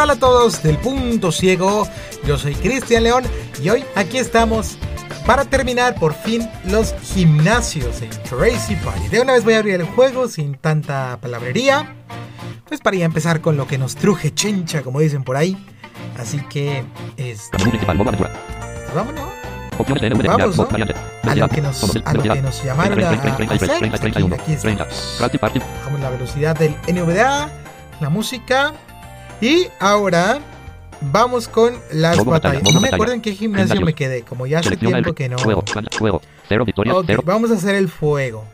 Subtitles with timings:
[0.00, 1.86] tal a todos del punto ciego?
[2.24, 3.22] Yo soy Cristian León
[3.62, 4.78] y hoy aquí estamos
[5.26, 9.08] para terminar por fin los gimnasios en Crazy Party.
[9.08, 11.96] De una vez voy a abrir el juego sin tanta palabrería.
[12.64, 15.54] Pues para ya empezar con lo que nos truje chencha, como dicen por ahí.
[16.18, 16.82] Así que,
[17.18, 18.20] este, vámonos.
[18.94, 19.28] Vamos, ¿no?
[21.30, 23.12] A lo que nos, a lo que nos llamaron a, a
[23.54, 23.70] hacer.
[24.32, 24.86] Aquí está.
[25.76, 27.50] Bajamos la velocidad del NVDA,
[28.00, 28.72] la música.
[29.40, 30.40] Y ahora
[31.00, 32.62] vamos con las batallas.
[32.72, 35.36] No me acuerdo en qué gimnasio me quedé, como ya hace tiempo que no.
[37.24, 38.44] Vamos a hacer el fuego.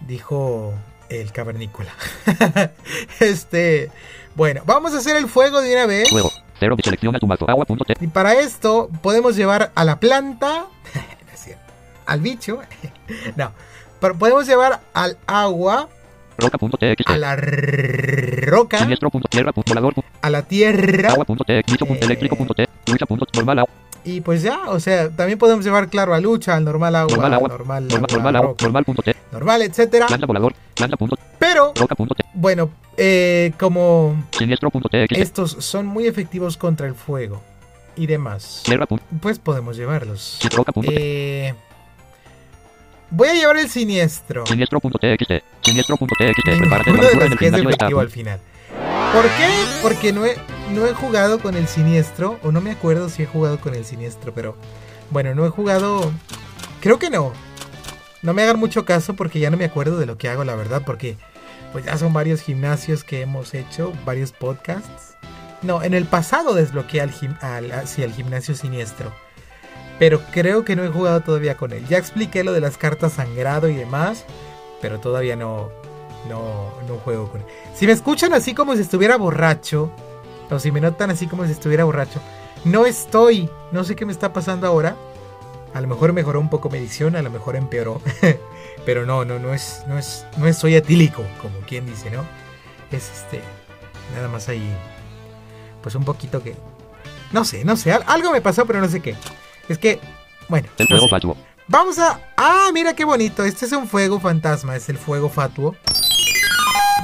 [0.00, 0.74] Dijo
[1.08, 1.92] el cavernícola.
[3.20, 3.90] este,
[4.34, 6.10] bueno, vamos a hacer el fuego de una vez.
[6.10, 6.30] Fuego.
[6.58, 7.94] Cero, selecciona tu mazo, agua, punto T.
[8.00, 11.72] Y para esto podemos llevar a la planta, no es cierto,
[12.06, 12.60] al bicho,
[13.36, 13.52] no,
[14.00, 15.88] pero podemos llevar al agua,
[16.38, 20.10] Roca, punto T, X, a la roca, Siniestro, punto tierra, punto volador, punto.
[20.22, 21.10] A la tierra.
[21.10, 22.66] Agua, punto T, bicho, punto Eh.
[23.34, 23.70] normal, agua,
[24.04, 27.34] y pues ya, o sea, también podemos llevar claro a lucha, al normal agua, normal,
[27.34, 30.06] agua, normal, normal, agua, normal, agua, normal, punto T, normal, etcétera.
[30.10, 34.24] lanza volador, lanza, punto, Pero roca, punto bueno, eh, como
[35.10, 37.40] estos son muy efectivos contra el fuego
[37.96, 38.62] y demás,
[39.20, 40.40] pues podemos llevarlos.
[40.82, 41.54] Eh,
[43.10, 44.46] voy a llevar el siniestro.
[44.46, 45.28] siniestro, punto T, X,
[45.62, 48.40] siniestro, punto T, X, prepárate Ninguno de los que es efectivo al final.
[49.12, 49.48] ¿Por qué?
[49.82, 50.36] Porque no he,
[50.72, 53.84] no he jugado con el siniestro, o no me acuerdo si he jugado con el
[53.84, 54.56] siniestro, pero
[55.10, 56.12] bueno, no he jugado...
[56.80, 57.32] Creo que no.
[58.22, 60.54] No me hagan mucho caso porque ya no me acuerdo de lo que hago, la
[60.56, 61.16] verdad, porque
[61.72, 65.14] pues ya son varios gimnasios que hemos hecho, varios podcasts.
[65.62, 69.12] No, en el pasado desbloqueé al, gim- al, hacia el gimnasio siniestro.
[69.98, 71.86] Pero creo que no he jugado todavía con él.
[71.88, 74.24] Ya expliqué lo de las cartas sangrado y demás.
[74.80, 75.70] Pero todavía no,
[76.28, 77.46] no, no juego con él.
[77.74, 79.90] Si me escuchan así como si estuviera borracho.
[80.50, 82.20] O si me notan así como si estuviera borracho.
[82.64, 83.48] No estoy.
[83.72, 84.96] No sé qué me está pasando ahora.
[85.74, 87.14] A lo mejor mejoró un poco mi edición.
[87.16, 88.00] A lo mejor empeoró.
[88.84, 91.22] pero no, no, no es, no es, no es soy etílico.
[91.40, 92.24] Como quien dice, ¿no?
[92.90, 93.40] Es este.
[94.14, 94.68] Nada más ahí.
[95.82, 96.56] Pues un poquito que.
[97.32, 97.92] No sé, no sé.
[97.92, 99.14] al- Algo me pasó, pero no sé qué.
[99.68, 100.00] Es que.
[100.48, 100.68] Bueno.
[100.78, 101.10] el no fuego sé.
[101.10, 101.36] fatuo,
[101.68, 102.20] Vamos a.
[102.36, 103.44] Ah, mira qué bonito.
[103.44, 104.76] Este es un fuego fantasma.
[104.76, 105.74] Es el fuego fatuo.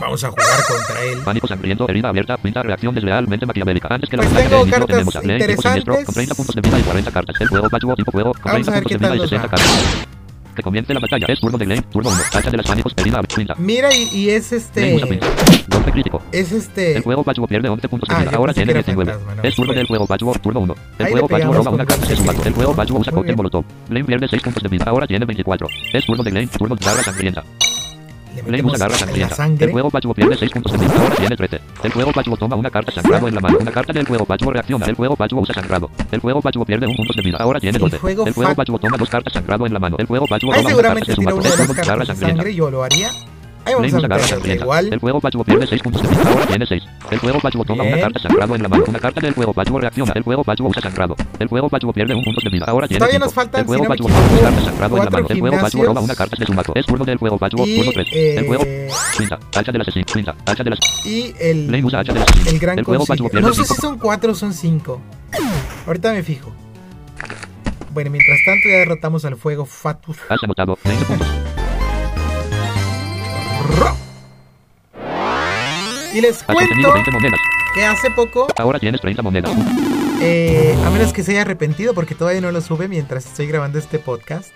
[0.00, 1.18] Vamos a jugar contra él.
[1.18, 4.86] pánico sangriento, herida abierta, pinta, reacción deslealmente maquiavélica, antes que la Pues batalla tengo cartas
[4.88, 6.14] tenemos a Blaine, tipo siniestro, con interesantes.
[6.14, 8.70] 30 puntos de vida y 40 cartas, el fuego fatuo, tipo fuego, con Vamos 30
[8.70, 9.50] a ver puntos de vida y tal nos 60 va.
[9.50, 10.08] cartas.
[10.54, 13.22] Que comience la batalla, es turno de Blaine, turno 1, tacha de las pánicos, herida,
[13.22, 13.54] pinta.
[13.58, 14.92] Mira, y, y es este.
[15.68, 16.22] Golpe crítico.
[16.32, 16.96] Es este.
[16.96, 19.12] El fuego Pachuo pierde 11 puntos de Ah, Ahora tiene que era 19.
[19.12, 20.74] fantasma, no, es turno del fuego Pachuo, turno 1.
[20.98, 22.30] El le Pachuo roba una carta de su.
[22.30, 23.64] El fuego Pachuo usa cóctel molotov.
[23.88, 24.84] Blaine pierde 6 puntos de vida.
[24.86, 25.68] Ahora tiene 24.
[25.92, 27.44] Es turno de Blaine, turno de garra sangrienta.
[28.34, 28.88] Le metemos la
[29.28, 29.66] sangre.
[29.66, 30.94] El fuego Pachuo pierde 6 puntos de vida.
[31.00, 31.60] Ahora tiene 13.
[31.82, 33.58] El fuego Pachuo toma una carta sangrado en la mano.
[33.60, 34.86] Una carta del fuego Pachuo reacciona.
[34.86, 35.90] El fuego Pachuo usa sangrado.
[36.10, 37.38] El fuego Pachuo pierde 1 punto de vida.
[37.40, 37.98] Ahora tiene El 12.
[37.98, 39.96] fuego El fuego fa- Pachuo toma dos cartas sangrado en la mano.
[39.98, 41.54] El fuego Pachuo Ahí roba una carta de su una Es
[42.06, 42.14] sangrienta.
[42.14, 42.54] sangre.
[42.54, 43.10] Yo lo haría.
[43.64, 44.92] Ahí vamos a igual.
[44.92, 46.30] El fuego Pachuo pierde 6 puntos de vida.
[46.30, 46.82] Ahora tiene 6.
[47.10, 48.84] El fuego Pachuo toma una carta sangrado en la mano.
[48.86, 50.12] Una carta del Pachuo reacciona.
[50.14, 51.16] El fuego Pachuo usa sangrado.
[51.38, 52.64] El fuego Pachuo pierde 1 punto de vida.
[52.68, 53.24] Ahora tiene Todavía 5.
[53.26, 55.26] nos faltan, El me Pachuo toma una carta sangrado en la mano.
[55.28, 55.86] El gimnasios.
[55.86, 56.72] roba una carta de su mazo.
[56.74, 57.66] Es turno del fuego Pachuo.
[57.66, 58.08] Y, Turno 3.
[58.12, 58.88] El eh,
[59.18, 59.38] pinta.
[59.54, 60.06] Hacha del asesino.
[60.12, 60.34] Pinta.
[60.46, 61.16] Hacha del asesino.
[61.16, 62.50] y el, usa hacha del asesino.
[62.50, 62.84] el gran El.
[62.84, 63.80] Pachuo pierde No sé si 5.
[63.80, 65.00] son cuatro o son cinco.
[65.86, 66.52] Ahorita me fijo.
[67.92, 70.16] Bueno, mientras tanto ya derrotamos al fuego Fatus.
[70.28, 71.28] Has anotado 20 puntos.
[76.12, 77.40] Y les cuento obtenido 20 monedas.
[77.74, 79.50] que hace poco, Ahora tienes 30 monedas.
[80.20, 83.78] eh, a menos que se haya arrepentido porque todavía no lo sube mientras estoy grabando
[83.78, 84.54] este podcast.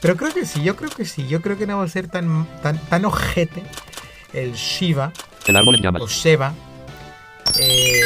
[0.00, 1.26] Pero creo que sí, yo creo que sí.
[1.28, 3.62] Yo creo que no va a ser tan, tan, tan ojete
[4.32, 5.12] el Shiva
[5.46, 6.02] El árbol en llamas.
[6.02, 6.52] o Sheva
[7.60, 8.00] eh,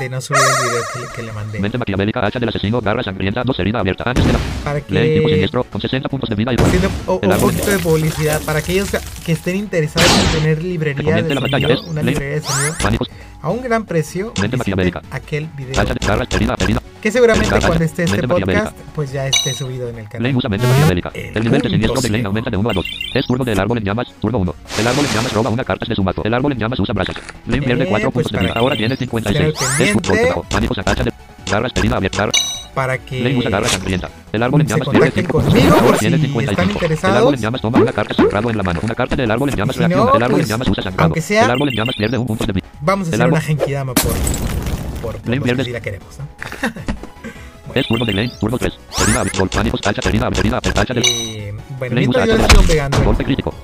[0.00, 1.60] de no subir el video que, que le mandé.
[1.60, 4.04] Mente maquiavélica, hacha del asesino, garra sangrienta, dos herida abierta.
[4.06, 7.20] Antes de la Para tipo que siniestro, con 60 puntos de vida y haciendo o-
[7.22, 8.88] El un poquito de publicidad para aquellos
[9.24, 11.80] que estén interesados en tener librería de la ¿ves?
[11.82, 12.14] una Ley.
[12.14, 12.42] librería de
[12.80, 13.06] sonido
[13.42, 14.32] a un gran precio.
[14.40, 15.02] Mente maquiavélica.
[15.10, 16.80] aquel video hacha de garra, herida, herida.
[17.02, 20.20] que seguramente Mente cuando esté este podcast pues ya esté subido en el canal.
[20.20, 21.10] Blaine usa mente maquiavélica.
[21.12, 22.28] El El nivel de punto siniestro de ciego.
[22.28, 22.86] aumenta de 1 a 2.
[23.14, 24.54] Es turno del árbol en llamas, turno 1.
[24.78, 26.22] El árbol en llamas roba una carta de su mazo.
[26.24, 27.16] El árbol en llamas usa brasas.
[27.44, 28.52] Blaine pierde Eh, 4 pues puntos de vida.
[28.60, 29.46] Ahora tiene 56.
[29.46, 30.08] estén al Es pendiente.
[30.08, 30.42] turno bajo.
[30.48, 31.12] Pánicos, hacha de
[31.50, 32.28] garras, abierta.
[32.74, 34.10] para que Blaine usa garra sangrienta.
[34.32, 35.86] El árbol en se llamas pierde contacten 5 puntos de conmigo vida.
[35.86, 36.86] Ahora tiene si 55.
[36.86, 38.80] están El árbol en llamas toma una carta sangrado en la mano.
[38.82, 40.10] Una carta del árbol en llamas Si reacciona.
[40.16, 41.14] El árbol pues, en llamas usa sangrado.
[41.14, 42.66] El árbol en llamas pierde un punto de vida.
[42.80, 44.12] vamos a hacer una genkidama por
[45.02, 46.26] por, por sí la queremos, ¿no?
[47.74, 48.72] Es turno de Blaine, turno 3.
[49.02, 49.48] Herida abierta.
[49.48, 53.02] Pánicos, hacha, herida, herida, hacha de bueno, mientras yo le sigo pegando.
[53.02, 53.54] Golpe crítico.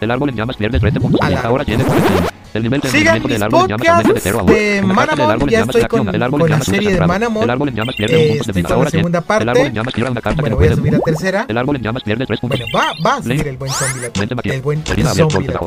[0.00, 1.42] El árbol en llamas pierde 13 puntos de A vida.
[1.42, 2.28] la- Ahora tiene 41.
[2.54, 4.46] El nivel de Sigan mis del árbol en llamas aumenta de 0 a 1.
[4.46, 7.06] podcasts de Manamon, ya estoy con- con la serie de.
[7.06, 7.42] Manamon.
[7.44, 8.74] El árbol en llamas pierde Eh, 1 punto de vida.
[8.74, 9.42] Ahora segunda parte.
[9.42, 11.44] El árbol en llamas tira una carta que Bueno, no voy a subir a tercera.
[11.46, 12.58] El árbol en llamas pierde 3 puntos.
[12.58, 14.54] Bueno, va, va a subir el buen zombie la.
[14.54, 15.60] El buen zombie la.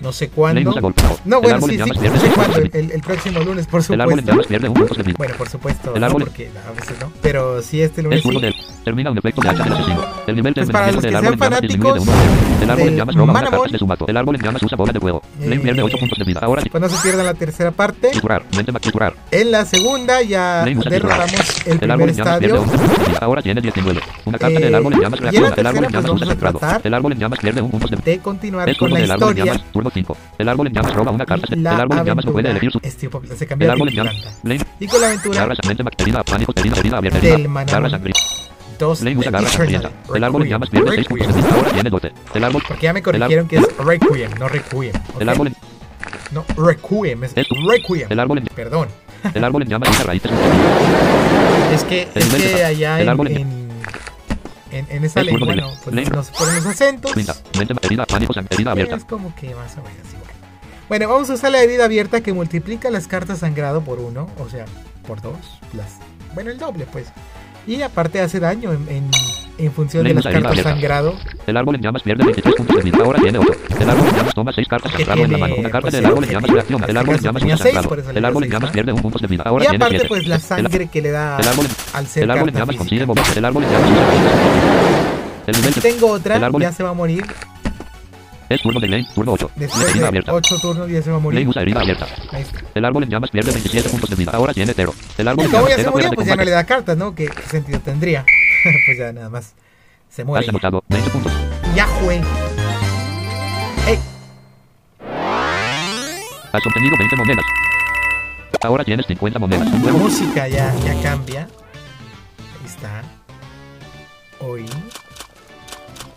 [0.00, 0.60] No sé cuándo.
[1.24, 2.60] No, El bueno, sí, sí, sé 6 cuándo.
[2.60, 4.30] de El, próximo lunes, por El árbol en supuesto.
[4.32, 5.14] llamas pierde 1 punto de vida.
[5.18, 7.10] Bueno, por supuesto, El árbol- porque a veces no.
[7.20, 8.40] Pero sí, este lunes sí.
[8.40, 8.54] del.
[8.84, 10.04] Termina un efecto de hacha del asesino.
[10.26, 12.07] El nivel de envenenamiento del que árbol en llamas disminuye de 1 fanáticos
[12.60, 14.04] El árbol en llamas roba una carta de su mazo.
[14.08, 15.22] El árbol en llamas usa bola de fuego.
[15.40, 16.40] Lane Eh, pierde 8 puntos de vida.
[16.42, 18.10] Ahora Pues no se pierdan la tercera parte.
[18.56, 18.72] Mente.
[19.30, 22.60] En la segunda ya Lane derrotamos el El árbol en llamas pierde estadio.
[22.62, 23.18] 11 puntos de vida.
[23.22, 24.00] Ahora tiene 19.
[24.24, 25.54] Una carta Eh, del árbol en llamas en reacciona.
[25.56, 27.90] El árbol en tercera, llamas pues, usa tratar El árbol en llamas pierde 1 puntos
[27.90, 28.04] de vida.
[28.04, 30.16] De continuar Es con turno la del árbol en llamas, turno 5.
[30.38, 31.46] El árbol en llamas roba una carta.
[31.54, 32.80] El árbol en llamas no puede elegir su.
[32.82, 34.16] Este, se El árbol en llamas.
[34.42, 35.56] Lane, Y con la aventura
[35.98, 38.47] herida, pánico, herida, herida, abierta, herida.
[38.78, 39.90] 2 Lane usa garra sangrienta.
[40.14, 41.54] El árbol en llamas pierde 6 puntos de vida.
[41.54, 42.12] Ahora tiene 12.
[42.34, 42.62] El árbol.
[42.66, 44.92] Porque ya me corrigieron que es Requiem, no Requiem.
[45.20, 45.52] El árbol.
[46.30, 48.06] No, Requiem, es Requiem.
[48.10, 48.42] El árbol.
[48.54, 48.88] Perdón.
[49.34, 50.30] El árbol en llamas usa raíces.
[51.72, 53.68] Es que, El es que allá en, árbol en- en,
[54.70, 57.12] en, en esa lengua no, pues ponen los acentos.
[58.98, 60.32] Es como que más o menos igual.
[60.88, 64.48] Bueno, vamos a usar la herida abierta que multiplica las cartas sangrado por uno, o
[64.48, 64.64] sea,
[65.06, 65.36] por dos,
[65.74, 65.96] las,
[66.34, 67.08] bueno, el doble pues.
[67.68, 69.10] Y aparte hace daño en, en,
[69.58, 70.70] en función de las cartas abierta.
[70.70, 71.14] sangrado.
[71.46, 72.98] El árbol en llamas pierde 23 puntos de vida.
[73.04, 73.50] Ahora tiene 8.
[73.80, 75.54] El árbol en llamas toma 6 cartas sangrado en la mano.
[75.58, 76.84] Una carta pues, del el árbol en llamas reacciona.
[76.86, 77.96] El En árbol en llamas sangrado.
[78.14, 79.42] El árbol en llamas pierde 1 punto de vida.
[79.46, 80.08] Ahora Y tiene aparte 7.
[80.08, 82.76] pues la El- sangre que le da El árbol, al ser el árbol en llamas
[82.76, 83.38] consigue moverse.
[83.38, 83.88] El árbol en llamas.
[85.46, 87.24] El nivel tengo otra, el ya se va a morir.
[88.48, 89.50] Es turno de Lane, turno 8.
[89.56, 90.32] Después herida de abierta.
[90.32, 91.40] 8 turnos ya se va a morir.
[91.40, 92.06] Lane usa herida abierta.
[92.32, 92.60] Ahí está.
[92.74, 94.32] El árbol en llamas pierde 27 puntos de vida.
[94.32, 94.94] Ahora tiene 0.
[95.18, 97.14] El árbol Y en llamas queda fuera de pues ya no le da cartas, ¿no?
[97.14, 98.24] ¿Qué, sentido tendría?
[98.86, 99.54] pues ya nada más.
[100.08, 100.44] Se muere.
[100.44, 101.32] Has anotado 20 puntos.
[101.74, 102.16] Ya fue.
[103.86, 103.98] Ey,
[106.52, 107.44] Has obtenido 20 monedas.
[108.62, 109.82] Ahora tienes 50 monedas.
[109.82, 111.42] La música ya, ya cambia.
[111.42, 113.02] Ahí está.
[114.40, 114.64] Hoy.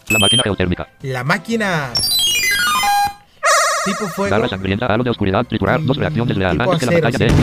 [0.09, 0.87] La máquina geotérmica.
[1.01, 1.91] La máquina.
[3.85, 4.35] Tipo fuego.
[4.35, 6.57] Garra sangrienta, halo de oscuridad, triturar, dos reacciones leal.
[6.57, 7.33] Tipo Antes que la batalla de...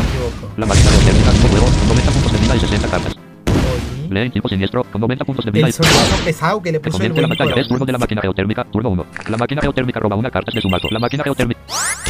[0.56, 3.28] La máquina geotérmica, tipo fuego, con 90 puntos de vida y 60 cartas.
[4.08, 7.08] Lane, tipo siniestro, con 90 puntos de vida El sonido pesado que le puso el
[7.08, 7.60] la buen batalla.
[7.60, 9.06] Es turno de la máquina geotérmica, turno 1.
[9.28, 10.88] La máquina geotérmica roba una carta de su mazo.
[10.90, 11.60] La máquina geotérmica...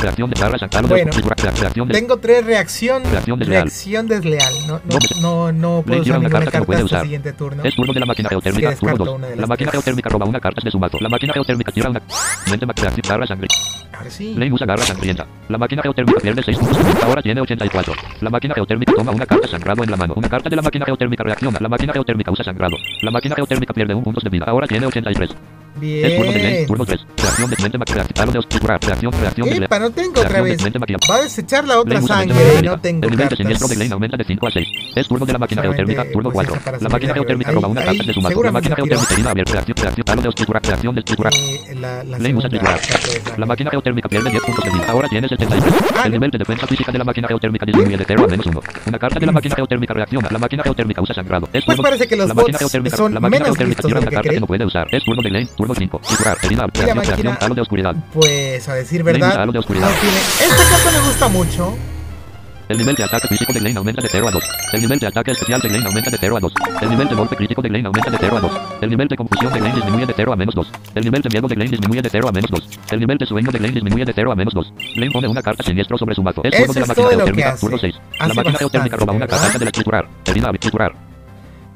[0.00, 1.10] Reacción de garra sangrienta, Bueno.
[1.36, 1.94] reacción de...
[1.94, 3.02] Tengo tres reacción.
[3.04, 3.62] Reacción desleal.
[3.64, 4.54] Reacción desleal.
[4.68, 7.02] No, no, no, no puedo usar una carta que no carta puede usar.
[7.02, 7.62] siguiente turno.
[7.64, 9.18] Es turno de la máquina geotérmica, Sí, turno descarto 2.
[9.18, 10.98] una de La máquina geotérmica roba una carta de su mazo.
[11.00, 12.00] La máquina geotérmica tira una...
[12.48, 13.26] Mente reacción, garra.
[13.98, 14.34] Ahora sí.
[14.34, 15.26] Lane usa garra sangrienta.
[15.48, 16.78] La máquina geotérmica pierde 6 puntos.
[17.02, 17.92] Ahora tiene 84.
[18.20, 20.14] La máquina geotérmica toma una carta sangrado en la mano.
[20.16, 21.58] Una carta de la máquina geotérmica reacciona.
[21.60, 22.76] La máquina geotérmica usa sangrado.
[23.02, 24.46] La máquina geotérmica pierde 1 puntos de vida.
[24.46, 25.36] Ahora tiene 83.
[25.80, 26.66] Bien.
[26.66, 27.06] turno 3.
[27.16, 28.18] Reacción de mente mac reacción.
[28.22, 28.80] Halo de oscuridad.
[28.80, 30.58] Reacción, reacción de Epa, no tengo otra vez.
[30.62, 32.62] Va a desechar la otra sangre.
[32.62, 33.92] No tengo El nivel de siniestro de Lane cartas.
[33.92, 34.68] aumenta de 5 a 6.
[34.96, 36.54] Es turno de la máquina geotérmica, turno pues, 4.
[36.54, 38.20] esta para La máquina geotérmica roba una carta de su.
[38.20, 39.52] La máquina geotérmica abierta.
[39.52, 40.62] Reacción, reacción, de oscuridad.
[40.64, 40.94] Reacción
[41.80, 42.18] la,
[43.36, 44.84] usa máquina geotérmica pierde 10 puntos de vida.
[44.88, 45.74] Ahora tiene 73.
[45.96, 48.46] Ah, El nivel de defensa física de la máquina geotérmica disminuye de 0 a menos
[48.46, 48.60] 1.
[48.86, 50.28] Una carta de la máquina geotérmica reacciona.
[50.30, 51.48] La máquina geotérmica usa sangrado.
[51.52, 52.58] Es Pues parece que los bots
[52.96, 54.40] son la máquina menos listos de una lo que carta que creí.
[54.40, 54.86] no puede usar.
[54.90, 56.00] Es turno de Lane, turno 5.
[56.24, 57.96] La reacción, máquina- reacción, halo de oscuridad.
[58.12, 59.90] Pues a decir verdad, de oscuridad.
[59.90, 61.76] esta carta me gusta mucho.
[62.68, 64.44] El nivel de ataque físico de Lane aumenta de 0 a 2.
[64.74, 66.52] El nivel de ataque especial de Lane aumenta de 0 a 2.
[66.82, 68.52] El nivel de golpe crítico de Lane aumenta de 0 a 2.
[68.82, 70.70] El nivel de confusión de Lane disminuye de 0 a menos 2.
[70.94, 72.68] El nivel de miedo de Lane disminuye de 0 a menos 2.
[72.90, 74.72] El nivel de sueño de Lane disminuye de 0 a menos 2.
[74.96, 76.42] Lane pone una carta siniestro sobre su mazo.
[76.44, 77.94] Es turno de la máquina geotérmica, turno 6.
[78.20, 80.08] La máquina geotérmica roba una carta de la triturar.
[80.26, 81.07] Herida, triturar.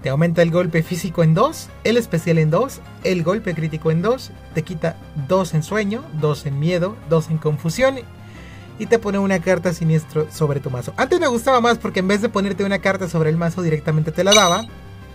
[0.03, 4.03] Te aumenta el golpe físico en 2, el especial en 2, el golpe crítico en
[4.03, 4.97] 2, te quita
[5.29, 8.01] 2 en sueño, 2 en miedo, 2 en confusión
[8.79, 10.93] y te pone una carta siniestro sobre tu mazo.
[10.97, 14.11] Antes me gustaba más porque en vez de ponerte una carta sobre el mazo directamente
[14.11, 14.65] te la daba,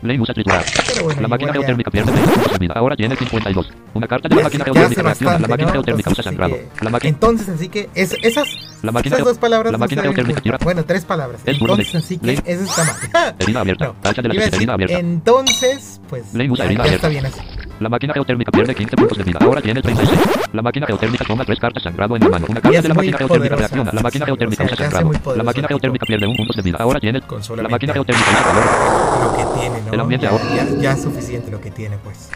[0.01, 0.63] Usa triturar.
[1.03, 2.73] bueno, La máquina geotérmica pierde 20 puntos de vida.
[2.75, 3.69] Ahora tiene 52.
[3.93, 5.39] Una carta de la máquina geotérmica reacciona.
[5.39, 6.57] La máquina geotérmica usa sangrado.
[6.81, 8.47] La máquina Entonces así que es- esas,
[8.83, 11.41] la máquina esas dos palabras la máquina geotérmica tira- Bueno, tres palabras.
[11.45, 13.35] Entonces así que ese está mal.
[13.39, 13.93] herida abierta.
[14.01, 14.99] Tacha de la herida abierta.
[14.99, 16.95] entonces, pues ya, herida abierta.
[16.95, 17.39] está bien así.
[17.79, 19.37] La máquina geotérmica pierde 15 puntos de vida.
[19.41, 20.19] Ahora tiene 36.
[20.51, 22.45] La máquina geotérmica toma tres cartas sangrado en la mano.
[22.49, 23.91] Una carta de la máquina geotérmica reacciona.
[23.93, 25.11] La máquina geotérmica usa sangrado.
[25.35, 26.77] La máquina geotérmica pierde un punto de vida.
[26.79, 27.21] Ahora tiene.
[27.55, 29.23] La máquina geotérmica usa calor.
[29.23, 29.94] lo que tiene, ¿no?
[29.94, 30.44] El ambiente ya, ahora.
[30.56, 32.29] ya, ya es suficiente lo que tiene, pues.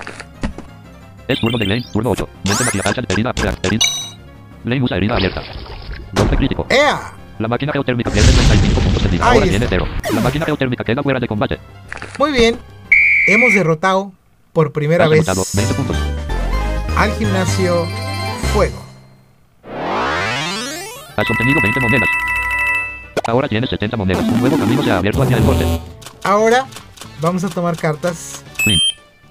[1.28, 2.28] Es turno de Lane, turno 8.
[2.44, 3.34] Mente máquina de herida.
[3.64, 3.86] herida.
[4.66, 5.42] Lane usa herida abierta.
[6.14, 6.66] Golpe crítico.
[6.70, 7.14] ¡Ea!
[7.40, 9.26] La máquina geotérmica pierde 35 puntos de vida.
[9.26, 9.86] Ahora tiene 0.
[10.14, 11.60] La máquina geotérmica queda fuera de combate.
[12.20, 12.60] Muy bien.
[13.28, 14.12] Hemos derrotado
[14.54, 15.98] por primera Has vez anotado 20 puntos.
[16.98, 17.86] al gimnasio
[18.54, 18.84] Fuego.
[21.16, 22.10] Has obtenido 20 monedas.
[23.28, 24.24] Ahora tienes 70 monedas.
[24.24, 25.66] Un nuevo camino se ha abierto hacia el norte.
[26.24, 26.66] Ahora
[27.22, 28.44] vamos a tomar cartas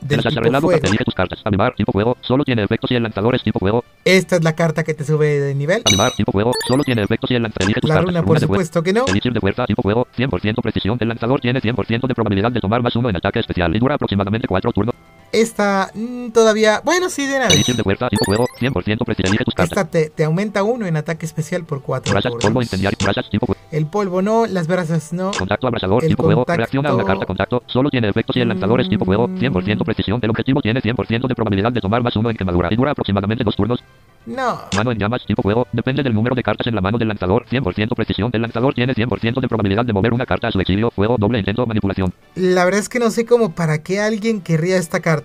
[0.01, 0.81] del tipo arreglado fuego.
[0.81, 1.41] para elige tus cartas.
[1.45, 2.17] Animar, tipo fuego.
[2.23, 3.85] Solo tiene efectos si el lanzador es tipo fuego.
[4.05, 5.83] Esta es la carta que te sube de nivel.
[5.85, 6.53] Animar, tipo fuego.
[6.67, 8.15] Solo tiene efectos si el lanzador elige tus La cartas.
[8.15, 9.05] runa, por supuesto que no.
[9.07, 10.97] Elixir de fuerza, tipo fuego, 100% precisión.
[11.01, 13.97] El lanzador tiene 100% de probabilidad de tomar más uno en ataque especial y dura
[13.97, 14.95] aproximadamente 4 turnos.
[15.33, 16.81] Esta mm, todavía.
[16.85, 17.55] Bueno, sí, de vez.
[17.55, 19.29] Elixir de fuerza, tipo fuego, 100% precisión.
[19.29, 19.79] Elige tus cartas.
[19.79, 23.55] Esta te, te aumenta uno en ataque especial por 4 Brasas, polvo incendiario, brasas, tipo.
[23.71, 25.31] El polvo no, las brasas no.
[25.31, 27.63] Contacto abrasador, El tipo contacto- Reacciona a una carta contacto.
[27.67, 29.29] Solo tiene efectos si el lanzador es tipo fuego.
[29.29, 30.19] 100% precisión.
[30.23, 33.45] El objetivo tiene 100% de probabilidad de tomar más uno en quemadura y dura aproximadamente
[33.45, 33.81] 2 turnos.
[34.27, 34.61] No.
[34.77, 35.67] Mano en llamas, tipo fuego.
[35.73, 37.47] Depende del número de cartas en la mano del lanzador.
[37.49, 38.31] 100% precisión.
[38.33, 40.91] El lanzador tiene 100% de probabilidad de mover una carta a su exilio.
[40.91, 42.13] Fuego, doble intento, manipulación.
[42.35, 45.20] La verdad es que no sé cómo para qué alguien querría esta carta.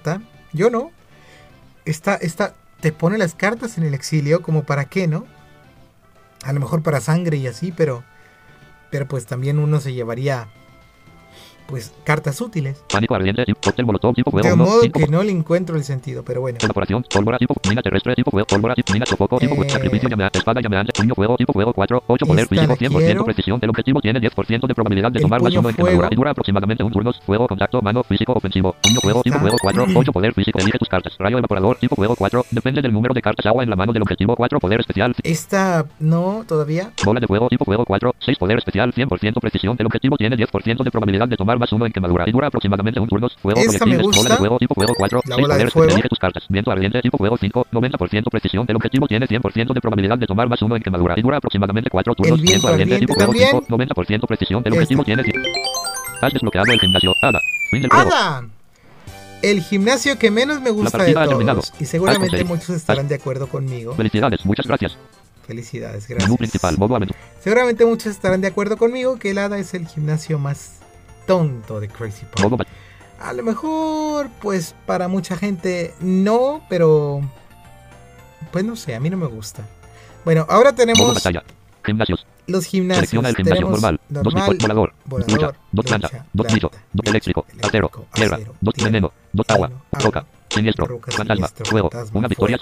[0.54, 0.92] Yo no.
[1.86, 5.26] Esta, esta te pone las cartas en el exilio, como para qué, ¿no?
[6.44, 8.04] A lo mejor para sangre y así, pero.
[8.92, 10.48] Pero pues también uno se llevaría.
[11.68, 12.84] Pues cartas útiles.
[14.32, 14.48] Fuego.
[14.50, 16.58] De modo que no le encuentro el sentido, pero bueno.
[16.62, 19.70] Evaporación, pólvora, tipo, mina terrestre, tipo pólvora, tipo, mina sofoco, tipo, Eh.
[19.70, 23.26] sacrificio espada llameante, puño fuego, tipo fuego 4, 8 poder físico, la 100% quiero.
[23.26, 25.76] precisión, el objetivo tiene 10% de probabilidad de tomar más uno en
[26.12, 29.86] y dura aproximadamente un turno, fuego, contacto, mano, físico, ofensivo, puño fuego, tipo fuego 4,
[29.96, 33.22] 8 poder físico, elige tus cartas, rayo evaporador, tipo fuego 4, depende del número de
[33.22, 36.92] cartas agua en la mano del objetivo 4, poder especial, Esta no, todavía.
[37.04, 40.84] bola de fuego, tipo fuego 4, 6 poder especial, 100% precisión, el objetivo tiene 10%
[40.84, 43.86] de probabilidad de tomar más uno en quemadura y dura aproximadamente un turno, fuego, Esta
[43.86, 44.34] me proyectiles, bola gusta.
[44.34, 45.86] de fuego, tipo fuego 4, La 6 bola de poder fuego.
[45.86, 49.74] especial, elige tus cartas, viento ardiente, tipo fuego 5, 90% precisión, el objetivo tiene 100%
[49.74, 53.00] de probabilidad de tomar más en quemadura y dura aproximadamente 4 turnos, El viento ardiente
[53.00, 53.50] tipo fuego también.
[53.52, 55.36] 5, 90% precisión, objetivo tiene 100.
[56.22, 57.40] Has desbloqueado el gimnasio, Ada,
[57.72, 58.12] fin del juego.
[58.14, 58.46] ¡Ada!
[59.42, 61.74] El gimnasio que menos me gusta de todos.
[61.80, 63.94] Y seguramente muchos estarán de acuerdo conmigo.
[63.94, 64.98] Felicidades, muchas gracias.
[65.46, 66.52] Felicidades, gracias.
[67.44, 70.80] Seguramente muchos estarán de acuerdo conmigo que el Hada es el gimnasio más
[71.26, 72.66] tonto de Crazy Park.
[73.20, 77.22] A lo mejor, pues para mucha gente no, pero
[78.52, 79.64] pues no sé, a mí no me gusta.
[80.24, 81.44] Bueno, ahora modo tenemos batalla.
[81.84, 82.26] Gimnasios.
[82.48, 83.10] los gimnasios.
[83.10, 84.00] Selecciona el gimnasio normal.
[84.10, 84.94] Dos normal, tipo volador.
[85.06, 85.54] volador, Lucha.
[85.72, 86.26] Dos planta.
[86.34, 86.72] Dos piso.
[86.94, 87.46] Dos eléctrico.
[87.62, 87.92] Acero.
[88.14, 88.40] Tierra.
[88.60, 89.12] Dos veneno.
[89.34, 89.72] Dos agua.
[89.92, 90.26] Roca.
[90.50, 91.00] Siniestro.
[91.08, 91.48] Fantasma.
[91.64, 91.90] Fuego.
[92.14, 92.60] Una victoria.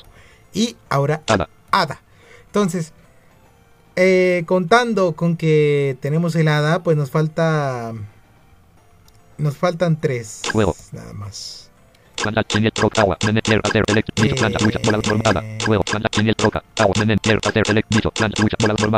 [0.54, 1.50] Y ahora Ada.
[1.72, 2.02] hada.
[2.48, 2.92] Entonces,
[3.96, 7.94] eh, contando con que tenemos el hada, pues nos falta.
[9.38, 10.42] Nos faltan tres.
[10.92, 11.70] Nada más.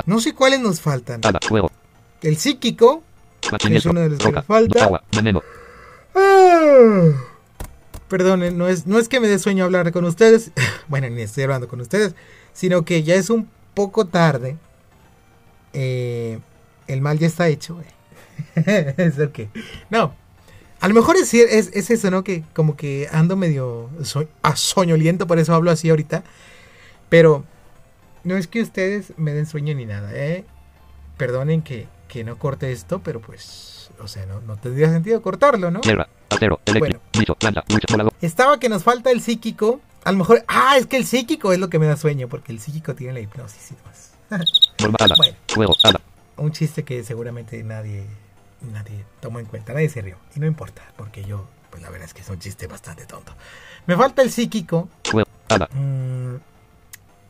[0.07, 1.21] No sé cuáles nos faltan.
[2.21, 3.03] El psíquico.
[3.69, 5.01] Es uno de los que nos falta.
[6.15, 7.11] Ah.
[8.07, 10.51] Perdonen, no es, no es que me dé sueño hablar con ustedes.
[10.87, 12.15] bueno, ni estoy hablando con ustedes.
[12.53, 14.57] Sino que ya es un poco tarde.
[15.73, 16.39] Eh,
[16.87, 17.81] el mal ya está hecho.
[18.55, 19.39] es ok.
[19.89, 20.24] No.
[20.81, 22.23] A lo mejor es, es, es eso, ¿no?
[22.23, 26.23] Que como que ando medio so- a soñoliento, por eso hablo así ahorita.
[27.09, 27.43] Pero
[28.23, 30.43] no es que ustedes me den sueño ni nada, ¿eh?
[31.17, 35.71] Perdonen que, que no corte esto, pero pues, o sea, no, no tendría sentido cortarlo,
[35.71, 35.81] ¿no?
[38.21, 39.79] Estaba que nos falta el psíquico.
[40.03, 42.51] A lo mejor, ah, es que el psíquico es lo que me da sueño, porque
[42.51, 44.11] el psíquico tiene la hipnosis y demás.
[45.15, 45.35] Bueno.
[46.37, 48.03] Un chiste que seguramente nadie,
[48.71, 50.17] nadie tomó en cuenta, nadie se rió.
[50.35, 53.33] Y no importa, porque yo, pues la verdad es que es un chiste bastante tonto.
[53.85, 54.89] Me falta el psíquico.
[55.73, 56.35] Mm,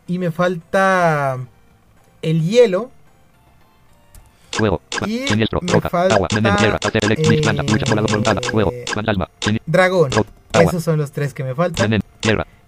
[0.07, 1.37] y me falta
[2.21, 2.91] el hielo.
[4.51, 4.81] Fuego.
[5.05, 6.15] Y me falta,
[8.71, 10.11] eh, Dragón.
[10.53, 11.99] Esos son los tres que me faltan.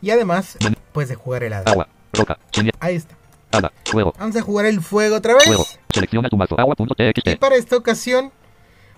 [0.02, 0.58] Y además,
[0.92, 1.72] pues de jugar el hada.
[1.72, 1.88] Agua.
[2.14, 2.38] Roca.
[2.52, 2.86] Siniestro.
[2.86, 3.16] Ahí está.
[4.20, 5.80] Vamos a jugar el fuego otra vez.
[7.24, 8.32] Y para esta ocasión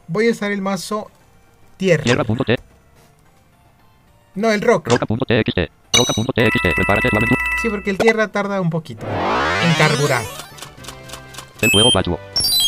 [0.10, 1.10] voy a usar el mazo
[1.78, 2.04] tierra.
[2.04, 2.56] Tierra.t.
[4.36, 4.90] No, el rock.
[4.90, 5.58] Roca.txt.
[5.94, 6.76] Roca.txt.
[6.76, 7.42] Prepárate tu aventura.
[7.62, 10.24] Sí, porque el tierra tarda un poquito en carburar.
[11.62, 12.20] El fuego Pachuo.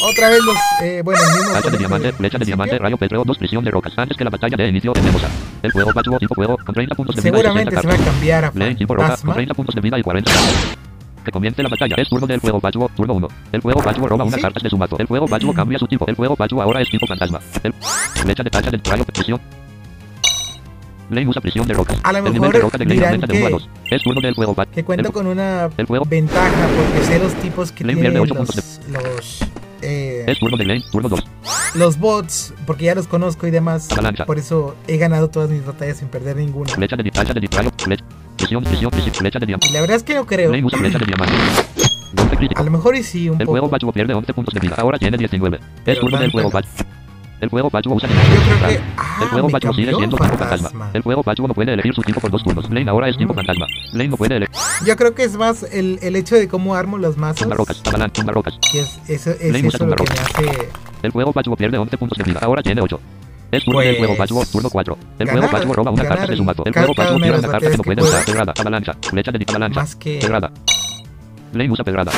[0.04, 1.56] Otra vez los, eh, bueno, el mismo.
[1.56, 2.66] Hacha de diamante, del flecha de principio.
[2.66, 3.94] diamante, rayo dos prisión de rocas.
[3.98, 5.30] Antes que la batalla de inicio, tenemos a
[5.62, 8.04] el fuego Pachuo, tipo fuego, con 30 puntos de vida y Seguramente 60 se va
[8.04, 9.34] a cambiar a Blaine, tipo roca, con fantasma.
[9.36, 10.78] 30 puntos de vida y 40 cartas.
[11.26, 11.96] Que comience la batalla.
[11.98, 13.28] Es turno del fuego Pachuo, turno 1.
[13.52, 14.42] El fuego Pachuo roba una ¿Sí?
[14.42, 14.98] carta de su mazo.
[14.98, 16.06] El fuego Pachuo cambia su tipo.
[16.08, 17.40] El fuego Pachuo ahora es tipo fantasma.
[17.64, 17.74] El
[18.16, 19.40] flecha de tacha del rayo prisión.
[21.10, 22.00] Blaine usa prisión de rocas.
[22.04, 23.70] A lo el nivel de roca de aumenta de 1 a que- 2.
[23.92, 24.74] Es turno del fuego Pachuo.
[24.74, 28.30] Que cuento El- con una el ventaja porque sé los tipos que Le tienen los,
[28.30, 29.42] puntos los,
[29.82, 31.24] eh, Es turno de Blaine, turno 2.
[31.76, 33.90] los bots, porque ya los conozco y demás.
[34.26, 36.72] Por eso he ganado todas mis batallas sin perder ninguna.
[36.74, 38.06] Flecha de tacha de rayo, flecha.
[38.50, 40.52] Y la verdad es que no creo.
[42.56, 43.52] A lo mejor y sí, un El poco.
[43.52, 44.76] juego Pachuo pierde 11 puntos de vida.
[44.78, 45.60] Ahora tiene 19.
[45.86, 46.50] Es turno del juego.
[46.52, 46.72] Pachuo.
[47.40, 48.76] El juego Pachuo usa Yo creo que.
[48.76, 50.92] El Ah, juego me Pachuo sigue siendo tipo fantasma.
[50.94, 52.70] El juego Pachuo no puede elegir su tipo por dos turnos.
[52.70, 53.38] Lane ahora es tipo Mm.
[53.38, 53.66] fantasma.
[53.94, 54.56] Lane no puede elegir.
[54.86, 57.40] Yo creo que es más el, el hecho de cómo armo los mazos.
[57.40, 57.82] Tumba rocas,
[58.14, 58.54] tumba rocas.
[58.74, 60.70] Y es, eso, es usa eso lo que me hace.
[61.02, 62.40] El juego Pachuo pierde 11 puntos de vida.
[62.44, 63.00] Ahora tiene 8.
[63.52, 64.98] Es turno del Pues, juego Pachuo, turno 4.
[65.20, 66.64] El juego Pachuo roba una carta de su mazo.
[66.66, 68.26] El una de tira una carta que no puede usar.
[68.26, 69.80] Pedrada, avalancha, flecha de avalancha.
[69.82, 70.20] Más que.
[70.22, 70.52] Pedrada.
[71.54, 72.12] Lane usa pedrada.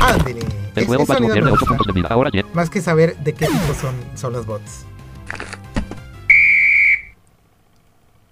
[0.00, 0.40] Ándele.
[0.76, 1.66] El Pachuo unidad pierde me 8 gusta.
[1.66, 2.08] puntos de vida.
[2.10, 2.48] Ahora tiene.
[2.52, 4.84] Más que saber de qué tipo son, son los bots.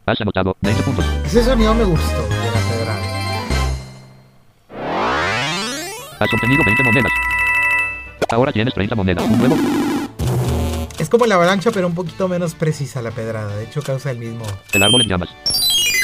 [0.04, 1.04] Has anotado 20 puntos.
[1.25, 3.00] Ese sonido me gustó de la federal.
[6.20, 7.12] Has obtenido 20 monedas.
[8.30, 9.25] Ahora tienes 30 monedas.
[9.25, 9.56] Un nuevo.
[10.99, 13.55] Es como la avalancha, pero un poquito menos precisa la pedrada.
[13.57, 14.45] De hecho, causa el mismo.
[14.73, 15.28] El árbol en llamas.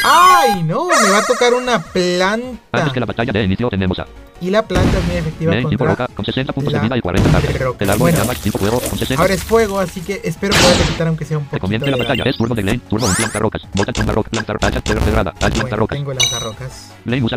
[0.07, 0.87] ¡Ay, no!
[1.03, 3.01] Me va a tocar una Antes que planta.
[3.01, 4.07] la batalla de inicio tenemos a
[4.41, 6.05] Y la planta es muy efectiva Lane tipo contra.
[6.07, 7.61] roca con 60 puntos de la vida y 40 cartas.
[7.61, 7.85] roca.
[7.85, 8.19] El árbol Bueno.
[8.19, 9.23] en llamas tipo fuego con 60.
[9.23, 11.97] Ahora es fuego, así que espero poderle quitar aunque sea un poquito comience de la
[11.97, 12.25] batalla.
[12.25, 12.81] Es turno de Lane.
[12.89, 13.15] Turno 1.
[13.17, 13.63] Planta rocas.
[13.73, 14.31] Bota tumba roca.
[14.31, 14.81] Planta tacha.
[14.83, 15.33] Pedra pedrada.
[15.33, 15.99] Planta rocas.
[15.99, 16.93] tengo lanzarrocas.
[17.05, 17.37] Lane usa.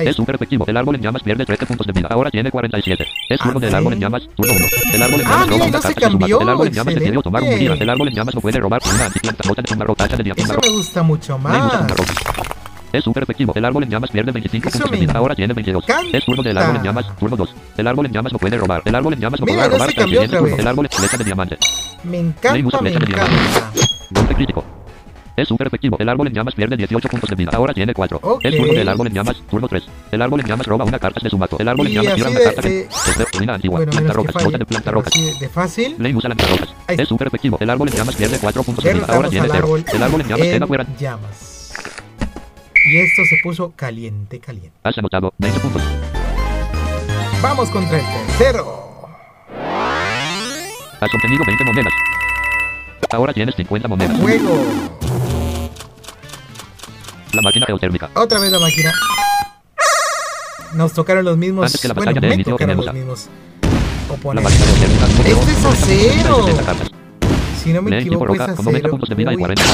[0.00, 0.64] Es súper efectivo.
[0.66, 2.08] El árbol en llamas pierde 13 puntos de vida.
[2.10, 3.06] Ahora tiene 47.
[3.28, 4.22] Es turno del Ah, árbol en llamas.
[4.34, 4.64] Turno 1.
[4.94, 6.36] El árbol en Ah, llamas mira, roba no una se carta de su cambió.
[6.36, 6.42] mazo.
[6.42, 7.72] El árbol en llamas decide tomar un día.
[7.74, 9.48] El árbol en llamas no puede robar una antiplanta.
[9.48, 9.84] Bota de tumba
[10.16, 10.42] de diamante.
[10.52, 11.92] Eso me gusta mucho usa más.
[12.92, 13.52] Es súper efectivo.
[13.56, 15.12] El árbol en llamas pierde 25 Eso puntos de vida.
[15.16, 15.84] Ahora tiene 22.
[15.84, 16.16] encanta.
[16.16, 17.06] Es turno del árbol en llamas.
[17.18, 17.54] Turno 2.
[17.76, 18.82] El árbol en llamas no puede robar.
[18.84, 20.00] El árbol en llamas no Mira, no robar se
[20.60, 21.58] el árbol es flecha de diamante.
[22.04, 23.26] Me encanta, me encanta.
[24.10, 24.64] Golpe crítico.
[25.36, 25.96] Es súper efectivo.
[25.98, 27.50] El árbol en llamas pierde 18 puntos de vida.
[27.54, 28.20] Ahora tiene 4.
[28.22, 28.44] Ok.
[28.44, 29.36] Es turno del árbol en llamas.
[29.50, 29.82] Turno 3.
[30.12, 31.56] El árbol en llamas roba una carta de su mazo.
[31.58, 33.76] El árbol en Y llamas así tira una de- carta de- Desde ruina antigua.
[33.78, 34.32] Bueno, planta rocas.
[34.34, 34.58] falle.
[34.58, 35.12] De planta rocas.
[35.40, 35.96] de fácil.
[36.16, 36.68] Usa lanzarrocas.
[36.86, 37.56] Ahí Es súper efectivo.
[37.60, 39.06] El árbol en llamas pierde 4 puntos de vida.
[39.08, 39.64] Ahora tiene al 0.
[39.64, 40.84] árbol El árbol en llamas queda fuera.
[40.84, 41.72] en llamas.
[42.86, 44.72] Y esto se puso caliente, caliente.
[44.84, 45.82] Has anotado 20 puntos.
[47.42, 49.08] Vamos contra el tercero.
[51.00, 51.92] Has obtenido 20 monedas.
[53.10, 54.18] Ahora tienes 50 monedas.
[54.18, 54.64] Juego.
[57.32, 58.10] La máquina geotérmica.
[58.14, 58.92] Otra vez la máquina.
[60.74, 61.66] Nos tocaron los mismos.
[61.66, 62.86] Antes que la bueno, batalla de me inicio tocaron los
[64.34, 65.06] La máquina geotérmica.
[65.28, 67.03] Este es 90 acero.
[67.64, 67.64] 70 cartas.
[67.64, 68.90] Si no me equivoco, es roca con 90 acero.
[68.90, 69.62] puntos de vida y Uy, 40.
[69.62, 69.68] uy,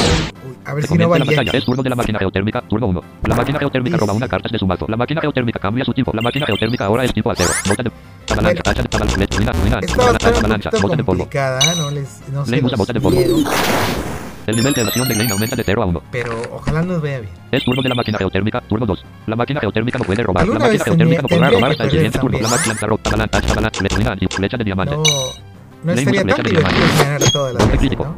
[0.50, 1.58] uy, A ver Se si no comienza la batalla.
[1.58, 2.60] Es turno de la máquina geotérmica.
[2.62, 3.02] Turno 1.
[3.26, 4.86] La máquina geotérmica roba una carta de su mazo.
[4.88, 6.12] La máquina geotérmica cambia su tipo.
[6.14, 7.50] La máquina geotérmica ahora es tipo acero.
[7.68, 7.90] Bota de
[8.32, 9.80] avalancha, tacha de avalancha, ruina, ruina,
[10.40, 11.04] avalancha, de polvo.
[11.24, 13.20] complicada, no les no usa de polvo.
[14.46, 16.02] El nivel de evasión de Lane aumenta de 0 a 1.
[16.10, 17.32] pero ojalá nos vaya bien.
[17.52, 18.60] Es turno de la máquina geotérmica.
[18.62, 19.04] Turno 2.
[19.26, 20.48] La máquina geotérmica no puede robar.
[20.48, 22.38] La máquina geotérmica no podrá robar hasta el siguiente turno.
[22.40, 24.96] La máquina avalancha, avalancha, de diamante.
[24.96, 25.02] No,
[25.82, 27.98] no Lane estaría tan divertido todas las veces.
[27.98, 28.16] ¿no?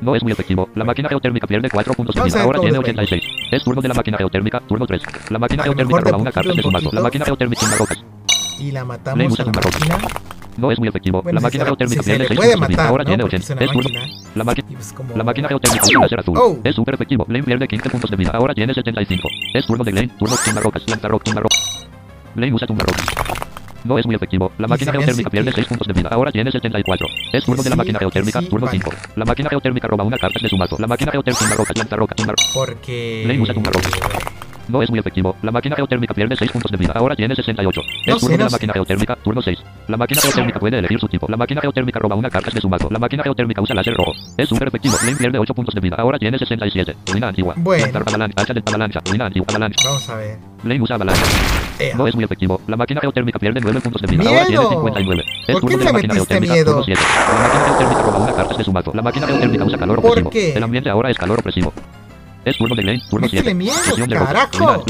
[0.00, 0.68] No es muy efectivo.
[0.74, 2.46] La máquina geotérmica pierde 4 puntos de Vamos a vida.
[2.46, 3.02] ver Ahora cómo tiene nos va.
[3.02, 3.24] 86.
[3.52, 4.60] Es turno de la máquina geotérmica.
[4.60, 5.02] Turno 3.
[5.30, 6.90] La máquina geotérmica roba una carta de su mazo.
[6.92, 8.04] La máquina geotérmica rocas.
[8.58, 9.98] Y la matamos a la máquina.
[10.56, 11.22] No es muy efectivo.
[11.22, 12.76] Bueno, la máquina geotérmica pierde le 6 puede puntos de vida.
[12.82, 13.54] matar, Ahora tiene Porque 80.
[13.54, 14.00] es Es turno.
[14.34, 14.68] La máquina.
[15.14, 16.60] La máquina geotérmica láser azul.
[16.64, 17.24] Es súper efectivo.
[17.28, 18.30] Lane pierde 15 puntos de vida.
[18.34, 19.28] Ahora tiene 75.
[19.54, 20.10] Es turno de Lane.
[20.18, 20.82] Turno rocas.
[20.86, 21.52] Lanza rock, tumba rock.
[22.34, 23.49] Lane usa tumba rocas.
[23.84, 24.52] No es muy efectivo.
[24.58, 26.08] La máquina geotérmica pierde que- 6 puntos de vida.
[26.10, 27.06] Ahora tiene 74.
[27.32, 28.40] Es turno de la máquina geotérmica.
[28.42, 28.78] Turno vale.
[28.78, 28.92] 5.
[29.16, 30.76] La máquina geotérmica roba una carta de su mazo.
[30.78, 31.76] La máquina geotérmica tumba rocas.
[31.78, 33.24] Lanza roca, tumba Porque...
[33.26, 33.90] Lane usa tumba rocas.
[34.70, 35.36] No es muy efectivo.
[35.42, 36.92] La máquina geotérmica pierde 6 puntos de vida.
[36.94, 37.80] Ahora tiene 68.
[38.06, 38.54] No Es sé, turno de la sé.
[38.54, 39.16] máquina geotérmica.
[39.16, 39.58] Turno 6.
[39.88, 41.26] La máquina geotérmica puede elegir su tipo.
[41.28, 42.88] La máquina geotérmica roba una carta de su mazo.
[42.90, 44.12] La máquina geotérmica usa láser rojo.
[44.36, 44.94] Es súper efectivo.
[45.04, 45.96] Lane pierde 8 puntos de vida.
[45.98, 46.96] Ahora tiene 67.
[47.06, 47.54] Ruina antigua.
[47.56, 47.84] Bueno.
[47.84, 48.42] Lanzar avalancha.
[48.42, 49.00] Hacha de avalancha.
[49.04, 49.46] Ruina antigua.
[49.50, 49.88] Avalancha.
[49.88, 50.38] Vamos a ver.
[50.64, 51.22] Lane usa avalancha.
[51.78, 51.96] Ea.
[51.96, 52.60] No es muy efectivo.
[52.66, 54.28] La máquina geotérmica pierde 9 puntos de vida.
[54.28, 54.70] Ahora tiene ¡Miedo!
[54.70, 55.24] 59.
[55.48, 56.52] Es ¿Por turno de le la máquina metiste geotérmica.
[56.54, 56.70] miedo?
[56.70, 57.00] Turno 7.
[57.00, 58.92] La máquina geotérmica roba una carta de su mazo.
[58.94, 60.30] La máquina geotérmica usa calor ¿Por opresivo.
[60.30, 60.52] qué?
[60.54, 61.72] El ambiente ahora es calor opresivo.
[62.42, 63.02] Es turno de Lane.
[63.10, 63.54] Turno Métele 7.
[63.54, 64.84] miedo, carajo.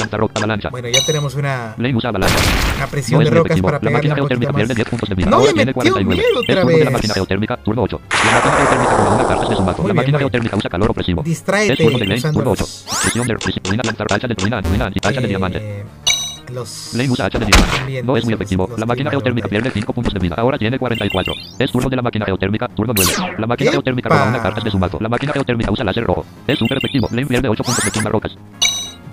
[0.71, 2.37] Bueno, ya tenemos una, Lane usa avalancha.
[2.77, 5.31] una presión es de rocas para La pegarle poquito geotérmica pierde 10 puntos de vida.
[5.31, 6.15] No, tiene metió 49.
[6.15, 6.93] miedo Es otra de la vez.
[6.93, 7.57] máquina geotérmica.
[7.57, 8.01] Turno 8.
[8.11, 9.89] La máquina geotérmica roba una carta de su mazo.
[9.89, 11.23] La máquina geotérmica usa calor opresivo.
[11.25, 12.19] Distráete Es turno de Lane.
[12.19, 12.61] usando Turno 8.
[12.63, 13.35] los- Presión de.
[13.65, 15.85] Ruina, lanzar hacha de ruina, ruina, hacha de diamante.
[16.51, 16.95] Los...
[16.95, 17.47] Lane usa hacha de.
[17.47, 18.67] También No es muy efectivo.
[18.69, 20.35] los La máquina geotérmica pierde 5 puntos de vida.
[20.39, 21.33] Ahora tiene 44.
[21.59, 22.69] Es turno de la máquina geotérmica.
[22.69, 23.37] Turno 9.
[23.39, 24.99] La máquina geotérmica roba una carta de su mazo.
[25.01, 26.25] La máquina geotérmica usa láser rojo.
[26.47, 27.09] Es súper efectivo.
[27.11, 28.37] Lane pierde 8 puntos de tumba rocas.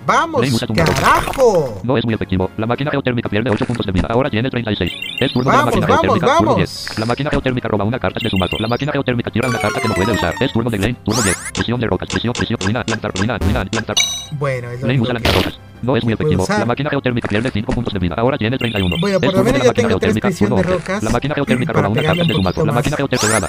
[0.08, 1.80] ¡Vamos, carajo!
[1.82, 2.50] No es muy efectivo.
[2.56, 4.08] La máquina geotérmica pierde 8 puntos de vida.
[4.08, 4.90] Ahora tiene 36.
[5.20, 6.36] Es turno Vamos, de la máquina vamos, geotérmica.
[6.38, 6.56] Turno vamos.
[6.56, 6.98] 10.
[6.98, 8.56] La máquina geotérmica roba una carta de su mazo.
[8.58, 10.34] La máquina geotérmica tira una carta que no puede usar.
[10.40, 10.96] Es turno de Lane.
[11.04, 11.36] Turno 10.
[11.52, 12.08] Presión de rocas.
[12.08, 12.58] Presión, presión.
[12.58, 13.96] Ruina, lanzar, ruina, ruina, lanzar.
[14.32, 15.22] Bueno, es lo único usa que...
[15.22, 15.60] lanzar rocas.
[15.82, 16.46] No es muy efectivo.
[16.48, 18.14] La máquina geotérmica pierde 5 puntos de vida.
[18.16, 18.96] Ahora tiene 31.
[18.98, 20.28] Bueno, por lo menos la ya máquina tengo tres geotérmica.
[20.28, 20.78] presión Turno de 11.
[20.78, 22.64] rocas La máquina geotérmica roba una carta de su mazo.
[22.64, 23.48] La máquina geotérmica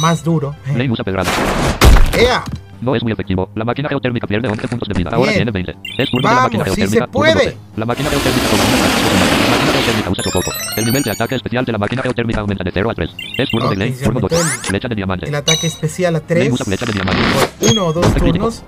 [0.00, 0.54] Más duro.
[0.68, 1.30] Lane usa pedrada.
[2.16, 2.44] ¡Ea!
[2.86, 3.50] No es muy efectivo.
[3.56, 5.10] La máquina geotérmica pierde 11 puntos de vida.
[5.12, 5.38] Ahora Bien.
[5.38, 5.74] tiene 20.
[5.98, 7.04] Es turno de la máquina Vamos, sí geotérmica.
[7.06, 7.34] se puede.
[7.34, 7.56] 12.
[7.76, 8.78] La máquina geotérmica toma una de.
[8.78, 10.50] La máquina geotérmica usa sofoco.
[10.76, 13.10] El nivel de ataque especial de la máquina geotérmica aumenta de 0 a 3.
[13.38, 13.92] Es turno Ok, de Lane.
[13.96, 14.36] se Turno 12.
[14.36, 15.28] aumentó el- Flecha de diamante.
[15.28, 17.22] El ataque especial a Lane 3 usa flecha de diamante.
[17.58, 18.26] por uno o dos Crítico.
[18.26, 18.62] turnos.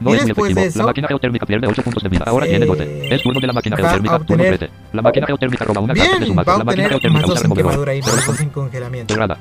[0.00, 0.60] No Y es muy después efectivo.
[0.60, 2.24] de eso, la máquina geotérmica pierde 8 puntos de vida.
[2.26, 2.82] Ahora tiene 12.
[2.82, 4.18] eh, Es turno de la máquina va a geotérmica.
[4.18, 4.72] Turno obtener- 13.
[4.92, 6.50] La máquina geotérmica roba una carta de su Bien, mazo.
[6.50, 7.70] va a La máquina obtener geotérmica más usa 2 en removedor.
[7.70, 9.14] quemadura y más la 2 en congelamiento.
[9.14, 9.38] pedrada.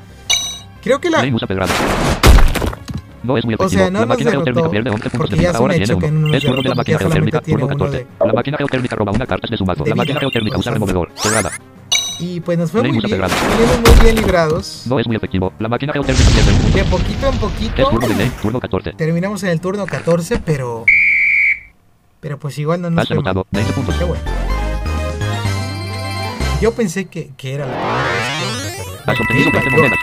[0.84, 1.18] Creo que la...
[1.18, 1.74] Lane usa pedrada.
[3.24, 3.82] No es muy O efectivo.
[3.84, 5.50] sea, no la máquina geotérmica pierde 11 puntos de vida.
[5.50, 6.12] es Ahora tiene que 1.
[6.12, 7.42] no nos Es turno de la máquina geotérmica.
[7.42, 7.98] Turno tiene uno 14.
[7.98, 9.86] de- La máquina geotérmica roba una carta de su mazo.
[9.86, 11.10] La máquina geotérmica usa removedor.
[11.24, 11.52] Pedrada.
[12.20, 13.20] Y pues nos fue muy bien.
[13.22, 14.84] muy bien librados.
[14.88, 15.54] No es muy efectivo.
[15.60, 16.72] La máquina geotérmica pierde un.
[16.74, 18.32] De poquito en Es poquito turno de Lane.
[18.42, 18.94] Turno 14.
[18.94, 20.86] terminamos en el turno 14, pero...
[22.20, 23.28] Pero pues igual no nos fue mal.
[23.28, 23.96] anotado 20 puntos.
[23.96, 24.24] Qué bueno.
[26.62, 29.10] Yo pensé que, que era la primera vez que íbamos a perder.
[29.10, 30.00] Has obtenido iba 20 yo a monedas.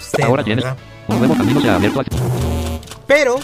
[0.00, 0.64] usted Ahora tienes.
[1.08, 2.16] Un nuevo camino se ha abierto a ti.
[3.06, 3.38] Pero,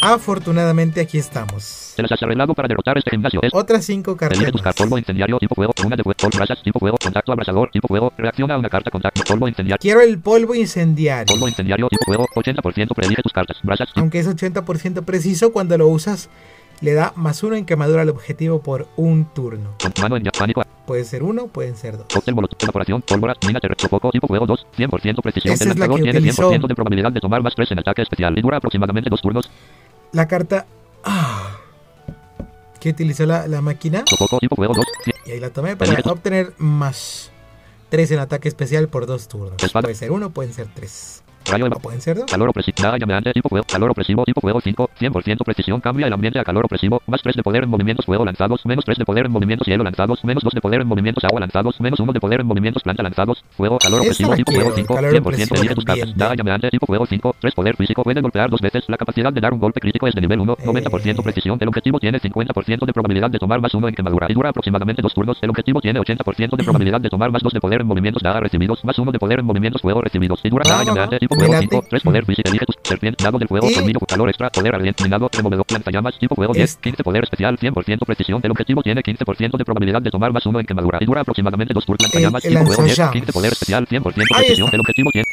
[0.00, 1.86] afortunadamente aquí estamos.
[1.96, 3.40] Se las has arreglado para derrotar este gimnasio.
[3.42, 4.38] Es Otras cinco cartas.
[4.38, 7.88] Elige buscar polvo incendiario tipo fuego, una de fuego, brasas tipo fuego, contacto abrasador tipo
[7.88, 11.26] fuego, reacciona a una carta contacto, polvo incendiario, Quiero el polvo incendiario.
[11.34, 15.88] polvo incendiario tipo fuego, 80% preelige tus cartas, brasas Aunque es 80% preciso, cuando lo
[15.88, 16.28] usas
[16.80, 19.74] le da más uno en quemadura al objetivo por un turno.
[20.86, 22.06] Puede ser uno, pueden ser dos.
[22.12, 25.54] cóctel, molotov, evaporación, pólvora, mina, terreno, sofoco, tipo fuego 2, 100% precisión.
[25.54, 26.50] Esa es la que tiene utilizó.
[26.50, 29.50] 100% de probabilidad de tomar más 3 en ataque especial y dura aproximadamente 2 turnos.
[30.12, 30.66] La carta
[31.04, 31.56] ah,
[32.78, 34.86] que utilizó la, la máquina, Sofoco, tipo fuego 2,
[35.26, 37.32] y ahí la tomé para obtener más
[37.88, 39.56] 3 en ataque especial por dos turnos.
[39.72, 41.24] Puede ser uno, pueden ser tres.
[41.50, 42.26] Rayo O eva- pueden ser dos.
[42.30, 46.12] Calor opresivo, nada llameante, tipo fuego, calor opresivo, tipo fuego 5, 100% precisión, cambia el
[46.12, 49.04] ambiente a calor opresivo, más 3 de poder en movimientos fuego lanzados, menos 3 de
[49.04, 52.12] poder en movimientos hielo lanzados, menos 2 de poder en movimientos agua lanzados, menos 1
[52.12, 55.56] de poder en movimientos planta lanzados, fuego, calor opresivo, tipo fuego 5, calor 100% opresivo
[55.56, 58.84] elige tus cartas, nada llameante, tipo fuego 5, 3 poder físico, puede golpear dos veces,
[58.88, 61.22] la capacidad de dar un golpe crítico es de nivel 1, 90% Eh.
[61.24, 64.50] precisión, el objetivo tiene 50% de probabilidad de tomar más 1 en quemadura y dura
[64.50, 67.80] aproximadamente 2 turnos, el objetivo tiene 80% de probabilidad de tomar más 2 de poder
[67.80, 70.40] en movimientos dada recibidos, más 1 de poder en movimientos fuego recibidos.
[70.44, 70.84] Y dura va, va.
[70.84, 71.68] llameante, tipo fuego late.
[71.70, 75.04] 5, 3 poder físico, elige tus serpiente, dado del fuego, colmillo, calor extra, poder ardiente,
[75.04, 76.82] minado, removedor, lanzallamas, tipo fuego 10, Este.
[76.82, 80.60] 15 poder especial, 100% precisión, el objetivo tiene 15% de probabilidad de tomar más 1
[80.60, 83.12] en quemadura y dura aproximadamente 2 turnos, lanzallamas, el tipo fuego 10, lanzallamas.
[83.12, 84.76] 15 poder especial, 100% Ahí precisión, está.
[84.76, 85.26] el objetivo tiene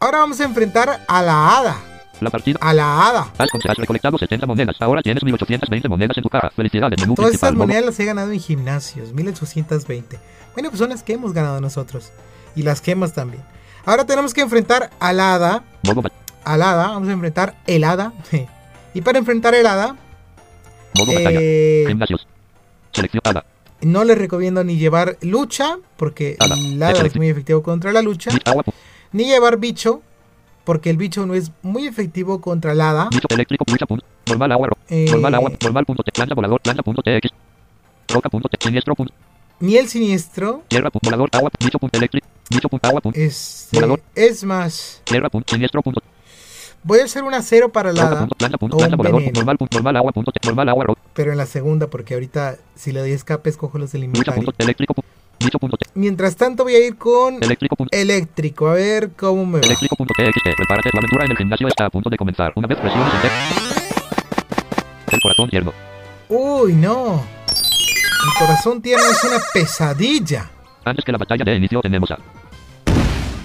[0.00, 1.76] Ahora vamos a enfrentar a la hada.
[2.20, 2.58] la partida.
[2.60, 3.32] A la hada.
[3.38, 6.50] Has, has recolectado 70 monedas, ahora tienes 1820 monedas en tu caja.
[6.56, 10.18] Felicidades, menú Todas estas monedas las he ganado en gimnasios, 1820.
[10.54, 12.10] Bueno, pues son las que hemos ganado nosotros.
[12.54, 13.42] Y las gemas también.
[13.84, 15.64] Ahora tenemos que enfrentar a la hada.
[15.84, 16.10] modo ba-
[16.44, 18.12] A la hada, vamos a enfrentar el hada.
[18.94, 19.96] Y para enfrentar el hada,
[21.40, 21.82] eh,
[23.80, 26.36] no les recomiendo ni llevar lucha, porque
[26.76, 28.30] el hada es muy efectivo contra la lucha.
[29.12, 30.02] Ni llevar bicho,
[30.64, 33.08] porque el bicho no es muy efectivo contra el hada.
[34.90, 35.06] Eh.
[39.60, 40.64] Ni el siniestro.
[40.68, 40.90] Tierra.
[41.02, 41.30] Volador.
[41.32, 41.50] Agua.
[41.58, 41.78] Bicho.
[41.92, 42.26] Eléctrico.
[43.00, 43.18] Punto.
[44.14, 45.02] Es, más,
[46.84, 48.28] voy a hacer una cero para el ro-
[51.14, 54.42] pero en la segunda, porque ahorita si le doy escape escojo los del inventario.
[55.94, 57.38] Mientras tanto voy a ir con
[57.90, 59.66] Eléctrico a ver cómo me va.
[59.66, 60.14] Eléctrico punto.
[60.16, 60.56] TXT.
[60.56, 60.90] Prepárate.
[60.90, 62.52] Tu aventura en el gimnasio está a punto de comenzar.
[62.54, 63.12] Una vez presiones.
[65.10, 65.72] El corazón tierno.
[66.28, 67.16] Uy, no.
[67.16, 70.48] Mi corazón tierno es una pesadilla.
[70.84, 72.18] Antes que la batalla de inicio tenemos a...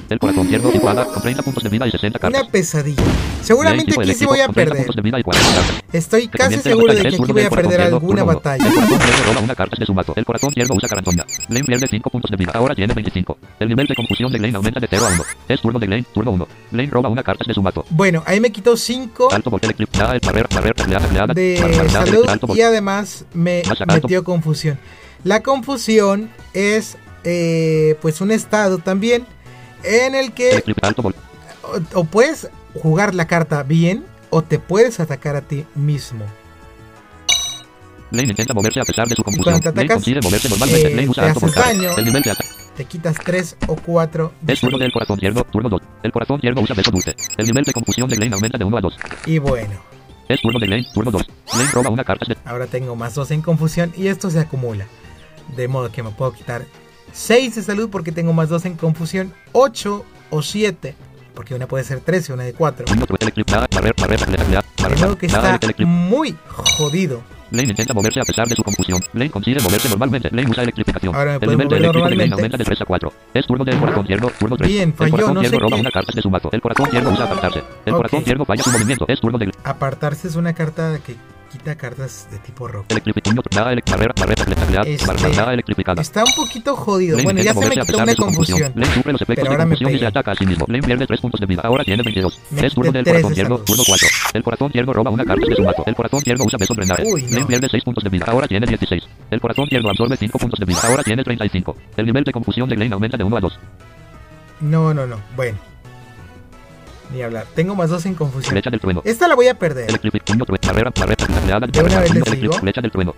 [0.09, 2.41] El corazón tierno tipo hada con 30 puntos de vida y 60 cartas.
[2.41, 3.03] Una pesadilla.
[3.41, 4.85] Seguramente aquí sí voy a con 30 perder.
[4.85, 5.83] puntos de vida y 40 cartas.
[5.91, 8.65] Estoy casi seguro de que aquí voy a perder alguna batalla.
[8.65, 10.13] El corazón tierno roba una carta de su mazo.
[10.15, 11.25] El corazón tierno usa carantoña.
[11.49, 12.51] Lane pierde 5 puntos de vida.
[12.55, 13.37] Ahora tiene 25.
[13.59, 15.23] El nivel de confusión de Lane aumenta de 0 a 1.
[15.49, 16.47] Es turno de Lane, turno 1.
[16.71, 17.85] Lane roba una carta de su mazo.
[17.89, 20.01] Bueno, ahí me quitó 5 Alto voltaje electric.
[20.01, 21.33] Nada, barrer, barrer, tacleada, tacleada.
[21.33, 24.79] de salud y además me metió confusión.
[25.23, 29.25] La confusión es eh, pues un estado también
[29.87, 30.63] en el que
[31.63, 36.25] o, o puedes jugar la carta bien o te puedes atacar a ti mismo.
[38.11, 39.59] Lane intenta moverse a pesar de su confusión.
[39.59, 40.87] te Lane atacas, consigue moverse normalmente.
[40.87, 41.97] eh, Lane usa te alto haces daño.
[41.97, 42.49] El nivel de ataque.
[42.77, 45.81] Te quitas 3 o 4 Es turno del corazón tierno, turno 2.
[46.03, 47.15] El corazón tierno usa beso dulce.
[47.37, 48.97] El nivel de confusión de Lane aumenta de 1 a 2.
[49.25, 49.73] y bueno,
[50.29, 51.27] Es turno de Lane, turno 2.
[51.53, 54.85] Lane roba una carta ahora tengo más 2 en confusión y esto se acumula.
[55.55, 56.65] De modo que me puedo quitar
[57.17, 60.95] 6 de salud porque tengo más 2 en confusión, 8 o 7,
[61.33, 62.85] porque una puede ser 13, una de 4.
[62.91, 67.23] Uno, electric, nada, barrer, barrer, tacleada, tacleada, De barrer, modo que está muy jodido.
[67.49, 68.99] Lane intenta moverse a pesar de su confusión.
[69.13, 70.29] Lane consigue moverse normalmente.
[70.31, 71.15] Lane usa electrificación.
[71.15, 73.13] Ahora me el nivel de mover eléctrica de Lane aumenta de 3 a 4.
[73.33, 74.69] Es turno del corazón tierno, turno 3.
[74.69, 75.81] Bien, el falló, corazón no sé tierno roba qué.
[75.81, 76.49] una carta de su mazo.
[76.51, 77.63] El corazón tierno usa apartarse.
[77.85, 77.97] El Ok.
[77.97, 79.05] corazón tierno falla su movimiento.
[79.07, 81.15] Es turno de Apartarse es una carta que
[81.47, 82.83] quita cartas de tipo barrera,
[84.83, 86.01] Este-.
[86.01, 87.17] Está un poquito jodido.
[87.23, 88.73] Bueno, ya se me quitó pesar una de su confusión.
[88.75, 90.07] Pero ahora me confusión y se pegué.
[90.07, 90.65] ataca a sí mismo.
[90.67, 91.61] Lane pierde 3 puntos de vida.
[91.63, 92.39] Ahora tiene 22.
[92.51, 94.07] Me es turno del corazón tierno, turno 4.
[94.33, 95.83] El corazón tierno roba una carta de su mazo.
[95.85, 96.57] El corazón tierno usa.
[97.05, 97.29] Uy, no.
[97.29, 98.25] Lane pierde 6 puntos de vida.
[98.27, 99.03] Ahora tiene 16.
[99.31, 100.79] El corazón tierno absorbe 5 puntos de vida.
[100.83, 101.75] Ahora tiene 35.
[101.97, 103.59] El nivel de confusión de Lane aumenta de 1 a 2.
[104.61, 105.17] No, no, no.
[105.35, 105.57] Bueno.
[107.13, 107.45] Ni hablar.
[107.55, 108.51] Tengo más dos en confusión.
[108.51, 109.01] Flecha del trueno.
[109.05, 109.89] Esta la voy a perder.
[109.89, 112.53] Electrificación, trueno, barrera, barrera, oleada, De una barrera, vez les electric- digo.
[112.53, 113.15] flecha del trueno.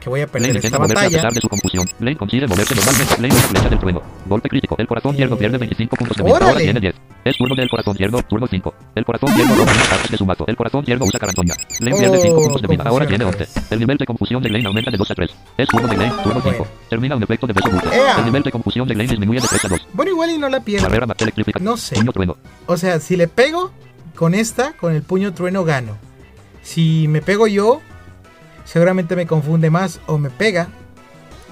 [0.00, 1.86] Que voy a Lane perder esta a pesar de su confusión.
[2.00, 3.14] Lane consigue moverse normalmente.
[3.22, 4.02] Lane flecha del trueno.
[4.26, 4.74] Golpe crítico.
[4.78, 6.34] El corazón tierno Eh, pierde 25 puntos de vida.
[6.38, 6.94] Ahora tiene 10.
[7.24, 8.74] Es turno del corazón tierno, turno 5.
[8.96, 10.44] El corazón tierno roba cartas de su mazo.
[10.48, 11.54] El corazón tierno usa carantoña.
[11.78, 12.82] Lane pierde 5 Oh, puntos de vida.
[12.84, 13.60] Ahora tiene otra 11.
[13.60, 13.72] vez.
[13.72, 15.30] El nivel de confusión de Lane aumenta de 2 a 3.
[15.58, 16.42] Es turno de Lane, turno 5.
[16.42, 16.66] Bueno.
[16.90, 17.96] Termina un efecto de bulte.
[17.96, 18.16] ¡Ea!
[18.18, 19.88] El nivel de confusión de Lane disminuye de 3 a 2.
[19.92, 20.88] Bueno, igual y no la pierdo.
[20.88, 21.06] Barrera.
[21.60, 21.94] No sé.
[21.94, 22.36] Puño trueno.
[22.66, 23.70] O sea, si le pego
[24.16, 25.96] con esta, con el puño trueno, gano.
[26.62, 27.80] Si me pego yo,
[28.64, 30.68] seguramente me confunde más o me pega.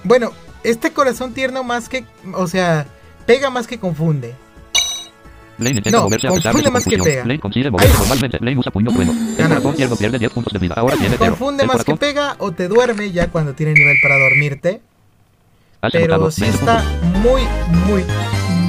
[0.03, 0.33] Bueno,
[0.65, 2.05] este corazón tierno más que...
[2.35, 2.87] O sea,
[3.27, 4.35] pega más que confunde.
[5.61, 7.25] Lane intenta No, moverse a pesar de su más que pega.
[7.25, 8.39] Lane consigue moverse normalmente.
[8.41, 9.13] Lane usa puño trueno.
[9.13, 9.55] El Gana.
[9.57, 10.75] corazón tierno pierde 10 puntos de vida.
[10.77, 11.31] Ahora tiene 0.
[11.31, 14.81] Confunde El más que pega o te duerme ya cuando tiene nivel para dormirte.
[15.93, 16.85] Pero sí 20 está
[17.23, 17.43] muy,
[17.87, 18.05] muy,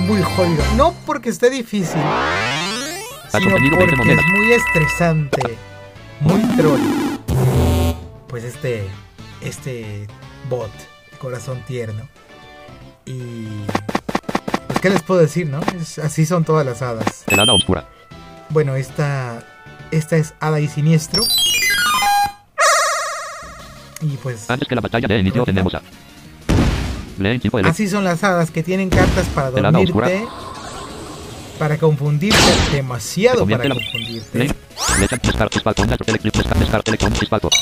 [0.07, 0.63] muy jodido.
[0.77, 1.99] No porque esté difícil,
[3.29, 5.57] sino obtenido 20 porque es muy estresante,
[6.21, 6.79] muy troll.
[8.27, 8.87] Pues este,
[9.41, 10.07] este
[10.49, 10.71] bot,
[11.19, 12.07] corazón tierno.
[13.05, 13.45] Y
[14.81, 15.59] qué les puedo decir, ¿no?
[15.79, 17.23] Es- así son todas las hadas.
[17.27, 17.85] El hada oscura.
[18.49, 19.43] Bueno, esta,
[19.91, 21.23] esta es hada y siniestro.
[24.01, 25.81] Y pues Antes que la batalla de inicio tenemos a
[27.69, 30.27] Así son las hadas que tienen cartas para El hada dormirte,
[31.59, 32.37] para confundirte,
[32.71, 34.39] demasiado para la- confundirte.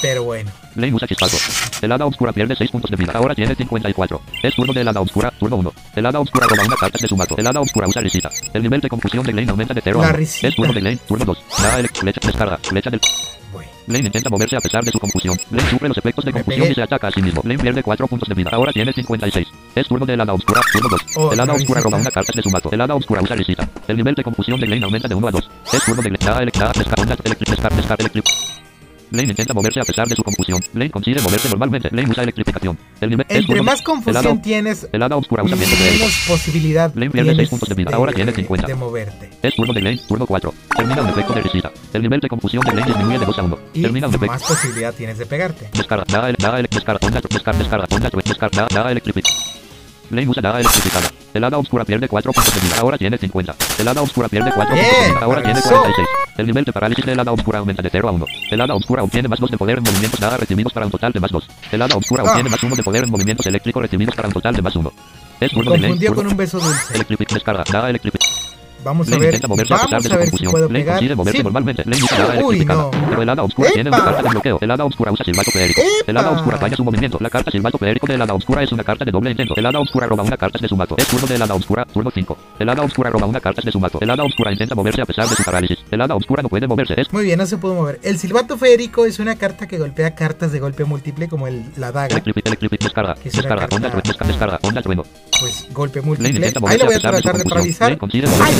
[0.02, 1.36] Pero bueno, Lane usa Chispato
[1.82, 3.12] El hada oscura pierde 6 puntos de vida.
[3.14, 6.76] Ahora tiene 54 Es turno del hada oscura Turno 1 El hada oscura roba una
[6.78, 7.36] carta de su mazo.
[7.38, 8.30] El hada oscura usa risita.
[8.54, 10.48] El nivel de confusión de Lane aumenta de 0 a La 1 risita.
[10.48, 13.02] Es turno de Lane Turno 2 Da elect Flecha Descarga Flecha del
[13.52, 13.70] bueno.
[13.88, 15.38] Lane intenta moverse a pesar de su confusión.
[15.52, 17.42] Lane sufre los efectos de confusión y se ataca a sí mismo.
[17.44, 18.50] Lane pierde 4 puntos de vida.
[18.54, 19.48] Ahora tiene 56.
[19.76, 20.62] Es turno del hada oscura.
[20.72, 21.02] Turno 2.
[21.16, 22.70] Oh, el hada oscura roba una carta de su mazo.
[22.72, 23.68] El hada oscura usa risita.
[23.88, 25.50] El nivel de confusión de Lane aumenta de 1 a 2.
[25.74, 26.20] Es turno de Lane.
[26.44, 28.26] Electra, Descar, Onda, Electric, Descar, Descar, Electric.
[29.12, 30.60] Lane intenta moverse a pesar de su confusión.
[30.74, 31.90] Lane consigue moverse normalmente.
[31.92, 32.78] Lane usa electrificación.
[33.02, 37.50] El nivel Entre más confusión tienes, el oscura usa menos posibilidad Lane pierde tienes seis
[37.50, 37.92] puntos de vida.
[37.94, 38.68] Ahora tiene 50.
[38.68, 39.30] de moverte.
[39.42, 40.54] Es turno de Lane, turno 4.
[40.76, 41.72] Termina un efecto de risita.
[41.94, 43.60] El nivel de confusión de Lane disminuye de 2 a 1.
[43.74, 44.34] Y Termina un efecto.
[44.34, 45.70] más posibilidad tienes de pegarte.
[45.74, 49.26] Descarga, da, da, descarga, onda, descarga, descarga, onda, descarga, da, da, electrific.
[50.10, 51.08] Lane usa da electrificada.
[51.34, 52.76] El hada oscura pierde 4 puntos de vida.
[52.80, 53.56] Ahora tiene 50.
[53.78, 55.20] El hada oscura pierde 4 puntos de vida.
[55.22, 55.82] Ahora tiene avanzó.
[55.82, 56.08] 46.
[56.38, 58.26] El nivel de parálisis del hada oscura aumenta de 0 a 1.
[58.52, 61.12] El hada oscura obtiene más 2 de poder en movimientos nada recibidos para un total
[61.12, 61.48] de más 2.
[61.72, 62.30] El hada oscura Ah.
[62.32, 64.92] obtiene más 1 de poder en movimientos eléctricos recibidos para un total de más 1.
[65.40, 65.80] Es turno de.
[65.80, 66.94] Confundió con un beso dulce.
[66.96, 68.22] Electrific, descarga, da electrific.
[68.84, 71.00] Vamos a ver, intenta moverse a pesar vamos de a ver si puedo Lane pegar.
[71.00, 71.44] Sí.
[71.44, 71.84] normalmente.
[71.86, 72.92] Lane usa nada Uy, no.
[73.10, 74.58] Pero el hada oscura tiene una carta de bloqueo.
[74.62, 75.82] El hada oscura usa silbato feérico.
[76.08, 76.30] El ¡Epa!
[76.32, 77.18] oscura falla su movimiento.
[77.20, 79.54] La carta silbato feérico del hada oscura es una carta de doble intento.
[79.56, 80.96] El hada oscura roba una carta de su mazo.
[80.98, 82.38] Es turno del hada oscura, turno 5.
[82.60, 84.00] El hada oscura roba una carta de su mazo.
[84.02, 85.80] El hada oscura intenta moverse a pesar de su parálisis.
[85.92, 86.94] El hada oscura no puede moverse.
[86.98, 88.00] Es Muy bien, no se pudo mover.
[88.04, 91.92] El silbato feérico es una carta que golpea cartas de golpe múltiple como el, la
[91.92, 92.08] daga.
[92.08, 93.90] electric, electric, descarga, descarga, onda,
[94.26, 95.04] descarga, onda, trueno.
[95.40, 96.30] Pues golpe múltiple.
[96.68, 97.90] Ahí lo voy a tratar de paralizar.
[98.42, 98.56] Ay.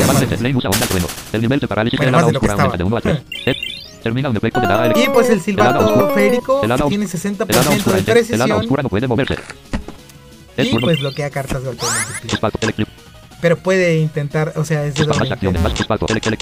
[1.34, 2.98] El nivel de parálisis Bueno, del más hada de lo que oscura aumenta de 1
[2.98, 3.16] a 3.
[3.18, 3.52] estaba.
[3.52, 4.68] Es- Termina un efecto de
[5.04, 5.80] Y pues el silbato
[6.72, 9.36] hada tiene os- 60% El hada oscura, de precisión oscura no puede moverse.
[10.56, 12.32] Es y pues bloquea cartas de golpe múltiple.
[13.42, 16.42] Pero puede intentar, o sea, es de más doble chispato, electric,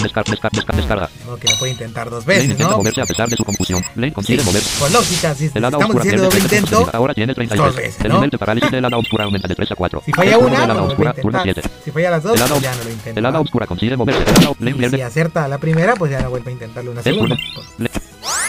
[0.78, 1.10] descarga.
[1.24, 2.78] Como que lo puede intentar dos veces, intenta ¿no?
[2.78, 3.84] moverse a pesar de su confusión.
[4.14, 4.80] Consigue Sí, moverse.
[4.80, 6.98] Por lógica, si El estamos oscura diciendo pierde doble 13 puntos de intento.
[6.98, 7.68] Ahora tiene 36.
[7.68, 10.02] dos veces, El de parálisis del oscura aumenta de 3 a 4.
[10.06, 11.64] si falla El una, del hada pues oscura, turno intentar.
[11.64, 11.82] 7.
[11.86, 13.20] Si falla las dos, El pues ya no lo intenta.
[13.20, 14.24] el hada oscura consigue moverse.
[14.60, 17.38] El si acierta la primera, pues ya no vuelve a intentarlo una segunda.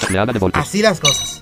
[0.01, 0.67] Tacleada de voltios.
[0.67, 1.38] Así las cosas.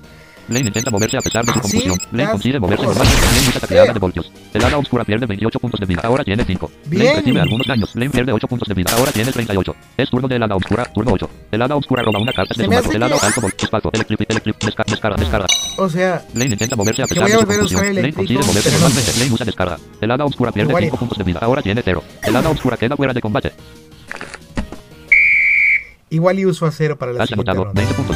[0.49, 1.97] Lane intenta moverse a pesar de su Así confusión.
[2.11, 3.21] Lane las consigue moverse normalmente.
[3.25, 3.93] Lane usa tacleada Ea.
[3.93, 4.31] de voltios.
[4.53, 6.01] El hada oscura pierde 28 puntos de vida.
[6.03, 6.71] Ahora tiene 5.
[6.85, 7.03] Bien.
[7.05, 7.95] Lane recibe algunos daños.
[7.95, 8.91] Lane pierde 8 puntos de vida.
[8.97, 9.75] Ahora tiene 38.
[9.97, 10.85] Es turno del hada oscura.
[10.85, 11.29] Turno 8.
[11.51, 13.89] El hada oscura roba una carta de su hace El que- alto vol- Chispato.
[13.93, 15.47] Electric, electric, descarga, descarga, descarga.
[15.77, 17.81] O sea, Lane intenta moverse a pesar de su confusión.
[17.81, 19.11] Lane eléctrico, consigue moverse no normalmente.
[19.11, 19.19] sé.
[19.19, 19.77] Lane usa descarga.
[20.01, 21.39] El hada oscura pierde Igual y- 5 puntos de vida.
[21.41, 22.03] Ahora tiene 0.
[22.23, 23.51] El hada oscura queda fuera de combate.
[26.09, 27.71] igual y uso a cero para la Has siguiente ronda.
[27.73, 28.15] 20 puntos.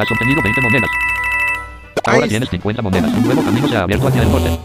[0.00, 0.90] Has obtenido 20 monedas.
[2.06, 3.12] Ahora tienes 50 monedas.
[3.12, 4.58] Un nuevo camino se ha abierto hacia el norte.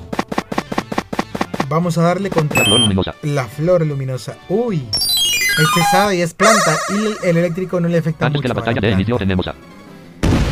[1.67, 3.15] Vamos a darle contra La flor luminosa.
[3.24, 4.38] la flor luminosa.
[4.50, 4.88] Uy.
[4.93, 6.78] Es pesada y es planta.
[6.89, 8.41] Y el, el eléctrico no le afecta Antes mucho.
[8.43, 9.58] que la batalla de inicio tenemos a ¿De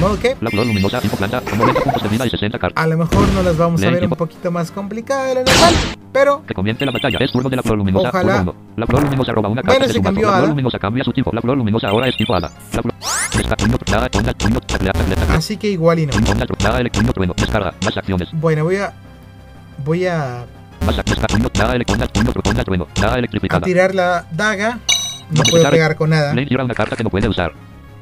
[0.04, 0.36] modo que?
[0.40, 2.84] la flor luminosa, planta, con 90 puntos de vida y 60 cartas.
[2.84, 4.16] A lo mejor no las vamos a Lee ver un tipo.
[4.16, 5.74] poquito más complicadas de lo normal.
[6.12, 7.18] Pero Que comience la batalla.
[7.20, 8.10] Es turno de la flor luminosa.
[8.10, 8.46] Ojalá.
[8.76, 10.80] La flor luminosa roba una Bueno, carta de se su cambió La a flor luminosa
[10.80, 11.32] cambia su tipo.
[11.34, 12.52] La flor luminosa ahora es tipo hada.
[12.74, 12.94] La flor...
[15.30, 16.14] Así que igual y no.
[17.84, 18.30] Más acciones.
[18.34, 18.94] Bueno, voy a.
[19.84, 20.46] Voy a,
[23.50, 24.80] a tirar la daga.
[25.32, 26.30] No puedo pegar con nada.
[26.30, 27.54] Lane tira una carta que no puede usar.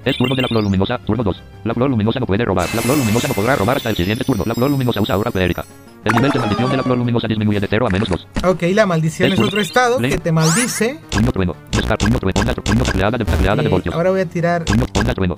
[0.03, 1.43] Es turno de la flor luminosa, turno 2.
[1.63, 2.67] La flor luminosa no puede robar.
[2.73, 4.43] La flor luminosa no podrá robar hasta el siguiente turno.
[4.47, 5.63] La flor luminosa usa aura feérica.
[6.03, 8.27] El nivel de maldición de la flor luminosa disminuye de 0 a menos 2.
[8.47, 10.09] Ok, la maldición Es es otro estado Lee.
[10.09, 10.99] que te maldice.
[11.11, 11.55] Puño trueno.
[11.71, 13.93] Descarga, puño trueno, onda, puño tableada de tableada de Eh, voltios.
[13.93, 15.37] ahora voy a tirar Puño, onda, trueno.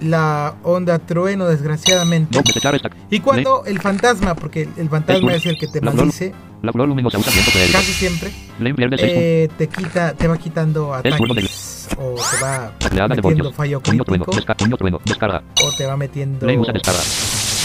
[0.00, 2.36] la onda trueno, desgraciadamente.
[2.36, 2.90] No, desechar esta.
[3.10, 6.34] Y cuando el fantasma, porque el- el fantasma es el que te La flor- maldice
[6.62, 9.22] La flor luminosa usa viento casi siempre, Lane pierde 6 puntos.
[9.24, 11.18] eh, te quita, te va quitando de- ataques
[11.98, 14.30] o te va metiendo fallo crítico.
[15.64, 16.46] O te va metiendo.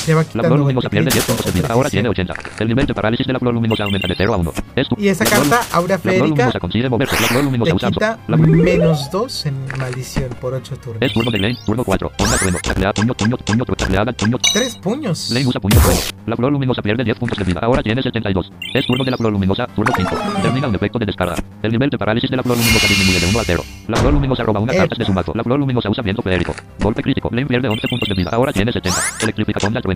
[0.05, 1.67] Te va La flor luminosa pierde 10 crítico puntos de o vida.
[1.73, 2.37] Ahora tiene precisión.
[2.37, 2.63] 80.
[2.63, 4.53] El nivel de parálisis de la flor luminosa aumenta de 0 a 1.
[4.75, 7.15] Es tu- Y esa la carta, aura La feérica, luminosa consigue moverse.
[7.21, 11.01] La flor luminosa te usa quita la, menos 2 en maldición por 8 turnos.
[11.01, 12.11] Es turno de Lane, turno 4.
[12.19, 12.57] Onda trueno,
[12.93, 14.37] puño, puño, puño, puño.
[14.53, 15.31] 3 puños.
[15.31, 15.99] Lane usa puño trueno.
[16.25, 17.59] La flor luminosa pierde 10 puntos de vida.
[17.63, 18.51] Ahora tiene 72.
[18.73, 20.15] Es turno de la flor luminosa, turno 5.
[20.41, 21.35] Termina un efecto de descarga.
[21.61, 23.63] El nivel de parálisis de la flor luminosa disminuye de 1 a 0.
[23.87, 24.81] La flor luminosa roba una Epa.
[24.83, 25.31] carta de su mazo.
[25.35, 26.53] La flor luminosa usa viento feérico.
[26.79, 27.29] Golpe crítico.
[27.31, 28.29] Lane pierde 11 puntos de vida.
[28.33, 28.99] Ahora tiene 70.
[29.21, 29.94] Electrifica onda trueno,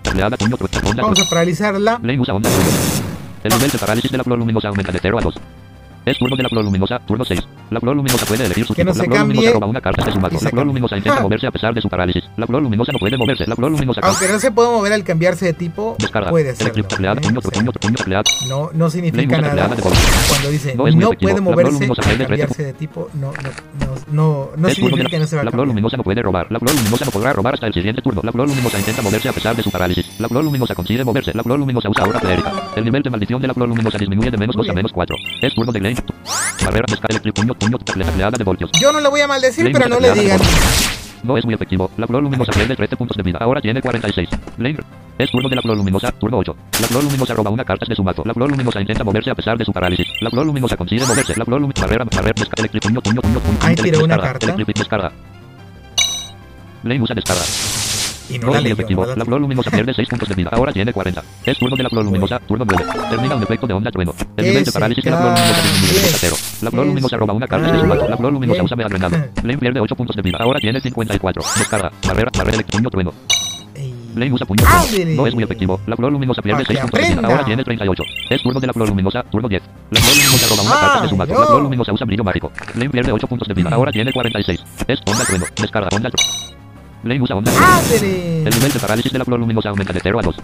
[1.02, 1.98] Vamos a paralizarla.
[3.42, 5.34] El nivel de parálisis de la luminosa aumenta de 0 a 2.
[6.10, 7.40] Es turno de la flor luminosa, turno 6.
[7.70, 9.04] La flor luminosa puede elegir su Que no tipo.
[9.04, 11.20] se la flor luminosa cambie roba una carta de su se La flor luminosa intenta
[11.20, 11.22] Ah.
[11.22, 12.24] moverse a pesar de su parálisis.
[12.36, 13.46] La flor luminosa no puede moverse.
[13.46, 16.30] La flor luminosa Aunque no se puede mover al cambiarse de tipo, descarga.
[16.30, 16.54] puede ¿eh?
[17.22, 18.24] puño, puño, puño, tableada.
[18.48, 19.68] no, no significa nada
[20.28, 24.50] cuando dice No no, puede moverse luminosa al cambiarse de tipo, no, no, no, no,
[24.56, 26.50] no significa que no se va a La flor luminosa no puede robar.
[26.50, 28.20] La flor luminosa no podrá robar hasta el siguiente turno.
[28.24, 30.10] La flor luminosa intenta moverse a pesar de su parálisis.
[30.18, 31.30] La flor luminosa consigue moverse.
[31.34, 32.52] La flor luminosa usa aura feérica.
[32.74, 34.92] El nivel de maldición de la flor luminosa disminuye de menos Muy 2 a menos
[34.92, 35.16] 4.
[35.42, 35.99] Es turno de Lane.
[38.80, 40.40] Yo no le voy a maldecir, pero no le digan.
[41.22, 41.90] No es muy efectivo.
[41.98, 43.38] La flor luminosa pierde 13 puntos de vida.
[43.40, 44.28] Ahora tiene 46.
[44.56, 44.78] Lane.
[45.18, 46.56] Es turno de la flor luminosa, turno 8.
[46.80, 48.22] La flor luminosa roba una carta de su mazo.
[48.24, 50.06] La flor luminosa intenta moverse a pesar de su parálisis.
[50.22, 51.34] La flor luminosa consigue moverse.
[51.36, 54.18] La flor luminosa barrera, barrera, descarga, electric, puño, puño, puño, puño, Ahí electric, tiró una
[54.18, 54.46] carta.
[54.46, 55.12] electric, descarga.
[56.84, 57.42] Lane usa descarga.
[58.30, 59.00] Y no No la es muy leyó, efectivo.
[59.02, 59.16] ¿verdad?
[59.16, 60.50] La flor luminosa pierde 6 puntos de vida.
[60.52, 61.22] Ahora tiene 40.
[61.44, 62.84] Es turno de la flor luminosa, turno 9.
[63.10, 64.14] Termina un efecto de onda trueno.
[64.36, 66.18] El nivel de parálisis de la flor luminosa disminuye de cae.
[66.20, 66.36] 0.
[66.62, 68.08] La flor luminosa roba una carta de su mazo.
[68.08, 69.16] La flor luminosa usa mega drenado.
[69.42, 70.38] Lane pierde 8 puntos de vida.
[70.40, 71.42] Ahora tiene 54.
[71.58, 71.90] Descarga.
[72.06, 73.12] Barrera, barrera, electro, puño trueno.
[73.74, 73.94] Ey.
[74.14, 75.16] Lane usa puño trueno.
[75.16, 75.80] No es muy efectivo.
[75.86, 77.28] La flor luminosa pierde Pa' que 6 puntos de vida.
[77.28, 78.02] Ahora tiene 38.
[78.30, 79.62] Es turno de la flor luminosa, turno 10.
[79.90, 81.32] La flor luminosa roba una carta de su mazo.
[81.32, 81.64] ¡Ay, La flor no!
[81.64, 82.52] luminosa usa brillo mágico.
[82.74, 83.70] Lane pierde 8 puntos de vida.
[83.72, 84.64] Ahora tiene 46.
[84.86, 85.44] Es onda trueno.
[85.56, 86.59] Descarga, onda trueno.
[87.20, 87.72] Usa onda trueno.
[87.72, 88.38] ¡Ándele!
[88.44, 90.36] El nivel de parálisis de la flor luminosa aumenta de 0 a 2.
[90.36, 90.42] Es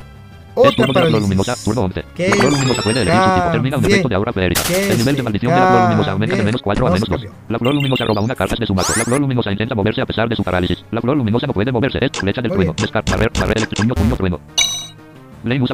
[0.72, 2.04] Otra la flor luminosa, turno 11.
[2.14, 3.50] Que La flor luminosa puede elegir su tipo.
[3.52, 4.62] Termina un efecto de aura feérica.
[4.74, 7.08] El nivel de maldición de la flor luminosa aumenta de menos 4 a No menos
[7.08, 7.20] se 2.
[7.22, 7.40] cambió.
[7.50, 8.92] La flor luminosa roba una carta de su mazo.
[8.96, 10.82] La flor luminosa intenta moverse a pesar de su parálisis.
[10.90, 11.98] La flor luminosa no puede moverse.
[12.00, 12.72] Es flecha del trueno.
[12.72, 12.76] bien.
[12.82, 14.40] Descarga, barrer, barrer, puño, puño, trueno.
[15.46, 15.66] Trueno.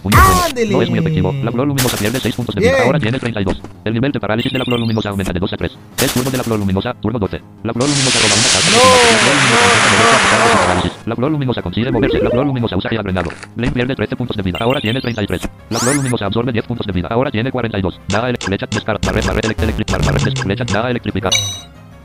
[0.44, 0.72] ¡Ándele!
[0.72, 1.32] No es muy efectivo.
[1.42, 2.72] La flor luminosa pierde 6 puntos de vida.
[2.72, 2.84] Bien.
[2.86, 3.60] Ahora tiene 32.
[3.84, 5.72] El nivel de parálisis de la flor luminosa aumenta de 2 a 3.
[6.02, 7.40] Es turno de la flor luminosa, turno 12.
[7.64, 8.72] La flor luminosa roba una carta
[10.84, 10.92] No.
[11.06, 12.18] La flor luminosa a consigue moverse.
[12.20, 13.30] La flor luminosa usa el drenado.
[13.56, 14.58] Lane pierde 13 puntos de vida.
[14.60, 15.48] Ahora tiene 33.
[15.70, 17.08] La flor luminosa absorbe 10 puntos de vida.
[17.10, 18.00] Ahora tiene 42.
[18.08, 21.36] Nada elec- flecha, descarga, barrer, barrer, elec- electric, barrer, barrer, des- flecha, nada electrificada.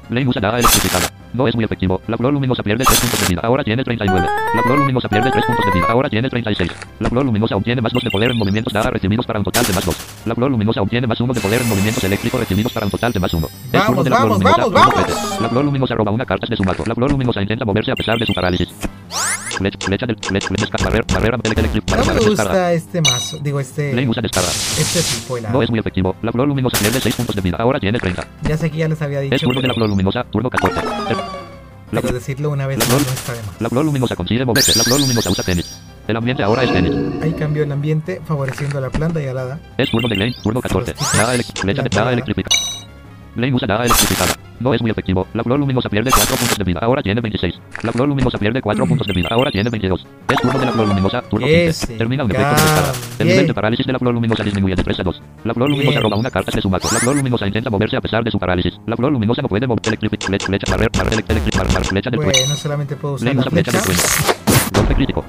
[0.10, 1.08] Lane usa nada electrificada.
[1.34, 2.02] No es muy efectivo.
[2.08, 3.42] La flor luminosa pierde 3 puntos de vida.
[3.44, 4.28] Ahora tiene 39.
[4.56, 5.86] La flor luminosa pierde 3 puntos de vida.
[5.90, 6.72] Ahora tiene 36.
[7.00, 9.66] La flor luminosa obtiene más 2 de poder en movimientos nada recibidos para un total
[9.66, 9.98] de más 2.
[10.26, 13.12] La flor luminosa obtiene más 1 de poder en movimientos eléctricos recibidos para un total
[13.12, 13.48] de más 1.
[13.48, 15.06] Es Vamos, turno de la flor luminosa, vamos, turno vamos.
[15.06, 15.42] 13.
[15.42, 16.84] La flor luminosa roba una carta de su mazo.
[16.86, 18.70] La flor luminosa intenta moverse a pesar de su parálisis.
[21.98, 23.40] No me gusta este mazo.
[23.42, 23.94] Digo, este.
[23.94, 24.50] Lane usa descarga.
[24.50, 25.50] Este tipo la.
[25.50, 26.16] No es muy efectivo.
[26.22, 27.58] La flor luminosa pierde 6 puntos de vida.
[27.60, 28.28] Ahora tiene 30.
[28.44, 29.36] Ya sé que ya les había dicho.
[29.36, 30.82] Es turno de la flor luminosa, turno 14.
[31.90, 33.62] La, Pero decirlo una vez la no flor- está de más.
[33.62, 34.78] la flor luminosa consigue moverse.
[34.78, 35.80] La flor luminosa usa tenis.
[36.08, 36.94] El ambiente ahora es tenis.
[37.22, 39.60] Ahí cambió el ambiente, favoreciendo a la planta y al hada.
[39.78, 40.94] Es turno de Lane, turno 14.
[41.16, 42.56] Nada elec- flecha de nada electrificada.
[43.38, 44.34] Lane usa nada electrificada.
[44.60, 45.28] No es muy efectivo.
[45.34, 46.80] La flor luminosa pierde 4 puntos de vida.
[46.82, 47.54] Ahora tiene 26.
[47.84, 49.28] La flor luminosa pierde 4 puntos de vida.
[49.30, 50.08] Ahora tiene 22.
[50.28, 51.22] Es turno de la flor luminosa.
[51.22, 51.68] Turno 15.
[51.70, 52.92] Ese, Termina un efecto de espada.
[53.20, 55.22] El nivel de parálisis de la flor luminosa disminuye de 3 a 2.
[55.44, 56.02] La flor luminosa Bien.
[56.02, 56.90] roba una carta de su mazo.
[56.92, 58.74] La flor luminosa intenta moverse a pesar de su parálisis.
[58.88, 59.82] La flor luminosa no puede mover.
[59.86, 62.40] Electric, flecha, flecha, barrer, barrer, electric, barrer, barrer, flecha del trueno.
[62.40, 63.88] Bueno, solamente puedo usar Lane la usa flecha flecha.
[63.88, 64.72] del trueno.
[64.74, 65.26] Golpe crítico.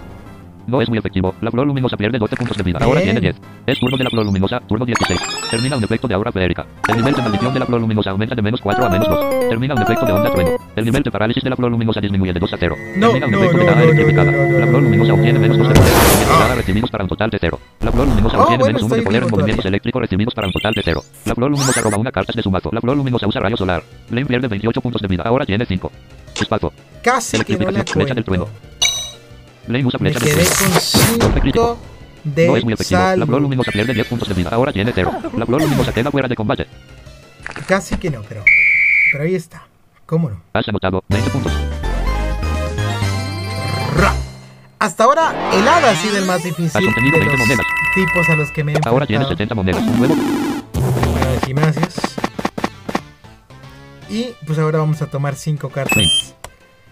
[0.69, 1.35] No es muy efectivo.
[1.41, 2.79] La flor luminosa pierde 12 puntos de vida.
[2.83, 3.37] Ahora tiene 10.
[3.67, 4.61] Es turno de la flor luminosa.
[4.61, 5.19] Turno 16.
[5.51, 6.67] Termina un efecto de aura feérica.
[6.87, 9.49] El nivel de maldición de la flor luminosa aumenta de menos 4 a menos 2.
[9.49, 10.51] Termina un efecto de onda trueno.
[10.77, 12.77] El nivel de parálisis de la flor luminosa disminuye de 2 a 0.
[12.97, 14.31] No, Termina un no, efecto de no, no, electrificada.
[14.31, 14.81] La flor no.
[14.81, 15.89] luminosa obtiene menos 2 de poder.
[15.93, 16.39] Movimientos Ah.
[16.41, 17.61] nada recibidos para un total de 0.
[17.81, 20.53] La flor luminosa Oh, obtiene menos 1 de poder en movimientos eléctricos recibidos para un
[20.53, 21.03] total de 0.
[21.25, 22.69] La flor luminosa roba una carta de su mazo.
[22.73, 23.83] La flor luminosa usa rayo solar.
[24.11, 25.23] Lane pierde 28 puntos de vida.
[25.25, 25.91] Ahora tiene 5.
[26.39, 26.73] Espacio.
[27.03, 27.83] Casi que no la
[28.15, 28.47] del trueno.
[29.69, 31.79] Me quedé con Golpe crítico.
[32.25, 33.01] 5 No es muy de efectivo.
[33.01, 33.41] La flor salud.
[33.43, 34.51] luminosa pierde 10 puntos de vida.
[34.53, 35.13] Ahora tiene 0.
[35.37, 36.67] La flor luminosa queda fuera de combate.
[37.67, 38.43] Casi que no, pero.
[39.13, 39.67] Pero ahí está.
[40.07, 40.41] ¿Cómo no?
[40.53, 41.53] Has anotado 20 puntos.
[43.97, 44.15] Ra.
[44.79, 47.67] Hasta ahora, el hada ha sido el más difícil Has obtenido de 20 los monedas.
[47.95, 49.37] tipos a los que me he Ahora tiene enfrentado.
[49.37, 49.83] 70 monedas.
[49.83, 50.15] Un nuevo.
[50.15, 51.95] Bueno, de gimnasios.
[54.09, 55.95] Y pues ahora vamos a tomar 5 cartas.
[55.99, 56.35] Sí.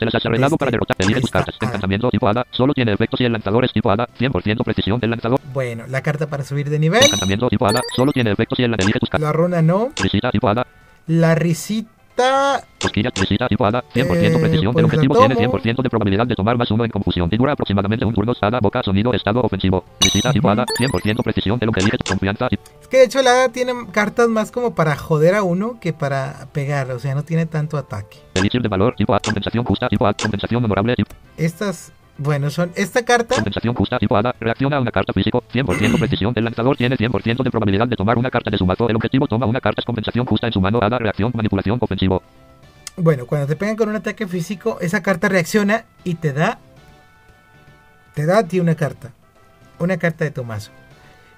[0.01, 0.97] Has arreglado Este, para derrotar.
[0.99, 1.55] Elige tus cartas.
[1.61, 1.69] hada.
[1.69, 2.47] Encantamiento tipo hada.
[2.51, 4.09] Solo tiene efecto si el lanzador es tipo hada.
[4.19, 5.41] 100% precisión del lanzador.
[5.53, 7.03] Bueno, la carta para subir de nivel.
[7.05, 7.81] Encantamiento tipo hada.
[7.95, 9.27] Solo tiene efecto si el elige tus cartas.
[9.29, 9.91] La runa no.
[9.97, 10.67] Risita tipo hada.
[11.07, 12.63] La risita.
[12.81, 13.83] Cosquillas, risita tipo hada.
[13.95, 14.73] 100% Eh, precisión.
[14.73, 15.59] pues el objetivo tiene tomo.
[15.59, 17.29] 100% de probabilidad de tomar más uno en confusión.
[17.31, 18.33] Y dura aproximadamente un turno.
[18.41, 19.85] Hada, boca, sonido, estado ofensivo.
[20.01, 20.65] Risita tipo hada.
[20.79, 21.59] 100% precisión.
[21.61, 22.49] El elige confianza.
[22.87, 25.93] Es que de hecho el hada tiene cartas más como para joder a uno que
[25.93, 26.89] para pegar.
[26.93, 28.19] O sea, no tiene tanto ataque.
[28.35, 29.19] Elixir de valor tipo A.
[29.19, 30.15] Compensación justa tipo A.
[30.15, 32.71] Compensación honorable tipo Estas, bueno, son.
[32.77, 33.35] Esta carta.
[33.35, 34.37] Compensación justa tipo hada.
[34.39, 35.43] Reacciona a una carta físico.
[35.53, 36.33] 100% precisión.
[36.37, 38.89] El lanzador tiene 100% de probabilidad de tomar una carta de su mazo.
[38.89, 39.83] El objetivo toma una carta.
[39.85, 40.79] Compensación justa en su mano.
[40.81, 40.97] Hada.
[41.01, 41.33] Reacción.
[41.35, 41.79] Manipulación.
[41.81, 42.23] Ofensivo.
[42.97, 46.61] Bueno, cuando te pegan con un ataque físico, esa carta reacciona y te da.
[48.15, 49.11] Te da a ti una carta.
[49.81, 50.71] Una carta de tu mazo.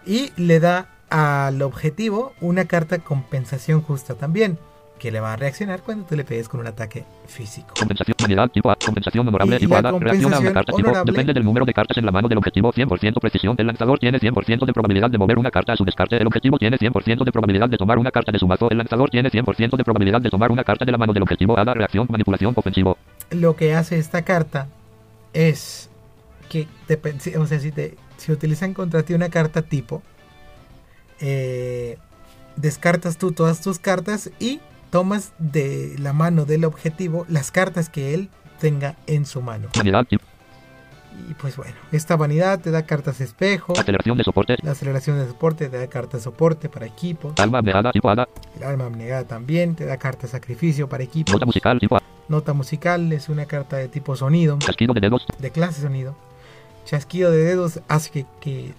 [0.05, 4.59] Y le da al objetivo una carta compensación justa también.
[4.99, 7.73] Que le va a reaccionar cuando tú le pegues con un ataque físico.
[7.79, 8.17] Compensación.
[8.19, 8.75] Humanidad tipo A.
[8.85, 9.93] Compensación honorable Y tipo hada.
[9.97, 10.91] Reacciona a una carta tipo.
[11.05, 12.73] Depende del número de cartas en la mano del objetivo.
[12.73, 13.55] 100% precisión.
[13.59, 16.17] El lanzador tiene 100% de probabilidad de mover una carta a su descarte.
[16.17, 18.69] El objetivo tiene 100% de probabilidad de tomar una carta de su mazo.
[18.71, 21.57] El lanzador tiene 100% de probabilidad de tomar una carta de la mano del objetivo.
[21.57, 21.75] Hada.
[21.75, 22.09] Reacción.
[22.11, 22.55] Manipulación.
[22.57, 22.99] Ofensivo.
[23.31, 24.67] Lo que hace esta carta
[25.33, 25.91] es
[26.49, 26.67] que,
[27.39, 30.03] o sea, si, te, si utilizan contra ti una carta tipo,
[31.21, 31.99] eh,
[32.57, 34.61] descartas tú todas tus cartas y
[34.91, 39.69] tomas de la mano del objetivo las cartas que él tenga en su mano.
[41.31, 44.57] Y pues bueno, esta vanidad te da cartas espejo, Aceleración de soporte.
[44.63, 48.29] la aceleración de soporte te da cartas soporte para equipos, Alma abnegada tipo hada.
[48.57, 51.99] el alma abnegada también te da cartas sacrificio para equipos, Nota musical tipo
[52.29, 55.27] nota musical es una carta de tipo sonido, Casquido de dedos.
[55.39, 56.15] de clase sonido.
[56.85, 58.75] Chasquido de dedos hace que, que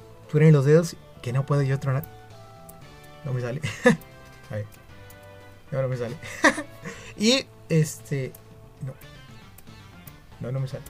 [0.52, 2.06] los dedos que no puedo yo tronar.
[3.26, 3.62] No me sale.
[4.52, 4.66] A ver.
[5.72, 6.16] No, no me sale.
[7.18, 8.32] y este.
[8.86, 8.94] No.
[10.40, 10.84] No, no me sale.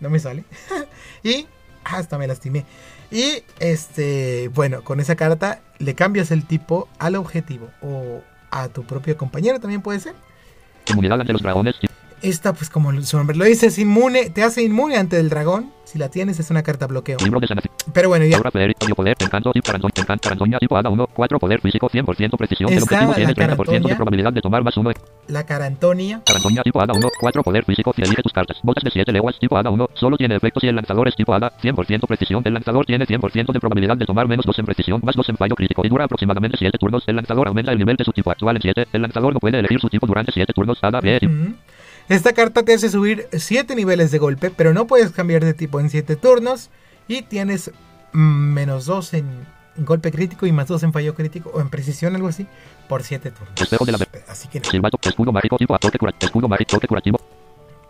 [0.00, 0.44] No me sale.
[1.22, 1.46] y.
[1.84, 2.64] Hasta me lastimé.
[3.10, 4.48] Y este.
[4.54, 7.70] Bueno, con esa carta le cambias el tipo al objetivo.
[7.82, 10.14] O a tu propio compañero también puede ser.
[10.86, 11.74] Inmunidad ante los dragones.
[12.24, 15.72] Esta, pues como su nombre lo dice, es inmune, te hace inmune ante el dragón.
[15.84, 17.18] Si la tienes, es una carta bloqueo.
[17.92, 18.38] Pero bueno, ya.
[18.38, 22.36] Aura poder, poder, encanto, tipo carantoña, encanto, carantoña, tipo hada 1, 4, poder físico, 100%
[22.38, 22.72] precisión.
[22.72, 24.90] El objetivo tiene 30% de probabilidad de tomar más 1.
[25.28, 26.22] La Carantonia.
[26.24, 28.56] Carantoña, tipo hada 1, 4, poder físico, si elige tus cartas.
[28.62, 31.34] Botas de 7 leguas, tipo hada 1, solo tiene efecto si el lanzador es tipo
[31.34, 32.42] hada, 100% precisión.
[32.46, 35.36] El lanzador tiene 100% de probabilidad de tomar menos 2 en precisión, más 2 en
[35.36, 35.82] fallo crítico.
[35.84, 37.04] Y dura aproximadamente 7 turnos.
[37.06, 38.86] El lanzador aumenta el nivel de su tipo actual en 7.
[38.90, 40.78] El lanzador no puede elegir su tipo durante 7 turnos.
[40.80, 41.20] Hada, B.
[42.08, 45.80] Esta carta te hace subir 7 niveles de golpe, pero no puedes cambiar de tipo
[45.80, 46.70] en 7 turnos.
[47.08, 47.70] Y tienes
[48.12, 49.46] menos 2 en
[49.78, 52.46] golpe crítico y más 2 en fallo crítico o en precisión, algo así,
[52.88, 53.86] por 7 turnos.
[53.86, 53.98] De la
[54.28, 57.18] Así que escudo mágico, tipo toque curativo, escudo mágico, toque curativo,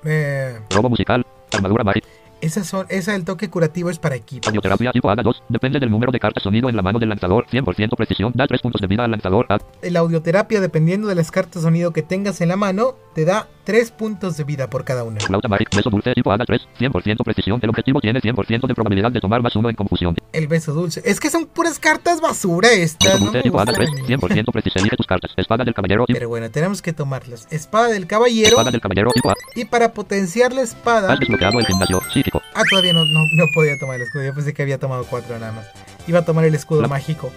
[0.05, 2.07] Eh, robo musical, armadura mágica.
[2.41, 4.47] esas son, esa del toque curativo es para equipo.
[4.47, 7.47] Radioterapia tipo hada 2, depende del número de cartas sonido en la mano del lanzador,
[7.47, 9.47] 100% precisión, da 3 puntos de vida al lanzador,
[9.83, 13.91] La audioterapia, dependiendo de las cartas sonido que tengas en la mano, te da 3
[13.93, 15.21] puntos de vida por cada una.
[15.21, 19.11] flauta mágica, beso dulce tipo hada 3, 100% precisión, el objetivo tiene 100% de probabilidad
[19.13, 20.17] de tomar más uno en confusión.
[20.33, 21.01] El beso dulce.
[21.05, 23.15] Es que son puras cartas basura estas.
[23.21, 24.15] No dulce me tipo hada 3, gustan a mí.
[24.45, 27.47] 100% precisión, elige tus cartas, espada del caballero, tipo, Pero bueno, tenemos que tomarlas.
[27.51, 28.49] Espada del caballero.
[28.49, 31.13] espada del caballero, tipo A, Y para potenciar la espada.
[31.13, 34.25] has desbloqueado el gimnasio, psíquico, Ah, todavía no, no, no podía tomar el escudo.
[34.25, 35.67] Yo pensé que había tomado cuatro nada más.
[36.07, 37.33] Iba a tomar el escudo La- mágico.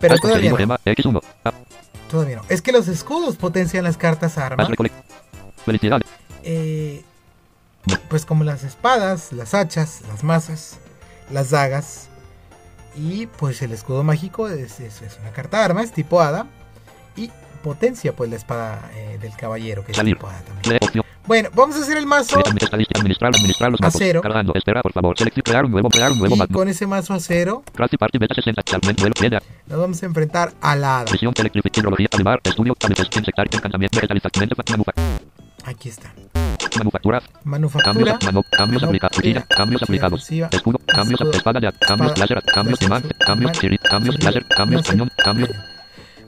[0.00, 0.76] Pero has todavía conseguido no.
[1.04, 1.52] gema, X1, A,
[2.12, 2.42] todavía no.
[2.48, 4.62] Es que los escudos potencian las cartas arma.
[6.44, 7.02] Eh,
[8.08, 10.78] pues como las espadas, las hachas, las mazas,
[11.30, 12.08] las dagas.
[12.96, 16.46] Y pues el escudo mágico es, es- es una carta arma, es tipo hada.
[17.16, 17.30] Y
[17.62, 20.80] potencia pues la espada eh, del caballero, que es tipo hada también.
[21.26, 22.40] Bueno, vamos a hacer el mazo.
[22.40, 24.00] Administrar, administrar los mazos.
[24.00, 24.20] Acero.
[24.22, 24.52] Cargando.
[24.54, 25.14] Espera, por favor.
[25.16, 26.52] Crear un nuevo, crear un nuevo Y mazo.
[26.52, 28.62] con ese mazo acero Crafty Party Beta 60.
[28.62, 28.96] Charmen.
[28.96, 29.14] Duelo.
[29.20, 29.42] Media.
[29.66, 31.12] nos vamos a enfrentar a la hada.
[35.64, 36.12] Aquí está.
[37.44, 38.18] Manufactura.
[38.18, 38.46] Cambios.
[38.50, 39.18] Cambios aplicados.
[39.48, 40.30] Cambios aplicados.
[40.30, 40.80] Escudo.
[40.86, 41.20] Cambios.
[41.32, 42.18] Espada de Cambios.
[42.18, 42.42] Láser.
[42.42, 42.82] Cambios.
[42.82, 43.02] Imán.
[43.02, 43.18] Cambios.
[43.26, 43.52] Cambios.
[43.52, 43.80] chirrit,
[44.24, 44.46] Láser.
[44.48, 44.80] Cambios.
[44.80, 44.92] láser.
[44.92, 45.10] Cañón.
[45.16, 45.50] Cambios.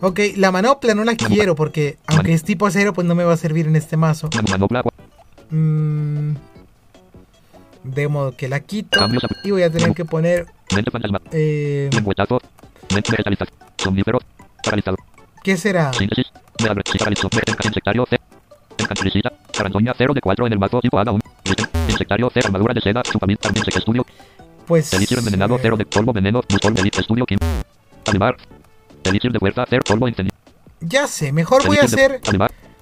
[0.01, 3.33] Ok, la manopla no la quiero porque aunque es tipo acero pues no me va
[3.33, 4.29] a servir en este mazo.
[5.51, 6.35] Mm,
[7.85, 8.99] de modo que la quito
[9.45, 10.47] y voy a tener que poner...
[11.33, 11.89] Eh.
[15.43, 15.93] ¿Qué será?
[15.93, 16.27] Síntesis.
[16.63, 16.83] Me abre.
[16.91, 17.29] Sí, paralizó.
[17.29, 18.07] Enca- Insectario.
[18.09, 18.19] C.
[18.79, 19.33] Encantricida.
[19.53, 19.93] Carantoña.
[19.97, 20.81] 0 de 4 en el mazo.
[20.81, 21.21] Tipo Hada 1.
[21.89, 22.31] Insectario.
[22.31, 22.41] C.
[22.45, 23.03] Armadura de seda.
[23.05, 23.37] Supamil.
[23.39, 24.07] También Sec Estudio.
[24.67, 24.93] Pues...
[24.95, 25.59] Elixir envenenado.
[25.61, 26.13] 0 de polvo.
[26.13, 26.41] Veneno.
[26.77, 27.01] Elite.
[27.01, 27.27] Estudio.
[27.27, 27.39] Kim.
[28.07, 28.37] Animar.
[29.05, 29.65] Elixir de fuerza.
[29.69, 29.83] 0.
[29.87, 30.09] Polvo.
[30.09, 30.33] Incendio.
[30.81, 32.21] Ya sé, mejor voy a hacer...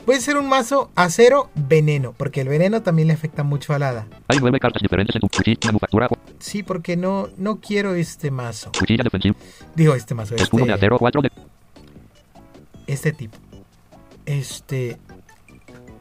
[0.04, 3.84] Voy a hacer un mazo acero veneno porque el veneno también le afecta mucho al
[3.84, 4.08] hada.
[4.26, 5.58] Hay 9 cartas diferentes en tu cuchilla.
[5.66, 6.08] Manufactura.
[6.40, 8.72] Sí, porque no, no quiero este mazo.
[8.76, 9.36] Cuchilla defensiva.
[9.76, 10.98] Digo este mazo, Escudo de este, acero.
[10.98, 11.30] 4 de.
[12.88, 13.38] este tipo.
[14.26, 14.98] Este...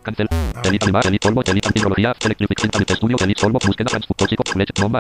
[0.02, 0.28] Cancel.
[1.22, 1.44] Polvo.
[1.44, 3.18] Estudio.
[3.40, 3.60] Polvo.
[3.64, 4.00] Búsqueda.
[4.82, 5.00] Bomba.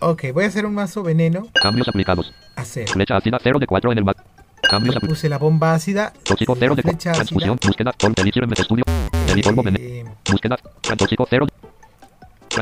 [0.00, 2.32] Ok, voy a hacer un mazo veneno Cambios aplicados.
[2.56, 2.92] acero.
[2.92, 3.38] Flecha ácida.
[3.42, 4.20] 0 de 4 en el mazo.
[4.62, 5.16] Cambios aplicados.
[5.18, 6.12] Puse la bomba ácida.
[6.24, 8.84] Tóxico 0 de transfusión, búsqueda, elixir en estudio,
[9.44, 10.56] polvo, veneno, Eh, búsqueda,
[10.96, 11.46] tóxico 0,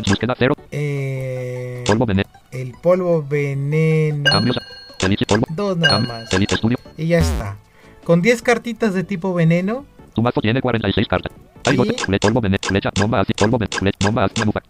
[0.06, 4.30] búsqueda 0, eh, polvo, veneno, el polvo veneno.
[4.30, 4.58] cambios,
[5.00, 6.32] elixir, polvo, Dos nada más.
[6.32, 7.56] estudio, Y ya está.
[8.04, 9.86] Con 10 cartitas de tipo veneno.
[10.14, 11.32] Tu mazo tiene 46 cartas.
[11.66, 13.10] Hay flecha, polvo,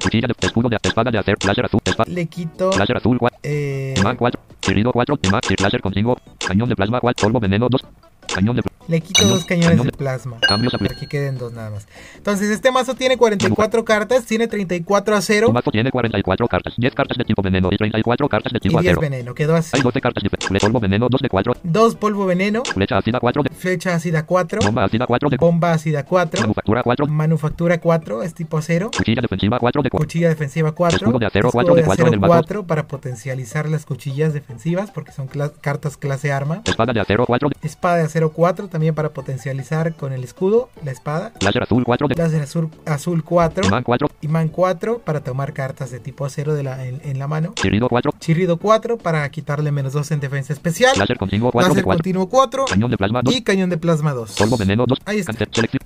[0.00, 2.70] cuchilla de escudo de espada de acero, láser azul, espada, Le quito.
[2.78, 6.76] láser azul 4, eh, imán 4, chirrido 4, imán, chir, láser con 5, cañón de
[6.76, 7.84] plasma 4, polvo, veneno 2,
[8.34, 10.36] cañón de le quito cañón- dos cañones cañón de de- plasma.
[10.46, 11.86] Para que queden dos nada más.
[12.16, 14.26] Entonces, este mazo tiene 44 cartas.
[14.26, 18.28] Tiene 34 acero Tu mazo tiene 44 cartas, 10 cartas de tipo veneno y 34
[18.28, 19.00] cartas de y tipo 10 acero.
[19.00, 19.34] veneno.
[19.34, 19.70] Quedó así.
[19.72, 22.62] Hay 12 cartas de fle, polvo, veneno 2 de 4, Dos polvo veneno.
[22.64, 24.60] flecha ácida 4 de, Flecha ácida 4.
[24.62, 26.40] bomba ácida 4 de, Bomba ácida 4.
[26.42, 28.22] manufactura 4, Manufactura 4.
[28.22, 28.90] Es tipo acero.
[28.94, 30.04] cuchilla defensiva 4 de 4.
[30.06, 30.96] Cuchilla defensiva 4.
[30.98, 32.32] Escudo de acero, escudo cuatro de de cuatro acero en el mazo.
[32.32, 36.60] 4 para potencializar las cuchillas defensivas porque son cla- cartas clase arma.
[36.66, 40.68] Espada de acero 4 de Espada de acero 4 también para potencializar con el escudo
[40.84, 41.32] la espada.
[41.40, 43.66] láser azul 4 de Láser azul, azul 4.
[43.66, 47.26] imán 4, Imán 4 para tomar cartas de tipo acero de la, en, en la
[47.28, 47.52] mano.
[47.54, 50.96] chirrido 4, Chirrido 4 para quitarle menos 2 en defensa especial.
[50.98, 52.64] láser continuo 4 de Láser 4, continuo 4.
[52.66, 54.32] cañón de plasma 2, Y cañón de plasma 2.
[54.38, 55.32] polvo veneno 2, Ahí está.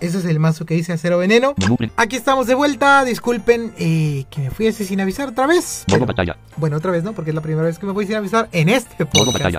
[0.01, 1.55] Ese es el mazo que hice acero veneno.
[1.97, 3.05] Aquí estamos de vuelta.
[3.05, 5.85] Disculpen eh, que me fui ese sin avisar otra vez.
[5.87, 6.07] Pero-
[6.57, 8.69] bueno, otra vez no, porque es la primera vez que me voy sin avisar en
[8.69, 9.57] este podcast.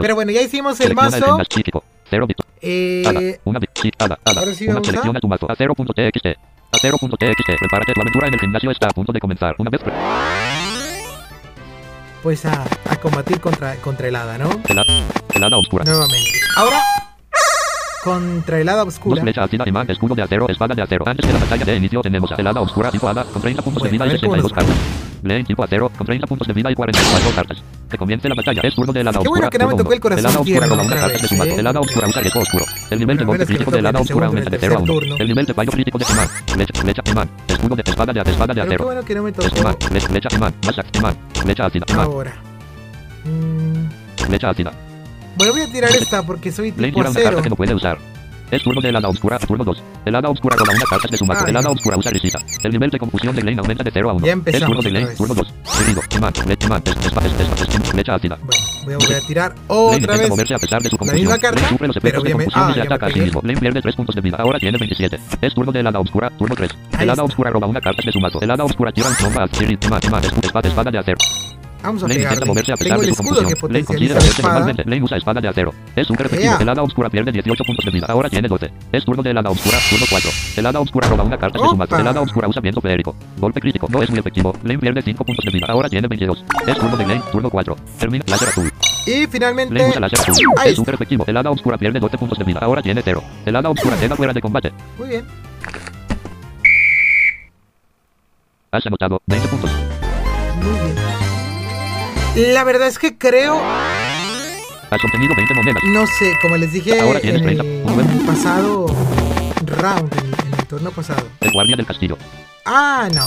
[0.00, 1.38] Pero bueno, ya hicimos el mazo.
[2.10, 3.58] 0 bit, ala, Eh, una
[3.98, 7.92] ala, ala, ahora sí una vamos a- selecciona tu mazo, a 0.txt, a 0.txt, prepárate,
[7.94, 9.80] tu aventura en el gimnasio está a punto de comenzar, una vez,
[12.22, 14.50] pues a, a combatir contra, contra el hada, ¿no?
[14.68, 14.84] helada,
[15.34, 16.30] helada oscura, Nuevamente.
[16.56, 16.80] Ahora,
[18.06, 19.22] contra el hada Dos oscura.
[19.66, 21.04] imán, escudo de acero, espada de acero.
[21.08, 23.88] Antes de la batalla de inicio tenemos helada oscura tipo hada con 30 puntos de
[23.88, 24.56] Bueno, vida a y ver cómo 62 nos va.
[25.26, 25.46] cartas.
[25.48, 27.62] Tipo acero con 30 puntos de vida y 44 cartas.
[27.90, 28.60] Que comience la batalla.
[28.62, 29.28] Es turno de Qué oscura.
[29.30, 31.34] bueno que no me tocó el corazón Helada oscura tierno roba una carta de su.
[31.42, 31.54] ¿eh?
[31.58, 32.64] Helada oscura usa riesgo oscuro.
[32.90, 34.78] El nivel de golpe crítico toca de helada el oscura aumenta de el 0 a
[34.78, 34.86] 1.
[34.86, 35.16] tercer turno.
[35.18, 36.28] El nivel de fallo crítico de imán.
[36.46, 37.30] Flecha, flecha, imán.
[37.48, 38.84] Escudo de espada de espada de Pero qué acero.
[38.84, 39.76] bueno que no me tocó imán.
[39.80, 40.54] Flecha, flecha, imán.
[40.64, 41.16] Masa, imán.
[41.34, 42.06] Flecha ácida, imán.
[42.06, 42.32] ahora.
[44.16, 44.72] Flecha ácida.
[45.36, 47.74] Bueno, voy a tirar esta porque soy Lane tipo tira una carta que no puede
[47.74, 47.98] usar.
[48.48, 49.82] Es turno de helada oscura, turno 2.
[50.04, 51.42] Helada oscura roba una carta de su mazo.
[51.46, 51.72] Ay, Helada no.
[51.72, 52.38] oscura usa risita.
[52.62, 54.24] El nivel de confusión de Lane aumenta de 0 a 1.
[54.24, 55.54] Ya empezamos Es turno de Lane, turno 2.
[55.82, 58.36] Herido, imán, flecha, imán, es- espa- es- es- es- flecha ácida.
[58.36, 60.28] Bueno, voy a volver a tirar otra vez.
[60.28, 61.22] moverse a pesar de su confusión.
[61.26, 63.10] misma carta, Lane sufre los efectos de confusión ah, y se ya me ataca a
[63.10, 63.40] sí mismo.
[63.42, 64.36] Lane pierde 3 puntos de vida.
[64.38, 65.18] Ahora tiene 27.
[65.42, 66.70] Es turno de helada oscura, turno 3.
[66.70, 67.22] Ahí Helada está.
[67.24, 68.40] oscura roba una carta de su mazo.
[68.40, 71.18] Helada oscura tira un imán, imán, escudo, espada, espada de acero.
[71.86, 72.46] Vamos a Lane intenta pegarle.
[72.48, 73.72] moverse a pesar Tengo de el su escudo que.
[73.72, 74.48] Lane considera la espada.
[74.54, 74.84] normalmente.
[74.90, 75.74] Lane usa espada de acero.
[75.94, 76.42] Es efectivo.
[76.42, 76.58] Ea.
[76.60, 78.06] El hada oscura pierde 18 puntos de vida.
[78.08, 78.72] Ahora tiene 12.
[78.92, 80.30] Es turno de hada oscura, turno 4.
[80.56, 81.96] El hada oscura roba una carta de su mazo.
[81.96, 83.14] El hada oscura usa viento feérico.
[83.38, 83.86] Golpe crítico.
[83.88, 84.52] No es muy efectivo.
[84.64, 85.66] Lane pierde 5 puntos de vida.
[85.68, 86.44] Ahora tiene 22.
[86.66, 87.76] Es turno de Lane, turno 4.
[88.00, 88.72] Termina láser azul.
[89.06, 89.72] Y finalmente.
[89.74, 90.34] Lane usa láser azul.
[90.58, 91.24] Ahí Es súper efectivo.
[91.28, 92.58] El hada oscura pierde 12 puntos de vida.
[92.62, 93.22] Ahora tiene 0.
[93.44, 94.72] El hada oscura queda fuera de combate.
[94.98, 95.24] Muy bien.
[98.72, 99.70] Has anotado 20 puntos.
[100.62, 101.25] Muy bien.
[102.36, 103.58] La verdad es que creo
[104.90, 105.82] Has obtenido 20 monedas.
[105.86, 107.64] No sé, como les dije Ahora en el, 30.
[107.64, 108.86] en el pasado
[109.64, 111.26] round, en el, en el turno pasado.
[111.40, 112.16] El guardia del castillo.
[112.64, 113.26] Ah, no.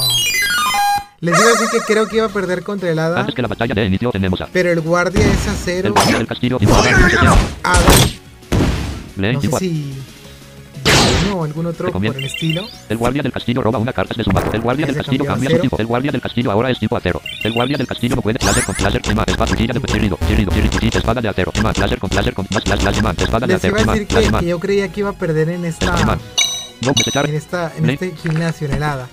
[1.21, 3.41] Les iba a decir que creo que iba a perder contra el hada, Antes que
[3.41, 4.47] la batalla de inicio tenemos a...
[4.53, 5.93] pero el guardia es El acero.
[5.93, 6.57] guardia del castillo.
[6.61, 7.37] Al sistema.
[7.63, 7.81] Hada,
[9.17, 9.59] Lee no sé A.
[9.59, 9.95] si
[11.35, 12.67] o algún otro por el estilo.
[12.89, 14.51] El guardia del castillo roba una carta de su mazo.
[14.53, 15.77] El guardia del castillo cambia su tipo.
[15.79, 17.21] El guardia del castillo ahora es tipo acero.
[17.43, 20.51] El guardia del castillo no puede láser con láser, imán, espada, cuchilla de chirrido, chirrido,
[20.51, 23.55] chirrido, espada de acero, imán, láser con láser con más, láser, imán, espada de Les
[23.57, 26.17] acero, iba a imán, que, yo creía que iba a perder en esta
[26.81, 27.29] desechar.
[27.29, 29.07] en esta en este gimnasio en el hada.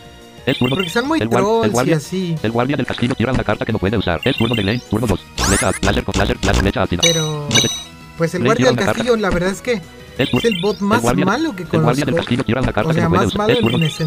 [0.47, 0.77] Es turno.
[0.77, 2.37] Porque están muy El guar- el trolls y guardia- así.
[2.43, 4.21] El guardia del castillo tira una carta que no puede usar.
[4.25, 5.21] Es turno de Lane, turno 2.
[5.39, 7.01] Flecha, láser con láser, láser, flecha ácida.
[7.03, 7.49] Pero
[8.17, 9.83] pues el guardia del castillo, la verdad es que
[10.19, 12.17] Es el bot más malo que El guardia del conozco.
[12.17, 13.39] castillo tira una carta O que sea, no puede más usar.
[13.39, 14.03] malo Es en, el sentido de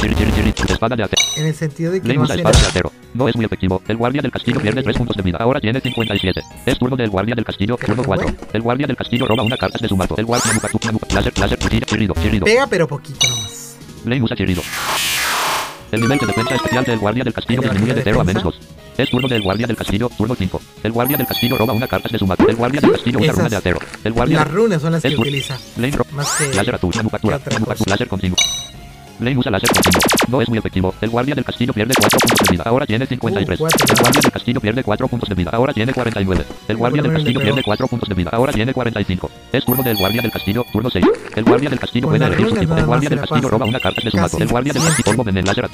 [0.00, 2.90] que en el sentido de que no hace nada.
[3.14, 3.82] No es muy efectivo.
[3.88, 5.38] El guardia del castillo pierde 3 puntos de vida.
[5.40, 6.42] Ahora tiene 57.
[6.66, 8.26] Es turno del guardia del castillo, turno qué 4.
[8.26, 8.38] bueno.
[8.52, 10.16] El guardia del castillo roba una carta de su mazo.
[10.16, 10.52] El guardia
[11.12, 12.44] láser, láser, chirrido, chirrido.
[12.44, 13.76] Pega pero poquito nomás.
[14.04, 14.62] Lane usa chirrido.
[15.92, 18.42] El nivel de defensa especial del guardia del castillo ¿El disminuye de 0 a menos
[18.42, 18.66] defensa?
[18.66, 18.83] 2.
[18.96, 20.60] Es turno del guardia del castillo, turno 5.
[20.84, 22.46] El guardia del castillo roba una carta de su mazo.
[22.48, 23.78] El guardia del castillo usa Esas- runa de acero.
[24.04, 25.58] El guardia Las runas son las que utiliza.
[25.76, 28.36] Lane roba Más que Láser azul, manufactura, ¿Qué otra manufactura, láser continuo.
[29.20, 30.00] Lane usa láser continuo.
[30.28, 30.94] No es muy efectivo.
[31.00, 32.62] El guardia del castillo pierde 4 puntos de vida.
[32.66, 33.60] Ahora tiene 53.
[33.60, 35.50] Uh, el guardia del castillo pierde 4 puntos de vida.
[35.52, 36.44] Ahora tiene 49.
[36.68, 37.64] El guardia del castillo pierde pegó.
[37.64, 38.30] 4 puntos de vida.
[38.32, 39.30] Ahora tiene 45.
[39.52, 41.04] Es turno del guardia del castillo, turno 6.
[41.34, 42.76] El guardia del castillo puede elegir su tipo.
[42.76, 44.16] El guardia del castillo roba una carta de su.
[44.16, 45.68] Casi El guardia del castillo polvo veneno, láser,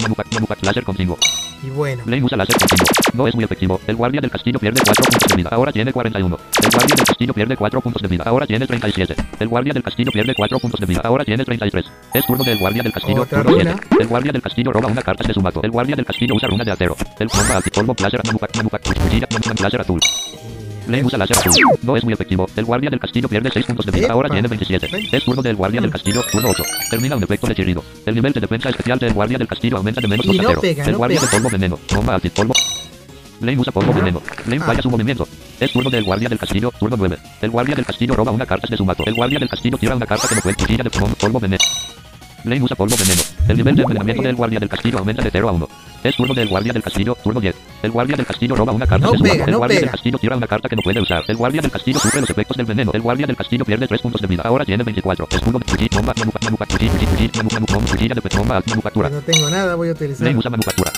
[0.61, 1.17] láser continuo.
[1.63, 2.03] Y bueno.
[2.05, 2.87] Lane usa láser continuo.
[3.13, 3.79] No es muy efectivo.
[3.87, 5.49] El guardia del castillo pierde 4 puntos de vida.
[5.51, 6.37] Ahora tiene 41.
[6.63, 8.23] El guardia del castillo pierde 4 puntos de vida.
[8.25, 9.15] Ahora tiene 37.
[9.39, 11.01] El guardia del castillo pierde 4 puntos de vida.
[11.03, 11.85] Ahora tiene 33.
[12.13, 13.21] Es turno del guardia del castillo.
[13.21, 13.71] Otra turno 7.
[13.73, 13.97] runa.
[13.99, 15.61] El guardia del castillo roba una carta de su mazo.
[15.63, 16.95] El guardia del castillo usa runa de acero.
[17.19, 19.99] El bomba antipolvo láser manufac- manufac- cuchilla manufac- láser azul.
[20.91, 21.53] Lane usa láser azul.
[21.81, 22.47] No es muy efectivo.
[22.55, 24.07] El guardia del castillo pierde 6 puntos de vida.
[24.11, 24.87] Ahora tiene 27.
[24.91, 25.17] Veinte.
[25.17, 26.21] Es turno del guardia del castillo.
[26.31, 26.63] Turno 8.
[26.89, 27.83] Termina un efecto de chirrido.
[28.05, 30.41] El nivel de defensa especial del guardia del castillo aumenta de menos Y 2 a
[30.43, 30.61] no 0.
[30.61, 31.79] pega, El guardia de polvo veneno.
[31.93, 32.53] Bomba antipolvo.
[33.41, 34.21] Lane usa polvo veneno.
[34.45, 34.65] Lane Ah.
[34.65, 35.27] falla su movimiento.
[35.59, 37.17] Es turno del guardia del castillo, turno 9.
[37.41, 39.03] El guardia del castillo roba una carta de su mazo.
[39.05, 41.63] El guardia del castillo tira una carta que no cuchilla de polvo veneno.
[42.43, 43.21] Lane usa polvo veneno.
[43.47, 45.67] El nivel de envenenamiento del guardia del castillo aumenta de 0 a 1.
[46.03, 47.55] Es turno del guardia del castillo, turno 10.
[47.83, 49.25] El guardia del castillo roba una carta No de su.
[49.25, 51.23] El no guardia del castillo tira una carta que no puede usar.
[51.27, 52.91] El guardia del castillo sufre los efectos del veneno.
[52.93, 54.43] El guardia del castillo pierde 3 puntos de vida.
[54.43, 55.27] Ahora tiene 24.
[55.29, 56.13] Escudo de bomba,
[58.65, 59.09] manufactura.
[59.09, 60.35] Pues no tengo nada, voy a utilizar.
[60.35, 60.91] Usa manufactura.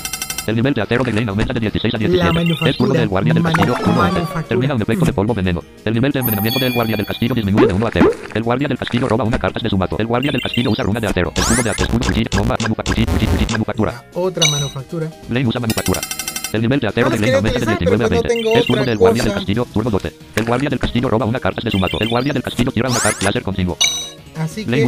[0.45, 2.17] El nivel de acero de Lane aumenta de 16 a 17.
[2.27, 2.69] La manufactura.
[2.71, 3.73] Es turno del guardia del castillo.
[3.73, 4.13] Manu- turno 20.
[4.13, 4.47] manufactura.
[4.49, 5.61] Termina un efecto de polvo veneno.
[5.85, 8.11] El nivel de envenenamiento del guardia del castillo disminuye de 1 a 0.
[8.33, 9.97] El guardia del castillo roba una carta de su mazo.
[9.99, 11.31] El guardia del castillo usa runa de acero.
[11.35, 11.85] Escudo de acero.
[11.85, 12.55] Escudo, cuchilla, bomba,
[13.51, 14.03] manufactura.
[14.13, 15.09] Otra manufactura.
[15.29, 16.01] Lane usa manufactura.
[16.51, 18.29] El nivel de acero No, de que aumenta de utilizar, 19 a pero pues no
[18.29, 18.35] 20.
[18.35, 19.67] tengo Es turno del guardia del castillo.
[19.73, 20.13] Turno 12.
[20.35, 21.97] El guardia del castillo roba una carta de su mazo.
[21.99, 23.77] El guardia del castillo tira una carta láser continuo.
[24.37, 24.87] Así que.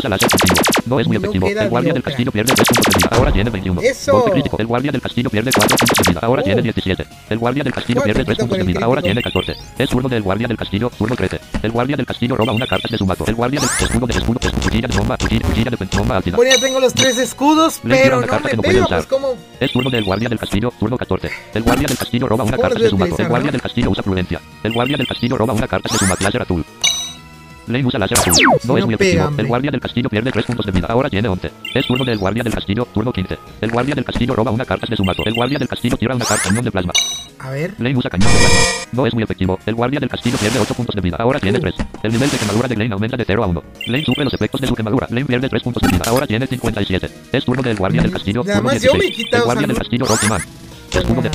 [0.85, 1.47] No es muy efectivo.
[1.47, 3.17] El guardia de del castillo pierde 3 puntos de vida.
[3.17, 3.81] Ahora tiene 21.
[3.81, 4.11] ¡Eso!
[4.13, 4.57] Golpe crítico.
[4.59, 6.19] El guardia del castillo pierde 4 puntos de vida.
[6.23, 6.45] Ahora Uh.
[6.45, 7.05] tiene 17.
[7.29, 8.85] El guardia del castillo pierde 3 quita puntos de con el vida.
[8.85, 9.21] Ahora crítico.
[9.21, 9.83] tiene 14.
[9.83, 10.89] Es turno del guardia del castillo.
[10.97, 11.39] Turno 13.
[11.63, 13.25] El guardia del castillo roba una carta de su mazo.
[13.27, 14.39] El guardia del escudo de escudo.
[14.41, 15.17] escudo, Cuchilla de bomba.
[15.17, 16.35] Cuchilla, de bomba ácida.
[16.37, 18.87] bueno, ya tengo los tres escudos, pero no carta me usar.
[18.89, 21.29] pues como Es turno del guardia del castillo, turno 14.
[21.53, 23.15] El guardia del castillo roba una ¿Cómo carta de su mazo.
[23.17, 24.41] El guardia del castillo usa prudencia.
[24.63, 26.23] El guardia del castillo roba una carta de su mazo.
[26.23, 26.65] Láser azul.
[27.67, 28.33] Lane usa láser azul.
[28.63, 29.31] No no es muy efectivo.
[29.37, 30.87] El guardia del castillo pierde 3 puntos de vida.
[30.89, 31.51] Ahora tiene 11.
[31.73, 33.37] Es turno del guardia del castillo, turno 15.
[33.61, 35.23] El guardia del castillo roba una carta de su mazo.
[35.25, 36.93] El guardia del castillo tira una carta cañón de plasma.
[37.39, 38.59] A ver, Lane usa cañón de plasma.
[38.91, 39.59] No es muy efectivo.
[39.65, 41.17] El guardia del castillo pierde 8 puntos de vida.
[41.19, 41.75] Ahora tiene 3.
[42.03, 43.63] El nivel de quemadura de Lane aumenta de 0 a 1.
[43.87, 45.07] Lane sufre los efectos de su quemadura.
[45.09, 46.03] Lane pierde 3 puntos de vida.
[46.07, 47.09] Ahora tiene 57.
[47.31, 49.11] Es turno del guardia del castillo, turno más yo me 16.
[49.11, 50.41] he quitado El guardia del castillo roba imán.
[50.91, 51.29] Escudo de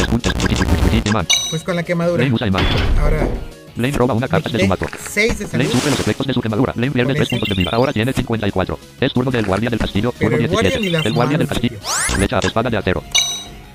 [1.50, 2.22] pues con la quemadura.
[2.22, 2.64] Lane usa imán.
[2.98, 3.28] Ahora,
[3.80, 4.86] Lane roba una carta de su mazo.
[5.10, 6.72] 6 de Lane sufre los efectos de su quemadura.
[6.76, 7.36] Lane pierde Con 3 ese.
[7.36, 7.70] puntos de vida.
[7.72, 8.78] Ahora tiene 54.
[9.00, 10.12] Es turno del guardia del castillo.
[10.18, 10.80] Turno el guardia 17.
[10.86, 11.78] ni las El guardia del castillo.
[11.80, 13.02] Flecha, espada de acero.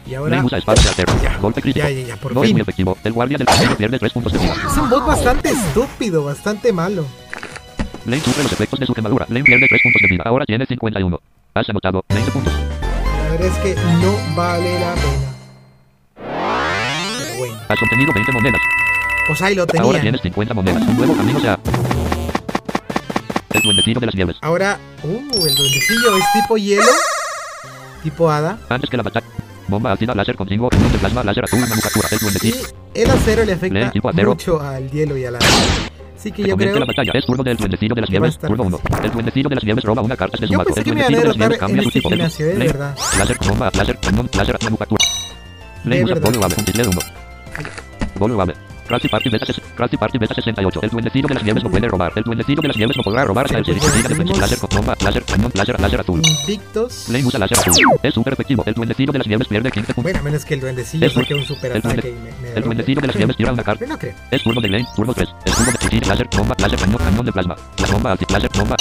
[0.08, 1.14] Y ahora, Lane usa espada de acero.
[1.24, 1.88] Ya, Golpe crítico.
[1.88, 2.97] ya, ya, ya, por no es muy efectivo.
[3.03, 4.53] El guardia del castillo pierde 3 puntos de vida.
[4.72, 7.06] es un bot bastante estúpido, bastante malo.
[8.06, 9.26] Lane sufre los efectos de su quemadura.
[9.30, 10.24] Lane pierde 3 puntos de vida.
[10.26, 11.20] Ahora tiene 51.
[11.56, 12.53] Has anotado 20 puntos.
[12.53, 15.32] La verdad es que no vale la pena.
[16.16, 18.62] Pero bueno, Has obtenido 20 monedas.
[19.28, 20.01] Pues ahí lo Ahora tenía.
[20.01, 20.82] tienes 50 monedas.
[20.88, 21.57] Un nuevo camino se.
[23.53, 24.36] El duendecillo de las nieves.
[24.41, 26.84] Ahora, uh, el duendecillo es tipo hielo,
[28.03, 28.57] tipo hada.
[28.69, 29.26] Antes que la batalla.
[29.67, 32.07] Bomba ácida, láser contigo, cañón de plasma, láser azul, manufactura.
[32.11, 32.55] El Y duendecillo.
[32.93, 34.30] el acero le afecta tipo acero.
[34.30, 35.45] mucho al hielo y al hada.
[36.15, 37.11] Así que yo creo la batalla.
[37.15, 38.38] Es turno del duendecillo de las a nieves.
[38.38, 38.80] Turno 1.
[39.03, 40.69] El duendecillo de las nieves roba una carta de su mazo.
[40.76, 42.09] El a duendecillo de las nieves cambia su este tipo.
[42.09, 42.95] De Lane, verdad.
[43.17, 45.05] Láser bomba, láser, cañón, láser, manufactura.
[45.84, 46.21] Lane usa un
[46.89, 46.99] 1.
[48.19, 48.53] Bolo Ave.
[48.88, 50.80] Crafty Party Beta, Crafty Party Beta 68.
[50.84, 52.12] El duendecillo de las nieves no puede robar.
[52.16, 55.24] El duendecillo de las nieves no podrá robar hasta el tenemos- láser con bomba, láser,
[55.24, 56.22] cañón, láser, láser azul.
[56.24, 57.10] Invictos.
[57.10, 57.74] Lane usa láser azul.
[58.04, 58.64] Es súper efectivo.
[58.66, 60.04] El duendecillo de las nieves pierde 15 puntos.
[60.04, 62.50] Bueno, a menos que el duendecillo Es saque un- un super el ataque y me,
[62.54, 63.86] El duendecillo de las nieves tira una carta.
[63.88, 64.14] No creo.
[64.32, 65.30] Es turno de Lane, turno 3.
[65.46, 67.56] Turno de láser, bomba, láser, cañón, cañón de plasma.
[67.80, 68.76] La bomba, anti, láser, bomba.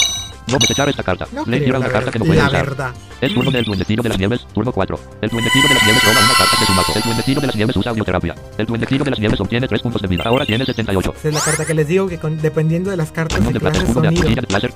[0.47, 1.27] No desechar esta carta.
[1.31, 2.65] No tira la, una carta que no puede la usar.
[2.65, 2.93] verdad.
[3.19, 4.99] Es turno del duendecillo de las nieves, turno 4.
[5.21, 6.91] El duendecillo de las nieves roba una carta de su mazo.
[6.95, 8.35] El duendecillo de las nieves usa audioterapia.
[8.57, 10.23] El duendecillo de las nieves obtiene 3 puntos de vida.
[10.25, 11.13] Ahora tiene 78.
[11.17, 13.59] Esa es la carta que les digo que con- dependiendo de las cartas de de
[13.59, 14.73] de sonido de.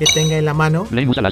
[0.00, 1.22] Que tenga en la mano, Lane usa.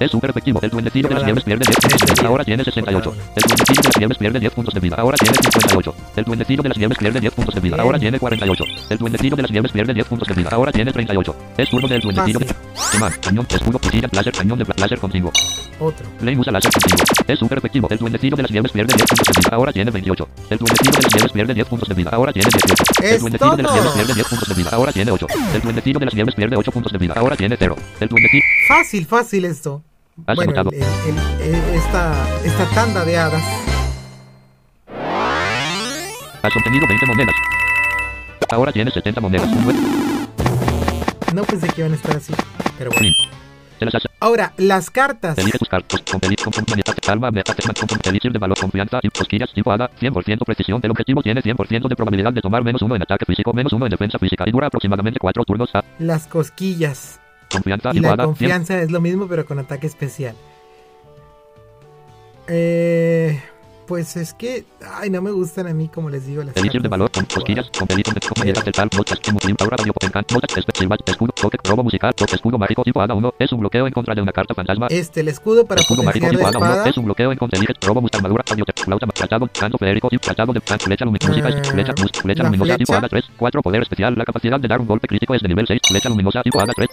[0.00, 0.58] Es súper efectivo.
[0.60, 2.28] El duendecillo de las nieves pierde 10 puntos de 10 vida.
[2.28, 3.10] Ahora tiene por 68.
[3.10, 3.32] cada uno.
[3.36, 4.96] El duendecillo de las nieves pierde 10 puntos de vida.
[4.98, 5.94] Ahora tiene 58.
[6.16, 7.76] El duendecillo de las nieves pierde 10 puntos de vida.
[7.78, 8.64] Ahora tiene 48.
[8.90, 10.50] El duendecillo de las nieves pierde 10 puntos de vida.
[10.50, 11.36] Ahora tiene 38.
[11.56, 12.46] Es turno del duendecillo de...
[12.94, 15.30] Imán, cañón, escudo, cuchilla, láser, cañón de láser continuo.
[15.78, 16.06] otro.
[16.20, 17.04] Lane usa láser continuo.
[17.28, 17.86] Es súper efectivo.
[17.88, 19.56] El duendecillo de las nieves pierde 10 puntos de vida.
[19.56, 20.28] Ahora tiene 28.
[20.50, 22.10] El duendecillo de las nieves pierde 10 puntos de vida.
[22.12, 22.84] Ahora tiene 18.
[23.02, 24.70] El ¡Es duendecillo de las nieves pierde 10 puntos de vida.
[24.72, 25.26] Ahora tiene 8.
[25.54, 27.14] El duendecillo de las nieves pierde 8 puntos de vida.
[27.16, 27.76] Ahora tiene 0.
[28.00, 28.08] El.
[28.68, 29.82] Fácil, fácil esto.
[30.26, 32.14] Has bueno, el- el- el- esta,
[32.44, 33.42] esta tanda de hadas.
[36.42, 37.34] Has obtenido 20 monedas.
[38.50, 39.48] Ahora tienes 70 monedas.
[41.32, 42.34] No pensé que iban a estar así.
[42.76, 43.10] Pero bueno.
[44.20, 45.36] Ahora, las cartas.
[45.38, 46.02] Elige tus cartas.
[47.04, 50.80] Calma, meta, de valor, confianza, cosquillas, tipo hada, 100% precisión.
[50.82, 53.86] El objetivo tiene 100% de probabilidad de tomar menos uno en ataque físico, menos uno
[53.86, 55.74] en defensa física, y dura aproximadamente 4 turnos.
[55.74, 55.82] A.
[55.98, 57.18] Las cosquillas.
[57.52, 58.26] Confianza, Y la hada, 100%.
[58.26, 60.34] confianza es lo mismo, pero con ataque especial.
[62.48, 63.40] Eh,
[63.86, 64.64] pues es que.
[64.94, 67.86] Ay, no me gustan a mí, como les digo, las de valor, con cosquillas, con
[67.88, 68.04] del
[68.72, 72.84] tal, notas, emulim, aura, radio, potencial, notas, especial, escudo, toque, robo musical, toque, escudo mágico,
[72.84, 74.86] tipo hada 1, es un bloqueo en contra de una carta fantasma.
[74.88, 76.88] Este, el escudo para Escudo mágico tipo la hada 1 espada.
[76.90, 79.06] es un bloqueo en contra elige, robo musical, armadura, flauta,
[79.48, 82.96] canto tipo tratado de plan, flecha luminosa, flecha, luminosa, tipo flecha.
[82.96, 85.66] hada 3, 4, poder especial, la capacidad de dar un golpe crítico es de nivel
[85.66, 86.88] 6, flecha luminosa, tipo hada 3.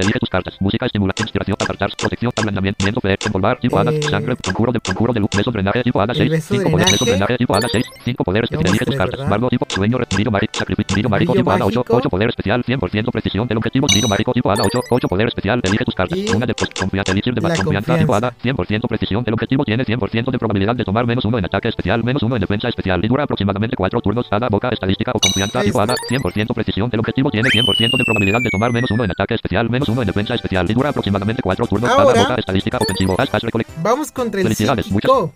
[0.00, 0.56] Elige tus cartas.
[0.60, 5.20] Música, estimula, inspiración, apartar, protección, ablandamiento, poder, envolver, tipo Eh, sangre, conjuro de, conjuro de
[5.20, 7.36] luz, beso, drenaje, tipo hada el 6, beso 5 poder, beso, drenaje.
[7.38, 9.28] tipo hada 6, 5 poder especial, Llevamos elige tus cartas.
[9.28, 11.96] Bardo, tipo, sueño, re- brillo mágico, sacrificio, mágico, tipo hada 8, mágico.
[11.96, 15.60] 8 poder especial, 100% precisión del objetivo, brillo mágico, tipo hada 8, 8 poder especial,
[15.62, 16.18] elige tus cartas.
[16.34, 18.16] Una de confianza, elixir de la confianza, tipo confianza.
[18.16, 21.68] hada, 100% precisión del objetivo, tiene 100% de probabilidad de tomar menos uno en ataque
[21.68, 25.18] especial, menos uno en defensa especial, y dura aproximadamente 4 turnos, hada, boca, estadística o
[25.20, 25.92] confianza, tipo está.
[25.92, 29.34] hada, 100% precisión del objetivo, tiene 100% de probabilidad de tomar menos uno en ataque
[29.34, 32.78] especial, menos uno en defensa especial, y dura aproximadamente 4 turnos, Ahora- hada, boca, estadística,
[32.78, 35.32] ofensivo, haz, recolecta, Vamos contra el psíquico.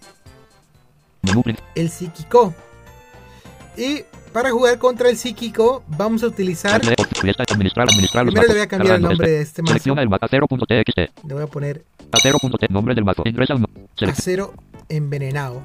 [1.74, 2.54] El psíquico.
[3.76, 4.02] Y
[4.32, 6.80] para jugar contra el psíquico, vamos a utilizar.
[6.80, 9.30] administrar, administrar Primero le voy a cambiar el nombre este.
[9.30, 9.72] de este mazo.
[9.72, 13.66] Selecciona el 0.txt, Le voy a poner a 0.t, nombre del mazo, ingresa un
[14.08, 14.52] acero
[14.88, 15.62] envenenado.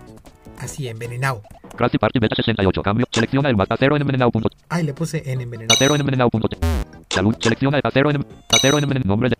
[0.59, 1.41] Así, envenenado.
[1.75, 2.81] Crafty Party Beta 68.
[2.83, 3.05] Cambio.
[3.11, 4.31] Selecciona el mapa acero envenenado.
[4.31, 5.73] punto- Ay, le puse en envenenado.
[5.73, 6.29] Acero envenenado.
[6.29, 6.49] punto-
[7.09, 7.35] Salud.
[7.39, 9.07] Selecciona el acero en acero envenenado.
[9.07, 9.37] Nombre de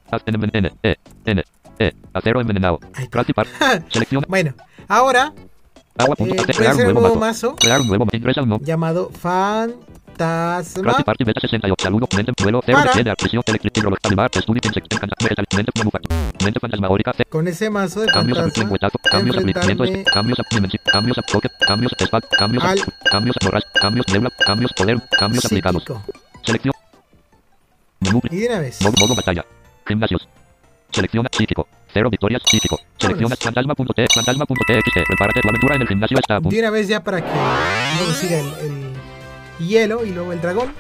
[0.54, 0.96] en- E
[1.26, 1.44] N
[1.80, 2.80] E acero envenenado.
[3.10, 3.52] Crafty Party.
[3.90, 4.54] Selecciona bueno,
[4.88, 5.34] ahora
[5.98, 6.16] agua.
[6.20, 7.56] eh, crear un nuevo mazo.
[7.56, 8.18] Crear un nuevo mazo.
[8.18, 8.66] Ingresa un nombre.
[8.68, 9.12] llamado
[10.20, 10.84] Fantasma.
[10.84, 11.76] Crafty Party Beta 68.
[11.82, 12.08] Saludo.
[12.16, 12.34] Mente.
[12.44, 12.62] Vuelo.
[12.66, 13.04] Cero Para.
[17.30, 18.52] Con ese mazo de fantasma,
[19.12, 20.40] cambios enfrentarme cambios
[20.92, 21.18] cambios
[21.66, 21.94] cambios
[22.38, 23.36] cambios Al- cambios
[23.82, 24.06] cambios
[24.46, 25.84] cambios poder, cambios aplicados.
[26.44, 26.74] Selección.
[28.00, 28.22] Menú.
[28.30, 28.82] Y de una vez.
[28.82, 29.46] Modo, modo batalla.
[29.88, 30.28] Gimnasios.
[30.92, 31.68] Selecciona psíquico.
[31.94, 32.80] Cero victorias psíquico.
[32.98, 34.94] Selecciona fantasma.t, fantasma.txt.
[35.08, 36.40] Prepárate, tu aventura en el gimnasio está.
[36.40, 37.30] De una vez ya para que
[37.98, 38.94] luego siga el, el
[39.60, 40.74] hielo y luego el dragón.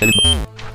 [0.00, 0.10] El,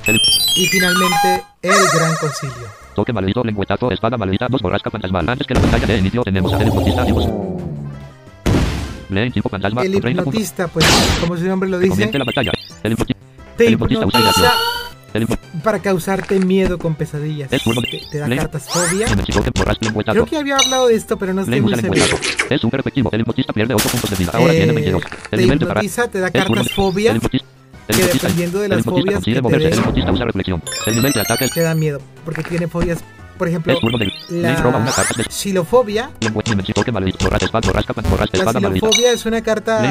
[0.06, 0.18] el
[0.56, 2.68] Y finalmente el gran concilio.
[2.94, 5.28] toque maldito, lengüetazo, espada maldita, dos borrasca fantasmal.
[5.28, 7.04] Antes que la batalla de inicio tenemos a el hipnotista.
[9.10, 10.40] Leen tipo fantasma, El con 30 puntos.
[10.42, 10.84] hipnotista, pues
[11.20, 12.52] como su nombre lo dice, Comience la batalla.
[12.82, 13.20] El hipnotista.
[13.56, 14.52] te hipnotiza.
[15.62, 17.50] Para causarte miedo con pesadillas.
[17.50, 19.06] De- Te, te da cartas fobia.
[20.12, 22.00] Creo que había hablado de esto, pero no estoy muy seguro.
[22.50, 23.10] Es súper efectivo.
[23.12, 24.30] El hipnotista pierde 8 puntos de vida.
[24.34, 25.02] Ahora Eh, tiene 22.
[25.02, 25.80] te El nivel de para.
[25.80, 27.46] hipnotiza, te da cartas de- fobia El hipnotista.
[27.88, 30.62] El que dependiendo de las fobias que te hipnotista usa reflexión.
[30.86, 32.00] El nivel de ataque te da miedo.
[32.24, 32.98] Porque tiene fobias,
[33.38, 33.78] por ejemplo,
[34.28, 34.56] la
[35.30, 36.10] xilofobia.
[36.20, 36.30] La
[38.52, 39.82] xilofobia es una carta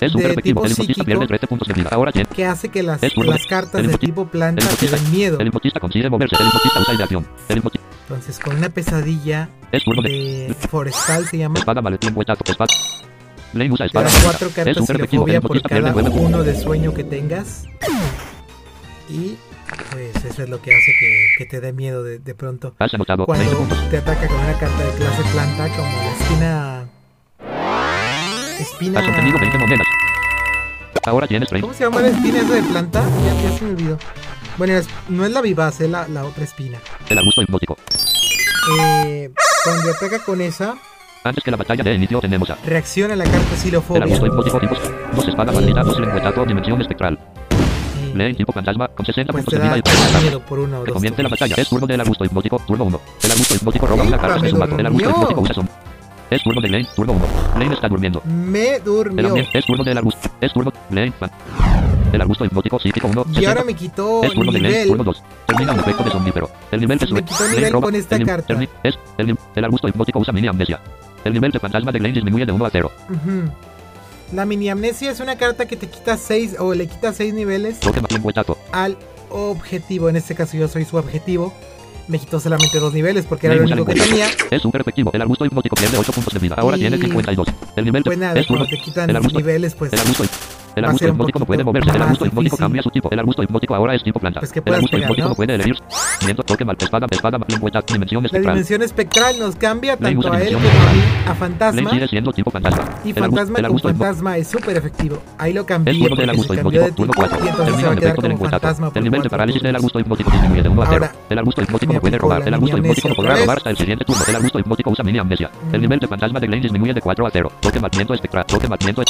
[0.00, 1.04] de tipo psíquico.
[1.04, 1.90] pierde 13 puntos de vida.
[1.92, 2.28] Ahora tiene.
[2.28, 3.00] que hace que las,
[3.48, 5.38] cartas de tipo planta te den miedo.
[8.08, 10.54] Entonces, con una pesadilla de.
[10.68, 11.60] forestal se llama.
[11.60, 11.80] Te da
[14.24, 16.20] cuatro cartas xilofobia por cada 9 puntos.
[16.20, 17.64] uno de sueño que tengas.
[19.08, 19.36] Y
[19.90, 22.74] pues eso es lo que hace que, que te dé miedo de, de pronto.
[22.78, 26.88] Has anotado 20 Cuando te ataca con una carta de clase planta, como la espina.
[28.60, 29.00] Espina.
[29.00, 29.86] Has obtenido 20 monedas.
[31.04, 31.66] Ahora tienes 30.
[31.66, 33.02] ¿Cómo se llama la espina esa de planta?
[33.02, 33.98] Ya, ya se me olvidó.
[34.58, 34.74] Bueno,
[35.08, 36.78] no es la vivaz, es la, la otra espina.
[37.08, 37.76] El arbusto hipnótico.
[38.78, 39.30] Eh,
[39.64, 40.76] cuando ataca con esa,
[41.24, 42.56] Antes que la batalla de inicio tenemos a.
[42.64, 44.02] reacciona la carta El xilofobia.
[44.04, 44.60] arbusto hipnótico.
[45.16, 47.18] Dos espada maldita, dos lengüetazo, dimensión espectral.
[48.12, 50.58] Y, Leen tipo fantasma con 60 pues puntos te de da, vida y miedo por
[50.58, 50.94] uno o Que dos.
[50.94, 51.54] comience la batalla.
[51.56, 53.00] Es turno del arbusto hipnótico, turno 1.
[53.24, 54.78] El arbusto hipnótico roba una carta me de su mazo.
[54.78, 55.74] El arbusto hipnótico usa sombra.
[56.30, 57.24] Es turno de Lane, turno 1.
[57.58, 58.22] Lane está durmiendo.
[58.24, 59.34] Me durmió.
[59.52, 60.30] es turno del arbusto.
[60.40, 61.12] Es turno Lane.
[62.12, 63.26] El arbusto hipnótico psíquico 1.
[63.40, 65.04] Y ahora me quitó Es turno de Lane, turno nivel.
[65.06, 65.22] 2.
[65.46, 66.50] Termina un efecto de somnífero.
[66.70, 67.22] El nivel Me sube.
[67.22, 67.84] quitó nivel roba.
[67.86, 68.54] con esta el, carta.
[68.54, 70.80] el es, el, arbusto hipnótico usa mini amnesia.
[71.24, 72.92] El nivel de fantasma de Lane disminuye de 1 a 0.
[73.10, 73.42] Ujú.
[74.32, 77.78] La mini amnesia es una carta que te quita 6 o le quita 6 niveles
[78.72, 78.96] al
[79.30, 80.08] objetivo.
[80.08, 81.52] En este caso yo soy su objetivo.
[82.08, 84.26] Me quitó solamente 2 niveles porque era lo único que tenía.
[84.50, 85.10] Es super efectivo.
[85.12, 86.56] El arbusto hipnótico pierde 8 puntos de vida.
[86.58, 87.46] Ahora Y- tiene 52.
[87.76, 90.24] El nivel de Pues nada, es cuando te quitan El niveles, pues, El arbusto,
[90.76, 91.90] el arbusto hipnótico no puede moverse.
[91.90, 92.58] El arbusto hipnótico difícil.
[92.58, 93.08] cambia su tipo.
[93.10, 94.40] El arbusto hipnótico ahora es tipo planta.
[94.40, 95.34] Pues que el arbusto pegar, hipnótico ¿no?
[95.34, 95.76] puede elegir.
[96.24, 98.54] Viento, toque, mal, espada, espada, lengüeta, dimensión la espectral.
[98.54, 101.36] dimensión espectral nos cambia tanto a él dimensión como a espectral.
[101.36, 101.90] Fantasma.
[101.90, 102.84] sigue siendo tipo fantasma.
[103.04, 105.18] Y El Fantasma el con arbusto hipnó- Fantasma es súper efectivo.
[105.38, 107.36] Ahí lo cambié Es turno del arbusto de hipnótico, turno tipo 4.
[107.44, 108.60] y entonces se Termina quedar efecto de como lengüetazo.
[108.62, 110.94] Fantasma por El nivel de parálisis del arbusto hipnótico disminuye de 1 a 0.
[111.04, 112.40] Ahora, El arbusto hipnótico no puede robar.
[112.40, 114.22] la El arbusto hipnótico no podrá robar hasta el siguiente turno.
[114.28, 115.50] El arbusto hipnótico usa mini amnesia.
[115.72, 115.82] El Mm.
[115.82, 117.52] nivel de fantasma de Lane disminuye de 4 a 0.
[117.60, 118.44] Toque mal viento espectral.
[118.46, 119.02] Toque mal viento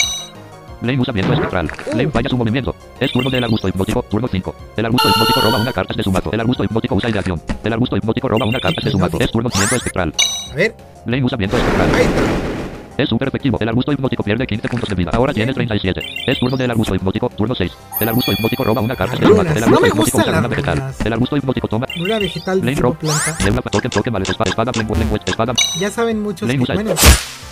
[0.83, 1.67] Lane usa viento espectral.
[1.67, 1.97] Uh.
[1.97, 2.75] Lane falla su movimiento.
[2.99, 4.55] Es turno del arbusto hipnótico, turno 5.
[4.77, 6.33] El arbusto hipnótico roba una carta de su mazo.
[6.33, 7.41] El arbusto hipnótico usa ideación.
[7.63, 9.19] El arbusto hipnótico roba una carta de su mazo.
[9.21, 10.13] Es turno viento espectral.
[10.51, 10.75] A ver,
[11.07, 12.62] Lane usa viento espectral.
[12.99, 13.57] Es super efectivo.
[13.61, 15.11] El arbusto hipnótico pierde 15 puntos de vida.
[15.15, 16.01] Ahora tiene 37.
[16.27, 17.73] Es turno del arbusto hipnótico, turno 6.
[18.01, 19.17] El arbusto hipnótico roba una carta.
[19.17, 19.47] Runas.
[19.57, 20.95] El No arbusto me hipnótico gustan usa una vegetal.
[21.05, 21.87] El arbusto hipnótico toma.
[22.01, 22.97] Una vegetal Lane rob.
[22.99, 23.37] planta.
[23.41, 25.55] Niebla, toque, toque, mal, espada, espada, lengua, lengua, espada.
[25.79, 26.95] Ya saben muchos Lane que, usa- bueno,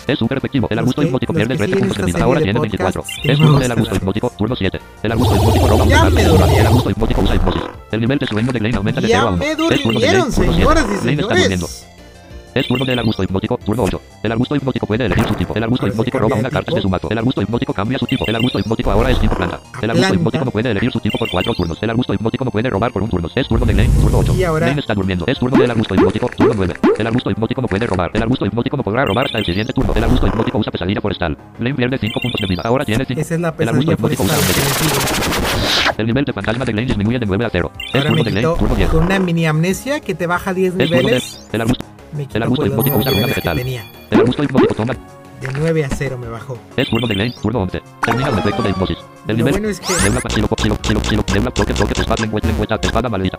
[0.07, 0.67] Es super efectivo.
[0.69, 2.23] El arbusto hipnótico pierde que 13 siguen puntos de vida.
[2.25, 3.01] Ahora tiene 24.
[3.01, 4.79] podcasts que Es me turno del arbusto hipnótico, turno 7.
[5.03, 6.21] El arbusto hipnótico roba una Ya carta me.
[6.59, 7.61] El arbusto hipnótico usa hipnosis.
[7.91, 9.37] El nivel de sueño de Lane aumenta de ya 0 a 1.
[9.37, 10.53] me Es turno de Lane, durmieron, turno 7.
[10.53, 11.67] señoras y Lane está durmiendo.
[11.67, 11.90] señores.
[12.53, 14.01] Es turno del arbusto hipnótico, turno 8.
[14.23, 15.55] El arbusto hipnótico puede elegir su tipo.
[15.55, 17.07] El arbusto hipnótico roba una carta de su mazo.
[17.09, 18.25] El arbusto hipnótico cambia su tipo.
[18.27, 19.59] El arbusto hipnótico ahora es tipo planta.
[19.81, 21.81] El arbusto hipnótico no puede elegir su tipo por 4 turnos.
[21.81, 23.29] El arbusto hipnótico no puede robar por un turno.
[23.33, 24.35] Es turno de Lane, turno 8.
[24.37, 25.25] Y ahora- está durmiendo.
[25.27, 26.73] Es turno del arbusto hipnótico, turno 9.
[26.97, 28.11] El arbusto hipnótico no puede robar.
[28.13, 29.93] El arbusto hipnótico no podrá robar hasta el siguiente turno.
[29.95, 31.37] El arbusto hipnótico usa pesadilla forestal.
[31.59, 32.61] Lane pierde 5 puntos de vida.
[32.65, 33.21] Ahora tiene 5.
[33.21, 34.35] Esa es la El arbusto pesadilla hipnótico usa.
[35.97, 37.71] El nivel de fantasma de Lane disminuye de 9 a 0.
[37.93, 38.89] Es turno de quitó turno 10.
[38.89, 41.41] con una mini amnesia que te baja 10 Es turno de niveles.
[41.53, 42.75] el arbusto, Me el arbusto los
[43.27, 43.59] vegetal.
[43.59, 44.85] el arbusto.
[45.41, 46.55] De 9 a 0 me bajó.
[46.77, 47.81] Es turno de Lane, turno 11.
[48.05, 48.97] Termina un efecto de hipnosis.
[49.27, 49.53] El nivel.
[49.53, 49.93] bueno es que
[51.49, 53.37] toque, toque, espada, lengüeta, lengüeta, espada, maldita.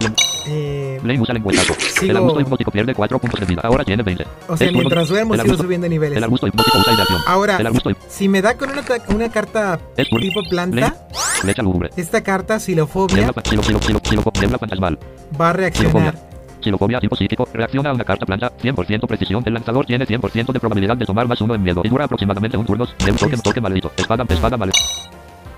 [0.49, 1.75] eh, usa lengüetazo.
[1.75, 3.61] Sigo- El arbusto hipnótico pierde 4 puntos de vida.
[3.63, 4.27] Ahora tiene 20.
[4.49, 6.17] o sea, mientras duermo el sigo subiendo niveles.
[6.19, 7.21] El arbusto hipnótico usa ideación.
[7.25, 10.95] Ahora, El arbusto si me da con una, ta- una carta tipo planta, Lane,
[11.41, 11.91] flecha lúgubre.
[11.97, 14.99] esta carta, silofobia, Niebla, silo, silo, silo, silo, niebla fantasmal.
[15.41, 15.93] va a reaccionar.
[16.15, 16.32] Silofobia
[16.63, 17.49] tipo psíquico.
[17.53, 18.53] Reacciona a una carta planta.
[18.57, 19.43] 100% precisión.
[19.47, 21.83] El lanzador tiene 100% de probabilidad de tomar más uno en miedo.
[21.85, 22.87] Y dura aproximadamente un turno.
[23.05, 23.93] De un toque, toque maldito.
[23.97, 24.79] Espada, espada maldita.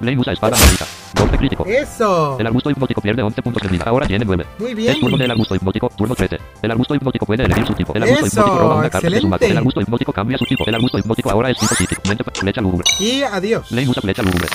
[0.01, 0.87] Lane usa espada maldita.
[1.19, 1.65] Golpe crítico.
[1.67, 2.37] Eso.
[2.39, 3.85] El arbusto hipnótico pierde 11 puntos de vida.
[3.87, 4.47] Ahora tiene 9.
[4.59, 4.93] Muy bien.
[4.93, 6.39] Es turno del arbusto hipnótico, turno 13.
[6.63, 7.95] El arbusto hipnótico puede elegir su tipo.
[7.95, 9.37] El arbusto Eso, hipnótico roba una carta de su.
[9.41, 10.65] El arbusto hipnótico cambia su tipo.
[10.67, 12.03] El arbusto hipnótico ahora es tipo psíquico.
[12.09, 12.85] Mente, flecha lúgubre.
[12.99, 13.71] Y adiós.
[13.71, 14.49] Lane usa flecha lúgubre.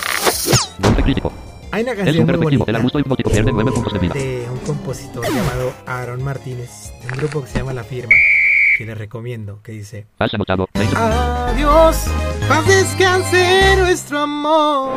[0.79, 1.31] Golpe crítico.
[1.71, 4.13] Hay una canción muy bonita arbusto hipnótico pierde 9 puntos de vida.
[4.13, 8.13] de un compositor llamado Aaron Martínez, de un grupo que se llama La Firma,
[8.77, 10.07] que les recomiendo, que dice.
[10.95, 12.05] Adiós,
[12.47, 14.93] paz descanse nuestro amor.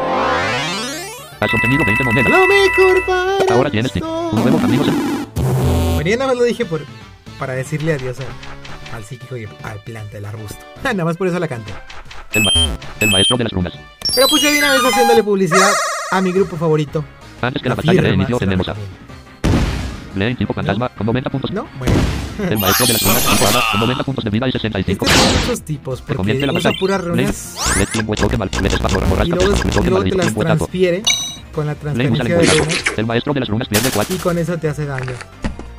[1.40, 2.30] Has obtenido 20 monedas.
[2.30, 4.84] Lo mejor para Ahora tienes un nuevo amigo.
[5.94, 6.80] Bueno, ya nada más lo dije por,
[7.38, 10.64] para decirle adiós a- al psíquico y al planta del arbusto.
[10.84, 11.72] nada más por eso la canté.
[12.32, 12.52] El, ma-
[13.00, 13.74] el maestro de las runas.
[14.14, 15.72] Pero pues ya una vez haciéndole publicidad
[16.12, 17.04] a mi grupo favorito.
[17.40, 18.74] Antes que la La batalla la tenemos a.
[20.14, 21.50] Lane tipo fantasma con 90 puntos.
[21.52, 21.94] No, bueno.
[22.50, 25.06] El maestro de las runas con 90 puntos de vida y 65.
[25.06, 26.78] Este tiene muchos tipos, Que porque usa batalla.
[26.78, 28.50] puras runas Let lengua toque mal.
[28.60, 29.24] Let espada borrasca.
[29.24, 29.54] y luego,
[29.84, 31.02] y luego te las transfiere
[31.54, 34.14] con la transferencia de runas El maestro de las runas pierde 4.
[34.14, 35.12] y con eso te hace daño.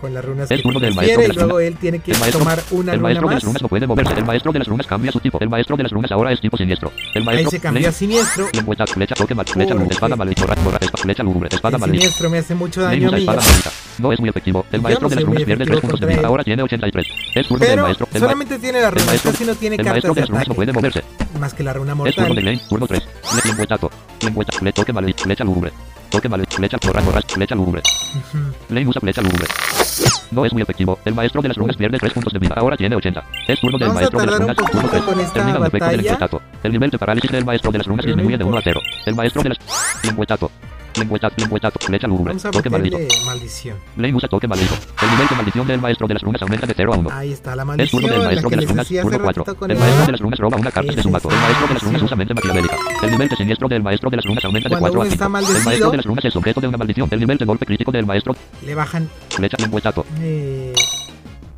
[0.04, 1.68] Con las runas Es que turno del maestro de las luego runas.
[1.68, 3.36] él tiene que El maestro, tomar una el runa maestro de más.
[3.36, 4.14] las runas no puede moverse.
[4.16, 5.38] El maestro de las runas cambia su tipo.
[5.40, 6.92] El maestro de las runas ahora es tipo siniestro.
[7.14, 8.48] El Ahí maestro se cambió a siniestro.
[8.52, 12.02] lengüeta, flecha, toque mal, flecha, lúgubre, espada maldita, borra, borra, flecha, lúgubre, espada El maldita.
[12.02, 13.24] siniestro me hace mucho daño a mí.
[13.26, 13.72] maldita.
[14.00, 14.66] No es muy efectivo.
[14.74, 16.28] El maestro de las runas pierde 3 efectivo puntos de vida.
[16.28, 17.08] Ahora tiene 83.
[17.34, 18.08] Es turno del maestro.
[18.14, 20.16] El ma- solamente tiene las el runas, maestro- casi no tiene el maestro cartas de
[20.16, 21.04] de las runas no puede moverse.
[21.40, 22.46] Más que la runa Es turno de mortal.
[22.46, 23.04] Lane, turno 3.
[23.46, 23.92] Le lengüetazo.
[24.22, 25.72] Lengüeta, le toque mal, flecha lúgubre.
[26.14, 27.82] Toque mal, flecha, borrar, borrar, flecha lúgubre.
[27.82, 28.54] Ujú.
[28.70, 29.48] Lane usa flecha lúgubre.
[30.32, 31.00] No es muy efectivo.
[31.06, 32.54] El maestro de las runas pierde 3 puntos de vida.
[32.56, 33.24] Ahora tiene 80.
[33.48, 34.56] Es turno del maestro de las runas.
[34.56, 35.04] Turno poquito 3.
[35.04, 36.42] con esta Termina el efecto del lengüetazo.
[36.64, 38.80] El nivel de parálisis del maestro de las runas disminuye de 1 a importa.
[38.92, 39.02] 0.
[39.08, 39.58] El maestro de las...
[40.04, 40.52] Lengüetazo.
[42.30, 42.98] Vamos a Toque maldito.
[42.98, 43.78] meterle maldición.
[44.30, 44.76] Toque maldito.
[45.02, 47.10] El nivel de maldición del maestro de las runas aumenta de 0 a 1.
[47.12, 49.44] Ahí está la maldición, turno del maestro de las runas, turno 4.
[49.44, 51.30] ratito con El el maestro de las runas roba una carta de su mazo.
[51.30, 52.76] El maestro de las runas usa mente maquiavélica.
[53.04, 55.10] El nivel de siniestro del maestro de las runas aumenta de Cuando 4 a uno
[55.10, 55.14] 5.
[55.14, 57.08] está El maestro de las runas es objeto de una maldición.
[57.12, 58.36] El nivel de golpe crítico del maestro.
[58.66, 60.06] Le bajan Flecha lengüetazo.
[60.22, 60.74] eh,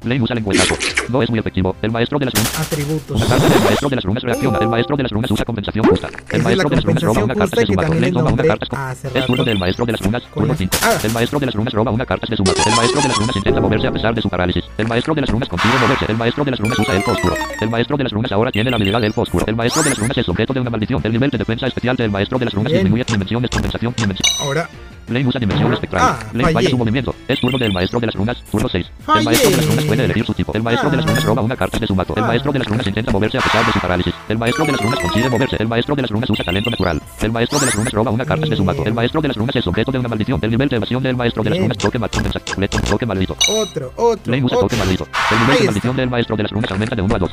[0.06, 0.76] Lane usa lengüetazo.
[1.10, 1.76] No es muy efectivo.
[1.82, 2.60] El maestro de las runas.
[2.60, 3.18] atributos.
[3.18, 4.58] Una carta del maestro de las runas reacciona.
[4.60, 6.08] El maestro de las runas usa compensación justa.
[6.30, 7.94] El es maestro de las runas roba una carta de su mazo.
[7.94, 8.96] Lane toma una carta.
[9.14, 10.24] Es turno del maestro de las runas.
[10.24, 10.78] Con Turno la- 5.
[10.84, 10.98] Ah.
[11.04, 12.70] El maestro de las runas roba una carta de su mazo.
[12.70, 14.64] El maestro de las runas intenta moverse a pesar de su parálisis.
[14.78, 16.06] El maestro de las runas consigue moverse.
[16.08, 17.36] El maestro de las runas usa elfo oscuro.
[17.62, 19.46] El maestro de las runas ahora tiene la habilidad del elfo oscuro.
[19.48, 21.02] El maestro de las runas es objeto de una maldición.
[21.04, 24.26] El nivel de defensa especial del maestro de las runas disminuye dimensiones, compensación, dimensión.
[24.42, 24.70] Ahora,
[25.08, 26.02] Lane usa dimensión espectral.
[26.04, 26.54] Ah, fallé.
[26.54, 27.16] falla su movimiento.
[27.28, 28.38] Es turno del maestro de las runas.
[28.52, 28.86] Turno 6.
[29.06, 29.20] Fallé.
[29.20, 30.54] El maestro de las runas puede elegir su tipo.
[30.54, 31.28] El maestro de las runas Ah.
[31.28, 32.14] roba una carta de su mazo.
[32.16, 32.28] El Ah.
[32.28, 34.14] maestro de las runas intenta moverse a pesar de su parálisis.
[34.30, 35.56] El maestro de las runas consigue moverse.
[35.60, 37.02] El maestro de las runas usa talento natural.
[37.22, 38.86] El maestro de las runas roba una carta de su mazo.
[38.86, 40.40] El maestro de las runas es objeto de una maldición.
[40.42, 43.36] El nivel de evasión del maestro de las runas toque mal compensa- completo, toque maldito.
[43.50, 44.60] otro, otro, usa otro.
[44.62, 45.08] toque maldito.
[45.32, 47.32] El nivel de maldición del maestro de las runas aumenta de 1 a 2.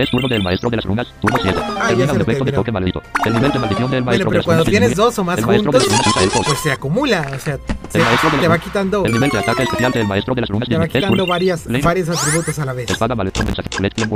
[0.00, 1.58] Es turno del maestro de las runas, turno 7.
[1.62, 3.02] Ah, Termina efecto de toque maldito.
[3.22, 5.38] El nivel de maldición del Bueno, maestro de las cuando runas tienes dos o más
[5.38, 7.58] El maestro de juntos, pues se acumula, o sea,
[7.90, 10.40] se, El maestro de te va quitando, El nivel de ataque especial del maestro de
[10.40, 12.90] las runas te va quitando varias, varios atributos a la vez.
[12.90, 13.62] Espada vale compensa.
[13.76, 14.06] Flecha,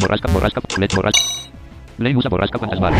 [0.00, 1.20] borrasca, borrasca, flecha, borrasca.
[1.98, 2.94] Lane usa borrasca fantasmal.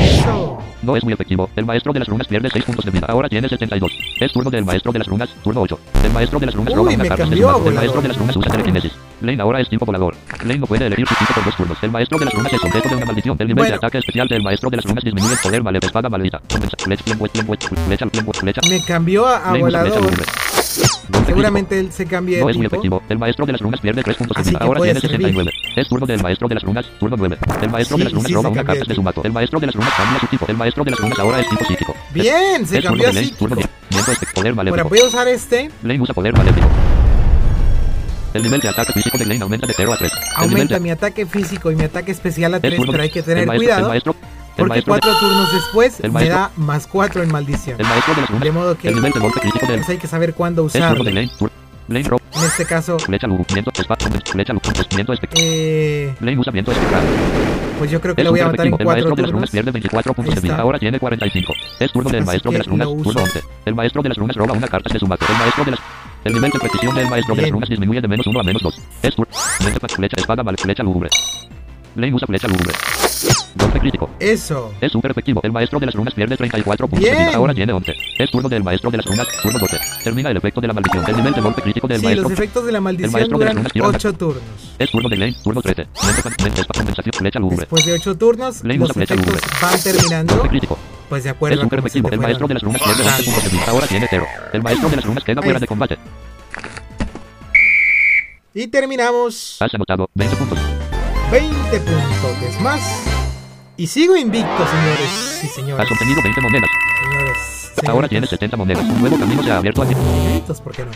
[0.82, 1.48] No es muy efectivo.
[1.56, 3.06] El maestro de las runas pierde 6 puntos de vida.
[3.08, 3.90] Ahora tiene 72.
[4.20, 5.30] Es turno del maestro de las runas.
[5.42, 5.80] Turno 8.
[6.04, 7.24] El maestro de las runas Uy, roba una carta.
[7.24, 8.92] El maestro de las runas usa telequinesis.
[9.20, 10.14] Lane ahora es tipo volador.
[10.44, 11.78] Lane no puede elegir su tipo por dos turnos.
[11.82, 13.36] El maestro de las runas es objeto de una maldición.
[13.38, 13.70] El nivel Bueno.
[13.72, 15.86] de ataque especial del maestro de las runas disminuye el poder maldita.
[15.86, 16.40] Espada maldita.
[18.68, 20.10] Me cambió a, a volador.
[21.26, 23.02] Seguramente él se cambie de no es muy efectivo.
[23.08, 24.58] El maestro de las runas pierde 3 puntos de vida.
[24.62, 25.18] Ahora tiene servir.
[25.28, 25.50] 69.
[25.76, 26.86] Es turno del maestro de las runas.
[26.98, 27.38] Turno 9.
[27.62, 29.22] El maestro Sí, de las runas sí, roba una carta de su mazo.
[29.24, 30.46] El maestro de las runas cambia su tipo.
[30.48, 31.94] El maestro de las runas ahora es tipo psíquico.
[32.14, 33.24] Bien, se Es turno cambió de así.
[33.26, 33.36] Lane.
[33.38, 33.68] Turno 10.
[33.90, 34.88] Viento espe- poder Ahora maléfico.
[34.88, 35.70] voy a usar este.
[35.82, 36.68] Lane usa poder maléfico.
[38.34, 40.12] El nivel de ataque físico de Lane aumenta de 0 a 3.
[40.12, 42.92] El nivel Aumenta de- mi ataque físico y mi ataque especial a es 3, turno-
[42.92, 43.82] pero hay que tener maestro- cuidado.
[43.82, 44.14] El maestro,
[44.56, 47.80] Porque maestro, de- cuatro turnos después el me da más 4 en maldición.
[47.80, 50.64] el maestro de modo que El nivel de golpe crítico pues hay que saber cuándo
[50.64, 51.02] usarlo.
[51.08, 51.30] En
[52.46, 53.46] este caso, luz.
[54.94, 55.44] Viento espectral.
[55.44, 57.02] eh, Lane usa viento espectral.
[57.78, 58.78] pues yo creo que lo voy a matar en efectivo.
[58.78, 59.50] El 4 maestro de las runas turnos.
[59.50, 60.52] pierde 24 puntos Ahí de vida.
[60.52, 60.62] está.
[60.62, 61.52] Ahora tiene 45.
[61.80, 63.02] Es turno del maestro de las uso.
[63.02, 63.42] Turno 11.
[63.64, 65.24] El maestro de las runas roba una carta de su mazo.
[65.28, 65.80] El maestro de las.
[66.24, 68.62] El nivel de precisión del maestro de las runas disminuye de menos 1 a menos
[68.62, 68.80] 2.
[69.02, 69.14] Es
[69.88, 71.08] flecha, espada, mal, flecha lúgubre.
[72.12, 72.72] Usa flecha lúgubre.
[73.57, 74.11] Golpe crítico.
[74.18, 74.72] Eso.
[74.80, 75.40] Es super efectivo.
[75.44, 77.26] El maestro de las runas pierde 34 puntos de Bien.
[77.28, 77.36] vida.
[77.36, 77.92] Ahora tiene 11.
[78.18, 79.26] Es turno del maestro de las runas.
[79.42, 79.78] Turno 12.
[80.05, 81.05] Termina el efecto de la maldición.
[81.07, 82.22] El nivel de golpe crítico del Sí, maestro.
[82.28, 84.42] los efectos de la maldición maestro de las duran runas lleva- 8 turnos.
[84.78, 85.36] Es turno de Lane.
[85.42, 85.86] Turno 13.
[86.42, 87.40] Mente, compensación, flecha.
[87.40, 89.59] Después de 8 turnos, Lane los usa flecha efectos lúgubre.
[89.62, 90.34] van terminando.
[90.34, 90.78] Golpe crítico.
[91.09, 92.09] Pues de acuerdo Es se efectivo.
[92.11, 93.64] El maestro de las runas pierde 11 puntos de vida.
[93.68, 94.26] Ahora tiene 0.
[94.53, 95.98] El maestro de las runas queda fuera de combate.
[98.55, 100.59] Y terminamos Has anotado 20 puntos.
[101.30, 102.80] 20 puntos más.
[103.76, 105.86] Y sigo invicto, señores y señores.
[105.86, 106.70] Has obtenido 20 monedas.
[107.02, 107.36] Señores.
[107.78, 108.10] Ahora señoritas.
[108.10, 108.84] tienes 70 monedas.
[108.84, 109.94] Un nuevo camino se ha abierto a ti.
[109.94, 110.90] Señoritos, ¿por qué no?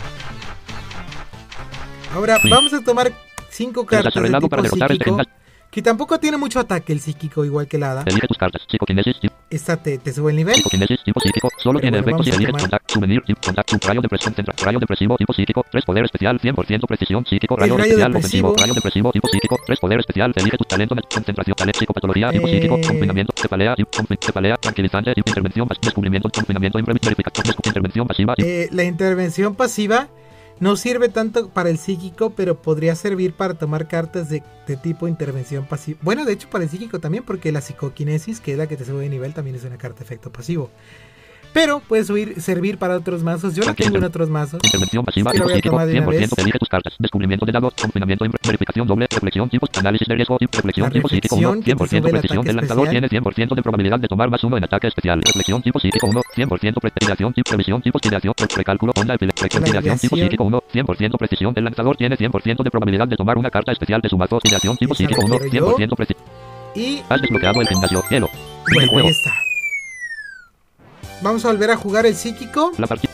[2.13, 2.49] Ahora Sí.
[2.49, 3.11] vamos a tomar
[3.49, 5.31] 5 cartas de tipo para derrotar gimnasio.
[5.75, 8.03] Que tampoco tiene mucho ataque el psíquico, igual que el hada.
[8.05, 8.61] Elige tus cartas.
[8.65, 10.55] Psicoquinesis, tipo, Esta te, te sube el nivel.
[10.55, 11.49] psicoquinesis, tipo psíquico.
[11.61, 14.55] Solo tiene bueno, efectos si eliges tomar- contact, souvenir, tipo contact, sub, rayo depresión, central,
[14.63, 15.65] rayo depresivo, tipo psíquico.
[15.69, 18.47] 3 poder especial, 100% precisión, psíquico, rayo, rayo especial, depresivo.
[18.51, 19.57] ofensivo, rayo depresivo, tipo psíquico.
[19.67, 22.51] 3 poder especial, elige tu talento, concentración, talento, psicopatología, tipo Eh.
[22.51, 30.07] psíquico, confinamiento, confi- cepalea, tranquilizante, intervención, descubrimiento, confinamiento, verificación, intervención pasiva, Eh, la intervención pasiva
[30.59, 34.43] no sirve tanto para el psíquico, pero podría servir para tomar cartas de,
[34.81, 35.99] tipo intervención pasiva.
[36.01, 38.85] Bueno, de hecho para el psíquico también, porque la psicoquinesis, que es la que te
[38.85, 40.69] sube de nivel, también es una carta de efecto pasivo.
[41.55, 43.55] Pero puede subir, servir para otros mazos.
[43.55, 44.59] Yo la tengo en otros mazos.
[44.61, 46.37] Intervención pasiva, Sí, una 100%, vez.
[46.37, 46.93] elige tus cartas.
[46.99, 51.53] Descubrimiento de dados, confinamiento, verificación doble, reflexión, tipos, análisis de riesgo, reflexión, tipo psíquico 1,
[51.53, 52.39] reflexión que te 100% sube el precisión.
[52.39, 55.21] ataque El lanzador tiene 100% de probabilidad de tomar más uno en ataque especial.
[55.25, 60.43] Reflexión, tipo psíquico 1, 100% precisión, tipo previsión, tipo ideación, recálculo, onda, ideación, tipo psíquico
[60.43, 61.53] 1, 100% precisión.
[61.55, 64.39] El lanzador tiene 100% de probabilidad de tomar una carta especial de su mazo.
[64.43, 65.77] Ideación, tipo psíquico 1, quiero yo.
[65.77, 66.25] 100% precisión.
[66.75, 68.27] Y Has desbloqueado el gimnasio, hielo.
[68.73, 69.44] bueno, ahí está.
[71.25, 72.71] Vamos a volver a jugar el psíquico.
[72.77, 73.11] La partida.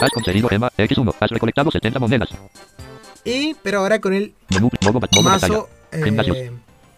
[0.00, 1.14] Has conseguido gema X1.
[1.20, 2.30] Has recolectado 70 monedas.
[3.26, 5.22] Y, pero ahora con el Menú, modo, modo batalla.
[5.22, 6.38] mazo eh, Gimnasios.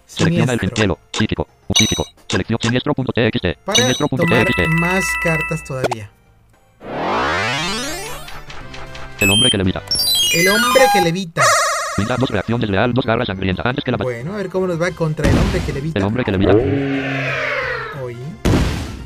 [0.06, 2.06] Selecciona el cielo, psíquico, un psíquico.
[2.28, 3.42] Selección siniestro.txt.
[3.64, 4.68] Para tomar Siniestro.txt.
[4.78, 6.08] más cartas todavía.
[9.18, 9.82] El hombre que levita.
[10.34, 11.42] El hombre que levita.
[11.96, 13.62] Quinta, dos reacción desleal, dos garras sangrienta.
[13.64, 13.96] Antes que la.
[13.96, 15.98] Bueno, a ver cómo nos va contra el hombre que levita.
[15.98, 16.52] El hombre que levita.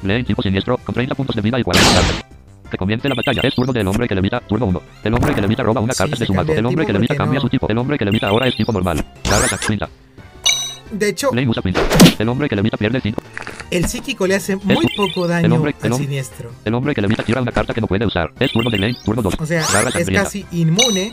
[0.07, 2.24] Lee tipo siniestro, con 30 puntos de vida y 40 cartas.
[2.70, 3.42] Que comience la batalla.
[3.44, 4.82] Es turno del hombre que levita, turno 1.
[5.04, 6.52] El hombre que levita roba una Sí, carta de su mazo.
[6.52, 7.40] el hombre que levita porque cambia no.
[7.42, 7.68] su tipo.
[7.68, 9.04] El hombre que levita ahora es tipo normal.
[9.24, 9.88] Garra sangrienta.
[10.90, 11.80] De hecho, Lane usa pinza.
[12.18, 13.20] El hombre que levita pierde 5.
[13.70, 16.50] el psíquico le hace muy poco daño el hombre- al el hom- siniestro.
[16.64, 18.30] El hombre que levita tira una carta que no puede usar.
[18.38, 19.34] Es turno de Lane, turno 2.
[19.38, 20.22] O sea, garra es sangrienta.
[20.24, 21.12] casi inmune.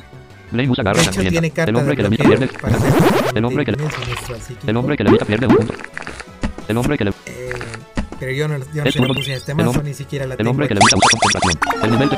[0.52, 1.64] Lane usa garra sangrienta.
[1.64, 2.50] El hombre que levita pierde.
[3.36, 3.78] El hombre que le-.
[4.68, 5.74] El hombre que levita pierde un punto.
[6.68, 7.54] El hombre que le- Eh,
[8.24, 10.52] pero yo no, yo no puse en este el mazo, ni siquiera la el tengo
[10.58, 11.84] que concentración.
[11.84, 12.18] El nivel de-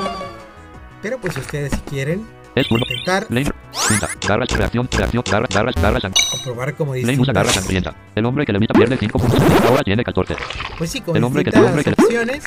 [1.01, 2.85] Pero pues ustedes si quieren es turno.
[2.87, 3.49] intentar Lane
[3.89, 4.09] pinta.
[4.27, 5.99] Garra reacción, reacción, garra, garra, garra
[6.31, 7.95] comprobar como Lane usa garra sangrienta.
[8.15, 9.41] El hombre que levita pierde 5 puntos.
[9.67, 10.35] Ahora tiene 14.
[10.77, 12.43] pues sí, con el hombre que- el hombre que- opciones,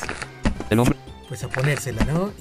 [0.69, 0.95] El hombre
[1.27, 2.31] pues a ponérsela, ¿no?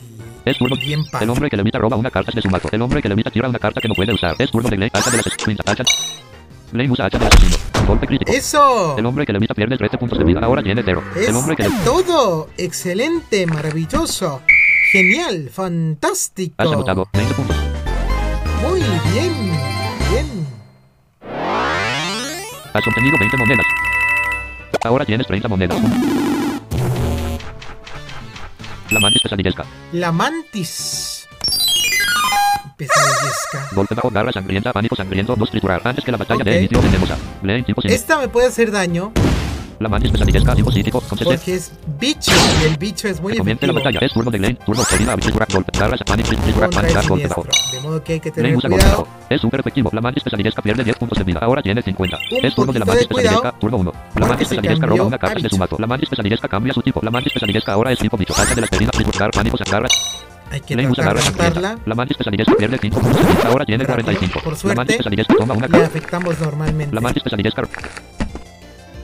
[0.46, 0.76] Y es turno.
[0.76, 2.68] bien El hombre que levita roba una carta de su mazo.
[2.72, 4.36] El hombre que levita tira una carta que no puede usar.
[4.38, 4.90] Es turno de Lane.
[4.94, 5.74] De la pinta.
[6.72, 7.56] Lane usa hacha del asesino.
[7.86, 8.30] Golpe crítico.
[8.32, 8.96] ¡Eso!
[8.98, 10.40] El hombre que levita pierde 13 puntos de vida.
[10.42, 11.02] Ahora tiene 0.
[11.16, 11.70] Es El hombre que le...
[11.84, 14.42] todo excelente, maravilloso,
[14.92, 16.54] genial, fantástico.
[16.58, 17.56] Has anotado 20 puntos.
[18.62, 19.34] Muy bien,
[20.10, 20.46] bien.
[22.74, 23.66] Has obtenido 20 monedas.
[24.84, 25.78] Ahora tienes 30 monedas.
[28.90, 29.64] La mantis pesadillesca.
[29.92, 31.17] La mantis.
[32.78, 33.68] Pesadillesca.
[33.72, 35.82] Golpe garra sangrienta, pánico sangriento, dos triturar.
[35.82, 36.44] Antes que la batalla Ok.
[36.46, 37.90] de inicio tenemos a Lane tipo sin.
[37.90, 39.12] Esta me puede hacer daño
[39.80, 41.36] La mantis pesadillesca, tipo psíquico, con 60.
[41.36, 42.30] porque es bicho
[42.62, 43.98] y el bicho es muy Que comience la batalla.
[44.00, 47.46] Es turno de Lane, turno herida, triturar, golpe, garra, pánico, triturar, pánico, golpe bajo.
[47.72, 49.08] De modo que hay que tener golpe cuidado.
[49.28, 49.90] Es súper efectivo.
[49.92, 51.40] La mantis pesadillesca pierde 10 puntos de vida.
[51.42, 52.16] Ahora tiene 50.
[52.30, 53.92] Un es turno de la mantis pesadillesca, turno 1.
[54.14, 55.76] La mantis pesadillesca roba una carta de su mazo.
[55.80, 57.00] La mantis pesadillesca cambia su tipo.
[57.02, 58.34] La mantis pesadillesca ahora es tipo bicho.
[58.34, 59.88] Carta de la herida, triturar, pánico, garra.
[60.50, 61.78] Hay que tratar de matarla.
[61.84, 63.44] La mantis pesadillesca pierde 5 puntos.
[63.44, 64.40] Ahora tiene Rápido, 45.
[64.42, 65.86] por La suerte, mantis pesadillesca toma una Le carta.
[65.86, 66.94] afectamos normalmente.
[66.94, 67.62] La mantis pesadillesca.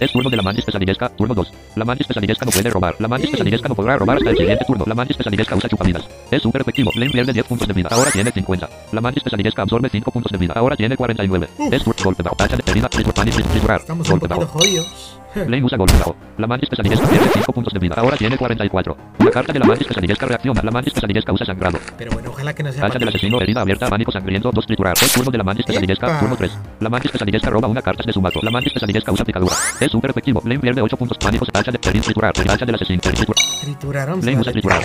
[0.01, 1.53] Es turno de la mantis pesadillesca, turno 2.
[1.77, 2.97] La mantis pesadillesca no puede robar.
[2.99, 4.85] La mantis pesadillesca no podrá robar hasta el siguiente turno.
[4.87, 6.05] La mantis pesadillesca usa chupavidas.
[6.31, 6.91] Es súper efectivo.
[6.95, 7.89] Lane pierde 10 puntos de vida.
[7.93, 8.69] Ahora tiene 50.
[8.93, 10.53] La mantis pesadillesca absorbe 5 puntos de vida.
[10.57, 11.49] Ahora tiene 49.
[11.59, 11.73] Uf.
[11.73, 12.37] Es turno golpe bajo.
[12.39, 12.63] Hacha de.
[12.65, 13.81] Triturar, pánico, triturar.
[13.81, 14.59] Estamos un Golpe poquito bajo.
[14.59, 15.21] jodidos.
[15.35, 16.17] Lane usa golpe bajo.
[16.39, 17.95] La mantis pesadillesca pierde 5 puntos de vida.
[17.97, 18.97] Ahora tiene 44.
[19.19, 20.63] La carta de la mantis pesadillesca reacciona.
[20.63, 21.79] La mantis pesadillesca usa sangrado.
[21.99, 24.95] Pero bueno, ojalá que no sea Hacha del asesino, herida abierta, pánico sangriento, 2 triturar.
[25.01, 26.59] Es turno de la mantis pesadillesca, turno 3.
[26.81, 28.41] La mantis pesadillesca roba una carta de su mazo.
[28.43, 29.55] La mantis pesadillesca usa picadura.
[29.81, 30.41] Es súper efectivo.
[30.45, 31.19] Lane pierde 8 puntos.
[31.19, 32.33] Pánico, hacha de herida, triturar.
[32.49, 33.37] Hacha del asesino, triturar.
[33.63, 34.21] Trituraron.
[34.21, 34.83] Lane usa triturar.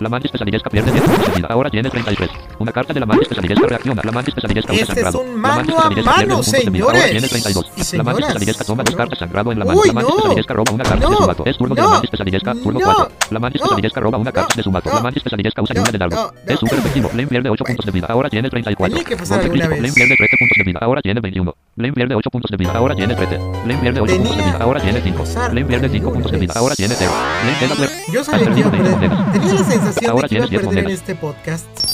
[0.00, 1.48] La mantis pesadillesca pierde 10 puntos de vida.
[1.50, 2.30] Ahora tiene 33.
[2.58, 4.02] Una carta de la mantis pesadillesca reacciona.
[4.04, 5.20] La mantis pesadillesca usa Este es sangrado.
[5.20, 6.10] un mano a mano, vida.
[6.10, 7.72] Ahora señores tiene 32.
[7.92, 9.83] y La mantis pesadillesca toma dos cartas sangrado en la mano.
[9.84, 10.16] Uy, La no.
[10.16, 11.42] pesadillesca roba una carta de su mazo.
[11.46, 12.84] Es turno de la mantis pesadillesca, turno No.
[12.86, 13.08] 4.
[13.30, 13.68] La mantis No.
[13.68, 14.90] pesadillesca roba una carta de su mazo.
[14.92, 16.16] La mantis pesadillesca usa lluvia de.
[16.16, 16.32] No.
[16.46, 17.10] Es súper efectivo.
[17.28, 18.06] Pierde 8 puntos de vida.
[18.10, 18.94] Ahora tiene 34.
[18.96, 19.80] Tenía que pasar alguna vez.
[19.80, 20.78] Lane pierde 13 puntos de vida.
[20.82, 21.54] Ahora tiene 21.
[21.76, 22.72] Lane pierde 8 puntos de vida.
[22.74, 23.38] Ahora tiene 13.
[23.38, 24.58] Lane pierde 8 puntos de vida.
[24.60, 25.22] Ahora tiene 5.
[25.24, 26.52] que pasar Lane pierde 5 alguna puntos de vida.
[26.56, 27.10] Ahora tiene 0.
[27.44, 27.92] Lane queda fuera.
[28.12, 29.10] Yo sabía que iba a perdido 20 perder.
[29.10, 29.32] monedas.
[29.32, 31.93] Tenía la sensación de que iba a tienes 10 perder en este podcast.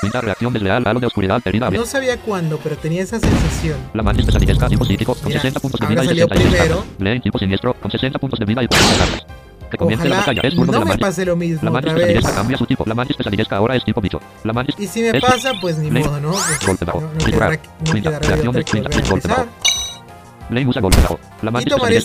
[0.00, 0.82] Pinta reacción desleal.
[0.86, 1.40] Halo de oscuridad.
[1.44, 3.76] Herida No sabía cuándo, pero tenía esa sensación.
[3.92, 4.02] La
[4.68, 6.76] tipo psíquico, con Mira, 60 puntos de vida y salió 66 primero.
[6.80, 7.00] cartas.
[7.00, 9.26] Lane, tipo siniestro, con 60 puntos de vida y 40 cartas.
[9.70, 10.40] Que comience la batalla.
[10.42, 12.84] Es turno de no la me pase lo mismo La cambia su tipo.
[12.86, 12.94] La
[13.56, 14.20] ahora es tipo bicho.
[14.44, 16.32] La Y si me pasa, pues ni modo, ¿no?
[16.66, 17.10] Golpe bajo,
[17.92, 18.64] pinta, de reacción de
[19.08, 19.28] golpe
[20.66, 21.18] usa golpe bajo.
[21.42, 21.50] La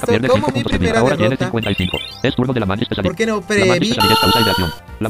[0.07, 0.99] pierde como 5 mi puntos de vida.
[0.99, 1.45] Ahora tiene derrota.
[1.45, 1.97] 55.
[2.23, 2.65] Es turno de la
[3.03, 3.89] ¿Por qué no La preví?
[3.89, 4.71] pesadillesca usa ideación.
[4.99, 5.09] La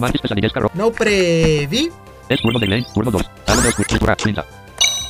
[0.73, 1.91] No preví,
[2.29, 3.21] Es turno de Lane, turno 2.
[3.47, 3.87] Halo de oscuridad.
[3.89, 4.45] Triturar, pinta.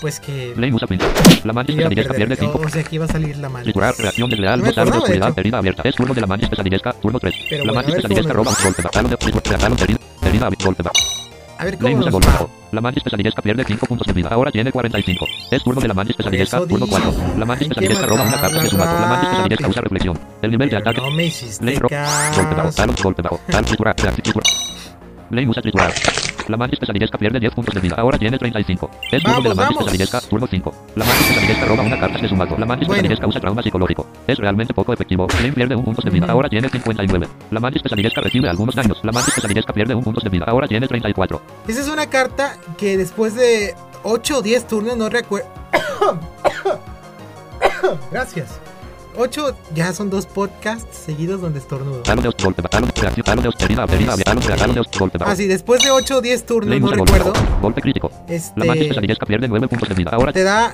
[0.01, 1.05] pues que Lane usa pinta.
[1.43, 2.53] La mantis iba a pesadillesca pierde perder.
[2.53, 3.63] 5 O sea que iba a salir la mano.
[3.63, 5.81] Triturar, reacción desleal, No aros de oscuridad, herida abierta.
[5.85, 7.35] Es turno de la mantis pesadillesca, turno 3.
[7.49, 8.83] Pero la bueno, mantis a ver pesadillesca roba un golpe.
[8.97, 10.83] Halo de triturar, halo de herida, herida golpe.
[11.57, 12.49] A ver cómo usa golpe bajo.
[12.71, 14.29] La mantis pesadillesca pierde 5 puntos de vida.
[14.31, 15.27] Ahora tiene 45.
[15.51, 17.13] Es turno de la mantis pesadillesca, turno digo, 4.
[17.37, 18.93] La que pesadillesca roba una carta de su mazo.
[18.93, 20.19] La matarla pesadillesca usa reflexión.
[20.41, 21.01] El nivel de ataque.
[21.01, 22.81] no me hiciste Lane ro- golpe bajo.
[22.81, 23.41] Halo, golpe bajo.
[23.51, 24.43] Halo, triturar, triturar.
[25.31, 25.93] Lane usa triturar.
[26.49, 27.95] La mantis pesadillesca pierde 10 puntos de vida.
[27.97, 28.89] Ahora tiene 35.
[29.11, 29.77] Es turno de la vamos.
[29.83, 30.73] pesadillesca, turno 5.
[30.95, 32.57] La mantis pesadillesca roba una carta de su mazo.
[32.57, 33.01] La mantis Bueno.
[33.03, 34.07] pesadillesca usa trauma psicológico.
[34.25, 35.27] Es realmente poco efectivo.
[35.35, 36.25] Lane pierde un punto de vida.
[36.27, 37.27] Ahora tiene 59.
[37.51, 38.99] La mantis pesadillesca recibe algunos daños.
[39.03, 40.45] La mantis pesadillesca pierde un punto de vida.
[40.47, 41.41] Ahora tiene 34.
[41.67, 45.47] Esa es una carta que después de 8 o 10 turnos no recuerdo.
[48.11, 48.59] Gracias.
[49.21, 52.03] 8 ya son dos podcasts seguidos donde estornudo.
[55.25, 55.31] Bajo.
[55.31, 57.33] Ah, después de 8 o 10 turnos, no recuerdo.
[58.29, 58.53] Este.
[58.87, 60.11] pesadillesca pierde 9 puntos de vida.
[60.13, 60.73] Ahora Te da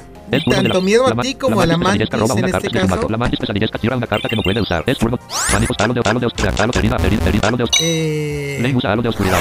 [0.51, 3.09] tanto miedo a ti como a la mantis en este caso.
[3.09, 4.83] La mantis pesadillesca tira una carta que no puede usar.
[4.85, 5.17] Es turno.
[5.51, 8.59] Pánicos, halo de halo de os- halo de herida, herida, herida, halo de os- Eh,
[8.61, 9.39] Lane usa halo de oscuridad.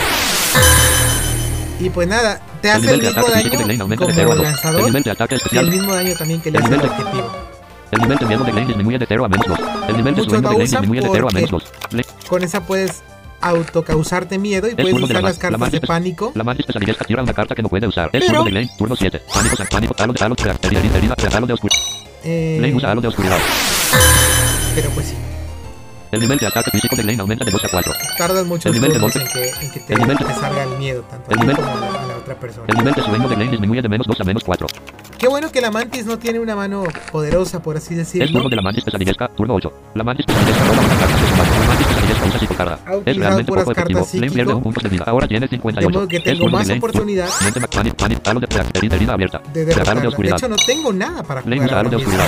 [1.80, 4.14] Y pues nada, te hace el mismo ataque físico de Lane daño aumenta de como
[4.14, 4.44] 0 a 2.
[4.44, 4.80] lanzador
[5.60, 7.53] El y mismo daño también que le El hace el objetivo.
[7.94, 9.58] El nivel de miedo de Lane disminuye de 0 a menos 2.
[9.88, 11.64] El nivel de sueño de Lane usan disminuye de 0 a menos 2.
[11.92, 13.02] Le- Con esa puedes
[13.40, 16.32] autocausarte miedo y Es puedes usar la las ma- la cartas de pánico.
[16.34, 18.10] La mantis pesadilla activa una carta que no puede usar.
[18.12, 19.22] Es turno de Lane, turno 7.
[19.32, 21.78] Pánico, pánico, halo de halo, herida, herida, herida, halo de oscuridad.
[22.24, 23.38] eh, Lane usa halo de oscuridad.
[24.74, 25.14] pero pues sí,
[26.10, 27.92] El nivel de ataque físico de Lane aumenta de 2 a 4.
[28.16, 30.34] tardas muchos El nivel de turnos en que, en que te, El nivel de- te
[30.34, 32.66] salga el miedo, tanto El nivel- como a la, a la otra persona.
[32.68, 34.66] El nivel de sueño de Lane disminuye de menos 2 a menos 4.
[35.24, 38.26] Qué bueno que la mantis no tiene una mano poderosa, por así Es decirlo.
[38.30, 39.72] turno de la mantis pesadillesca, turno 8.
[39.94, 41.50] La mantis pesadillesca roba una carta de su mano.
[41.60, 42.24] La mantis pesadillesca
[42.90, 44.06] usa Es realmente poco efectivo.
[44.12, 45.04] Lane pierde un punto de vida.
[45.06, 45.90] Ahora tiene De 58.
[45.98, 46.78] modo que Es tengo turno de más Lane.
[46.78, 47.94] oportunidad Mente Panic,
[48.40, 49.40] de herida, abierta.
[49.50, 50.02] de derrotarla.
[50.02, 52.26] De hecho, no tengo nada para Lane jugar usa halo de oscuridad.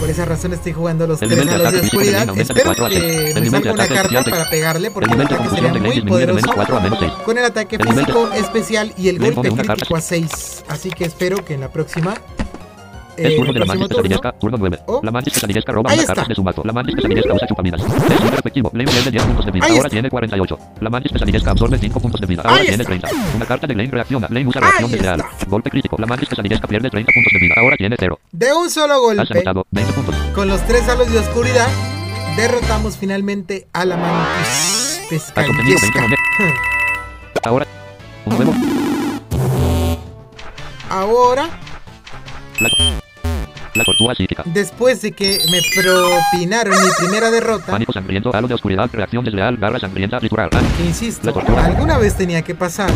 [0.00, 2.28] Por esa razón estoy jugando los El tres nivel de ataque físico de oscuridad.
[2.28, 3.00] Aumenta Espero 4 a 6.
[3.00, 6.46] que El me salga una carta para pegarle porque El ataque sería muy poderoso.
[6.54, 7.12] 4 a menos 6.
[7.24, 10.64] Con el ataque físico especial y el golpe crítico a 6.
[10.68, 12.14] Así que espero que en la próxima.
[13.16, 13.96] Es eh, turno de la mantis turno.
[14.02, 14.78] pesadillesca, turno 9.
[14.86, 15.00] Oh.
[15.02, 16.62] La mantis pesadillesca roba una carta de su mazo.
[16.64, 17.80] La mantis pesadillesca usa chupaminas.
[17.80, 17.86] Es
[18.18, 18.70] súper efectivo.
[18.72, 19.66] Lane pierde 10 puntos de vida.
[19.70, 20.58] Ahora tiene 48.
[20.80, 22.42] La mantis pesadillesca absorbe 5 puntos de vida.
[22.44, 22.84] Ahora tiene está.
[22.84, 23.08] 30.
[23.36, 24.26] Una carta de Lane reacciona.
[24.30, 25.24] Lane usa reacción desleal.
[25.48, 25.96] Golpe crítico.
[25.98, 27.54] La mantis pesadillesca pierde 30 puntos de vida.
[27.58, 28.18] Ahora tiene 0.
[28.32, 30.14] De un solo Has golpe, anotado 20 puntos.
[30.34, 31.68] con los tres halos de oscuridad,
[32.36, 35.00] derrotamos finalmente a la mantis
[35.36, 36.02] Has obtenido 20 pescallesca.
[36.02, 36.18] monedas.
[37.44, 37.66] Ahora.
[38.26, 38.54] Un nuevo.
[40.90, 41.48] Ahora,
[43.74, 44.42] la tortuga psíquica.
[44.46, 48.30] después de que me propinaron mi primera derrota, Pánico sangriento.
[48.34, 48.88] Halo de oscuridad.
[48.92, 49.56] Reacción desleal.
[49.56, 50.20] Garra sangrienta.
[50.20, 50.28] Que
[50.84, 51.64] insisto, La tortuga.
[51.64, 52.90] alguna vez tenía que pasar,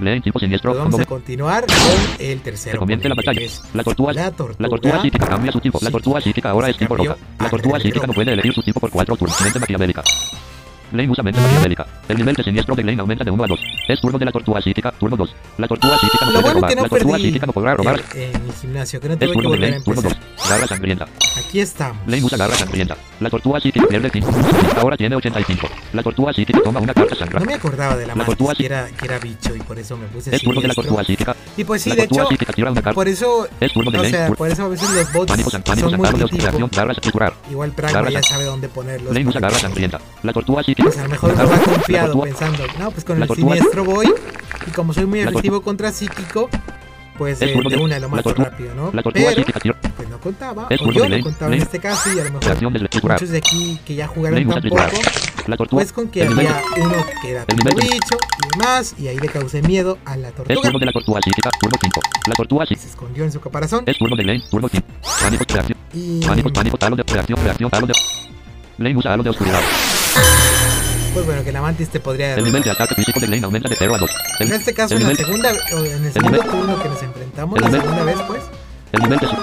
[0.00, 0.74] Lane tipo siniestro.
[0.74, 1.76] vamos a continuar con
[2.26, 2.72] el tercero.
[2.72, 3.38] Se comienza la batalla.
[3.38, 4.68] que es La tortuga, La la tortuga.
[4.68, 5.78] tortuga psíquica cambia su tipo.
[5.82, 7.16] La tortuga psíquica ahora es tipo roca.
[7.38, 9.40] La tortuga psíquica no puede elegir su tipo por cuatro turnos.
[9.40, 10.02] Mente maquiavélica.
[10.92, 11.86] Lane usa mente maquiavélica.
[12.08, 13.60] El nivel de siniestro de Lane aumenta de 1 a 2.
[13.88, 15.34] Es turno de la tortuga psíquica, turno 2.
[15.58, 16.70] La tortuga psíquica no Lo puede bueno robar.
[16.70, 18.02] que no La tortuga perdí psíquica no podrá robar.
[18.14, 20.12] en, mi gimnasio, que no Es tuve que turno de volver a Lane, turno 2.
[20.12, 20.48] empezar.
[20.50, 21.06] Garra sangrienta.
[21.38, 22.06] Aquí estamos.
[22.06, 22.96] Lane usa garra sangrienta.
[23.20, 24.52] La tortuga psíquica pierde 5 puntos.
[24.52, 24.80] de vida.
[24.80, 25.68] Ahora tiene 85.
[25.92, 27.46] La tortuga psíquica toma una carta No sangrante.
[27.46, 30.06] me acordaba de la, La tortuga que era, que era bicho y por eso me
[30.06, 30.82] puse Es turno de la siniestro.
[30.96, 31.36] tortuga psíquica.
[31.56, 32.94] Y pues sí, La de tortuga hecho, psíquica tira una carta.
[32.94, 35.62] por eso, Es turno de o sea, por eso a veces los bots Pánico, san-
[35.62, 36.32] pánico son muy sangriento.
[36.34, 36.42] tipo.
[36.42, 37.32] Reacción, garra triturar.
[37.50, 39.16] Igual Pragma Garra ya sabe dónde ponerlos.
[39.26, 40.00] Usa garra sangrienta.
[40.22, 40.79] La tortuga psíquica.
[40.82, 44.12] Pues a lo mejor la confiado pensando, no, pues con el siniestro voy.
[44.66, 46.48] Y como soy muy La efectivo contra psíquico,
[47.20, 48.90] pues Es eh, de una lo mato rápido, ¿no?
[48.92, 49.44] Pero,
[49.96, 52.62] pues no contaba, o yo no contaba en este caso, y a lo mejor
[53.02, 55.46] muchos de aquí que ya jugaron Lane usa tan poco, triturar.
[55.46, 55.82] La tortuga.
[55.82, 59.60] pues con que había uno que era de- bicho y demás, y ahí le causé
[59.60, 60.70] miedo a la tortuga.
[60.80, 62.00] la tortuga psíquica, turno 5.
[62.26, 62.82] La tortuga y psíquica.
[62.82, 63.84] se escondió en su caparazón.
[63.86, 64.86] Es turno de Lane, turno 5.
[65.20, 65.78] Pánico, reacción.
[65.92, 66.20] Y
[68.80, 69.60] Lane usa halo de oscuridad.
[71.12, 73.68] pues bueno, que la mantis te podría El nivel de ataque físico de Lane aumenta
[73.68, 74.10] de 0 a 2.
[74.40, 77.70] El, En este caso, en la segunda, en el segundo turno que nos enfrentamos, la
[77.70, 78.42] segunda vez, pues,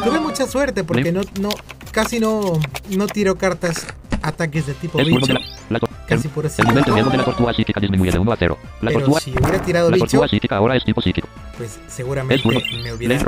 [0.03, 1.49] tuve mucha suerte porque no, no,
[1.91, 2.59] casi no,
[2.89, 3.85] no tiro cartas,
[4.27, 5.27] ataques de tipo turno bicho.
[5.27, 5.39] de la.
[5.69, 5.81] la el,
[6.15, 8.57] Casi puro el nivel de miedo de la tortuga psíquica disminuye de 1 a 0.
[8.81, 9.19] La Pero tortuga.
[9.19, 11.27] si hubiera tirado La bicho, tortuga psíquica ahora es tipo psíquico.
[11.57, 13.19] pues Es seguramente me hubiera eh,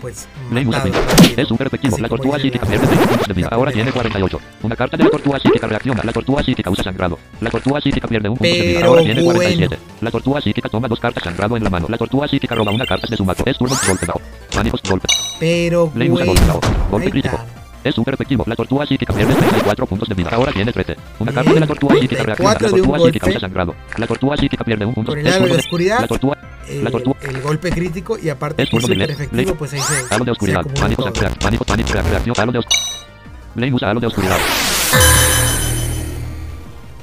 [0.00, 0.90] pues matado.
[1.36, 1.94] Es súper efectivo.
[1.94, 3.48] Así La tortuga psíquica pierde 20 puntos de vida.
[3.50, 4.40] Ahora tiene 48.
[4.62, 6.02] Una carta de la tortuga psíquica reacciona.
[6.04, 7.18] La tortuga psíquica usa sangrado.
[7.40, 8.86] La tortuga psíquica pierde un punto de vida.
[8.86, 9.38] Ahora tiene bueno.
[9.40, 9.78] 47.
[10.00, 11.86] La tortuga psíquica toma dos cartas sangrado en la mano.
[11.88, 13.42] La tortuga psíquica roba una carta de su mazo.
[13.46, 14.20] Es turno golpe bajo.
[14.54, 15.08] Pánicos golpe.
[15.40, 16.60] Pero bueno,
[16.90, 17.38] golpe crítico.
[17.84, 18.44] Es súper efectivo.
[18.46, 20.30] La tortuga psíquica pierde 34 puntos de vida.
[20.32, 20.96] Ahora tiene 13.
[21.20, 22.50] Una carta de la tortuga psíquica reacciona.
[22.50, 23.74] La 34 de un tortuga psíquica usa sangrado.
[23.96, 25.12] La tortuga psíquica pierde un punto.
[25.12, 26.00] Con el de oscuridad.
[26.00, 26.38] La tortuga.
[26.68, 30.24] Eh, La tortuga- el golpe crítico y aparte Es súper efectivo, pues ahí se, Halo
[30.24, 30.62] de oscuridad.
[30.80, 32.52] Pánico, pánico, pánico, reacción.
[32.52, 33.72] De oscuridad.
[33.72, 34.36] Usa de oscuridad.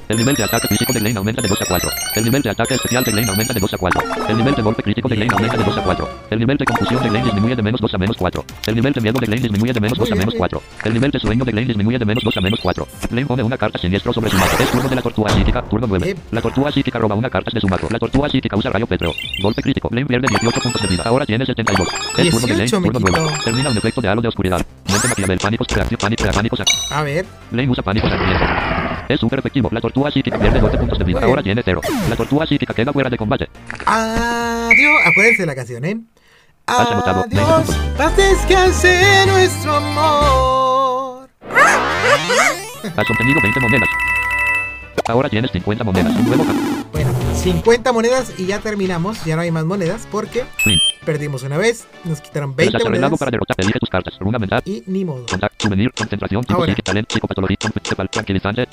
[0.10, 1.90] El nivel de ataque físico de Lane aumenta de 2 a 4.
[2.16, 4.02] El nivel de ataque especial de Lane aumenta de 2 a 4.
[4.28, 6.10] El nivel de golpe crítico de Lane aumenta de 2 a 4.
[6.30, 8.46] El nivel de confusión de Lane disminuye de menos 2 a menos 4.
[8.68, 10.62] El nivel de miedo de Lane disminuye de menos 2 a menos 4.
[10.84, 12.88] El nivel de sueño de Lane disminuye de menos 2 a menos 4.
[13.12, 14.64] Lane pone una carta siniestro sobre su mazo.
[14.64, 16.16] Es turno de la tortuga psíquica, turno 9.
[16.32, 17.88] La tortuga psíquica roba una carta de su mazo.
[17.90, 19.14] La tortuga psíquica usa rayo pétreo.
[19.42, 19.88] Golpe crítico.
[19.90, 21.04] Lane pierde 18 puntos de vida.
[21.06, 21.88] Ahora tiene 72.
[22.18, 23.30] Es turno de Lane, 18 me turno 9.
[23.30, 23.44] quitó.
[23.46, 24.66] Termina un efecto de halo de oscuridad.
[24.92, 28.46] Mente maquiavel, pánico, reacción, pánico, pánico, pánico, A ver, Lane usa pánico sangriento.
[29.10, 29.70] Es súper efectivo.
[29.72, 31.20] La tortuga psíquica pierde 12 puntos de vida.
[31.20, 31.28] Bueno.
[31.30, 31.82] Ahora tiene 0.
[32.10, 33.48] La tortuga psíquica queda fuera de combate.
[33.86, 35.02] adiós.
[35.06, 36.00] Acuérdense de la canción, ¿eh?
[36.66, 37.26] Has anotado.
[37.26, 41.30] Adiós, paz descanse nuestro amor.
[42.96, 43.90] Has obtenido 20 monedas.
[45.08, 46.16] Ahora tienes 50 monedas.
[46.16, 46.46] Un nuevo.
[46.92, 49.24] Bueno, 50 monedas y ya terminamos.
[49.26, 50.80] Ya no hay más monedas porque Fin.
[51.06, 53.56] Perdimos una vez, nos quitaron Eres 20 arreglado monedas para derrotar.
[53.60, 54.18] Elige tus cartas.
[54.20, 54.62] Runa mental.
[54.66, 55.26] y ni modo.
[55.26, 56.72] Contact, souvenir, concentración, tipo Ahora.
[56.72, 57.58] psique, talent, psicopatología,
[58.10, 58.68] tranquilizante,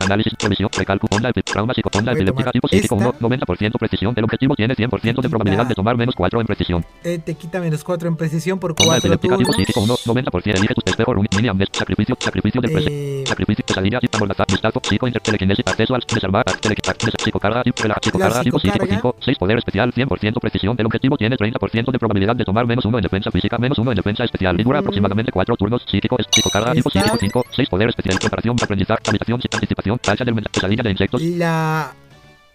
[0.00, 3.08] análisis, revisión, recálculo, onda, trauma, psicoponda, epiléptica, tipo psíquico, esta.
[3.08, 6.84] 1, 90% precisión, el objetivo tiene 100% de probabilidad de tomar menos 4 en precisión.
[7.04, 10.58] Eh, te quita menos 4 en precisión por Onda 4 epiléptica, tipo psíquico, 1, 90%,
[10.58, 13.22] elige tu espejo, run, mini amnest, sacrificio, sacrificio del presente.
[13.22, 17.62] Eh, Sacrificio, pesadilla, tip, amordazar, vistazo, psico, inter, telequinesis, acceso al, desarmar, telequitar, des, psicocarga,
[17.62, 19.00] tip, rela, psicocarga, tipo psíquico, psicocarga.
[19.00, 22.84] 5, 6, poder especial, 100% precisión, el objetivo tiene 30% de probabilidad de tomar menos
[22.84, 24.82] 1 en defensa física, menos 1 en defensa especial, y dura Mm.
[24.82, 29.98] aproximadamente 4 turnos, psíquico, es, psicocarga, psíquico, 5, 6, poder especial, preparación, aprendizaje, habitación, anticipación,
[29.98, 31.92] tacha del pesadilla de insectos, la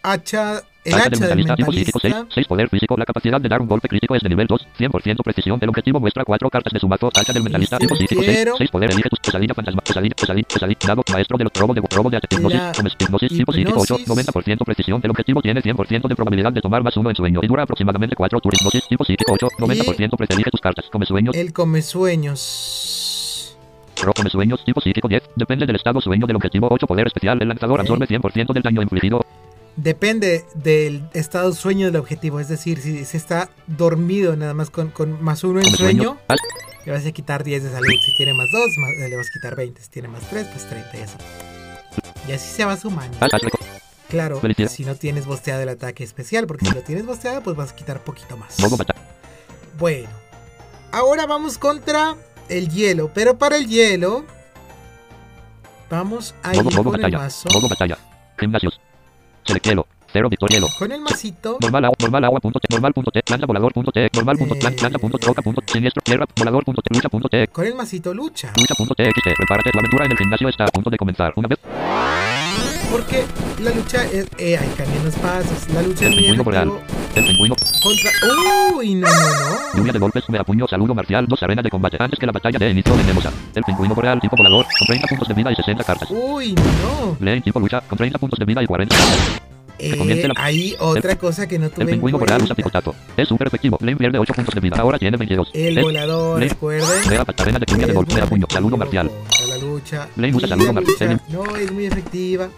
[0.03, 3.49] hacha, el hacha del mentalista, tipo psíquico, 6, mentalista 6, poder físico, la capacidad de
[3.49, 6.71] dar un golpe crítico es de nivel 2, 100% precisión, el objetivo muestra 4 cartas
[6.73, 8.57] de su mazo, tacha del mentalista, tipo psíquico, 6, Quiero.
[8.57, 11.81] 6, poder, elige tus pesadilla, fantasma, pesadilla, pesadilla, pesadilla, dado, maestro de los robo de
[11.81, 12.61] robo de hipnosis,
[12.99, 14.27] hipnosis, tipo psíquico, 8, hipnosis.
[14.27, 17.47] 90% precisión, el objetivo tiene 100% de probabilidad de tomar más uno en sueño, y
[17.47, 21.35] dura aproximadamente 4 turnos, hipnosis, tipo psíquico, 8, 90% pre- elige tus cartas, come sueños,
[21.35, 23.57] el come sueños.
[24.15, 27.47] come sueños, tipo psíquico, 10, depende del estado sueño del objetivo, 8, poder especial, el
[27.47, 29.21] lanzador absorbe 100% del daño infligido,
[29.77, 34.89] Depende del estado sueño del objetivo, es decir, si se está dormido nada más con,
[34.89, 36.17] con más uno en sueño,
[36.85, 37.87] le vas a quitar 10 de salud.
[38.05, 39.81] Si tiene más 2, le vas a quitar 20.
[39.81, 41.15] Si tiene más 3, pues 30 y así.
[42.27, 43.17] Y así se va sumando.
[44.07, 44.39] Claro,
[44.69, 47.75] si no tienes bosteado el ataque especial, porque si lo tienes bosteado, pues vas a
[47.75, 48.55] quitar poquito más.
[49.77, 50.09] Bueno,
[50.91, 52.15] ahora vamos contra
[52.47, 54.23] el hielo, pero para el hielo
[55.89, 57.67] vamos a ir con el mazo, modo
[59.45, 59.94] batalla, gimnasios, select hielo, 0,
[60.79, 63.91] con el masito, Normal agua, normal agua, punto T, normal punto T, lanza volador punto
[63.91, 64.59] T, normal punto Eh.
[64.59, 67.75] plan, lanza punto troca punto siniestro, tierra, volador punto T, lucha punto T, con el
[67.75, 70.89] masito lucha, lucha punto T, XT, prepárate, tu aventura en el gimnasio está a punto
[70.89, 71.33] de comenzar.
[71.35, 71.59] Una vez,
[72.91, 73.25] porque
[73.61, 76.71] la lucha es, eh, hay cambian los pasos, la lucha es el muy pingüino boreal,
[77.15, 78.11] el pingüino, contra,
[78.75, 81.97] uy, no, no, no, lluvia de golpes, me apuño, saludo marcial, dos arenas de combate,
[81.99, 85.07] antes que la batalla de inicio tenemos a, el pingüino boreal, tipo volador, con 30
[85.07, 86.09] puntos de vida y 60 cartas.
[86.11, 89.44] uy, no, Lane, tipo lucha, con 30 puntos de vida y 40 cartas.
[89.79, 92.95] Eh, hay otra cosa que no tuve El en pingüino boreal usa.
[93.17, 93.77] Es súper efectivo.
[93.81, 94.77] Lane pierde 8 puntos de vida.
[94.77, 95.49] Ahora tiene 22.
[95.53, 98.77] el volador, recuerden, Vea arena de lluvia de es golpe, muy me apuño, efectivo saludo
[98.77, 99.11] marcial.
[99.29, 101.21] contra la lucha, Lane usa saludo marcial.
[101.29, 102.49] no es muy efectiva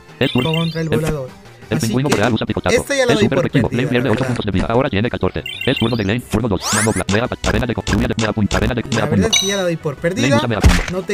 [0.44, 1.30] contra El- volador.
[1.69, 3.69] El Así pingüino boreal usa ya la es súper efectivo.
[3.72, 4.27] Lane pierde la 8 verdad.
[4.27, 4.65] puntos de vida.
[4.69, 5.44] Ahora tiene 14.
[5.65, 6.19] Es turno de Lane.
[6.19, 6.61] Turno 2.
[6.76, 7.06] Manopla.
[7.14, 8.48] Mega arena de lluvia de mega puño.
[8.53, 9.27] Arena de La mega verdad puño.
[9.27, 10.41] es que ya la doy por perdida.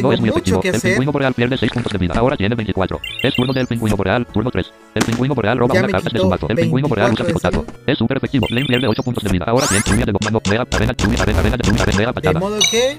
[0.02, 0.62] No es muy mucho efectivo.
[0.62, 2.14] que El pingüino boreal pierde 6 puntos de vida.
[2.16, 3.00] Ahora tiene 24.
[3.24, 4.26] Es turno del pingüino boreal.
[4.28, 4.72] Turno 3.
[4.96, 6.48] El pingüino boreal roba Ya una carta de su mazo.
[6.50, 7.84] El pingüino boreal usa 24 de picotazo.
[7.88, 8.48] Es súper efectivo.
[8.50, 9.46] Lane pierde 8 puntos de vida.
[9.48, 10.42] Ahora tiene lluvia de mano.
[10.50, 12.98] Mega arena lluvia arena arena de lluvia De modo que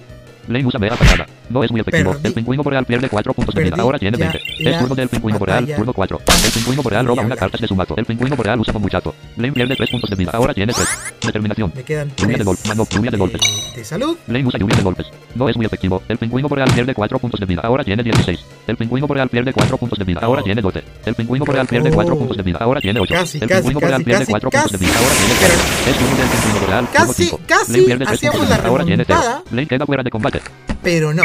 [0.49, 1.27] Lane usa patada.
[1.49, 2.13] No es muy efectivo.
[2.13, 2.29] Perdí.
[2.29, 3.77] El pingüino boreal pierde 4 puntos de vida.
[3.79, 4.65] Ahora tiene ya 20.
[4.65, 5.67] la Es turno del pingüino boreal.
[5.77, 6.21] Turno 4.
[6.45, 7.95] El pingüino boreal roba una carta de su mazo.
[7.97, 9.15] El pingüino boreal usa muchacho.
[9.37, 10.31] Lane pierde 3 puntos de vida.
[10.35, 10.89] Ahora tiene 3.
[11.27, 11.73] Determinación.
[11.75, 12.67] me quedan Lluvia de golpes.
[12.67, 13.41] Mano, lluvia de golpes.
[13.75, 14.17] de, de salud.
[14.27, 15.07] Lane usa lluvia de golpes.
[15.35, 16.03] No es muy efectivo.
[16.09, 17.61] El pingüino boreal pierde 4 puntos de vida.
[17.65, 18.45] Ahora tiene 16.
[18.67, 20.21] El pingüino boreal pierde 4 puntos de vida.
[20.23, 20.83] Ahora tiene 12.
[21.07, 22.19] El pingüino boreal pierde 4 Oh.
[22.19, 22.59] puntos de vida.
[22.61, 23.15] Ahora tiene 8.
[23.15, 24.93] Casi, el pingüino boreal pierde casi, 4 puntos de vida.
[24.99, 25.91] Ahora tiene Pero 4.
[25.91, 26.89] Es turno del pingüino boreal.
[26.93, 28.69] Casi, casi Lane pierde 3 hacíamos puntos de la vida.
[28.71, 29.19] Ahora tiene 0.
[29.21, 29.43] remontada.
[29.51, 30.41] Lane queda fuera de combate.
[30.83, 31.23] Pero no.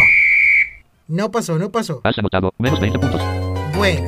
[1.10, 2.02] No pasó, no pasó.
[2.04, 3.20] Has anotado menos 20 puntos.
[3.76, 4.08] Bueno.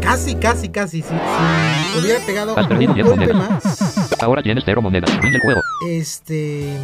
[0.00, 1.02] Casi, casi, casi.
[1.02, 3.62] Si, si hubiera pegado Has un perdido diez golpe monedas.
[3.62, 5.10] más, Ahora tienes 0 monedas.
[5.20, 5.60] Fin del juego.
[5.86, 6.74] este.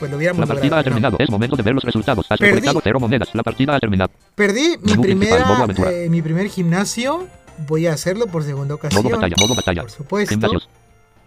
[0.00, 1.00] Pues lo hubiéramos La partida logrado, ha pero no.
[1.02, 1.16] terminado.
[1.20, 2.26] Es momento de ver los resultados.
[2.28, 2.50] Has Perdí.
[2.54, 3.28] recolectado 0 monedas.
[3.32, 4.10] La partida ha terminado.
[4.34, 7.28] Perdí mi Menú primera, eh, mi primer gimnasio.
[7.68, 9.04] Voy a hacerlo por segunda ocasión.
[9.04, 9.36] Modo batalla.
[9.38, 9.82] Modo batalla.
[9.82, 10.30] Por supuesto.
[10.30, 10.68] Gimnasios.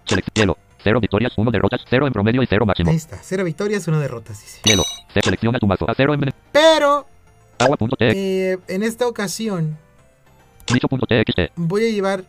[0.06, 0.58] Select hielo.
[0.84, 2.92] 0 victorias, 1 derrotas, 0 en promedio y 0 máximo.
[2.92, 3.18] Ahí está.
[3.22, 4.60] Cero victorias, una derrotas, dice.
[4.64, 4.84] Hielo.
[5.14, 5.90] Se selecciona tu mazo.
[5.90, 7.08] A 0 en Pero
[7.60, 8.02] agua.txt.
[8.02, 9.78] eh, en esta ocasión
[11.56, 12.24] voy a llevar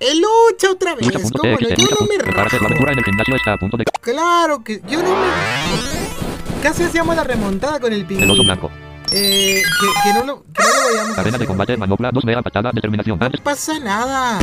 [0.00, 1.10] el lucha otra vez.
[1.10, 1.50] ¿Cómo no?
[1.50, 1.78] Lucha.txt.
[1.78, 1.96] Yo Lucha.
[2.00, 2.56] no me Prepárate.
[2.56, 2.66] La rajo.
[2.66, 3.84] aventura en el gimnasio está a punto de.
[4.00, 6.62] Claro que yo no me.
[6.62, 8.44] Casi hacíamos la remontada con el El oso pingüino.
[8.44, 8.70] blanco.
[9.12, 11.76] Eh, que, que no lo, que no lo vayamos a Arena de combate.
[11.76, 12.10] Manopla.
[12.12, 12.70] 2 mega patada.
[12.72, 13.18] Determinación.
[13.18, 14.38] No pasa nada.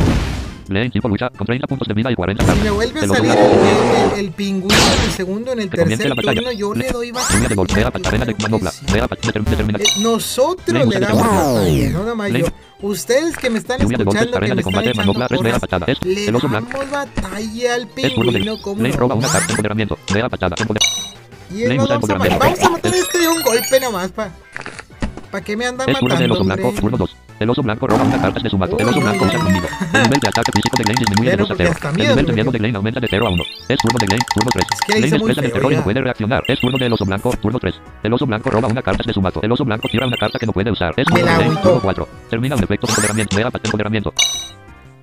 [0.68, 1.30] Lane tipo lucha.
[1.30, 4.12] Con 30 puntos de vida y 40 Si me vuelve a salir el, blanco.
[4.14, 7.48] el- el pingüino en el segundo, en el tercer turno, yo le doy batalla.
[7.48, 7.74] de golpe.
[7.84, 8.72] De manopla.
[10.00, 12.52] Nosotros le damos batalla, no nada más Lane- yo.
[12.80, 15.26] Ustedes que me están escuchando, que me están echando Manopla.
[15.28, 15.86] 3 mega porras, patada.
[15.92, 16.70] Es le el oso blanco.
[16.78, 19.50] damos batalla al pingüino, como roba una carta.
[19.52, 19.98] Empoderamiento.
[20.30, 20.54] Patada.
[21.52, 22.38] Y él nos vamos a, matar.
[22.38, 24.28] vamos a matar a este de un golpe nomás, pa.
[25.30, 27.27] ¿Para qué me andan matando, hombre?
[27.38, 27.40] Turno 2.
[27.40, 28.76] El oso blanco roba una carta de su mazo.
[28.78, 29.66] El oso blanco usa colmillo.
[29.92, 31.74] El nivel de ataque físico de Lane disminuye de no, 2 a porque 0.
[31.74, 33.42] hasta El nivel de miedo de Lane aumenta de 0 a 1.
[33.68, 34.64] Es turno de Lane, turno 3.
[34.86, 36.42] que le hice Lane muy expresa de feo, terror y no puede reaccionar.
[36.48, 37.74] Es turno del oso blanco, turno 3.
[38.02, 39.40] El oso blanco roba una carta de su mazo.
[39.42, 40.92] El oso blanco tira una carta que no puede usar.
[40.96, 41.62] Es turno de Lane, agüitó.
[41.62, 42.08] turno 4.
[42.30, 43.36] Termina un efecto de empoderamiento.
[43.50, 44.12] Pat- empoderamiento.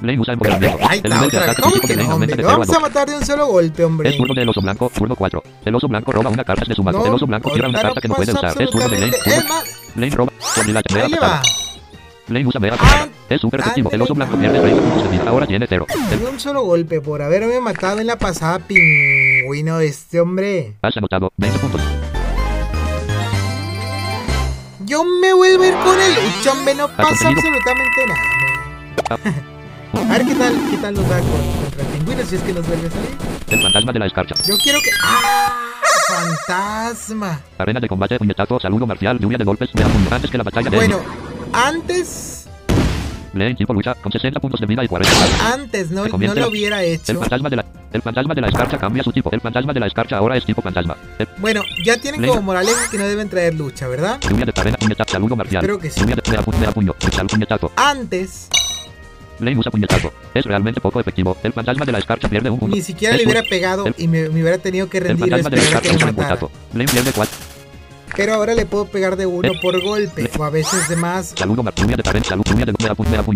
[0.01, 0.77] Lane usa empoderamiento.
[0.89, 2.33] Ahí El está, nivel de otra ¿Cómo físico que de Lane no, hombre?
[2.33, 2.81] aumenta de Lo 0 a vamos a 2.
[2.81, 4.09] matar de un solo golpe, hombre.
[4.09, 5.43] Es turno del oso blanco, turno 4.
[5.63, 6.99] El oso blanco roba una carta de su mazo.
[6.99, 8.61] No, el oso blanco tira una carta que no puede usar.
[8.61, 9.11] Es turno de Lane.
[9.15, 10.31] absolutamente- turno- Es roba.
[11.05, 11.41] Ahí le va.
[12.27, 13.07] Lane usa mega Ah.
[13.29, 13.89] Es súper efectivo.
[13.91, 15.29] El oso blanco pierde 30 puntos de.
[15.29, 15.85] Ahora tiene 0.
[16.09, 20.73] De un solo golpe por haberme matado en la pasada pingüino este hombre.
[20.81, 21.81] Has anotado 20 puntos.
[24.85, 29.19] Yo me vuelvo a ir con el lucha, hombre, no pasa absolutamente nada.
[29.93, 31.29] A ver qué tal, qué tal nos da con-
[31.63, 33.09] contra el pingüino si es que nos vuelve a salir.
[33.49, 34.35] El fantasma de la escarcha.
[34.47, 34.89] Yo quiero que.
[35.03, 35.53] ¡Ah!
[36.07, 37.39] ¡Fantasma!
[37.57, 40.07] Arena de combate, puñetazo, saludo marcial, lluvia de golpes, mega puño.
[40.11, 40.99] Antes que la batalla de Bueno,
[41.55, 42.41] antes.
[43.33, 45.41] Lane tipo lucha con 60 puntos de vida y 40 balas.
[45.53, 47.19] Antes no, no lo en- hubiera El hecho.
[47.19, 49.29] fantasma de la el fantasma de la escarcha cambia su tipo.
[49.31, 50.95] El fantasma de la escarcha ahora es tipo fantasma.
[51.19, 52.31] El- Bueno, ya tienen Leo.
[52.31, 54.19] como moraleja que no deben traer lucha, ¿verdad?
[54.21, 55.63] lluvia de arena, puñetazo, saludo marcial.
[55.63, 55.99] Creo que sí.
[56.01, 56.21] Lluvia de
[56.59, 57.71] mega puño, saludo puñetazo.
[57.75, 58.47] Antes,
[59.39, 60.13] Lane usa puñetazo.
[60.33, 61.35] Es realmente poco efectivo.
[61.43, 62.73] El fantasma de la escarcha pierde un punto.
[62.75, 65.25] ni siquiera Es le hubiera pegado el- y me, me hubiera tenido que El rendir
[65.25, 66.51] o fantasma de la escarcha usa puñetazo.
[66.73, 67.35] Lane pierde 4.
[68.15, 71.33] Pero ahora le puedo pegar de uno Eh, por golpe, o a veces de más.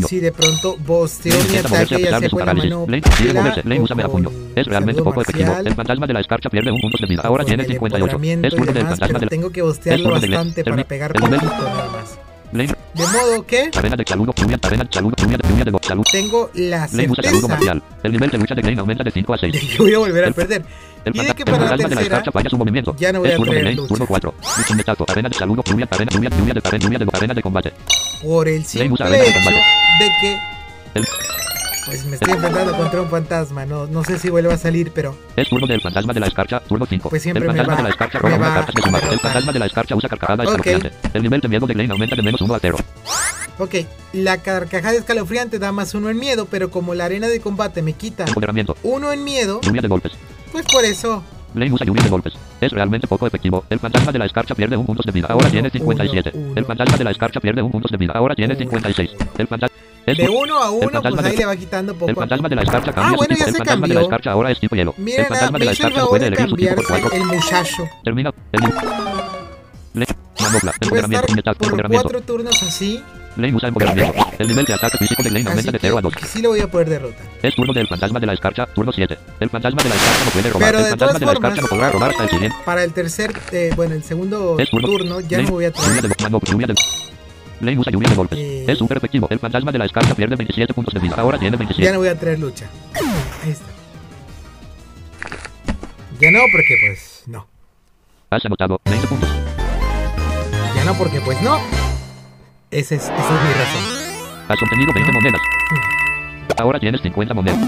[0.08, 2.86] Si de pronto bosteo mi ataque, ya sea con la mano.
[4.56, 5.56] Es realmente poco efectivo.
[5.64, 7.22] El fantasma de la escarcha pierde un punto de vida.
[7.24, 8.20] Ahora tiene 58.
[8.44, 9.30] Es turno del fantasma de la...
[9.30, 12.20] Tengo que bostearlo bastante para pegar poquito nada más.
[12.52, 13.70] De modo que
[16.12, 17.22] tengo la certeza
[18.32, 19.54] de lucha de Lane aumenta de 5 a 6.
[19.54, 20.66] de que voy a volver a perder.
[21.06, 22.96] El, Y de que para la de tercera, escarcha falla su movimiento.
[22.98, 23.88] ya no voy es a de Lane, lucha.
[23.88, 24.34] turno 4.
[24.58, 25.06] Lucha inmediato.
[25.08, 27.74] Arena de saludo, lluvia, arena, lluvia, lluvia de arena, lluvia de arena de combate.
[28.22, 29.58] Por el simple arena de combate.
[30.00, 30.40] de que
[30.96, 31.08] El-
[31.86, 33.66] pues me estoy enfrentando contra un fantasma.
[33.66, 36.60] No, no sé si vuelve a salir, pero Es turno del fantasma de la escarcha,
[36.60, 37.10] turno 5.
[37.10, 39.14] Pues siempre el me fantasma va- de la escarcha roba una carta de su.
[39.14, 40.92] El fantasma de la escarcha usa carcajada escalofriante.
[41.14, 42.78] El nivel de miedo de Lane aumenta de menos 1 a 0.
[43.58, 43.76] ok.
[44.14, 47.94] La carcajada escalofriante da más uno en miedo, pero como la arena de combate me
[47.94, 48.76] quita Empoderamiento.
[48.84, 50.12] uno en miedo, Lluvia de golpes.
[50.52, 51.24] Pues por eso
[51.56, 52.34] Lane usa lluvia de golpes.
[52.62, 53.64] Es realmente poco efectivo.
[53.72, 55.28] El fantasma de la escarcha pierde un punto de vida.
[55.30, 56.32] Ahora Uno, tiene 57.
[56.36, 56.54] uno, uno.
[56.56, 58.14] El fantasma de la escarcha pierde un punto de vida.
[58.16, 58.60] Ahora tiene Uno.
[58.60, 59.10] 56.
[59.38, 59.76] El fantasma...
[60.06, 62.62] Es de uno a uno, pues ahí le va quitando poco El fantasma de la
[62.64, 63.40] escarcha cambia Ah, su bueno, tipo.
[63.40, 64.02] ya El se fantasma de la cambió.
[64.02, 64.94] escarcha ahora es tipo hielo.
[64.98, 67.12] Miren, el fantasma de la escarcha puede de elegir su tipo por cuatro.
[67.14, 67.90] el muchacho.
[68.04, 68.32] Termina.
[68.52, 68.62] El...
[69.94, 70.06] Le...
[70.40, 70.72] Manopla.
[70.90, 71.34] Voy a Empoderamiento.
[71.40, 73.04] estar por cuatro turnos así,
[73.40, 74.14] Lane usa empoderamiento.
[74.38, 76.16] El nivel de ataque físico de Lane aumenta de 0 a 2.
[76.16, 77.26] que sí lo voy a poder derrotar.
[77.42, 79.18] Es turno del fantasma de la escarcha, turno 7.
[79.40, 80.68] El fantasma de la escarcha no puede robar.
[80.68, 82.58] Pero el de fantasma de la escarcha no podrá robar hasta el siguiente.
[82.66, 84.88] Para el tercer, eh, bueno, el segundo turno.
[84.88, 86.04] turno ya Lane, no voy a traer.
[86.46, 86.76] lluvia de...
[87.62, 88.40] Lane usa lluvia de golpes.
[88.40, 88.66] Eh.
[88.68, 89.28] Es súper efectivo.
[89.30, 91.16] El fantasma de la escarcha pierde 27 puntos de vida.
[91.18, 91.86] Ahora tiene 27.
[91.86, 92.68] Ya no voy a traer lucha.
[93.44, 93.66] Ahí está.
[96.20, 97.48] Ya no, porque pues no.
[98.30, 99.30] Has anotado 20 puntos.
[100.76, 101.60] Ya no, porque pues no.
[102.72, 103.84] Esa es, esa es mi razón.
[104.48, 105.20] Has obtenido 20 No.
[105.20, 105.42] monedas.
[106.58, 107.60] Ahora tienes 50 monedas.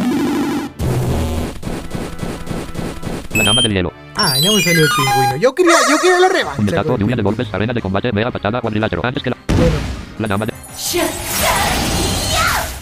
[3.33, 3.91] La dama del hielo.
[4.15, 5.35] Ah, no me salió el pingüino.
[5.37, 6.57] Yo quería, yo quería la revancha.
[6.57, 9.03] Puñetazo, con el lluvia de golpes, arena de combate, mega patada, cuadrilátero.
[9.05, 9.37] Antes que la...
[9.47, 9.75] Bueno,
[10.19, 10.53] La dama de...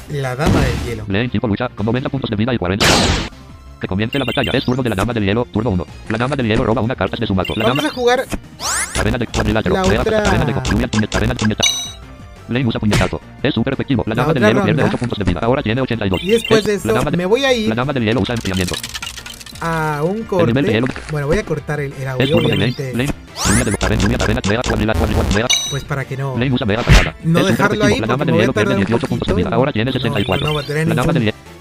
[0.10, 1.06] la dama del hielo.
[1.08, 3.08] Lane tipo lucha con 90 puntos de vida y 40 balas.
[3.80, 4.52] Que comience la batalla.
[4.58, 5.86] Es turno de la dama del hielo, turno 1.
[6.10, 7.54] La dama del hielo roba una carta de su mazo.
[7.56, 7.90] La Vamos dama...
[7.90, 8.26] a jugar
[9.00, 9.76] Arena de cuadrilátero.
[9.76, 11.64] La otra- arena de lluvia, arena de puñeta.
[12.50, 13.22] Lane usa puñetazo.
[13.44, 14.04] Es súper efectivo.
[14.08, 14.96] La La dama del hielo pierde ronda.
[14.96, 15.40] 8 puntos de vida.
[15.42, 16.24] Ahora tiene 82.
[16.24, 18.36] y después Es- de la eso me voy a La ir dama del hielo usa
[18.36, 18.76] enfriamiento.
[19.62, 20.54] a un corte.
[21.12, 22.94] Bueno, voy a cortar el, el Es audio, obviamente,
[25.70, 26.36] pues para que no.
[27.24, 28.00] No dejarlo ahí.
[28.00, 29.92] La porque me voy a hielo pierde tardar un 18 puntos de poquito Ahora tiene
[29.92, 30.48] no- 64.
[30.48, 31.14] no va a tener La ningún.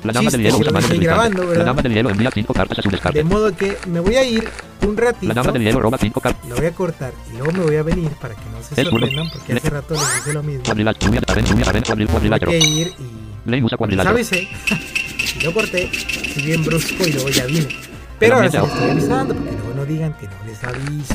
[0.04, 2.82] La dama del hielo de estoy grabando, La dama del hielo envía 5 cartas a
[2.82, 3.24] su De descarte.
[3.24, 4.48] modo que me voy a ir
[4.86, 5.26] un ratito.
[5.26, 6.48] La dama del hielo roba 5 cartas.
[6.48, 9.30] Lo voy a cortar y luego me voy a venir para que no se sorprendan
[9.30, 10.62] porque hace rato les dije lo mismo.
[10.62, 11.80] De de
[12.38, 13.38] Tengo que ir y.
[14.04, 14.32] ¿Sabes?
[14.32, 14.48] eh?
[15.44, 15.90] lo corté,
[16.34, 17.68] si bien brusco y luego ya vine.
[18.18, 21.14] Pero ahora sí estoy avisando porque luego no digan que no les aviso.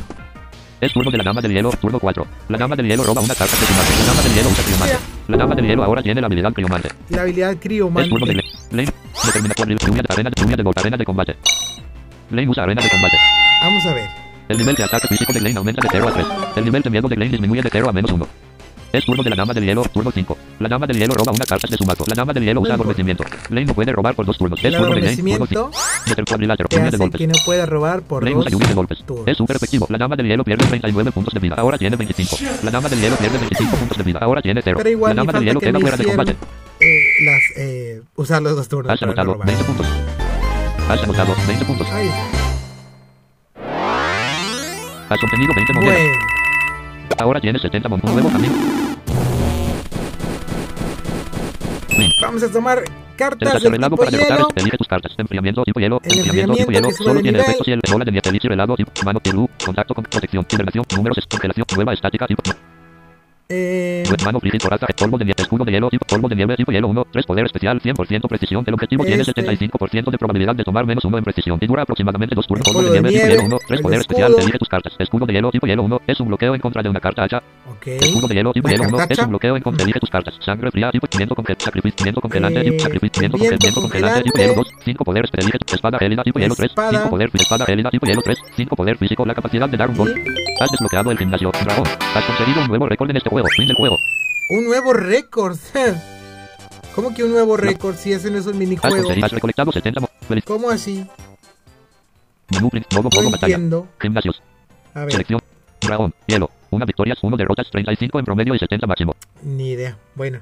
[0.82, 2.28] Es turno de la dama del hielo, turno 4.
[2.50, 3.94] La dama del hielo roba una carta de su mazo.
[4.00, 4.98] La dama del hielo usa criomante.
[5.30, 6.90] La dama del hielo ahora tiene la habilidad criomante.
[7.10, 8.63] La habilidad Es turno de criomante.
[8.74, 8.90] Lane.
[8.90, 8.94] Lane
[9.24, 11.36] determina cuadril, lluvia de arena, lluvia de arena de combate.
[12.32, 13.18] Lane usa arena de combate.
[13.62, 14.10] Vamos a ver.
[14.50, 16.26] El nivel de ataque físico de Lane aumenta de 0 a 3.
[16.56, 18.28] El nivel de miedo de Lane disminuye de 0 a menos 1.
[18.94, 20.38] Es turno de la dama del hielo, turno 5.
[20.60, 22.06] La dama del hielo roba una carta de su mazo.
[22.08, 23.24] La dama del hielo usa adormecimiento.
[23.50, 24.60] Lane no puede robar por dos turnos.
[24.60, 25.34] Es El turno de Lane, turno 5.
[25.34, 25.72] adormecimiento
[26.06, 27.18] Deter cuadrilátero, te lluvia de golpes.
[27.20, 29.04] que no pueda robar por Lane dos usa lluvia de golpes.
[29.04, 29.28] turnos.
[29.28, 29.88] Es súper efectivo.
[29.90, 31.56] La dama del hielo pierde 39 puntos de vida.
[31.58, 32.38] Ahora tiene 25.
[32.62, 34.20] La dama del hielo pierde 25 puntos de vida.
[34.22, 34.78] Ahora tiene 0.
[34.78, 36.36] Pero igual La dama del hielo que queda fuera de combate.
[36.80, 39.48] eh, las, eh, usar los dos turnos Has no anotado robar.
[39.48, 39.88] 20 puntos.
[40.88, 41.88] Has anotado 20 puntos.
[45.10, 45.96] Has obtenido 20 monedas.
[45.98, 46.14] Bueno,
[47.20, 48.12] Ahora tienes 70 monedas.
[48.12, 48.30] Un nuevo.
[51.88, 52.12] Fin.
[52.22, 52.84] vamos a tomar
[53.16, 54.38] Cartas helado tipo para derrotar.
[54.38, 54.48] hielo.
[54.56, 55.14] Elige tus cartas.
[55.18, 56.00] Enfriamiento tipo hielo.
[56.04, 56.92] El Enfriamiento tipo hielo.
[56.92, 58.30] Solo de tiene efectos el bola de nieve.
[58.30, 58.76] Elixir helado.
[58.76, 59.50] tipo Mano de luz.
[59.64, 60.46] Contacto con protección.
[60.50, 60.86] Hibernación.
[60.96, 61.18] Números.
[61.30, 61.66] Congelación.
[61.76, 62.26] Nueva estática.
[62.28, 62.42] Tipo.
[63.54, 64.40] Eh, Mano.
[64.62, 64.88] Coraza.
[64.98, 65.42] Polvo de nieve.
[65.42, 65.90] Escudo de hielo.
[65.90, 66.06] Tipo.
[66.08, 66.56] Polvo de nieve.
[66.56, 67.08] Tipo hielo 1.
[67.12, 67.80] 3 poder especial.
[67.82, 68.64] 100% precisión.
[68.66, 69.34] El objetivo tiene Este.
[69.44, 71.58] 75% de probabilidad de tomar menos 1 en precisión.
[71.62, 72.66] Y dura aproximadamente 2 turnos.
[72.68, 73.20] Polvo de polvo de nieve.
[73.20, 73.58] Tipo hielo 1.
[73.68, 74.18] 3 el poder escudo.
[74.18, 74.42] especial.
[74.44, 74.94] Elige tus cartas.
[75.00, 75.52] Escudo de hielo.
[75.52, 76.02] Tipo hielo 1.
[76.08, 77.44] Es un bloqueo en contra de una carta hacha.
[77.70, 77.88] ok.
[77.88, 79.84] Escudo de hielo tipo hielo 1 es un bloqueo en contra.
[79.84, 80.36] Elige tus cartas.
[80.40, 84.32] Sangre fría tipo viento con sacrificio congelante Eh, tipo sacrificio viento viento congelante tipo congelante.
[84.36, 86.92] hielo 2 5 poder elige tu espada gélida tipo hielo 3 Espada.
[87.00, 89.98] 5 poder espada gélida tipo hielo 3 5 poder físico la capacidad de dar un
[89.98, 90.14] gol.
[90.60, 91.52] Has desbloqueado el gimnasio.
[91.64, 91.86] Dragón.
[92.16, 93.43] Has conseguido un nuevo récord en este juego.
[93.52, 93.98] Fin del juego.
[94.50, 95.58] Un nuevo récord.
[96.96, 98.96] ¿Cómo que un nuevo récord si ese no es un minijuego?
[98.96, 101.06] conseguido has recolectado 70 mo- feliz- ¿Cómo así?
[102.52, 103.60] menú modo modo batalla.
[104.00, 104.44] Gimnasios.
[104.94, 105.42] A ver, Selección.
[105.82, 106.14] Dragón.
[106.28, 106.50] Hielo.
[106.70, 109.16] Una victoria, 1 derrotas, 35 en promedio y 70 máximo.
[109.42, 109.98] ni idea.
[110.16, 110.40] Bueno.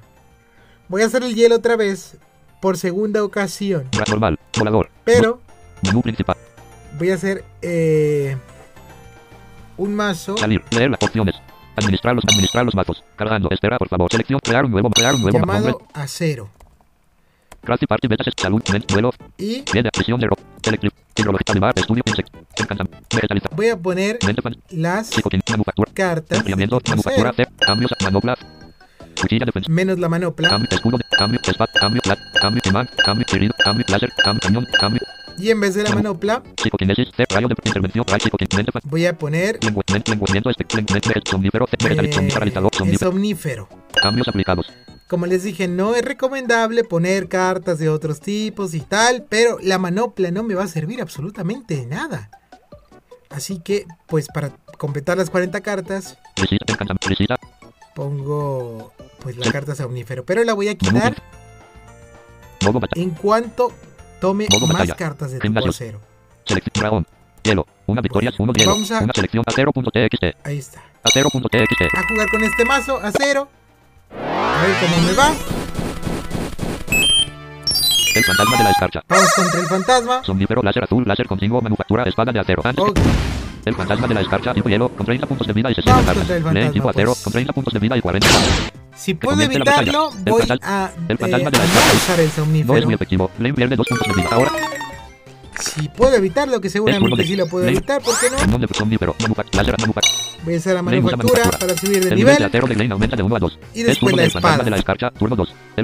[0.87, 2.17] Voy a hacer el hielo otra vez.
[2.61, 3.87] Por segunda ocasión.
[4.07, 4.37] Normal.
[4.57, 4.89] Volador.
[5.05, 5.41] Pero
[5.83, 6.35] Menú principal.
[6.99, 8.37] voy a hacer eh,
[9.77, 10.61] un mazo Salir.
[10.71, 11.35] Leer las opciones.
[11.75, 13.03] Administrar los, administrar los mazos.
[13.15, 13.49] Cargando.
[13.51, 14.11] Espera, por favor.
[14.11, 14.39] Selección.
[14.39, 16.49] Crear un nuevo, crear un nuevo llamado acero.
[17.63, 18.61] Crafty Party Betas Salud.
[18.71, 19.11] Men, duelo.
[19.37, 20.39] Y Pie de presión de rock.
[20.63, 20.93] Electric.
[21.15, 21.45] Hidrología.
[21.49, 21.73] Animar.
[21.75, 22.03] Estudio.
[22.05, 22.29] Insect.
[22.57, 23.07] Encantamiento.
[23.15, 23.49] Vegetaliza.
[23.55, 24.19] voy a poner
[24.71, 25.09] las
[25.93, 26.81] cartas Enfriamiento.
[26.87, 27.33] Manufactura.
[27.59, 27.91] Cambios.
[28.01, 28.37] Manopla.
[29.19, 29.71] Cuchilla defensa.
[29.71, 30.49] menos la manopla.
[30.49, 30.69] Cambio.
[30.71, 30.97] Escudo.
[31.17, 31.39] Cambio.
[31.43, 31.71] Espada.
[31.79, 32.01] Cambio.
[32.01, 32.19] Plat.
[32.41, 32.61] Cambio.
[32.65, 32.89] Imán.
[33.05, 33.25] Cambio.
[33.31, 33.53] Herido.
[33.63, 33.85] Cambio.
[33.89, 34.11] Láser.
[34.23, 34.41] Cambio.
[34.41, 34.67] Cañón.
[34.79, 35.01] Cambio.
[35.41, 36.43] Y en vez de la manopla,
[38.71, 38.81] fan.
[38.83, 39.57] voy a poner.
[42.99, 43.67] Somnífero.
[43.71, 43.99] Eh.
[43.99, 44.71] Cambios aplicados.
[45.07, 49.79] Como les dije, no es recomendable poner cartas de otros tipos y tal, pero la
[49.79, 52.29] manopla no me va a servir absolutamente de nada.
[53.31, 56.19] Así que, pues para completar las 40 cartas,
[57.95, 61.15] pongo pues la carta somnífero, pero la voy a quitar
[62.93, 63.71] en cuanto
[64.21, 64.95] tome Modo más batalla.
[64.95, 65.69] cartas de tipo Gimnasio.
[65.71, 65.99] acero.
[66.45, 67.05] Selección.
[67.43, 67.65] Hielo.
[67.87, 68.31] Una victoria.
[68.37, 68.71] Uno hielo.
[68.71, 69.43] Vamos a- Una selección.
[69.45, 70.23] A0.txt.
[70.45, 70.81] Ahí está.
[71.03, 71.81] A0.txt.
[71.97, 73.49] A jugar con este mazo, acero.
[74.11, 75.33] A ver cómo me va.
[78.13, 79.01] El fantasma de la escarcha.
[79.07, 80.23] Vamos contra el fantasma.
[80.23, 82.61] Somnífero, láser azul, láser continuo, manufactura, espada de acero.
[82.65, 82.99] Antes Ok,
[83.65, 86.05] El fantasma de la escarcha, tipo hielo, con 30 puntos de vida y 60 Vamos
[86.05, 86.27] cartas.
[86.43, 87.23] fantasma, tipo acero, pues.
[87.23, 88.71] con 30 puntos de vida y 40 cartas.
[89.01, 91.27] Si puedo evitarlo, voy a, eh, no
[91.95, 92.85] usar el somnífero.
[92.85, 93.31] muy efectivo.
[93.39, 94.29] Leen pierde 2 puntos de vida.
[94.31, 94.51] Ahora,
[95.59, 98.37] Si puedo evitarlo, que seguramente sí lo puedo evitar, ¿por qué no?
[100.43, 102.43] Voy a hacer la manufactura para subir de El nivel de nivel.
[102.43, 103.59] acero de Glen aumenta de 1 a 2.
[103.73, 104.63] Y Es después la espada.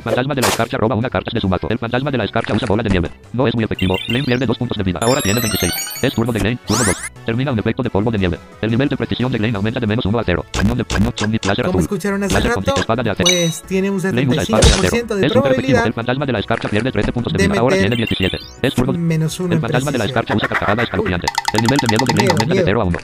[0.02, 0.28] De la escarcha, turno 2.
[0.28, 1.68] El fantasma de la escarcha roba una carta de su mazo.
[1.70, 3.10] El fantasma de la escarcha usa bola de nieve.
[3.34, 3.96] No es muy efectivo.
[4.08, 5.00] Glen pierde 2 puntos de vida.
[5.02, 5.74] Ahora tiene 26.
[6.02, 6.96] Es turno de Glen, turno 2.
[7.26, 8.40] Termina un efecto de polvo de nieve.
[8.62, 10.46] El nivel de precisión de Glen aumenta de menos 1 a 0.
[10.54, 11.82] Cañón de cañón, zombie, láser Como azul.
[11.82, 13.30] escucharon hace Láser con rato, espada de acero.
[13.30, 14.90] pues tiene un Glen usa espada de acero.
[15.08, 17.60] 75% de Es probabilidad El fantasma de la escarcha pierde 13 puntos de de vida.
[17.60, 18.38] Ahora tiene 17.
[18.62, 19.00] Es turno de...
[19.00, 21.28] menos uno El en fantasma de la escarcha usa carcajada escalofriante.
[21.54, 22.66] El nivel de miedo de Miedo, aumenta de miedo.
[22.66, 22.98] 0 a 1.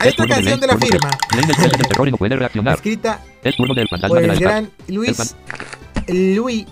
[0.00, 2.74] Hay otra canción de la firma, expresa del terror y no puede reaccionar.
[2.74, 5.34] escrita Es turno del fantasma por el gran Luis
[6.08, 6.66] Luis,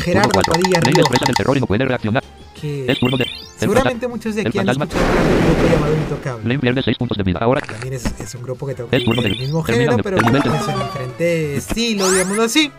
[0.00, 0.52] Gerardo 4.
[0.52, 1.00] Padilla Río.
[1.00, 2.24] expresa del terror y no puede reaccionar.
[2.60, 3.24] que Es turno de...
[3.24, 6.58] El seguramente muchos de el aquí han escuchado un grupo llamado Intocable.
[6.58, 7.38] Pierde 6 puntos de vida.
[7.40, 10.78] Ahora También es, es un grupo que toca el mismo género, pero el es en
[10.78, 12.72] diferente estilo, digámoslo así.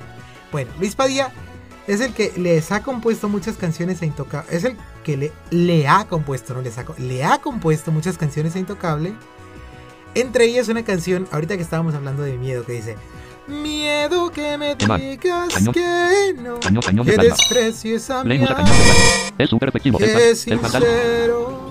[0.51, 1.31] Bueno, Luis Padilla
[1.87, 4.55] es el que les ha compuesto muchas canciones a Intocable.
[4.55, 8.55] Es el que le, le ha compuesto, no les ha, le ha compuesto muchas canciones
[8.55, 9.13] a Intocable.
[10.15, 12.95] Entre ellas una canción, ahorita que estábamos hablando de miedo, que dice:
[13.47, 15.73] Miedo que me digas Cañón.
[15.73, 18.43] que no, Cañón, cañón que desprecies a mi.
[19.37, 19.99] Es súper efectivo.
[19.99, 21.65] El, que es sincero.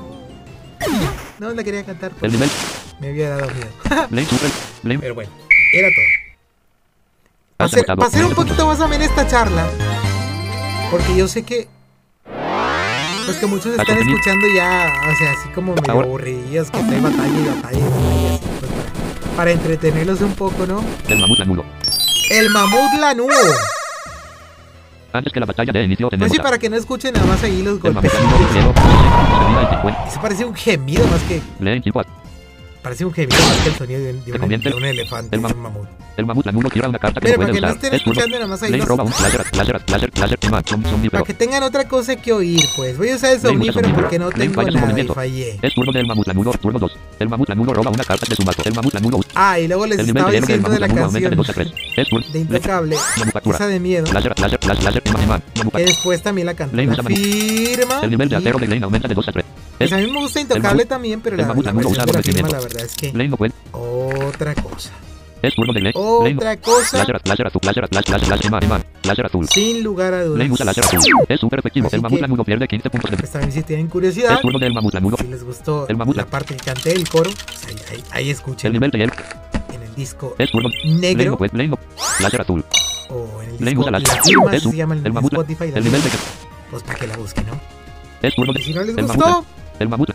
[1.38, 2.50] No la quería cantar El nivel...
[3.00, 4.08] me había dado miedo.
[5.00, 5.30] Pero bueno,
[5.72, 6.04] era todo.
[7.56, 8.34] Para pa' un 20 puntos.
[8.34, 9.66] poquito más amena esta charla,
[10.90, 11.68] porque yo sé que.
[13.24, 14.16] Pues que muchos están contenido.
[14.18, 16.06] escuchando ya, o sea, así como medio Ahora.
[16.06, 20.66] aburridos, que hay batalla y batalla y batalla, así, pues para, para entretenerlos un poco,
[20.66, 20.84] ¿no?
[21.08, 21.64] El mamut lanudo.
[22.30, 23.54] El mamut lanudo.
[25.12, 26.32] Antes que la batalla de inicio Pues tenemos...
[26.34, 28.12] sí, a- para que no escuchen nada más ahí los El mamut golpes.
[28.14, 30.08] lanudo tipo hielo, con 16 puntos de vida y 50.
[30.08, 31.40] Eso parece un gemido más que.
[32.84, 32.88] Tipo...
[32.88, 34.84] a- Parece un gemido más que el sonido de, un- de un, convierte- de un
[34.84, 35.88] elefante, el de mam- un mamut.
[36.16, 37.70] El mamut lanudo una carta que para puede usar.
[37.70, 40.82] estén Es escuchando nada más ahí los- roba un láser, láser, láser, láser, quema, som-
[40.84, 41.10] somnífero.
[41.10, 42.96] Para que tengan otra cosa que oír, pues.
[42.96, 45.58] Voy a usar el somnífero porque no tengo nada y fallé.
[45.62, 46.92] Es turno del mamut lanudo, turno 2.
[47.18, 48.62] El mamut lanudo roba una carta de su mazo.
[48.64, 49.20] El mamut lanudo.
[49.34, 51.74] Ah, y luego les El estaba diciendo de la lanudo aumenta de 2 a canción
[51.74, 51.98] 3.
[51.98, 52.26] Es turno...
[52.32, 52.58] de
[53.54, 55.42] esa de miedo, Láser, láser, láser, láser, imán, imán.
[55.74, 58.00] que después también la firma.
[58.02, 59.44] El nivel de acero de Glen aumenta de 2 a 3.
[59.78, 62.60] Pues a mí me gusta Intocable también, pero la, la versión de la firma la
[62.60, 63.12] verdad es que
[63.72, 64.90] otra cosa.
[65.42, 65.92] Es turno de.
[65.94, 67.04] Otra cosa,
[69.50, 70.76] sin lugar a Lane usa dudas.
[70.78, 71.00] láser azul.
[71.28, 71.88] Es súper efectivo.
[71.92, 74.72] El mamut lanudo pierde 15 puntos de Pues también si tienen curiosidad, Es turno del
[74.72, 75.16] mamut lanudo.
[75.18, 76.16] si les gustó El mamut.
[76.16, 79.12] la parte que canté el coro, pues ahí, ahí, ahí escuchen El nivel de hielo.
[79.74, 80.70] en el disco Es turno.
[80.86, 81.38] Negro.
[82.20, 82.64] Láser azul.
[83.10, 84.00] o en el disco La.
[84.00, 85.32] Firma, se llama el mamut.
[85.32, 85.72] Spotify.
[85.74, 86.08] El nivel de
[86.70, 87.60] Pues para que la busquen, ¿no?
[88.22, 88.62] Es turno de.
[88.62, 89.44] si no les gustó.
[89.80, 90.10] El mamut.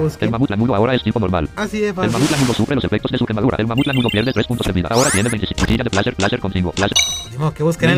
[0.00, 1.48] pues El mamut lanudo ahora es tipo normal.
[1.56, 2.12] Así El fácil.
[2.12, 3.56] mamut lanudo sufre los efectos de su quemadura.
[3.58, 4.88] El mamut lanudo pierde 3 puntos de vida.
[4.90, 6.16] Ahora tiene 25 cuchillas de que Lane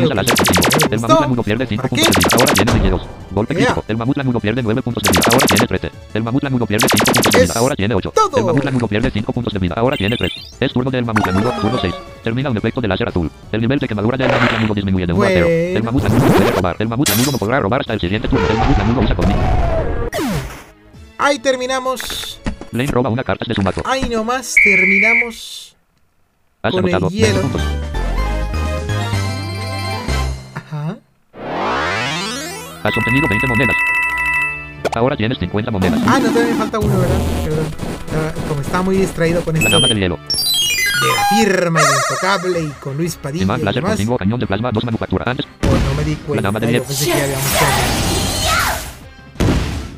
[0.05, 0.91] algo usa que láser les continuo.
[0.91, 2.29] El mamut lanudo pierde 5 ¿Para puntos de vida.
[2.39, 3.01] Ahora tiene 22.
[3.31, 3.83] Golpe crítico.
[3.87, 5.21] El mamut lanudo pierde 9 puntos de vida.
[5.31, 5.91] Ahora tiene 13.
[6.13, 7.59] El mamut lanudo pierde 5 puntos de Es vida.
[7.59, 8.11] Ahora tiene 8.
[8.13, 8.37] todo.
[8.37, 9.75] El mamut lanudo pierde 5 puntos de vida.
[9.77, 10.31] Ahora tiene 3.
[10.59, 11.51] Es turno del mamut lanudo.
[11.59, 11.93] Turno 6.
[12.23, 13.31] Termina un efecto de láser azul.
[13.51, 15.45] El nivel de quemadura del mamut lanudo disminuye de 1 a 0.
[15.45, 15.77] Bueno.
[15.77, 16.75] El mamut lanudo puede robar.
[16.79, 18.45] El mamut lanudo no podrá robar hasta el siguiente turno.
[18.47, 19.39] El mamut lanudo usa conmigo.
[21.19, 22.39] Ahí terminamos.
[22.71, 23.81] Lane roba una carta de su mazo.
[23.85, 25.75] Ahí nomás terminamos.
[26.63, 27.09] Has con el hielo.
[27.09, 27.61] 20 puntos.
[30.55, 30.97] Ajá.
[32.83, 33.75] Has obtenido 20 monedas.
[34.95, 35.99] Ahora tienes 50 monedas.
[36.07, 37.17] Ah, no, todavía me falta uno, ¿verdad?
[37.43, 37.65] Perdón.
[38.05, 40.17] Estaba- como estaba muy distraído con La esto dama de, del hielo.
[40.17, 43.91] de la firma y intocable y con Luis Padilla y láser demás.
[43.91, 45.25] continuo, cañón de plasma, dos manufactura.
[45.27, 46.41] Antes, Pues no me di cuenta.
[46.47, 46.83] dama del hielo.
[46.85, 47.37] pensé que había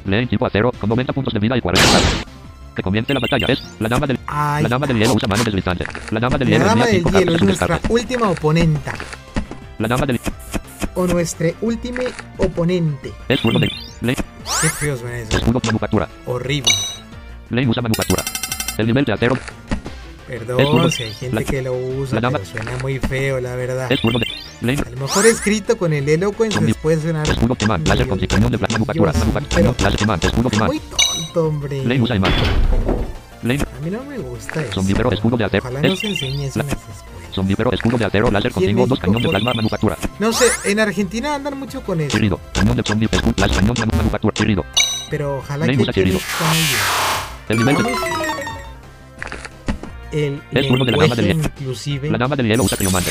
[0.05, 2.25] leen tipo acero, con 90 puntos de vida y 40 cartas.
[2.75, 3.47] Que comience la batalla.
[3.49, 5.85] Es la dama del, Ay, la dama del hielo usa mano deslizante.
[6.11, 7.93] La dama del la hielo dama del 5 hielo cartas es a su nuestra descarte.
[7.93, 8.93] última oponenta.
[9.79, 10.19] La dama del
[10.95, 11.99] O nuestro último
[12.37, 13.11] oponente.
[13.27, 13.49] es de
[14.01, 14.15] Lane,
[14.61, 15.37] Qué feo suena eso.
[15.37, 16.07] escudo manufactura.
[16.25, 16.71] Horrible.
[17.49, 18.23] Lane usa manufactura.
[18.77, 19.37] El nivel de acero
[20.39, 23.89] Perdón si hay gente que lo usa, pero suena muy feo, la verdad.
[24.19, 24.27] de
[24.87, 26.71] A lo mejor escrito con el Eloquence Con con de
[30.27, 30.67] escudo imán.
[30.67, 31.81] muy tonto, hombre.
[33.63, 34.73] A mí no me gusta eso.
[35.11, 35.63] Escudo de acero.
[35.65, 37.31] Ojalá no Es- se enseñe eso en la- las escuelas.
[37.73, 39.97] escudo de acero, láser continuo, dos cañón de plasma, manufactura.
[40.19, 42.15] No sé, en Argentina andan mucho con eso.
[42.53, 44.63] Cañón de zombie, escudo, cañón, manu- manufactura, chirrido.
[45.09, 46.19] Pero ojalá que usa quede chirrido.
[50.11, 51.41] El de Es uno de la dama del hielo.
[51.43, 52.09] inclusive.
[52.11, 53.09] La dama del hielo usa criomante.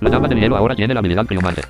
[0.00, 1.62] La dama del hielo ahora tiene la habilidad criomante.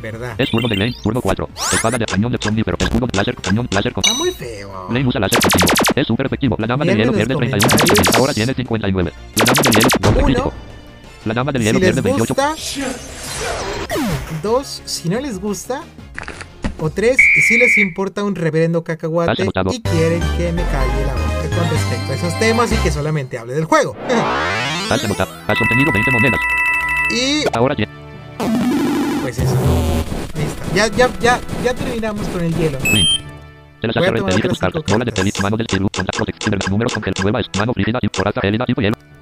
[0.00, 0.34] ¿Verdad?
[0.38, 1.48] Es turno de Lane, turno 4.
[1.72, 4.04] Espada de cañón de zombie, pero escudo, láser, cañón, láser con...
[4.04, 4.86] Está muy feo.
[4.90, 5.68] Lane usa láser continuo.
[5.96, 6.54] Es súper efectivo.
[6.58, 8.08] La dama del hielo pierde los 31 puntos de comentarios.
[8.08, 8.18] vida.
[8.18, 9.12] Ahora tiene 59.
[9.36, 10.24] La dama del hielo, Uno.
[10.24, 10.52] crítico.
[11.24, 12.34] La dama del Si hielo les pierde 28.
[12.34, 12.54] gusta.
[14.42, 15.82] Dos, si no les gusta.
[16.80, 17.16] O tres,
[17.48, 22.12] si les importa un reverendo cacahuate y quieren que me calle la boca con respecto
[22.12, 23.96] a esos temas y que solamente hable del juego.
[24.90, 26.40] Has obtenido 20 monedas.
[27.10, 27.92] y Ahora tiene...
[29.22, 29.56] pues eso.
[30.34, 30.62] Listo.
[30.74, 32.78] Ya, ya, ya, ya terminamos con el hielo.
[32.92, 33.06] Win.
[33.80, 33.96] Se las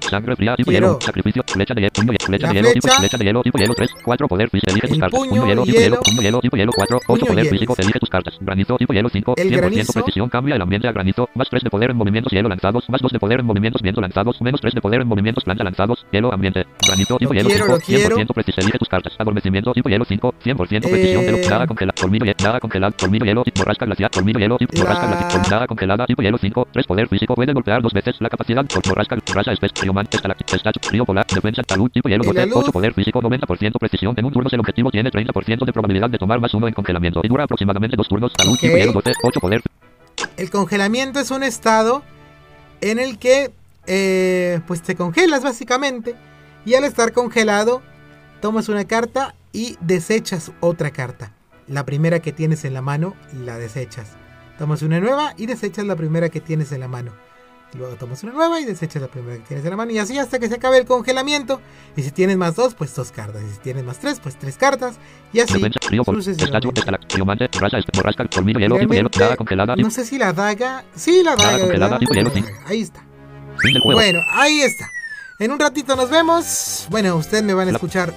[0.07, 0.17] Hielo.
[0.17, 0.97] Sangre fría, tipo hielo.
[1.01, 3.17] Sacrificio, flecha de hielo, puño, hielo, flecha de hielo, tipo flecha.
[3.17, 5.19] de hielo, tipo hielo 3, 4, poder físico, elige tus cartas.
[5.19, 5.81] puño, hielo, tipo hielo.
[5.81, 7.49] hielo, puño hielo, tipo hielo 4, 8, Puño poder hielo.
[7.51, 8.37] físico, elige tus cartas.
[8.41, 9.93] Granizo, tipo hielo 5, El 100% granizo.
[9.93, 13.01] precisión, cambia el ambiente a granizo, más 3 de poder en movimientos hielo lanzados, más
[13.01, 16.05] 2 de poder en movimientos viento lanzados, menos 3 de poder en movimientos planta lanzados,
[16.11, 16.65] hielo ambiente.
[16.85, 18.15] Granizo, tipo Lo hielo quiero, 5, lo quiero.
[18.17, 19.13] 100% precisión, elige tus cartas.
[19.17, 21.31] Adormecimiento, tipo hielo 5, 100% precisión, Eh.
[21.31, 25.07] de nada congelado, colmillo, hielo, nada congelado, colmillo hielo, tipo borrasca glacial, colmillo hielo, borrasca
[25.07, 28.65] glacial, nada congelada, tipo hielo 5, 3 poder físico, puede golpear dos veces la capacidad,
[28.65, 32.71] por borrasca, raza especie, estalactita, estacho, frío polar, defensa, salud, tipo hielo 12, 8 luz.
[32.71, 36.39] poder físico, 90% precisión, en un turno el objetivo tiene 30% de probabilidad de tomar
[36.39, 38.79] más uno en congelamiento, y dura aproximadamente dos turnos, salud, tipo Ok.
[38.79, 39.61] hielo 12, 8 poder
[40.37, 42.03] El congelamiento es un estado
[42.81, 43.51] en el que
[43.87, 46.15] eh, pues te congelas básicamente
[46.65, 47.81] y al estar congelado
[48.41, 51.31] tomas una carta y desechas otra carta.
[51.67, 54.11] La primera que tienes en la mano la desechas.
[54.57, 57.13] Tomas una nueva y desechas la primera que tienes en la mano.
[57.73, 59.91] Luego tomas una nueva y desechas la primera que tienes en la mano.
[59.91, 61.61] Y así hasta que se acabe el congelamiento.
[61.95, 63.43] Y si tienes más dos, pues dos cartas.
[63.43, 64.95] Y si tienes más tres, pues tres cartas.
[65.33, 65.53] Y así
[69.83, 70.85] No sé si la daga.
[70.95, 71.59] Sí, la daga.
[71.59, 71.99] congelada.
[72.65, 73.03] Ahí está.
[73.83, 74.89] Bueno, ahí está.
[75.39, 76.87] En un ratito nos vemos.
[76.89, 78.13] Bueno, ustedes me van a escuchar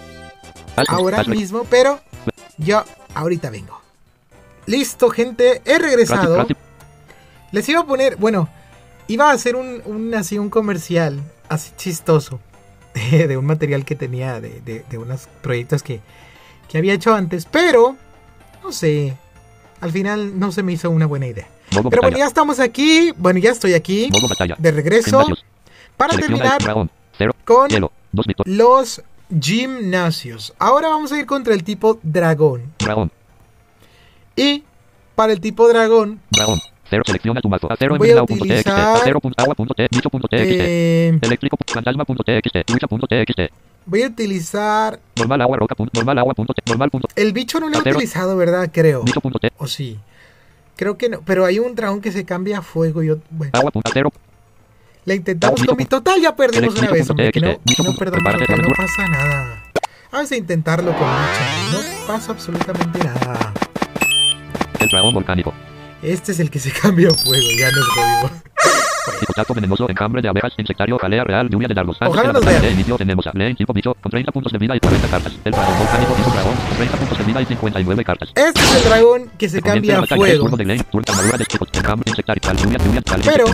[0.77, 2.01] Haz- ahora mismo, pero
[2.57, 3.81] yo ahorita vengo.
[4.67, 6.47] Listo, gente, he regresado.
[7.53, 8.49] Les iba a poner, bueno,
[9.13, 12.41] iba a hacer un, un así un comercial así chistoso
[12.95, 16.01] de, un material que tenía de, de- de unos proyectos que,
[16.69, 17.97] que había hecho antes, pero
[18.63, 19.17] no sé,
[19.81, 21.49] al final no se me hizo una buena idea.
[21.71, 24.11] Pero bueno, ya estamos aquí, bueno, ya estoy aquí
[24.59, 25.25] de regreso
[25.97, 26.59] para terminar
[27.17, 27.93] cero, con hielo,
[28.45, 29.03] los
[29.41, 30.53] gimnasios.
[30.59, 32.73] Ahora vamos a ir contra el tipo dragón.
[32.79, 33.13] dragón,
[34.37, 34.65] Y
[35.15, 36.61] para el tipo dragón, dragón,
[36.91, 37.73] Cero selecciona tu mazo.
[37.73, 39.09] Acero Voy a utilizar-.
[40.33, 41.19] Eh,
[43.87, 44.99] voy a utilizar...
[45.17, 45.77] Normal agua roca.
[45.93, 46.53] Normal agua punto.
[46.67, 47.09] Normal punto.
[47.15, 48.71] El bicho no lo he utilizado, ¿verdad?
[48.73, 49.05] Creo.
[49.59, 49.99] ¿O sí?
[50.75, 51.21] Creo que no.
[51.25, 53.25] Pero hay un dragón que se cambia a fuego y otro...
[53.31, 54.13] Bueno, Agua punto acero.
[55.05, 55.85] la intentamos con mi...
[55.85, 57.31] Total, ya perdimos una vez, hombre.
[57.31, 59.63] Que no, no perdamos, que no pasa nada.
[60.11, 61.07] Vamos a intentarlo con.
[61.07, 63.53] No pasa absolutamente nada.
[64.81, 65.55] El dragón volcánico.
[66.03, 67.47] Este es el que se cambia a fuego.
[67.59, 68.31] Ya nos jodimos.
[69.19, 71.97] Picotazo venenoso, enjambre de abejas, insectario, jalea real, lluvia de dardos.
[72.01, 72.65] Antes Ojalá nos vean.
[72.73, 75.33] inicio tenemos a Leen 5 bicho con 30 puntos de vida y 40 cartas.
[75.45, 78.29] El dragón volcánico tipo dragón, 30 puntos de vida y 59 cartas.
[78.35, 80.43] Este es el dragón que se cambia a fuego.
[80.45, 83.45] turno de Leen, turno armadura de picos, enjambre, insectario, tal, lluvia, lluvia, tal, Pero-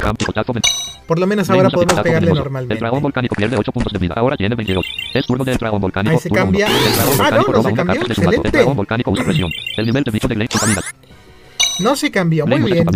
[0.52, 0.62] ven-
[1.06, 2.74] Por lo menos ahora podemos pegarle normalmente.
[2.74, 4.84] El dragón volcánico pierde 8 puntos de vida, ahora tiene 22.
[5.14, 6.14] Es turno del dragón volcánico.
[6.16, 6.66] Ahí se cambia.
[6.66, 8.06] El dragón Ah, no, volcánico no roba se cambió, su mazo.
[8.06, 8.50] El excelente.
[8.50, 9.50] dragón volcánico usa presión.
[9.76, 10.84] El nivel de bicho de Leen vitaminas.
[11.78, 12.46] No se cambió.
[12.46, 12.86] Muy bien.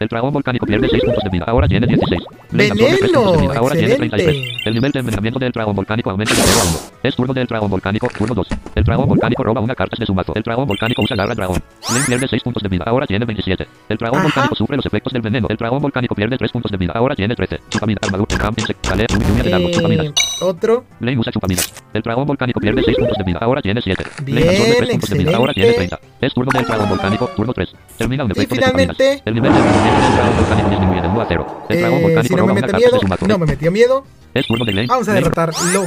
[0.00, 2.22] El dragón volcánico pierde 6 puntos de vida, ahora tiene 16.
[2.52, 4.16] Leen absorbe tres Veneno, puntos de vida, ahora tiene excelente.
[4.16, 4.66] 33.
[4.66, 6.78] El nivel de envenenamiento del dragón volcánico aumenta de 0 a 1.
[7.02, 8.48] Es turno del dragón volcánico, turno 2.
[8.74, 10.32] El dragón volcánico roba una carta de su mazo.
[10.34, 11.62] El dragón volcánico usa garra dragón.
[11.92, 13.66] Leen pierde 6 puntos de vida, ahora tiene 27.
[13.88, 14.26] El dragón Ajá.
[14.26, 15.48] volcánico sufre los efectos del veneno.
[15.50, 17.58] El dragón volcánico pierde 3 puntos de vida, ahora tiene 13.
[17.68, 20.06] Chupamina, armadura, encamp, insect, calea, lluvia de dardos, chupaminas.
[20.06, 20.12] Eh,
[20.42, 20.84] otro.
[21.00, 21.74] Leen usa chupaminas.
[21.92, 24.04] El dragón volcánico pierde 6 puntos de vida, ahora tiene 7.
[24.22, 25.96] Bien, Leen absorbe 3 puntos de vida, ahora tiene excelente.
[25.96, 26.26] 30.
[26.26, 27.74] Es turno del dragón volcánico, turno 3.
[27.96, 28.96] Termina un efecto de chupaminas.
[29.24, 29.58] El nivel de
[29.88, 31.66] envenenamiento del dragón volcánico disminuye de 1 a 0.
[31.68, 33.00] El dragón Eh, si no me mete de miedo.
[33.26, 34.04] No me metió miedo.
[34.34, 34.86] De.
[34.86, 35.54] Vamos a derrotarlo.
[35.56, 35.78] De.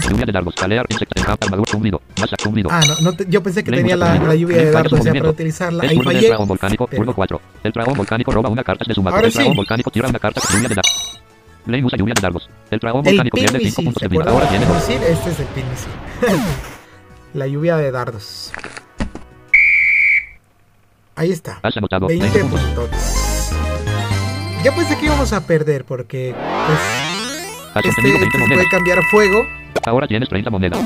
[2.69, 5.29] Ah, no, no te- yo pensé que tenía la, la lluvia de dardos ya para
[5.29, 5.83] utilizarla.
[5.83, 6.27] Ahí fallé.
[6.27, 7.41] dragón volcánico, Pero- turno 4.
[7.63, 9.01] El dragón volcánico roba una carta de su.
[9.07, 11.21] Ahora el dragón volcánico tira una carta con lluvia de dardos.
[11.65, 12.49] Lane usa lluvia de dardos.
[12.71, 14.31] El dragón volcánico pierde 5 pinmisil, puntos ¿se de vida.
[14.31, 14.83] Ahora tiene del 2.
[14.83, 15.07] pinmisil?
[15.13, 15.91] Este es el pinmisil.
[17.35, 18.51] la lluvia de dardos.
[21.15, 21.59] Ahí está.
[21.61, 22.89] Has anotado 20 20 puntos.
[24.63, 26.35] Yo pensé que íbamos a perder porque
[27.73, 29.43] pues, este, este 20 se puede cambiar a fuego,
[29.85, 30.79] Ahora tienes 30 monedas.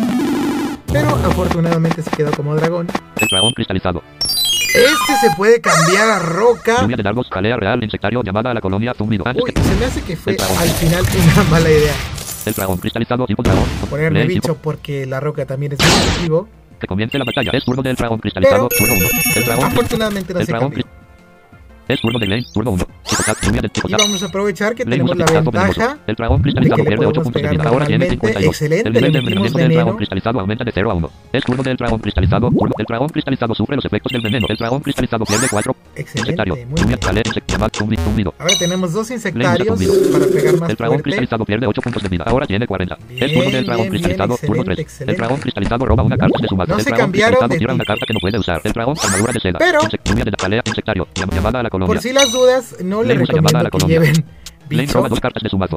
[0.92, 2.88] pero afortunadamente se quedó como dragón.
[3.18, 4.02] El dragón cristalizado.
[4.20, 6.82] Este se puede cambiar a roca.
[6.82, 9.24] Lluvia de dardos, calea real, insectario, llamada a la colonia, zumbido.
[9.36, 11.04] Uy, se me hace que fue al final
[11.36, 11.94] una mala idea
[12.46, 13.64] el dragón cristalizado, tipo dragón.
[13.90, 16.48] ponerle bicho tipo- porque la roca también es efectivo.
[16.80, 17.52] Que comience la batalla.
[17.54, 19.06] Es turno del dragón cristalizado, turno 1.
[19.36, 20.86] El dragón Afortunadamente no El se dragón cambió.
[23.88, 25.98] Y vamos a aprovechar que tenemos la ventaja.
[26.08, 27.70] El dragón de cristalizado que le pierde 8 podemos puntos de pegar vida.
[27.70, 28.28] Ahora tiene normalmente.
[28.28, 28.56] 52.
[28.56, 31.10] Excelente, El nivel de envenenamiento del dragón cristalizado aumenta de 0 a 1.
[31.34, 32.50] Es turno del dragón cristalizado.
[32.50, 32.74] Turno.
[32.78, 34.48] El dragón cristalizado sufre los efectos del veneno.
[34.50, 35.76] El dragón cristalizado pierde 4.
[35.96, 36.56] Excelente, Insectario.
[36.56, 37.00] muy bien.
[38.40, 39.80] Ahora tenemos dos insectarios
[40.12, 42.24] para pegar más El dragón cristalizado pierde 8 puntos de vida.
[42.28, 42.98] Ahora tiene 40.
[43.08, 44.38] Bien, es turno del dragón cristalizado.
[44.38, 44.80] turno excelente, 3.
[44.80, 45.12] excelente.
[45.12, 46.72] El dragón cristalizado roba una carta de su mazo.
[46.74, 48.62] No el dragón cristalizado de tira una carta que no puede usar.
[48.64, 49.60] El dragón armadura de seda.
[49.60, 51.08] Pero- de insectario.
[51.14, 51.94] llam- Llamada a la colonia.
[51.94, 54.26] Por si las dudas, no le recomiendo que lleven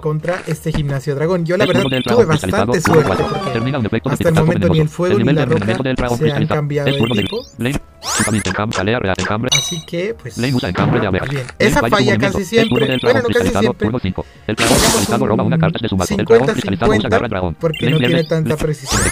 [0.01, 1.45] Contra este gimnasio dragón.
[1.45, 5.45] Yo la verdad tuve bastante suerte porque hasta el momento ni el fuego ni la
[5.45, 5.67] roca
[6.17, 7.39] se han cambiado de tipo.
[9.53, 10.39] Así que, pues,
[11.31, 11.47] bien.
[11.59, 12.99] Esa falla casi siempre.
[13.03, 13.87] Bueno, no casi siempre.
[13.87, 14.27] turno 5.
[14.47, 16.15] El dragón Hagamos cristalizado un roba una carta de su mazo.
[16.15, 17.55] El 50, dragón cristalizado usa 50, garra dragón.
[17.59, 19.03] porque Lane no tiene tanta precisión.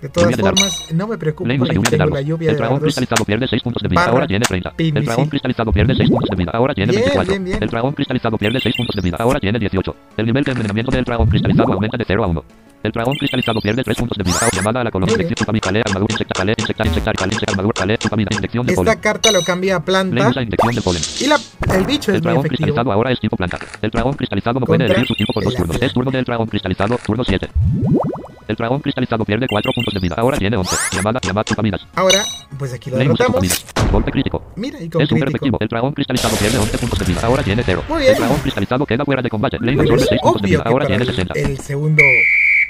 [0.00, 3.48] De todas formas, no me usa porque tengo la lluvia El de dragón cristalizado pierde
[3.48, 4.04] 6 puntos de vida.
[4.04, 4.74] Ahora tiene 30.
[4.78, 6.52] El dragón cristalizado pierde 6 puntos de vida.
[6.54, 7.32] Ahora tiene Bien, 24.
[7.32, 7.62] bien, bien.
[7.66, 9.16] El dragón cristalizado pierde 6 puntos de vida.
[9.18, 9.96] Ahora tiene 18.
[10.16, 12.44] El nivel de envenenamiento del dragón cristalizado aumenta de 0 a 1.
[12.86, 14.36] El dragón cristalizado pierde 3 puntos de vida.
[14.40, 15.12] Ahora llamada a la colonia.
[15.14, 18.72] Infección, chupami, calea, armadura, insecta, calea, insecta, insecta, calea, insecta, armadura, calea, chupamina, inyección de
[18.72, 19.00] Esta polen.
[19.00, 21.02] carta lo cambia a planta usa inyección de polen.
[21.20, 21.36] y la,
[21.74, 23.58] el bicho El es muy dragón cristalizado ahora es tipo planta.
[23.82, 25.82] El dragón cristalizado no puede elegir su tipo por dos turnos.
[25.82, 27.48] Es turno del dragón cristalizado, turno 7.
[28.48, 30.14] El dragón cristalizado pierde 4 puntos de vida.
[30.18, 30.76] Ahora tiene 11.
[30.92, 31.84] Llamada, llamada, chupaminas.
[31.96, 32.22] Ahora,
[32.56, 33.64] pues aquí lo usa derrotamos.
[33.90, 34.42] Golpe crítico.
[34.54, 35.36] Mira, y con Es súper crítico.
[35.36, 35.58] efectivo.
[35.60, 37.20] El dragón cristalizado pierde 11 puntos de vida.
[37.24, 37.82] Ahora tiene 0.
[37.88, 38.12] Muy bien.
[38.12, 39.56] El dragón cristalizado queda fuera de combate.
[39.58, 40.62] Lane Bueno, absorbe es 6 puntos de vida.
[40.64, 41.34] Ahora tiene el, 60.
[41.34, 42.02] el segundo,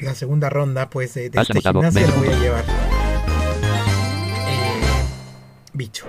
[0.01, 2.65] la segunda ronda, pues, de, de Has este gimnasio lo voy a llevar.
[4.49, 5.03] Eh,
[5.73, 6.07] bicho.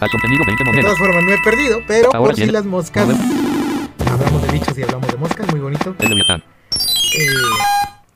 [0.00, 3.08] Has obtenido 20 De todas formas, no he perdido, pero Ahora por si las moscas.
[4.10, 5.90] Hablamos de bichos y hablamos de moscas, muy bonito.
[5.90, 6.08] Eh,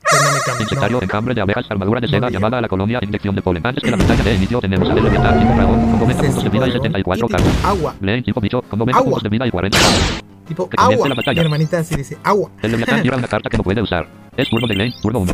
[0.09, 1.01] pues no.
[1.01, 3.65] encambre de abejas, armadura de seda, llamada a la colonia, inyección de polen.
[3.65, 6.43] Antes que la batalla de inicio tenemos al Leviatán tipo dragón con 90 Ese puntos
[6.43, 7.65] de vida y dragón 74 y tipo cartas.
[7.65, 7.95] Agua.
[8.01, 9.09] Lane tipo bicho con 90 Agua.
[9.11, 10.34] puntos de vida y 40 cartas.
[10.47, 11.09] Tipo agua.
[11.09, 11.15] la.
[11.33, 12.51] Mi hermanita así dice agua.
[12.61, 14.07] El Leviatán tira una carta que no puede usar.
[14.37, 15.33] Es turno de Lane, turno 1.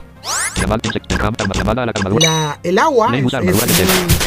[0.56, 2.28] Llamada, insect, encamp, arma- llamada a la armadura.
[2.30, 3.26] La, el agua Lane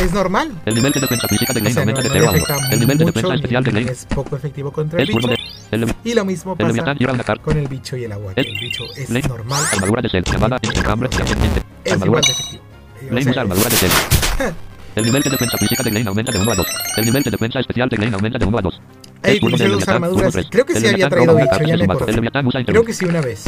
[0.02, 0.51] es, normal.
[0.66, 2.31] El nivel de defensa física de O Lane no, aumenta de no 0 le a
[2.31, 2.43] 1.
[2.44, 5.28] afecta El nivel de defensa especial de Lane es poco efectivo contra el bicho.
[5.28, 5.94] de...
[6.05, 6.94] Y lo mismo pasa
[7.43, 8.32] con el bicho y el agua.
[8.36, 9.62] el bicho es Lane- normal.
[9.73, 12.20] Armadura de llamada, armadura.
[12.20, 12.62] efectivo.
[13.11, 14.55] Lane usa armadura de.
[14.97, 16.66] El nivel de defensa física de Glenn aumenta de 1 a 2.
[16.98, 18.81] El nivel de defensa especial de aumenta de 1 a 2.
[19.24, 20.36] Dos Leviatán, armaduras.
[20.51, 23.44] Creo que sí había traído bicho, ya me usa Creo que sí una vez.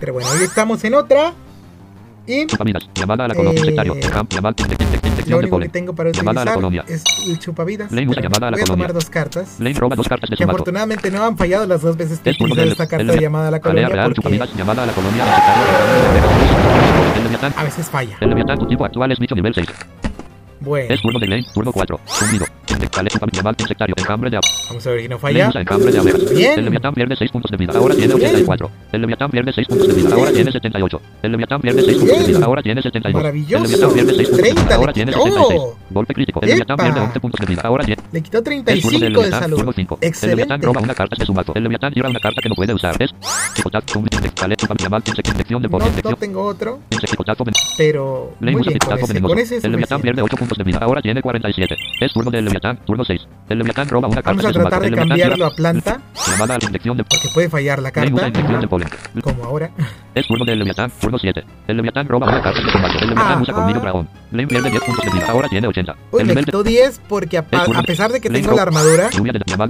[0.00, 1.32] Pero bueno, hoy estamos en otra.
[2.26, 2.46] Y.
[2.94, 3.60] Llamada a la colonia.
[3.62, 3.94] Eh, Sectario.
[5.26, 6.48] Lo único que tengo para utilizar
[6.86, 7.90] es el chupavidas.
[7.90, 9.56] Voy a tomar dos cartas.
[9.58, 12.32] Glenn roba dos cartas de Que afortunadamente no han fallado las dos veces que he
[12.32, 13.88] utilizado esta carta de llamada a la colonia.
[13.88, 14.14] real.
[14.14, 14.40] Porque
[17.56, 18.16] a veces falla.
[18.20, 18.58] El Leviatán.
[18.58, 19.66] Tu tipo actual es nivel 6.
[20.60, 21.44] Bueno, Es turno de Glenn.
[21.52, 22.00] Turno 4.
[22.06, 22.46] Zumbido.
[22.96, 23.94] Vale, llamada insectario.
[23.96, 24.66] Enjambre de abejas.
[24.68, 25.50] vamos a ver si no falla.
[25.54, 26.34] enjambre de abejas.
[26.34, 26.58] Bien.
[26.58, 27.72] El Leviatán pierde 6 puntos de vida.
[27.76, 28.30] Ahora tiene Bien.
[28.30, 28.70] 84.
[28.92, 30.14] El Leviatán pierde 6 puntos de vida.
[30.14, 31.00] Ahora tiene 78.
[31.22, 32.46] El Leviatán pierde 6 puntos de vida.
[32.46, 33.22] Ahora tiene 72.
[33.22, 33.64] Maravilloso.
[33.64, 34.74] El Leviatán pierde 6 puntos de 30 vida.
[34.76, 35.24] Ahora tiene quitó.
[35.24, 35.60] 76.
[35.90, 36.40] Golpe crítico.
[36.42, 37.62] El Leviatán pierde 11 puntos de vida.
[37.64, 38.02] Ahora tiene.
[38.12, 39.56] Le quitó Es turno del 35 de salud.
[39.56, 39.98] Turno 5.
[40.00, 40.66] El Leviatán Excelente.
[40.66, 41.52] roba una carta de su mazo.
[41.54, 43.00] El Leviatán tira una carta que no puede usar.
[43.02, 43.14] Es.
[43.54, 44.00] Chicotazo.
[44.00, 46.80] De No, no tengo otro,
[47.76, 50.78] pero muy bien, con ese, con ese es El Leviatán pierde 8 puntos de vida.
[50.80, 51.76] Ahora tiene 47.
[52.00, 52.78] Es turno del Leviatán.
[52.84, 53.28] Turno 6.
[53.48, 56.54] El Leviatán roba una carta Vamos a de tratar de Leviatán cambiarlo a planta, Llamada
[56.54, 58.88] a la infección de porque puede fallar la carta, infección de polen.
[59.22, 59.70] como ahora.
[60.18, 61.44] Es turno del Leviatán, turno 7.
[61.68, 62.98] El Leviatán roba una carta de mazo.
[63.00, 64.08] El Leviatán usa colmillo dragón.
[64.32, 65.26] Lane pierde 10 puntos de vida.
[65.28, 65.96] Ahora tiene 80.
[66.10, 69.08] Uy, el de quitó 10 porque a, a- pesar de que tengo la armadura,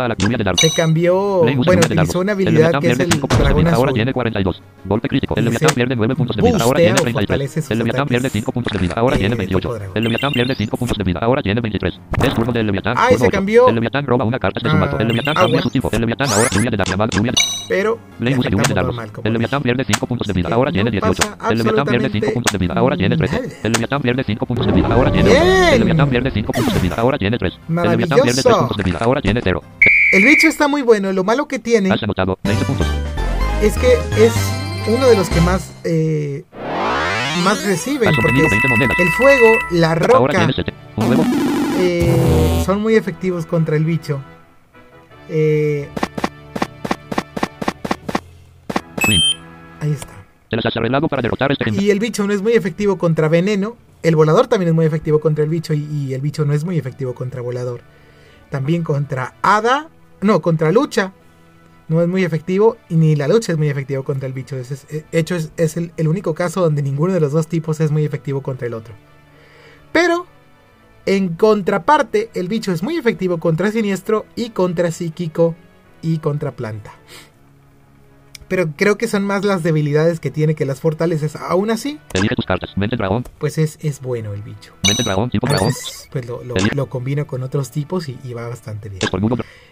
[0.09, 0.17] la
[0.57, 3.75] se cambió, bueno, utilizó una habilidad que es pierde el 5 puntos de dragón vida.
[3.77, 3.95] Ahora azul.
[3.95, 4.63] tiene 42.
[4.85, 5.35] Golpe crítico.
[5.37, 6.59] El Leviatán pierde 9 puntos de vida.
[6.61, 7.13] Ahora tiene o 33.
[7.29, 8.95] fortalece sus El Leviatán pierde 5 puntos de vida.
[8.97, 9.75] Ahora tiene tipo 28.
[9.75, 9.97] dragón.
[9.97, 11.19] El Leviatán pierde 5 puntos de vida.
[11.23, 12.01] Ahora tiene 23.
[12.25, 12.95] Es turno del Leviatán.
[12.97, 13.69] Turno se cambió.
[13.69, 14.99] El Leviatán roba una carta de su Ah, mazo.
[14.99, 15.43] El Leviatán agua.
[15.45, 15.91] cambia su tipo.
[15.93, 17.39] El Leviatán ahora lluvia de dar llamada lluvia de
[17.69, 18.75] pero le usa lluvia de
[19.25, 19.33] El.
[19.35, 20.38] Leviatán pierde 5 puntos de vida.
[20.47, 21.13] Sí, Ahora tiene 18.
[21.23, 22.75] pasa El Leviatán pierde 5 absolutamente puntos de vida.
[22.77, 23.35] Ahora tiene 13.
[23.41, 23.49] nada.
[23.65, 24.89] El Leviatán pierde 5 puntos de vida.
[24.89, 25.43] Ahora tiene Bien.
[25.43, 25.69] 1.
[25.69, 26.95] El Leviatán pierde 5 puntos de vida.
[26.99, 27.53] Ahora tiene 3.
[27.53, 28.59] El Leviatán pierde 3 Maravilloso.
[28.59, 28.99] puntos de vida.
[29.01, 29.63] Ahora tiene 0.
[30.13, 32.87] El bicho está muy bueno, lo malo que tiene Has anotado 20 puntos.
[33.63, 33.93] es que
[34.25, 34.33] es
[34.87, 36.45] uno de los que más eh,
[37.45, 38.97] más reciben Has porque obtenido es 20 monedas.
[39.01, 40.73] el fuego, la Ahora roca tienes 7.
[40.97, 41.25] Un nuevo.
[41.79, 44.21] eh, son muy efectivos contra el bicho.
[45.29, 45.89] Eh,
[49.81, 50.15] ahí está.
[50.51, 53.77] Este Y el bicho no es muy efectivo contra veneno.
[54.03, 56.79] El volador también es muy efectivo contra el bicho y, el bicho no es muy
[56.79, 57.83] efectivo contra volador.
[58.51, 59.89] También contra hada,
[60.21, 61.13] no, contra lucha.
[61.89, 64.57] No es muy efectivo y ni la lucha es muy efectivo contra el bicho.
[64.57, 67.81] Es, eh, hecho, es, es el, el único caso donde ninguno de los dos tipos
[67.81, 68.95] es muy efectivo contra el otro.
[69.93, 70.27] Pero,
[71.07, 75.55] en contraparte, el bicho es muy efectivo contra siniestro y contra psíquico
[76.03, 76.93] y contra planta.
[78.49, 81.37] Pero creo que son más las debilidades que tiene que las fortalezas.
[81.37, 81.99] Aún así,
[82.37, 82.77] tus cartas.
[82.77, 83.25] Mente dragón.
[83.39, 84.73] pues es, es bueno el bicho.
[84.87, 85.31] Mente dragón.
[85.31, 85.69] Tipo dragón.
[85.69, 89.01] veces, pues lo, lo- lo combino con otros tipos y, y va bastante bien.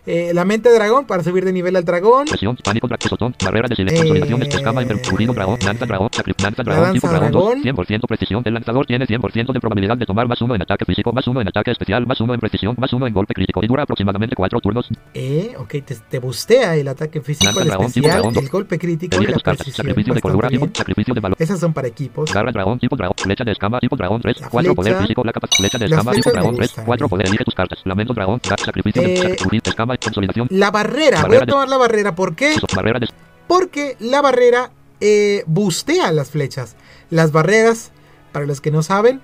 [0.07, 2.27] Eh, la mente dragón para subir de nivel al dragón.
[2.27, 2.57] Presión.
[2.63, 2.87] Pánico.
[2.87, 3.35] Dracosotón.
[3.45, 4.15] Barrera de silencio.
[4.15, 4.49] Eh.
[4.51, 4.83] Escama.
[4.83, 5.33] Invertido.
[5.33, 5.59] Dragón.
[5.65, 6.09] Lanza dragón.
[6.43, 6.93] Lanza La dragón.
[6.95, 7.45] Tipo dragón 2.
[7.63, 7.87] dragón.
[7.87, 8.43] 100% precisión.
[8.45, 11.41] El lanzador tiene 100% de probabilidad de tomar más 1 en ataque físico, más 1
[11.41, 13.61] en ataque especial, más 1 en precisión, más 1 en golpe crítico.
[13.63, 14.89] Y dura aproximadamente 4 turnos.
[15.15, 18.45] Eh, ok, te, te bustea el ataque físico, Lanza el dragón, tipo especial, dragón.
[18.45, 19.65] el golpe crítico y Elige la tus cartas.
[19.65, 19.87] precisión.
[19.87, 20.47] Sacrificio de cordura.
[20.49, 20.67] Bastante Tipo.
[20.67, 20.75] bien.
[20.77, 21.37] Sacrificio de valor.
[21.41, 22.33] Esas son para equipos.
[22.33, 25.33] Garra dragón, tipo dragón, flecha de escama, tipo dragón 3, La 4 poder físico, la
[25.33, 26.85] capa, flecha de escama, tipo dragón 3, gustan.
[26.85, 30.71] 4 poder, elige tus cartas, lamento dragón, ga- sacrificio de Eh, sacrificio, escama, consolidación, La
[30.71, 32.15] barrera, voy a de- tomar la barrera.
[32.15, 32.55] ¿Por qué?
[32.75, 33.09] barrera de
[33.47, 34.71] Porque la barrera
[35.01, 36.75] eh, bustea las flechas.
[37.11, 37.93] Las barreras,
[38.33, 39.21] para los que no saben,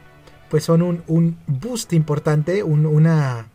[0.51, 3.47] pues son un, un boost importante, un, una,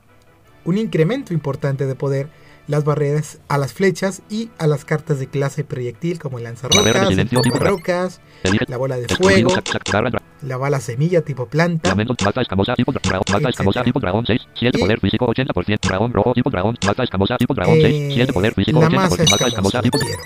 [0.65, 2.27] un incremento importante de poder.
[2.67, 6.85] Las barreras a las flechas y a las cartas de clase proyectil como el lanzarrocas,
[6.85, 7.29] el
[7.59, 8.19] rocas,
[8.67, 9.49] la bola de fuego,
[10.41, 11.87] la bala semilla tipo planta.
[11.89, 13.83] lamento, mata escamosa, tipo dra- dragón, mata escamosa, Etcétera.
[13.85, 17.53] tipo dragón 6, 7 Y- poder físico, 80%, dragón rojo, tipo dragón, mata escamosa, tipo
[17.53, 20.23] dragón 6, Eh, 7 poder físico, la 80%, masa mata escamosa, escamosa, tipo quiero.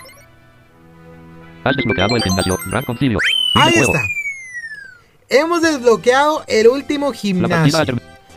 [1.64, 3.20] has desbloqueado el gimnasio, gran concilio,
[3.54, 4.02] Ahí está.
[5.30, 7.86] Hemos desbloqueado el último gimnasio.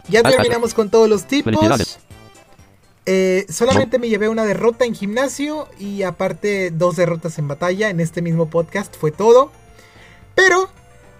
[0.08, 1.54] Ya terminamos con todos los tipos.
[3.06, 8.00] Eh, solamente me llevé una derrota en gimnasio y aparte dos derrotas en batalla en
[8.00, 8.96] este mismo podcast.
[8.96, 9.50] Fue todo.
[10.34, 10.68] Pero,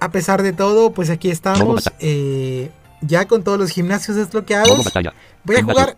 [0.01, 1.91] a pesar de todo, pues aquí estamos.
[2.01, 2.71] eh,
[3.03, 4.79] ya con todos los gimnasios desbloqueados.
[5.45, 5.97] Voy a jugar.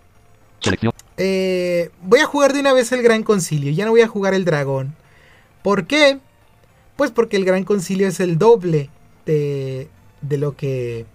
[1.19, 3.71] eh, voy a jugar de una vez el Gran Concilio.
[3.73, 4.97] Ya no voy a jugar el dragón.
[5.63, 6.19] ¿Por qué?
[6.97, 8.91] Pues porque el Gran Concilio es el doble
[9.25, 9.89] de,
[10.23, 11.07] de lo que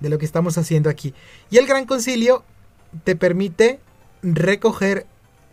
[0.00, 1.14] de lo que estamos haciendo aquí.
[1.50, 2.44] Y el Gran Concilio
[3.04, 3.80] te permite
[4.22, 5.06] recoger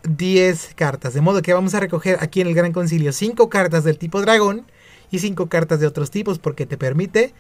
[0.04, 1.14] 10 cartas.
[1.14, 4.22] De modo que vamos a recoger aquí en el Gran Concilio 5 cartas del tipo
[4.22, 4.66] dragón
[5.12, 7.34] y 5 cartas de otros tipos porque te permite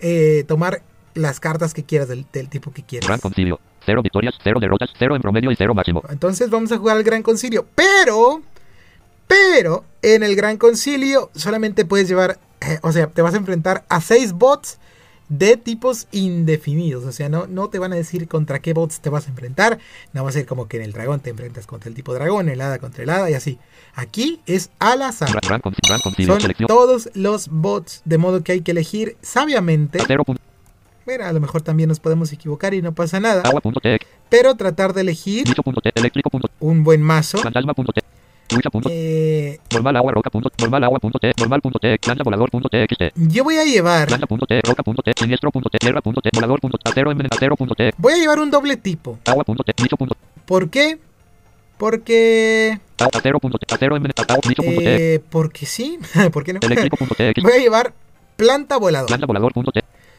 [0.00, 0.82] eh, tomar
[1.14, 3.06] las cartas que quieras del, del tipo que quieras.
[3.06, 6.02] gran concilio, 0 victorias, 0 derrotas, 0 en promedio y 0 máximo.
[6.08, 7.66] Entonces vamos a jugar al Gran Concilio.
[7.74, 8.42] Pero,
[9.26, 13.84] pero, en el Gran Concilio solamente puedes llevar, eh, o sea, te vas a enfrentar
[13.88, 14.78] a 6 bots
[15.28, 17.04] de tipos indefinidos.
[17.04, 19.78] O sea, no, no te van a decir contra qué bots te vas a enfrentar.
[20.12, 22.48] No va a ser como que en el dragón te enfrentas contra el tipo dragón,
[22.48, 23.58] el hada contra el hada y así.
[23.94, 25.30] Aquí es al azar.
[26.26, 29.98] Son todos los bots, de modo que hay que elegir sabiamente.
[31.06, 33.42] Mira, a lo mejor también nos podemos equivocar y no pasa nada.
[34.30, 35.46] Pero tratar de elegir
[36.60, 37.38] un buen mazo.
[38.90, 39.58] Eh,
[43.16, 44.10] yo voy a llevar.
[47.98, 49.18] Voy a llevar un doble tipo.
[49.26, 49.80] Agua punto tech.
[49.82, 50.16] Bicho punto.
[50.46, 50.98] ¿Por qué?
[51.78, 52.78] Porque.
[54.72, 54.98] tech.
[55.00, 55.98] Eh, porque sí.
[56.32, 56.60] ¿Por qué no?
[56.60, 56.90] Tech.
[57.42, 57.92] Voy a llevar
[58.36, 59.10] planta volador.
[59.10, 59.52] Lanza volador.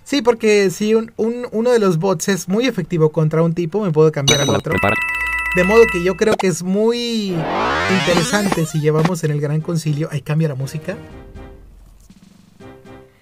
[0.03, 3.84] Sí, porque si un, un- uno de los bots es muy efectivo contra un tipo,
[3.84, 4.74] me puedo cambiar al otro.
[5.56, 7.34] De modo que yo creo que es muy
[7.99, 10.10] interesante si llevamos en el Gran Concilio.
[10.11, 10.98] Ahí cambia la música.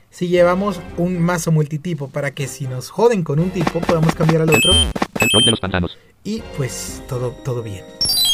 [0.10, 4.42] Si llevamos un mazo multitipo para que si nos joden con un tipo podamos cambiar
[4.44, 5.98] al otro El troll de los pantanos.
[6.24, 7.84] y pues todo, todo bien.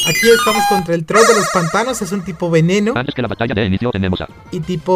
[0.09, 3.27] Aquí estamos contra el troll de los pantanos, es un tipo veneno Antes que la
[3.27, 4.95] batalla de inicio tenemos a y tipo...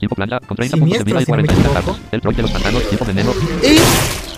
[0.00, 1.74] Tipo planta con 30 Siniestro, puntos de vida y si no me 40 equivoco.
[1.74, 2.12] cartas.
[2.12, 3.32] El troll de los pantanos tipo veneno.
[3.62, 3.78] Y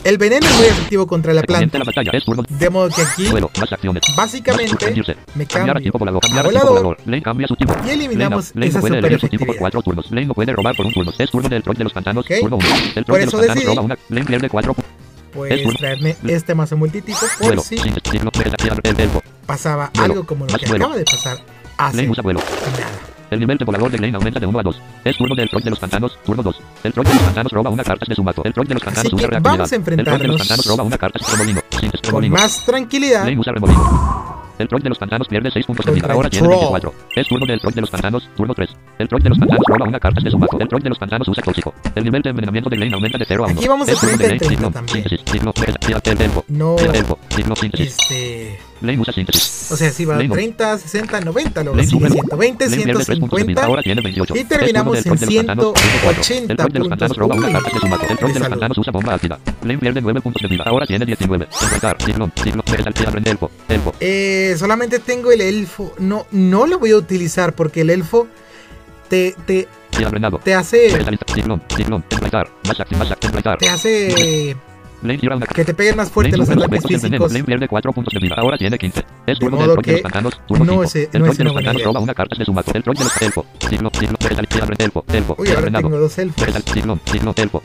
[0.05, 1.78] el veneno es muy efectivo contra la planta.
[1.78, 2.10] la batalla.
[2.12, 2.43] Es turno.
[2.48, 3.27] De modo que aquí
[4.16, 4.74] básicamente
[5.35, 6.22] me Cambiar a cambio a Cambiar a tipo volador
[6.68, 6.97] volador.
[7.05, 7.74] Lane cambia su tipo.
[7.86, 9.55] y eliminamos esa super tipo por efectividad.
[9.59, 10.10] cuatro turnos.
[10.10, 11.12] Lane no puede robar por un turno.
[11.18, 12.24] Es turno del troll de los pantanos.
[12.24, 12.32] Ok.
[12.40, 12.66] Turno 1.
[12.97, 13.98] El Por troll de los eso pantanos decidí- roba una.
[14.09, 14.93] Lane pierde cuatro puntos.
[15.32, 15.78] Puedes turno.
[15.78, 17.77] traerme este mazo multitipo por si
[19.47, 21.39] pasaba algo como lo Más que acaba de pasar
[21.77, 22.40] hace Lane usa vuelo.
[22.40, 22.90] nada.
[23.31, 24.82] El nivel de volador de Lane aumenta de 1 a 2.
[25.05, 26.19] Es turno del troll de los pantanos.
[26.24, 26.61] Turno 2.
[26.85, 28.43] El troll de los pantanos roba una carta de su mazo.
[28.44, 29.59] El troll de los pantanos Así usa que reactividad.
[29.59, 31.61] vamos a El troll de los enfrentarnos pantanos roba una carta de remolino.
[31.78, 32.36] Sin remolino.
[32.36, 34.40] más tranquilidad Lane usa remolino.
[34.59, 36.12] El troll de los pantanos pierde 6 puntos de vida.
[36.12, 36.59] Ahora el tiene troll.
[36.59, 36.94] 24.
[37.16, 38.28] Es turno del troll de los pantanos.
[38.36, 38.70] Turno 3.
[38.98, 40.59] El troll de los pantanos roba una carta de su mazo.
[40.61, 41.74] El troll de los pantanos usa tóxico.
[41.94, 43.59] El nivel de envenenamiento de Lane aumenta de 0 a 1.
[43.59, 44.39] Aquí vamos a es turno de 30 en Lane.
[44.39, 44.70] 30 Siglo.
[44.70, 45.09] también.
[45.09, 46.05] Síntesis.
[46.05, 46.44] El elfo.
[46.48, 47.19] no el elfo.
[47.31, 47.57] Siglo.
[47.57, 47.97] Síntesis.
[48.01, 48.69] este.
[49.70, 50.35] O sea si va Lane no.
[50.35, 52.11] 30 60 90 luego sigue sube.
[52.11, 53.61] 120 Lane pierde 3 puntos de vida.
[53.61, 54.35] 150 Ahora tiene 28.
[54.36, 55.65] y terminamos en pantanos.
[55.65, 56.24] Turno 4.
[56.24, 57.62] 180 El troll de los pantanos roba una puntos.
[57.62, 58.78] carta de salud.
[58.78, 59.39] usa bomba ácida.
[59.81, 60.65] Pierde 9 puntos de vida.
[60.66, 61.48] Ahora tiene 19.
[61.51, 62.02] Enfrentar.
[62.02, 62.31] Siglo.
[62.43, 62.62] Siglo.
[62.62, 63.51] Tira el elfo.
[63.69, 63.94] Elfo.
[64.01, 68.27] Eh, solamente tengo el elfo no no lo voy a utilizar porque el elfo
[69.09, 69.69] te te
[70.55, 70.90] hace
[73.59, 74.57] te hace
[75.55, 77.24] que te peguen más fuerte los ataques efectos del veneno.
[77.24, 78.35] físicos Lane pierde 4 puntos de vida.
[78.39, 79.05] Ahora tiene 15.
[79.27, 80.40] Es turno modo del troll de que los pantanos.
[80.47, 80.85] Turno no 5.
[80.85, 82.70] es- el troll de los pantanos roba una carta de su mazo.
[82.74, 83.47] El troll de los elfo.
[83.59, 85.35] Especialista, elfo, elfo.
[85.39, 85.82] uy tira ahora frenado.
[85.89, 86.44] tengo dos elfos
[87.36, 87.62] elfo.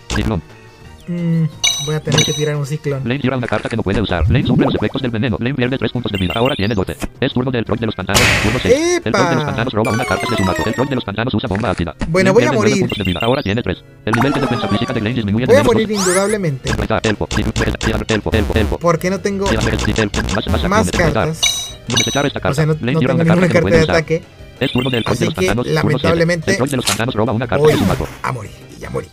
[1.08, 1.44] Mm,
[1.86, 4.24] voy a tener que tirar un ciclón Lane tira una carta que no puede usar.
[4.30, 5.38] Lane sufre los efectos del veneno.
[5.40, 6.34] Lane pierde 3 puntos de vida.
[6.36, 6.98] Ahora tiene 12.
[7.20, 8.22] Es turno del troll de los pantanos.
[8.44, 8.76] Turno 6.
[8.76, 9.12] El ¡Epa!
[9.20, 10.64] troll de los pantanos roba una carta de su mazo.
[10.66, 11.96] El troll de los pantanos usa bomba ácida.
[12.08, 12.80] Bueno, voy a morir.
[12.80, 13.20] puntos de vida.
[13.22, 13.84] Ahora tiene 3.
[14.06, 15.98] El nivel de defensa física de Lane disminuye voy a morir dos.
[16.00, 18.78] indudablemente elfo, elfo, elfo, elfo.
[18.80, 22.52] porque no tengo más- más cartas No desechar esta carta.
[22.52, 24.24] o sea no, no tengo una ninguna carta puede de ataque
[24.60, 25.68] Es turno del troll de los pantanos.
[25.68, 28.08] lamentablemente, El troll de los pantanos roba una carta de su mazo.
[28.24, 29.08] a morir y ya morí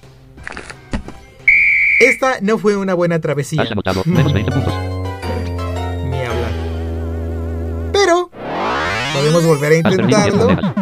[2.01, 4.74] esta no fue una buena travesía Has anotado menos 20 puntos.
[6.05, 6.52] ni hablar
[7.93, 8.31] pero
[9.14, 10.74] podemos volver a Has perdido 10 intentarlo.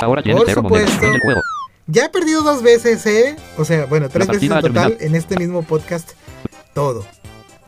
[0.00, 0.90] Ahora tienes Por 0 monedas.
[0.90, 1.18] supuesto.
[1.24, 1.40] Juego.
[1.86, 3.36] Ya he perdido dos veces, ¿eh?
[3.56, 6.12] O sea, bueno, tres veces en total en este mismo podcast.
[6.74, 7.04] Todo.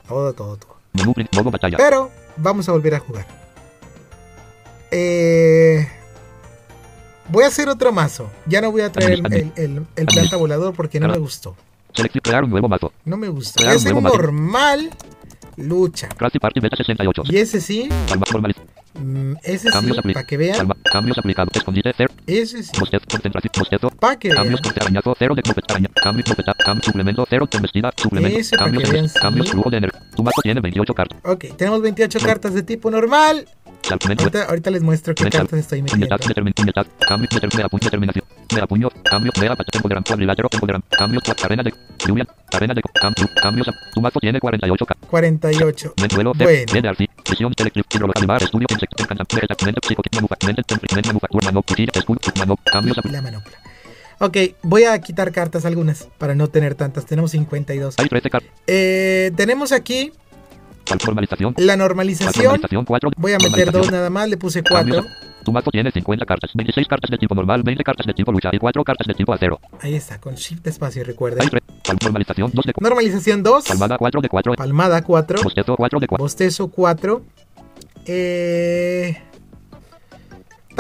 [0.09, 0.77] Todo, todo, todo.
[1.77, 3.27] Pero vamos a volver a jugar.
[4.91, 5.89] Eh,
[7.29, 8.31] voy a hacer otro mazo.
[8.47, 11.57] Ya no voy a traer el, el, el- el planta volador porque no me gustó.
[12.23, 12.93] Crear un nuevo mazo.
[13.05, 13.61] No me gusta.
[13.61, 14.17] Crear Ese un nuevo mazo.
[14.17, 14.91] normal
[15.57, 16.09] lucha.
[16.09, 17.23] Crafty Party Beta 68.
[17.27, 17.89] Y ese sí,
[18.33, 18.57] normaliz.
[18.95, 20.57] mm, ese sí, Cambios para que vean.
[20.57, 20.77] Palma.
[20.91, 21.51] Cambios aplicados.
[21.55, 21.93] Escondite.
[21.93, 22.11] Cer.
[22.27, 23.05] Ese sí, Bostezo.
[23.11, 23.53] Concentración.
[23.59, 23.91] Bostezo.
[23.91, 24.39] para que vean.
[24.39, 25.15] Cambios con arañazo.
[25.19, 25.75] Cero de copeta.
[25.75, 25.89] Araña.
[26.03, 26.25] Cambio.
[26.27, 26.55] Copeta.
[26.55, 26.85] Cambio.
[26.85, 27.27] Suplemento.
[27.29, 27.47] Cero.
[27.51, 27.93] Embestida.
[27.97, 28.39] Suplemento.
[28.39, 28.85] Ese para Cambios.
[28.89, 29.47] que vean, Cambios.
[29.47, 29.53] sí.
[29.53, 30.01] Flujo de energía.
[30.17, 31.19] Tu mazo tiene 28 cartas.
[31.25, 33.47] Ok, tenemos 28 cartas de tipo normal.
[34.25, 36.07] Ahorita, ahorita les muestro qué cartas estoy metiendo.
[39.05, 39.33] Cambio, cambio,
[40.91, 41.73] cambio, cadena de
[42.07, 45.95] lluvia, cadena de cambio, cambios, tu mazo tiene 48 k 48.
[46.01, 46.73] mensuelo, Bueno.
[53.11, 53.59] la manopla.
[54.23, 57.07] Ok, voy a quitar cartas algunas para no tener tantas.
[57.07, 57.95] Tenemos 52.
[57.99, 60.13] hay 13 cartas, Eh, tenemos aquí
[60.97, 62.43] normalización, la normalización.
[62.45, 65.05] normalización 4, Voy a meter dos nada más, le puse 4.
[65.45, 68.51] tu mazo tiene 50 cartas, 26 cartas de tipo normal, 20 cartas de tipo lucha
[68.53, 69.59] y 4 cartas de tipo acero.
[69.81, 71.03] Ahí está, con Shift espacio.
[71.05, 71.17] 3,
[72.03, 73.65] normalización 2 de Normalización 2.
[73.69, 75.43] palmada 4 de 4, Palmada 4.
[75.43, 76.23] bostezo 4 de 4.
[76.25, 77.23] Bostezo 4.
[78.07, 79.17] Eh,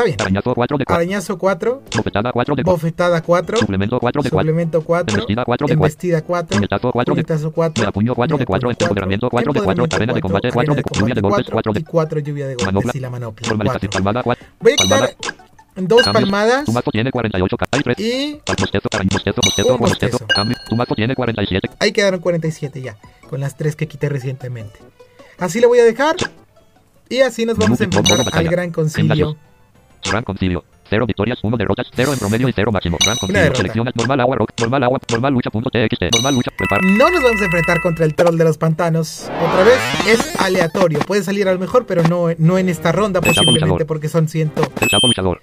[0.01, 0.21] está bien.
[0.21, 0.95] Arañazo 4 de 4.
[0.97, 2.73] Arañazo 4, Bofetada 4 de 4.
[2.77, 4.41] bofetada 4, Suplemento 4 de 4.
[4.41, 5.85] suplemento 4, Embestida 4 de 4.
[5.85, 8.71] embestida 4, Puñetazo 4 de puñetazo 4, Megapuño 4 de 4.
[8.71, 9.85] Empoderamiento 4 de 4.
[9.93, 11.01] Arena de combate 4 de 4.
[11.01, 12.93] Lluvia de golpes 4 y de 4 lluvia de golpes Manopla.
[12.95, 13.49] y la manopla.
[13.49, 13.91] Formalización 4.
[14.05, 14.47] palmada 4.
[14.61, 15.17] Voy a quitar
[15.77, 16.13] dos Cambios.
[16.13, 17.79] palmadas Tu mazo tiene 48 cartas.
[17.79, 17.99] Hay 3.
[18.01, 20.11] y Bostezo, araña, bostezo, bostezo, Un bostezo.
[20.19, 20.27] bostezo.
[20.35, 20.57] Cambio.
[20.69, 21.71] Tu mazo tiene 47.
[21.79, 22.97] ahí quedaron 47 ya,
[23.29, 24.79] con las 3 que quité recientemente.
[25.39, 26.17] Así lo voy a dejar
[27.09, 29.37] y así nos vamos a enfrentar al gran concilio.
[30.05, 30.65] Gran concilio.
[30.89, 32.99] 0 victorias, 1 derrotas, 0 en promedio y 0 máximo.
[33.05, 33.43] Gran concilio.
[33.43, 33.59] derrota.
[33.59, 36.83] Selecciona normal agua rock, normal agua, normal lucha punto txt, normal lucha prepara.
[36.83, 39.31] No nos vamos a enfrentar contra el troll de los pantanos.
[39.41, 39.79] Otra vez
[40.09, 40.99] es aleatorio.
[41.01, 44.53] Puede salir a lo mejor, pero no, no en esta ronda, posiblemente porque son 100,
[44.81, 45.41] El sapo luchador.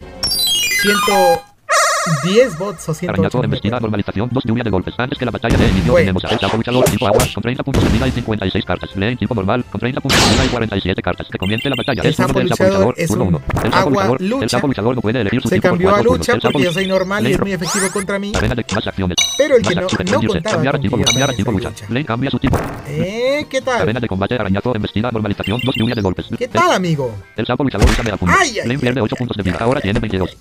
[2.21, 3.11] 110 bots o 108.
[3.11, 3.87] Arañazo, no me embestida, acuerdo.
[3.87, 4.93] normalización, 2 lluvia de golpes.
[4.97, 7.63] Antes que la batalla de inicio tenemos a el sapo luchador, tipo agua, con 30
[7.63, 8.89] puntos de vida y 56 cartas.
[8.95, 11.27] En tipo normal, con 30 puntos de vida y 47 cartas.
[11.31, 12.01] Que comience la batalla.
[12.03, 13.41] El sapo luchador es un 1.
[13.63, 14.43] El sapo luchador, lucha.
[14.43, 17.27] el sapo luchador no puede elegir su Se cambió a lucha porque yo soy normal
[17.27, 18.31] y es muy efectivo contra mí.
[18.35, 19.15] Arena de más acciones.
[19.37, 21.71] Pero el que no, no contaba cambiar a tipo, cambiar a tipo lucha.
[21.89, 22.57] Lane cambia su tipo.
[22.87, 23.81] Eh, ¿qué tal?
[23.81, 26.27] Arena de combate, arañazo, embestida, normalización, 2 lluvia de golpes.
[26.37, 27.13] ¿Qué tal, amigo?
[27.35, 28.35] El sapo luchador usa megapunto.
[28.37, 29.57] Ay, ay, Lane pierde ay, 8 ay, puntos de vida.
[29.59, 30.37] Ahora tiene 22.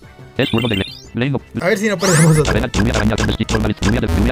[1.63, 2.61] A ver si no perdemos otra.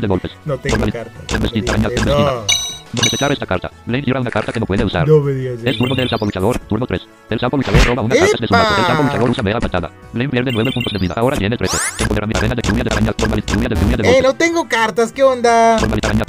[0.06, 0.32] Golpes.
[0.44, 1.35] No tengo carta.
[1.35, 2.44] Embestida.
[2.93, 3.70] Desechar esta carta.
[3.86, 5.09] Lane tira una carta que no puede usar.
[5.09, 7.01] no me digas Es turno del sapo luchador, turno 3.
[7.31, 8.74] El sapo luchador roba una carta de su mazo.
[9.01, 9.90] El luchador usa patada.
[10.12, 11.14] Lane pierde 9 puntos de vida.
[11.16, 11.76] Ahora tiene 13.
[12.01, 14.22] Empoderamiento, arena de lluvia de lluvia de lluvia de Eh, golpes.
[14.22, 15.76] no tengo cartas, ¿qué onda?
[15.76, 16.22] Araña,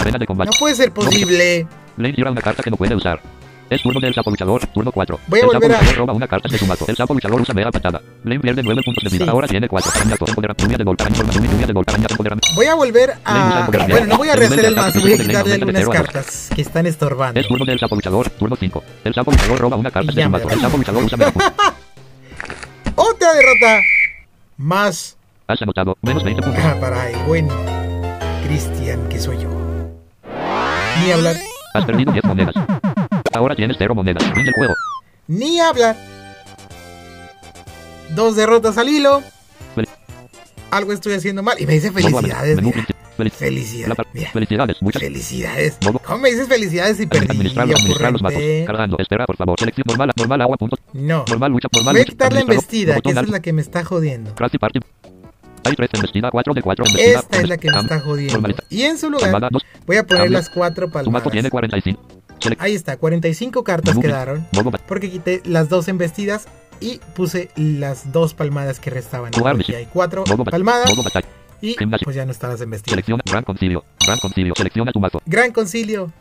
[0.00, 0.50] arena, de combate.
[0.50, 1.66] No puede ser posible.
[1.98, 3.20] Lane tira una carta que no puede usar.
[3.68, 5.20] Es turno del sapo luchador, turno 4.
[5.26, 6.84] Voy a el sapo volver a- luchador roba una carta de su mazo.
[6.86, 8.00] El sapo luchador usa mega patada.
[8.22, 9.24] Lane pierde 9 puntos de vida.
[9.24, 9.30] Sí.
[9.30, 9.90] Ahora tiene 4.
[9.92, 12.48] Arañazo, empoderamiento, lluvia de golpe, araña, lluvia, lluvia de golpe, araña, empoderamiento.
[12.54, 13.68] Voy a volver a...
[13.88, 16.86] Bueno, no voy a El rehacer el mazo, voy a quitarle algunas cartas que están
[16.86, 17.40] estorbando.
[17.40, 18.84] Es turno del sapo luchador, turno 5.
[19.04, 20.48] El sapo luchador roba una carta de su mazo.
[20.48, 21.32] El sapo luchador usa mega.
[22.94, 23.80] Otra derrota
[24.58, 25.16] más
[25.48, 26.62] Has anotado menos 20 puntos.
[26.64, 27.48] ah, para el buen
[28.46, 29.48] Cristian que soy yo.
[31.04, 31.36] Ni hablar,
[31.74, 32.54] Has perdido 10 monedas.
[33.36, 34.22] Ahora tienes 0 monedas.
[34.34, 34.74] Fin del juego.
[35.28, 35.96] ni hablar.
[38.14, 39.22] Dos derrotas al hilo.
[39.74, 39.88] Fel-
[40.70, 41.56] Algo estoy haciendo mal.
[41.60, 42.56] Y me dice felicidades.
[42.56, 43.30] menú mira.
[43.30, 43.96] Felicidades.
[44.12, 44.30] Mira.
[44.30, 45.78] Felicidades, muchas Felicidades.
[45.82, 47.26] Modo- ¿Cómo me dices felicidades si perdí?
[47.30, 48.64] Administrar, administrar los ocurrente?
[48.66, 49.58] Cargando, espera, por favor.
[49.58, 50.76] Selección normal, normal, agua, punto.
[50.92, 51.24] No.
[51.26, 53.84] Normal, lucha, normal, Voy a quitar la embestida, que esa es la que me está
[53.84, 54.34] jodiendo.
[54.34, 54.80] Crafty Party.
[55.64, 57.18] Hay 3 embestida, 4 de 4 embestida.
[57.20, 58.48] Esta es la que me está jodiendo.
[58.68, 59.62] Y en su lugar Palmada, 2.
[59.86, 61.32] voy a poner las cuatro Tu mazo palmadas.
[61.32, 62.00] tiene 45.
[62.58, 64.46] Ahí está, 45 cartas quedaron.
[64.86, 66.46] Porque quité las dos embestidas
[66.80, 69.32] y puse las dos palmadas que restaban.
[69.70, 70.90] Aquí hay cuatro palmadas
[71.62, 72.92] y pues ya no están las embestidas.
[73.24, 73.84] Gran Concilio.
[74.06, 74.54] Gran Concilio.
[74.56, 75.22] Selecciona tu mazo.
[75.26, 76.12] Gran concilio.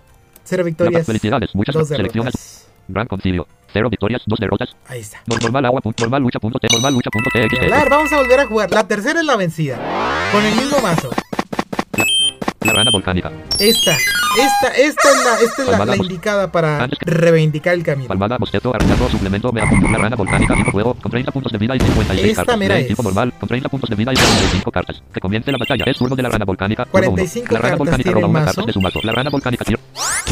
[0.45, 1.05] Cero victorias.
[1.05, 2.67] Felicidades, muchas Dos derrotas.
[2.87, 3.47] Gran Concilio.
[3.73, 4.69] 0 victorias, 2 derrotas.
[4.87, 5.21] Ahí está.
[5.25, 7.45] Nor- Normal agua, punto, normal lucha, punto T, normal lucha, punto T,
[7.89, 8.71] vamos a volver a jugar.
[8.71, 10.29] La tercera es la vencida.
[10.31, 11.09] Con el mismo mazo.
[12.65, 13.31] La rana volcánica.
[13.59, 18.07] Esta, esta, esta es la, esta es la, Palmada, la indicada para reivindicar el camino.
[18.07, 21.57] Palmada, bostezo, arañazo, suplemento, mega punto, la rana volcánica, tipo fuego, con 30 puntos de
[21.59, 22.67] vida y 56 Esta cartas.
[22.67, 22.87] Ley es.
[22.87, 25.03] tipo normal, con 30 puntos de vida y 45 cartas.
[25.13, 25.85] Que comience la batalla.
[25.85, 26.85] Es turno de la rana volcánica.
[26.85, 27.15] turno uno.
[27.17, 28.99] 45 La rana volcánica roba una carta de su mazo.
[29.03, 29.79] La rana volcánica tira.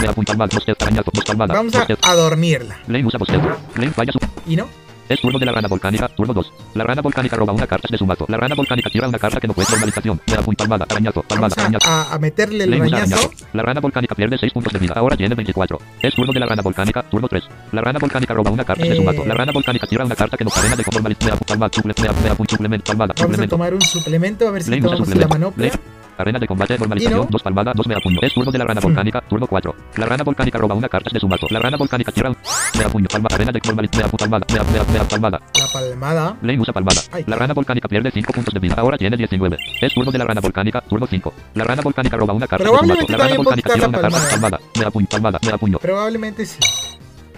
[0.01, 1.55] Mega punto, palmada, bostezo, arañazo, dos palmadas.
[1.55, 1.99] Vamos a, bostezo.
[2.01, 2.79] a dormirla.
[2.87, 3.57] Lane usa bostezo.
[3.75, 4.19] Lane falla su...
[4.47, 4.67] ¿Y no?
[5.13, 6.53] Es turno de la rana volcánica, turno 2.
[6.73, 8.25] La rana volcánica roba una carta de su mazo.
[8.29, 10.19] La rana volcánica tira una carta que no puede normalización.
[10.25, 11.87] Mega punto, palmada, arañazo, Vamos palmada, a, arañazo.
[11.89, 12.95] a- a meterle el arañazo.
[13.15, 13.31] arañazo.
[13.53, 14.93] La rana volcánica pierde 6 puntos de vida.
[14.95, 15.77] Ahora tiene 24.
[16.01, 17.43] Es turno de la rana volcánica, turno 3.
[17.73, 19.05] La rana volcánica roba una carta de su Eh.
[19.05, 19.23] mazo.
[19.25, 21.29] La rana volcánica tira una carta que no cadena de normalización.
[21.29, 21.71] Mega punto, palmada,
[22.49, 23.53] suplemento, palmada, Vamos a suplemento.
[23.55, 25.35] tomar un suplemento a ver si usa tomamos la suplemento.
[25.35, 25.71] manopla.
[26.17, 27.27] Arena de combate, normalización, no.
[27.29, 28.19] dos palmadas, dos mega puño.
[28.21, 29.75] Es turno de la rana volcánica, turno 4.
[29.97, 31.47] La rana volcánica roba una carta de su mazo.
[31.49, 32.37] La rana volcánica tira un
[32.91, 35.41] puño, palma, arena de normalización, punto, palmada, mega, mega, mega, palmada.
[35.59, 36.37] La palmada.
[36.41, 37.01] Lane usa palmada.
[37.11, 37.23] Ay.
[37.27, 38.75] La rana volcánica pierde 5 puntos de vida.
[38.77, 39.57] Ahora tiene 19.
[39.81, 41.33] Es turno de la rana volcánica, turno 5.
[41.55, 43.05] La rana volcánica roba una carta de su mazo.
[43.09, 44.29] La rana volcánica tira una carta palmada.
[44.29, 44.59] palmada.
[44.77, 45.79] Mega puño, palmada, mega puño.
[45.79, 46.59] Probablemente sí.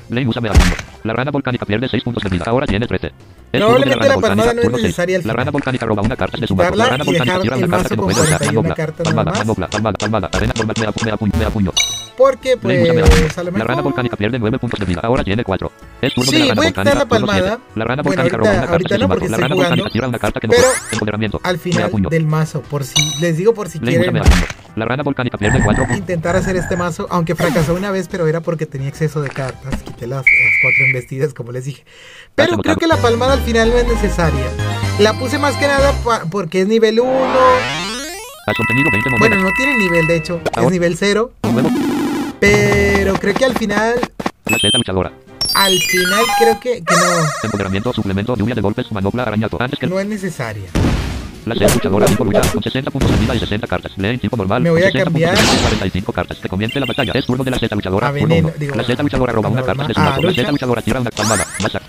[0.10, 0.74] Lane usa mega puño.
[1.04, 2.44] La rana volcánica pierde 6 puntos de vida.
[2.48, 3.08] Ahora tiene 13.
[3.08, 6.02] Es turno de Probablemente la palmada volcánica, no es necesaria al La rana volcánica roba
[6.02, 6.76] una carta de su mazo.
[6.76, 8.38] La rana volcánica tira el una carta que no puede usar.
[8.38, 10.30] 41 Manopla, cartas palmada, manopla, palmada, palmada.
[10.34, 10.54] Arena
[11.04, 11.72] mega puño, mega puño.
[12.18, 15.02] Porque pues a lo La rana volcánica pierde 9 puntos de vida.
[15.04, 15.72] Ahora tiene 4.
[16.02, 17.04] Es turno Sí, de la rana voy a quitar volcánica.
[17.04, 17.60] la turno palmada.
[17.76, 19.56] La rana Bueno, volcánica ahorita- roba una carta no, porque La rana jugando.
[19.76, 20.68] volcánica tira una carta que no Pero.
[20.94, 21.40] Empoderamiento.
[21.44, 22.94] Al final del mazo, por si...
[23.20, 24.22] Les digo por si quieren.
[24.76, 28.42] La rana volcánica pierde 4 intentar hacer este mazo, aunque fracasó una vez, pero era
[28.42, 29.82] porque tenía exceso de cartas.
[29.84, 30.26] Quité las, las
[30.62, 31.84] cuatro embestidas, como les dije.
[32.36, 34.46] Pero creo que la palmada al final no es necesaria.
[35.00, 35.94] La puse más que nada
[36.30, 37.12] porque es nivel 1.
[38.48, 39.30] Has obtenido 20 monedas.
[39.30, 40.42] Bueno, no tiene nivel, de hecho.
[40.58, 41.32] Es nivel 0.
[42.40, 43.96] Pero creo que al final
[44.46, 45.12] La Z luchadora.
[45.56, 49.58] al final creo que, que no, Empoderamiento, suplemento, lluvia de golpes, manopla, arañato.
[49.62, 50.66] Antes que no es necesaria.
[51.46, 53.92] la serie luchadora 5 lucha con 60 puntos de vida y 60 cartas.
[53.98, 54.62] Lee en tiempo normal.
[54.62, 55.36] Me voy a 60 puntos cambiar.
[55.38, 56.38] de vida y 45 cartas.
[56.40, 57.12] Que comience la batalla.
[57.16, 58.08] Es turno de la Z luchadora.
[58.08, 60.22] A veneno, digo, la Z luchadora roba una carta de su Ah, mazo.
[60.24, 60.34] La.
[60.34, 61.46] Z luchadora tira una palmada.
[61.62, 61.82] Masa.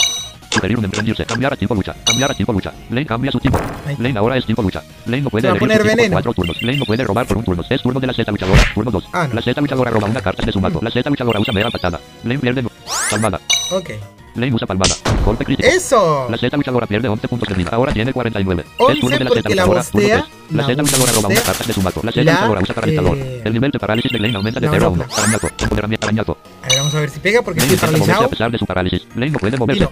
[0.56, 1.24] Sugerir un emprendirse.
[1.26, 1.94] Cambiar a tiempo lucha.
[2.04, 2.72] Cambiar a tiempo lucha.
[2.90, 3.58] Lane cambia su tipo.
[3.86, 3.96] Ay.
[3.98, 4.82] Lane ahora es tiempo lucha.
[5.06, 6.12] Lane no puede elegir poner su veneno.
[6.12, 6.62] cuatro turnos.
[6.62, 7.64] Lane no puede robar por un turno.
[7.68, 8.62] Es turno de la Z luchadora.
[8.74, 9.04] Turno 2.
[9.12, 9.34] Ah, no.
[9.34, 10.80] La Z luchadora roba una carta de su mazo.
[10.82, 12.00] La Z luchadora usa mera patada.
[12.24, 12.64] Lane pierde
[13.10, 13.40] palmada.
[13.72, 13.90] Ok.
[14.36, 14.94] Lane usa palmada.
[15.24, 15.66] Golpe crítico.
[15.68, 16.26] ¡Eso!
[16.30, 17.70] La Z luchadora pierde 11 puntos de vida.
[17.72, 18.64] Ahora tiene 49.
[18.78, 19.82] 11 es turno de la Z luchadora.
[19.82, 20.50] turno bostea, tres.
[20.50, 22.00] La la Z luchadora roba una carta de su mazo.
[22.02, 23.18] La Z luchadora usa paralizador.
[23.44, 24.96] El nivel de parálisis de Lane aumenta de la 0 a 1.
[24.98, 25.22] manopla.
[25.22, 25.48] Arañato.
[25.58, 26.06] Empoderamiento.
[26.06, 26.38] Arañato.
[26.62, 28.28] A ver, vamos a ver si pega porque estoy moverse a paralizado.
[28.30, 29.06] pesar de su parálisis.
[29.14, 29.88] Lane no puede moverse.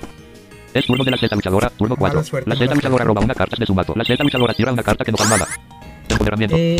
[0.74, 1.70] Es turno de la Z luchadora.
[1.70, 2.16] Turno 4.
[2.16, 3.94] Mala suerte, La mala luchadora roba una carta de su mazo.
[3.94, 5.46] La Z luchadora tira una carta que no palmada.
[6.08, 6.56] Empoderamiento.
[6.58, 6.76] Eh.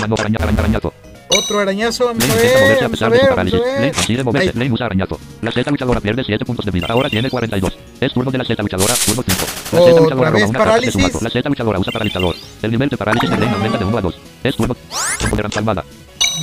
[0.00, 0.94] Mano, araña, araña, arañato.
[1.28, 2.06] Otro arañazo.
[2.06, 3.92] Vamos a ver, moverse a vamos a pesar de ver, vamos a ver.
[3.94, 4.52] consigue moverse.
[4.54, 5.18] Lane usa arañato.
[5.40, 6.86] La Z luchadora pierde 7 puntos de vida.
[6.88, 7.78] Ahora tiene 42.
[8.00, 8.94] Es turno de la Z luchadora.
[8.94, 9.46] Turno 5.
[9.72, 11.18] La Otra luchadora roba una carta de su mazo.
[11.20, 12.36] La Z luchadora usa paralizador.
[12.62, 14.14] El nivel de parálisis de Lane aumenta de 1 a 2.
[14.44, 14.76] Es turno.
[15.20, 15.84] Empoderan palmada.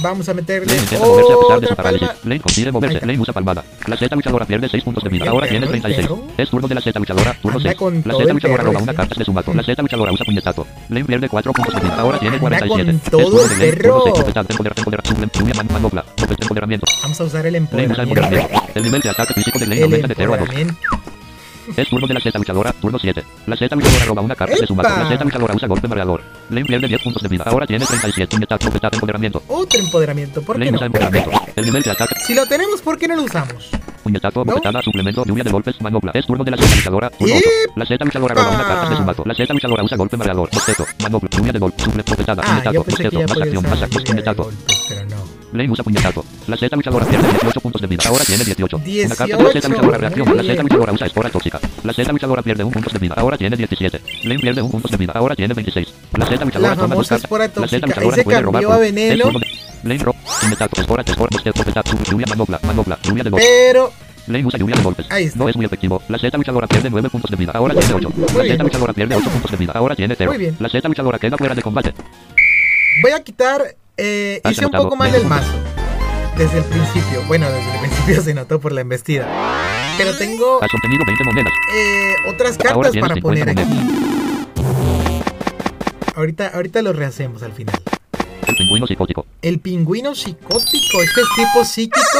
[0.02, 2.08] Vamos a meterle Lane intenta moverse a pesar de su otra parálisis.
[2.08, 2.20] palma.
[2.24, 3.00] Lane consigue moverse.
[3.06, 3.64] Lane usa palmada.
[3.88, 5.30] La Z luchadora pierde 6 puntos de vida.
[5.30, 6.08] Ahora tiene el 36.
[6.08, 6.24] perro.
[6.38, 7.34] Es turno de la Z luchadora.
[7.42, 7.78] Turno Anda 6.
[7.80, 9.54] con La Z luchadora roba una carta de su mazo.
[9.54, 10.68] La Z luchadora usa puñetazo.
[10.90, 11.96] Lane pierde 4 puntos de vida.
[12.00, 12.86] Ahora tiene Anda 47.
[13.10, 13.72] con Es turno de Lane.
[13.78, 14.16] Turno 6.
[14.20, 14.46] Potestad.
[14.50, 14.78] Empoderar.
[14.80, 15.06] Empoderar.
[15.06, 16.04] Suple- lluvia, man- manopla.
[16.04, 16.86] Potestad, Empoderamiento.
[17.04, 18.58] Vamos a usar el empoderamiento.
[18.76, 20.50] El nivel de ataque físico de Lane aumenta de 0 a 2.
[21.76, 23.24] Es turno de la Z luchadora, turno 7.
[23.48, 24.90] La Z luchadora roba una carta de su mazo.
[24.90, 25.10] La ¡Epa!
[25.10, 26.22] Z luchadora usa golpe mareador.
[26.50, 27.44] Lane pierde 10 puntos de vida.
[27.48, 28.28] Ahora tiene 37.
[28.36, 29.44] Puñetazo, potestad, empoderamiento.
[29.48, 30.41] Otro empoderamiento.
[30.41, 30.78] ¿Por qué Lane no?
[30.78, 31.32] usa empoderamiento.
[31.56, 33.70] El nivel de ataque Si lo tenemos, ¿por qué no lo usamos?
[34.04, 34.52] Puñetazo, ¿No?
[34.54, 36.12] bofetada, suplemento, lluvia de golpes, manopla.
[36.16, 37.50] Es turno de la Z luchadora, turno ¡Epa!
[37.68, 37.74] 8.
[37.76, 39.24] La Z luchadora roba una carta de su mazo.
[39.26, 42.84] La Z luchadora usa golpe mareador, bostezo, manopla, lluvia de golpes, suple, bofetada, Ah, puñetazo,
[42.84, 44.50] bostezo, más acción, más acción, puñetazo.
[44.90, 45.39] pero no.
[45.52, 46.24] Lane usa puñetazo.
[46.48, 48.04] La Z luchadora pierde 18 puntos de vida.
[48.08, 48.78] Ahora tiene 18.
[48.78, 50.28] Una carta de la Z 18, luchadora reacción.
[50.28, 51.60] muy La Z luchadora usa espora tóxica.
[51.84, 53.14] La Z luchadora pierde 1 punto de vida.
[53.18, 54.02] Ahora tiene 17.
[54.26, 55.14] Lane pierde 1 punto de vida.
[55.16, 55.94] Ahora tiene 26.
[56.18, 57.24] La Z luchadora La toma dos cartas.
[57.24, 58.64] espora La Z luchadora puede robar.
[58.66, 59.14] a veneno.
[59.14, 59.48] Es turno de-
[59.84, 60.16] Lane rob.
[60.42, 63.50] Puñetazo, espora, espora, suple, lluvia, manopla, manopla, lluvia de golpes.
[63.50, 63.92] Pero
[64.28, 65.06] Lane usa lluvia de golpes.
[65.10, 65.40] Ahí está.
[65.40, 66.02] No es muy efectivo.
[66.10, 67.54] La Z luchadora pierde 9 puntos de vida.
[67.56, 68.10] Ahora tiene 8.
[68.16, 68.54] Muy La.
[68.56, 69.72] Z luchadora pierde 8 puntos de vida.
[69.74, 70.30] Ahora tiene 0.
[70.32, 70.56] Muy bien.
[70.60, 71.94] La Z luchadora queda fuera de combate.
[73.02, 73.76] voy a quitar.
[74.02, 75.52] Eh, Has hice un poco mal 20 el mazo.
[76.38, 77.22] Desde el principio.
[77.28, 79.28] Bueno, desde el principio se notó por la embestida.
[79.98, 81.54] Pero tengo Has obtenido 20 monedas.
[81.76, 83.64] eh, otras cartas para 50 poner aquí.
[86.16, 87.76] Ahorita, ahorita lo rehacemos al final.
[88.48, 89.26] El pingüino psicótico.
[89.42, 91.02] El pingüino psicótico.
[91.04, 92.20] Este es tipo psíquico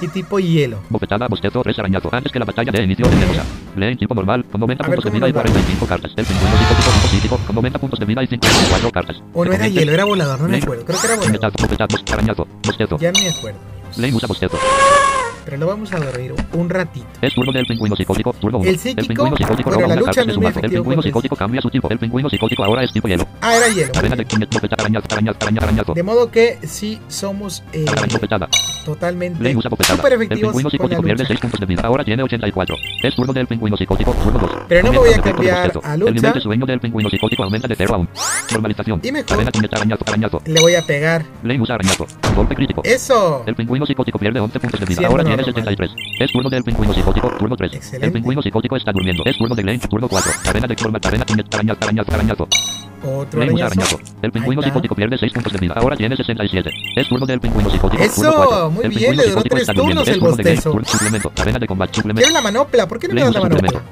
[0.00, 0.78] y tipo hielo.
[0.88, 2.08] Bofetada, bostezo, tres arañazo.
[2.12, 3.44] Antes que la batalla de inicio venenosa.
[3.76, 5.52] Lee en tipo normal, con 90 A ver, puntos de ¿cómo vida y nos va?
[5.52, 6.12] 45 cartas.
[6.16, 9.22] El pingüino psicótico psíquico, con 90 puntos de vida y 54 cartas.
[9.34, 10.84] O no era hielo, era volador, no me acuerdo.
[10.84, 11.40] Creo que era volador.
[11.40, 12.98] Puñetazo, bofetazo, arañazo, bostezo.
[12.98, 13.58] Ya me acuerdo.
[13.96, 14.58] Lane usa bostezo.
[15.44, 17.06] Pero lo vamos a dormir un ratito.
[17.20, 18.68] Es turno del pingüino psicótico, turno 1.
[18.70, 20.46] El psíquico, pingüino psicótico roba la lucha no es muy.
[20.46, 21.88] El pingüino el- psicótico cambia su tipo.
[21.90, 23.26] El pingüino psicótico ahora es tipo hielo.
[23.40, 23.92] Ah, era hielo.
[25.94, 27.84] De modo que sí somos eh,
[28.84, 31.28] totalmente super El efectivos pingüino con la psicótico pierde lucha.
[31.28, 31.82] 6 puntos de vida.
[31.84, 32.76] Ahora tiene 84.
[33.02, 34.50] Es turno del pingüino psicótico, turno 2.
[34.68, 36.12] Pero no me voy a el cambiar a El lucha.
[36.12, 38.08] nivel de sueño del pingüino psicótico aumenta de 0 a 1.
[38.52, 39.00] Normalización.
[39.02, 39.38] Y mejor.
[40.46, 41.24] Le voy a pegar.
[42.34, 42.82] Golpe crítico.
[42.84, 43.42] Eso.
[43.46, 45.06] El pingüino psicótico pierde 11 puntos de vida.
[45.08, 45.76] Ahora tiene normal.
[45.76, 45.90] 73.
[46.20, 47.74] Es turno del pingüino psicótico, turno 3.
[47.74, 48.06] Excelente.
[48.06, 49.22] El pingüino psicótico está durmiendo.
[49.26, 50.32] Es turno de Lane, turno 4.
[50.46, 52.48] Arena de normal, arena, puñet, arañazo, arañazo, arañazo.
[53.02, 53.66] Otro arañazo.
[53.66, 54.00] arañazo.
[54.22, 55.74] El pingüino psicótico pierde 6 puntos de vida.
[55.76, 56.70] Ahora tiene 67.
[56.96, 58.70] Es turno del pingüino psicótico, Eso, turno 4.
[58.70, 59.72] muy el bien, le duró durmiendo.
[59.74, 60.70] turnos Es el turno de Lane, bostezo.
[60.72, 61.32] turno- suplemento.
[61.40, 62.20] Arena de combate, suplemento.
[62.26, 62.86] Quiero la manopla.
[62.88, 63.82] ¿por qué no me das la manopla?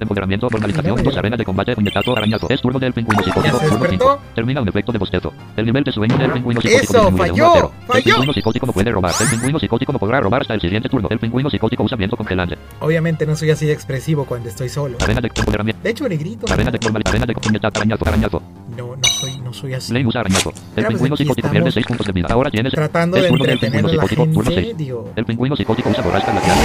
[0.00, 2.46] Empoderamiento, normalización, Mira, dos arenas de combate, puñetazo, arañazo.
[2.50, 4.12] Es turno del pingüino psicótico, Ya se turno despertó.
[4.14, 4.22] 5.
[4.34, 5.32] Termina un efecto de bostezo.
[5.56, 7.72] El nivel de sueño del pingüino psicótico Eso, falló, 1 a 0.
[7.80, 8.04] El falló.
[8.04, 9.12] pingüino psicótico no puede robar.
[9.20, 11.08] El pingüino psicótico no podrá robar hasta el siguiente turno.
[11.10, 12.58] El pingüino psicótico usa viento congelante.
[12.80, 14.96] Obviamente no soy así de expresivo cuando estoy solo.
[15.00, 15.82] Arena de empoderamiento.
[15.82, 16.52] De hecho, negrito.
[16.52, 18.42] Arena de arena de puñetazo, arañazo, arañazo.
[18.76, 19.92] No, no soy, no soy así.
[19.92, 20.50] Lane usa arañazo.
[20.50, 22.28] El pues pingüino psicótico pierde 6 puntos de vida.
[22.30, 24.76] Ahora tiene Tratando de entretener pingüino a la psicótico, turno gente, 6.
[24.76, 25.12] digo.
[25.16, 26.56] El pingüino psicótico usa borrasca glacial.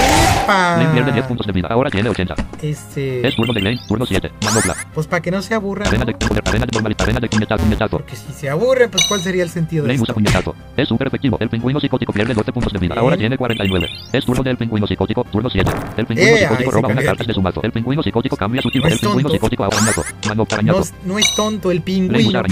[0.48, 1.68] Lane pierde 10 Pa, puntos de vida.
[1.70, 2.34] Ahora tiene 80.
[2.62, 4.30] este, Es turno de Lane, turno 7.
[4.44, 4.74] Manopla.
[4.94, 7.62] pues para que no se aburran, Arena de poder, arena de normal, arena de puñetazo,
[7.64, 7.90] puñetazo.
[7.98, 10.54] porque si se aburren, pues cuál sería el sentido de Lane usa puñetazo.
[10.76, 11.36] Es súper efectivo.
[11.40, 12.94] El pingüino psicótico pierde 12 puntos de vida.
[12.96, 13.88] Ahora tiene 49.
[14.12, 15.70] Es turno del pingüino psicótico, turno 7.
[15.96, 17.60] El pingüino Eh, psicótico roba una carta de su mazo.
[17.62, 18.86] El pingüino psicótico cambia su tipo.
[18.88, 20.02] El pingüino psicótico arañazo.
[20.28, 20.80] Manopla, No, arañazo.
[20.80, 22.42] es- no es tonto el usa pingüino.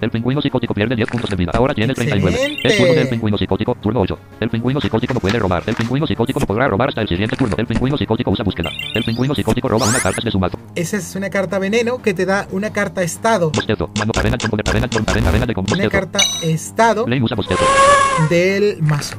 [0.00, 1.52] El pingüino psicótico pierde 10 puntos de vida.
[1.54, 2.36] Ahora tiene 39.
[2.36, 2.68] Excelente.
[2.68, 4.18] Es turno del pingüino psicótico, turno 8.
[4.40, 5.62] El pingüino psicótico no puede robar.
[5.66, 7.54] El pingüino psicótico no podrá robar hasta el siguiente turno.
[7.58, 8.70] El pingüino psicótico usa búsqueda.
[8.94, 10.58] El pingüino psicótico roba una carta de su mazo.
[10.74, 13.50] Esa es una carta veneno que te da una carta estado.
[13.50, 13.90] Bostezo.
[13.98, 15.90] Mano, arena, arena, arena, arena, arena de Una bostezo.
[15.90, 17.64] carta estado Lane usa bostezo.
[18.30, 19.16] del mazo.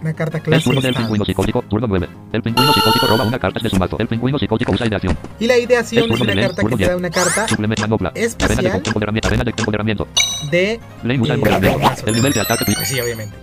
[0.00, 2.08] Una carta Es clase turno del pingüino psicótico, turno 9.
[2.32, 3.96] El pingüino psicótico roba una carta de su mazo.
[3.98, 5.16] El pingüino psicótico usa ideación.
[5.40, 8.12] Y la ideación Es una de ley, carta que te da una carta Suplemento manopla.
[8.14, 8.58] Especial.
[8.58, 9.28] Arena de empoderamiento.
[9.28, 10.08] Arena de empoderamiento.
[10.50, 10.80] de...
[11.02, 12.06] Lane usa Eh, empoderamiento.
[12.06, 13.34] El nivel de ataque sí, obviamente.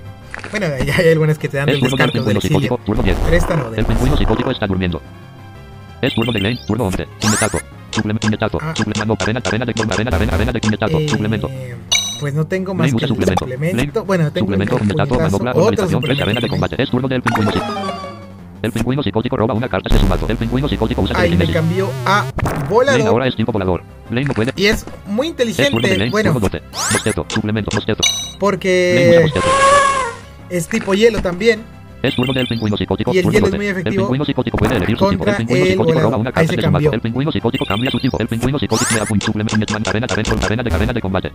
[0.52, 3.18] Bueno, ya hay algunas que te dan Es del turno del psicótico, turno 10.
[3.24, 5.02] Pero esta no, de El pingüino psicótico está durmiendo.
[6.02, 7.06] Es turno de Lane, turno 11.
[7.22, 7.60] Puñetazo.
[7.92, 8.58] Suplemento, puñetazo.
[8.62, 8.74] Ah.
[8.76, 11.00] Suplemento, arena, arena de arena, arena, arena de puñetazo.
[11.00, 11.50] Eh, Suplemento.
[12.20, 13.46] Pues no tengo más Lane que el suplemento.
[13.46, 13.78] suplemento.
[13.78, 16.42] Lane, Bueno, tengo suplemento, el puñetazo, otro suplemento.
[16.42, 16.82] de combate.
[16.82, 18.06] Es turno del pingüino psicótico.
[18.62, 20.26] El pingüino psicótico roba una carta de su mazo.
[20.28, 23.08] El pingüino psicótico usa Ahí me cambió a Lane volador.
[23.08, 23.84] ahora es tipo volador.
[24.10, 24.54] Lane no puede.
[24.56, 25.98] Y es muy Es inteligente.
[25.98, 26.64] Lane, Bueno, turno 12.
[26.94, 27.70] Bostezo, suplemento.
[27.72, 27.96] Lane usa
[28.40, 29.26] porque
[30.50, 31.62] es tipo hielo también.
[32.02, 33.14] Es turno del pingüino psicótico.
[33.14, 33.58] Y el hielo es 12.
[33.58, 35.26] muy El efectivo pingüino psicótico puede elegir su tipo.
[35.26, 36.92] El pingüino el psicótico roba una carta de su cambió.
[36.92, 38.18] El pingüino psicótico cambia su tipo.
[38.20, 39.56] El pingüino psicótico da un suplemento.
[39.90, 41.32] Arena, arena, arena de arena de combate.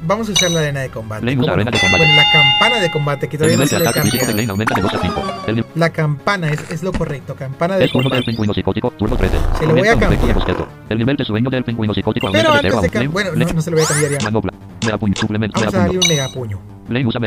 [0.00, 1.26] Vamos a usar la arena de combate.
[1.26, 1.76] Lane usa ¿cómo arena no?
[1.76, 2.04] de combate.
[2.04, 4.10] Bueno, la campana de combate, que El todavía no nivel se de lo he ataque
[4.10, 4.36] físico de cambiado.
[4.38, 5.44] Lane aumenta de 2 a 5.
[5.48, 8.30] El nivel La campana es, es lo correcto, campana de es turno del combate.
[8.30, 9.36] pingüino psicótico, turno 13.
[9.58, 10.68] Se lo voy a de cambiar.
[10.88, 12.92] El nivel de sueño del pingüino psicótico Pero aumenta de 0 antes a de 1.
[12.92, 12.98] que...
[12.98, 14.24] Lane, Bueno, no, no se lo voy a cambiar ya.
[14.24, 14.52] manopla.
[15.16, 16.60] Suplemento, Vamos a darle un megapuño.
[17.06, 17.20] Usa.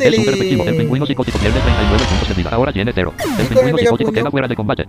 [0.00, 2.50] El pingüino psicótico pierde 39 puntos de vida.
[2.52, 3.12] Ahora tiene 0.
[3.18, 4.88] El el pingüino psicótico queda fuera de combate.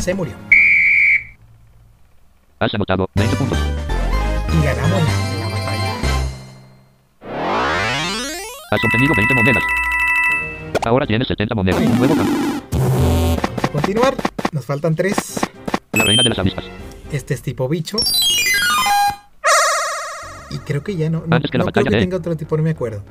[0.00, 0.34] Se murió.
[2.60, 3.58] Has anotado 20 puntos.
[4.60, 5.02] Y ganamos
[8.70, 9.62] Has obtenido 20 monedas.
[10.84, 11.80] Ahora tienes 70 monedas.
[11.80, 12.32] Un nuevo campo.
[13.72, 14.14] Continuar,
[14.52, 15.40] nos faltan tres.
[15.92, 16.64] La reina de las avispas.
[17.12, 17.96] Este es tipo bicho.
[20.50, 21.24] Y creo que ya no.
[21.26, 23.02] No, Antes que la no creo que de- tenga otro tipo, no me acuerdo.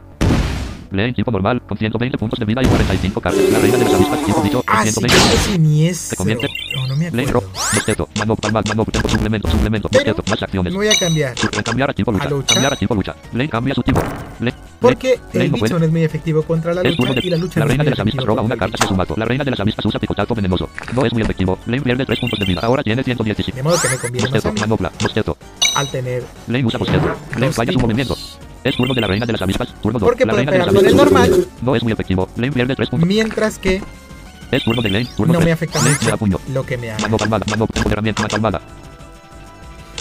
[0.92, 3.42] Lee en tipo normal, con 120 puntos de vida y 45 cartas.
[3.52, 5.54] La reina de las avispas, tipo bicho, con Ah, sí, 120 creo que puntos.
[5.54, 6.10] siniestro.
[6.10, 6.48] ¿Te convierte?
[6.76, 7.70] No, no me Lane Rock, acuerdo.
[7.74, 10.74] bostezo, mano, palma, mano, tempo, suplemento, suplemento, Pero bostezo, más acciones.
[10.74, 11.34] Voy a cambiar.
[11.64, 12.30] Cambiar a tipo lucha.
[12.30, 13.16] Cambiar a tipo lucha.
[13.34, 14.02] Lane cambia su tipo.
[14.40, 17.38] Lane, Porque el no bicho no es muy efectivo contra la lucha de y la
[17.38, 19.16] lucha la reina de las avispas roba una carta de su mazo.
[19.18, 20.70] La reina de las avispas usa picotazo venenoso.
[20.94, 21.58] No es muy efectivo.
[21.66, 22.62] Lane pierde 3 puntos de vida.
[22.64, 23.58] Ahora tiene 117.
[23.58, 24.88] De modo que me conviene más a mí
[25.76, 26.24] al tener.
[26.48, 27.08] Lane usa bostezo.
[27.34, 28.16] Lane falla su movimiento.
[28.68, 29.74] Es turno de la reina de las avispas.
[29.82, 30.08] Turno 2.
[30.08, 31.48] Porque la reina de las normal.
[31.62, 32.28] No es muy efectivo.
[32.36, 33.08] Lane pierde 3 puntos.
[33.08, 33.82] Mientras que
[34.52, 35.08] Es turno de Lane.
[35.16, 35.46] Turno no 3.
[35.46, 36.38] me afecta mucho puño.
[36.54, 37.02] lo que me haga.
[37.04, 38.62] Mano palmada, mano empoderamiento, mano palmada.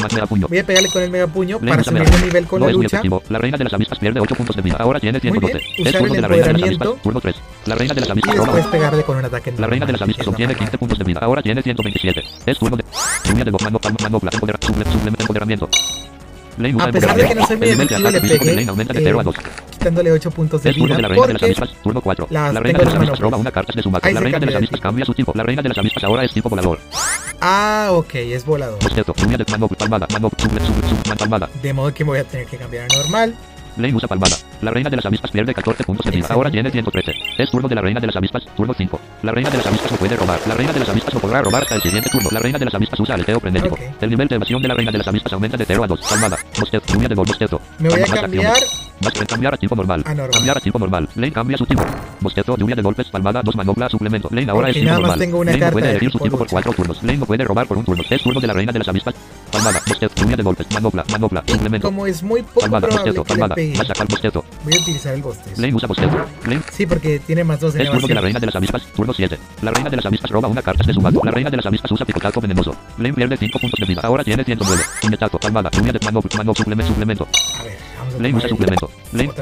[0.02, 0.46] Más me da puño.
[0.48, 2.70] Voy a pegarle con el megapuño Lane para subir mega- de nivel con no la
[2.72, 3.22] es muy efectivo.
[3.30, 4.76] La reina de las avispas pierde 8 puntos de vida.
[4.80, 5.58] Ahora tiene Muy 112.
[5.76, 5.86] bien.
[5.88, 7.02] Es turno de la reina de las avispas.
[7.02, 7.36] Turno 3.
[7.66, 10.02] La reina de las Y avispas después pegarle con un ataque La reina de las
[10.02, 10.68] avispas obtiene normal.
[10.70, 11.20] 15 puntos de vida.
[11.22, 12.24] Ahora tiene 127.
[12.44, 12.84] Es turno de.
[13.24, 15.68] Lluvia de voz, mano, suplemento, empoderamiento.
[16.80, 19.20] A pesar de que no soy muy efectivo, le pegué, Lane aumenta de eh, 0
[19.20, 19.34] a 2.
[19.70, 20.98] Quitándole 8 puntos de vida.
[21.14, 21.74] Porque avispas.
[21.82, 22.28] Turno 4.
[22.30, 24.10] las La reina tengo de las avispas roba una carta de su mazo.
[24.10, 25.32] La reina de las avispas cambia su tipo.
[25.34, 26.78] La reina de las avispas ahora es tipo volador.
[27.40, 28.78] Ah, ok, es volador.
[31.62, 33.34] De modo que me voy a tener que cambiar a normal.
[33.76, 34.36] Lane usa palmada.
[34.62, 36.28] La reina de las avispas pierde 14 puntos de vida.
[36.30, 37.12] Ahora tiene 113.
[37.38, 38.44] Es turno de la reina de las avispas.
[38.56, 39.00] Turno 5.
[39.22, 40.40] La reina de las avispas no puede robar.
[40.46, 42.28] La reina de las avispas no podrá robar hasta el siguiente turno.
[42.32, 43.74] La reina de las avispas usa aleteo frenético.
[43.74, 43.80] Ok.
[44.00, 46.00] El nivel de evasión de la reina de las avispas aumenta de 0 a 2.
[46.08, 46.38] Palmada.
[46.58, 47.60] Bostezo, lluvia de gol, bostezo.
[47.78, 48.56] Me voy a cambiar
[49.28, 50.02] cambiar a tipo normal.
[50.06, 50.30] A normal.
[50.32, 51.08] Cambiar a tipo normal.
[51.14, 51.82] Lane cambia su tipo.
[52.20, 54.28] Bostezo, lluvia de golpes, palmada, dos manopla, suplemento.
[54.32, 55.18] Lane ahora es tipo normal.
[55.18, 56.46] tengo una Lane no puede de elegir su tipo por.
[56.48, 57.02] 4 turnos.
[57.02, 58.02] Lane no puede robar por un turno.
[58.08, 59.14] Es turno de la reina de las avispas.
[59.50, 61.88] Palmada, bostezo, lluvia de golpes, manopla, manopla, suplemento.
[61.88, 63.54] como es muy poco Palmada, probable bostezo, que le palmada.
[63.54, 64.44] pegue, Vas a sacar bostezo.
[64.64, 65.60] voy a utilizar el bostezo.
[65.60, 66.16] Lane usa bostezo.
[66.44, 68.82] Lane Sí, porque tiene más 2 de es turno de la reina de las avispas,
[68.94, 69.38] turno 7.
[69.62, 71.20] La reina de las avispas roba una carta de su mazo.
[71.24, 72.74] La reina de las avispas usa picotazo venenoso.
[72.98, 74.00] Lane pierde 5 puntos de vida.
[74.04, 74.82] Ahora tiene 109.
[75.02, 77.28] Puñetazo, palmada, lluvia de mano, mano, suplemento, suplemento.
[77.58, 77.78] A ver,
[78.16, 78.90] tomar usa suplemento.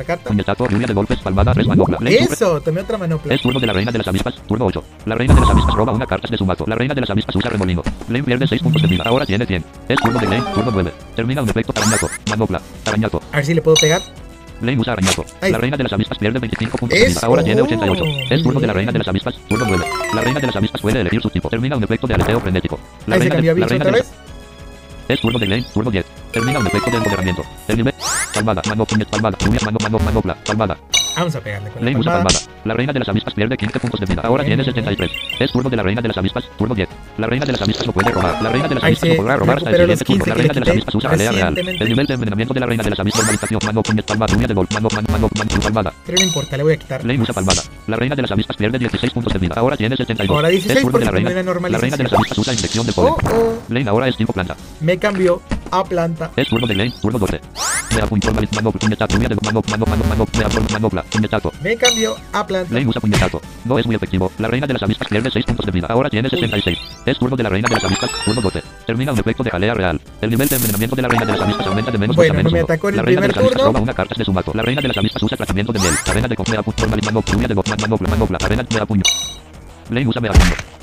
[0.06, 0.28] Carta.
[0.30, 1.98] puñetazo, lluvia de golpes, palmada, tres manopla.
[2.08, 3.34] Eso, tomé otra manopla.
[3.34, 4.84] Es turno de la reina de las avispas, turno 8.
[5.06, 6.64] La reina de las avispas roba una carta de su mazo.
[6.66, 7.82] La reina de las avispas usa remolino.
[8.08, 9.02] Lane pierde 6 puntos de vida.
[9.06, 9.64] Ahora tiene 100.
[9.88, 10.92] Es turno de Lane, turno 9.
[11.16, 12.08] Termina un efecto arañazo.
[12.30, 12.60] Manopla.
[12.86, 13.22] Arañazo.
[13.32, 14.00] A ver si le puedo pegar.
[14.60, 15.24] Lane usa arañazo.
[15.40, 15.52] Ay.
[15.52, 17.20] La reina de las avispas pierde 25 puntos de vida.
[17.22, 18.04] Ahora tiene 88.
[18.30, 19.84] Es turno de la reina de las avispas, turno 9.
[20.14, 21.48] La reina de las avispas puede elegir su tipo.
[21.48, 22.78] Termina un efecto de aleteo frenético.
[23.06, 24.12] La Ahí reina de, la reina otra de vez.
[25.08, 26.06] es turno de Lane, turno 10.
[26.34, 27.42] Termina un efecto de empoderamiento.
[27.68, 27.94] Nivel.
[28.34, 30.76] Palmada, mano, palmada, mano, mano, manopla, palmada.
[31.16, 32.38] Vamos a pegarle con la Lane usa palmada.
[32.64, 34.22] La reina de las avispas pierde 15 puntos de vida.
[34.24, 35.12] Ahora tiene bien, 73.
[35.38, 36.88] Es turno de la reina de las avispas, turno 10.
[37.16, 38.42] La reina de las avispas no puede robar.
[38.42, 40.24] La reina de las se no podrá robar hasta el siguiente turno.
[40.24, 41.58] 15 La reina de las avispas usa pelea real.
[41.58, 43.60] El nivel de envenenamiento de la reina de las avispas normalización.
[43.64, 44.66] Mano, puñet, palmada, lluvia de gol.
[44.74, 45.92] Mano, mano, mano, mano, palmada.
[46.04, 47.04] Pero no importa, le voy a quitar.
[47.04, 47.62] Lane usa palmada.
[47.86, 49.54] La reina de las avispas pierde 16 puntos de vida.
[49.56, 50.34] Ahora tiene 72.
[50.34, 51.68] Ahora 16 es turno de la porque reina.
[51.68, 52.92] La reina de las avispas usa infección de.
[52.96, 54.56] Oh, oh, Lane ahora es tipo planta.
[54.80, 56.30] me cambió a planta.
[56.36, 57.40] Es turno de Lane, turno 12.
[57.94, 61.52] mea puño, forma, manopla, puñetazo, de manopla, manopla, manopla, manopla, manopla, puñetazo.
[61.62, 62.74] Me cambio a planta.
[62.74, 63.40] Lane usa puñetazo.
[63.64, 64.32] No es muy efectivo.
[64.38, 65.86] La reina de las avispas pierde 6 puntos de vida.
[65.90, 66.78] Ahora tiene 66.
[67.06, 68.10] Es turno de la reina de las avispas.
[68.24, 68.62] Turno 12.
[68.86, 70.00] Termina un efecto de jalea real.
[70.20, 72.32] El nivel de envenenamiento de la reina de las avispas aumenta de menos 2 Bueno,
[72.32, 72.64] a menos no me 1.
[72.64, 73.64] atacó en el La reina de primer turno.
[73.64, 74.52] roba una carta de su mazo.
[74.54, 75.94] La reina de las avispas usa tratamiento de miel.
[76.06, 78.86] Arena de confea punto formal manopla, lluvia de bot, manopla, manopla, arena de mea
[79.90, 80.32] Lane usa puño.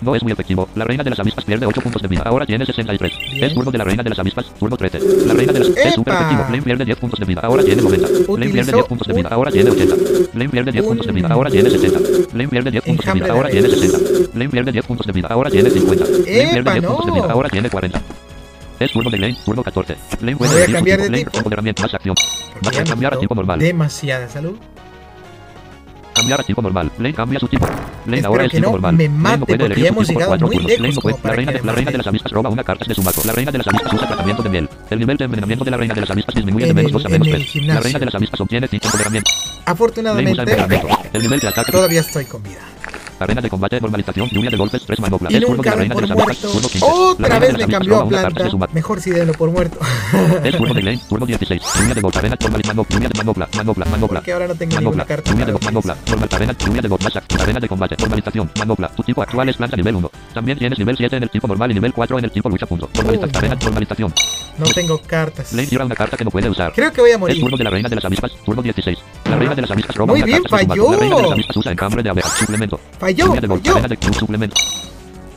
[0.02, 0.68] No es muy efectivo.
[0.76, 2.23] La reina de las avispas pierde 8 puntos de vida.
[2.26, 3.11] Ahora tiene 63.
[3.32, 3.44] Bien.
[3.45, 4.45] Es turno de la reina de las avispas.
[4.60, 4.99] Turno 13.
[5.28, 6.22] La reina de las es super ¡Epa!
[6.23, 6.44] efectivo.
[6.49, 7.41] Lane pierde 10 puntos de vida.
[7.44, 8.07] Ahora tiene 90.
[8.07, 9.30] Lane pierde Utilizó 10 puntos de vida.
[9.32, 9.95] Ahora tiene 80.
[10.34, 11.28] Lane pierde 10 puntos de vida.
[11.30, 11.99] Ahora tiene 60.
[12.34, 13.28] Lane pierde 10 puntos de vida.
[13.32, 13.91] Ahora tiene reyes.
[13.91, 14.38] 60.
[14.38, 15.28] Lane pierde 10 puntos de vida.
[15.30, 16.06] Ahora tiene 50.
[16.06, 17.32] Lane ¡Epa, pierde 10 puntos de vida.
[17.32, 18.02] Ahora tiene 40.
[18.80, 19.95] Es turno de Lane, turno 14.
[20.22, 20.84] Lane puede Voy a tipo.
[20.86, 21.38] de tipo.
[21.38, 22.15] empoderamiento, más acción.
[22.64, 23.60] Vas a cambiar a tipo normal.
[23.60, 24.57] Demasiada salud.
[26.22, 26.91] Cambiar a tipo normal.
[26.98, 27.65] Lane cambia su tipo.
[27.65, 28.95] Espero ahora es que tipo no normal.
[28.95, 30.72] me mate, no puede elegir su hemos tipo cuatro turnos.
[30.80, 32.93] Lane no puede- La reina de la reina de las avispas roba una carta de
[32.95, 33.22] su mazo.
[33.26, 34.69] La reina de las avispas usa tratamiento de miel.
[34.89, 36.93] El nivel de envenenamiento de la reina de las avispas disminuye de En menos el-
[36.93, 37.65] 2 a en menos el 3.
[37.68, 39.31] La reina de las avispas obtiene 5 empoderamiento.
[39.31, 40.88] Lane usa Afortunadamente, empoderamiento.
[41.14, 42.60] El nivel de ataque todavía estoy con vida.
[43.22, 45.31] Arena de combate, normalización, lluvia de golpes, 3 manopla.
[45.31, 46.48] Y Es turno de la reina de avispas, muerto.
[46.49, 46.80] turno 15.
[46.88, 48.68] La Otra vez avispas cambió a planta.
[48.73, 49.77] Mejor si denlo por muerto.
[50.43, 51.61] Es turno de Lane, turno 16.
[51.80, 54.19] Lluvia de golpe, arena, normal, manopla, lluvia de manopla, manopla, manopla.
[54.19, 55.31] Porque ahora no tengo Manopla, carta.
[55.31, 58.88] lluvia de manopla, normal, arena, lluvia de golpe, masac, arena de combate, normalización, manopla.
[58.89, 60.11] Tu tipo actual es planta nivel 1.
[60.34, 62.65] También tienes nivel 7 en el tipo normal y nivel 4 en el tipo lucha
[62.65, 62.89] punto.
[62.95, 63.61] Normalización, arena, no.
[63.65, 64.14] normalización.
[64.57, 65.53] No tengo cartas.
[65.53, 66.73] Lane tira una carta que no puede usar.
[66.73, 67.39] Creo que voy a Es morir.
[67.39, 68.98] turno de la reina de las avispas, turno 16.
[69.30, 70.91] La reina de las avispas roba Muy bien, falló.
[70.91, 72.80] La reina de las avispas usa encambre de abeja, suplemento.
[73.13, 73.73] Lluvia de golpe, falló.
[73.77, 74.55] arena de cruz, suplemento.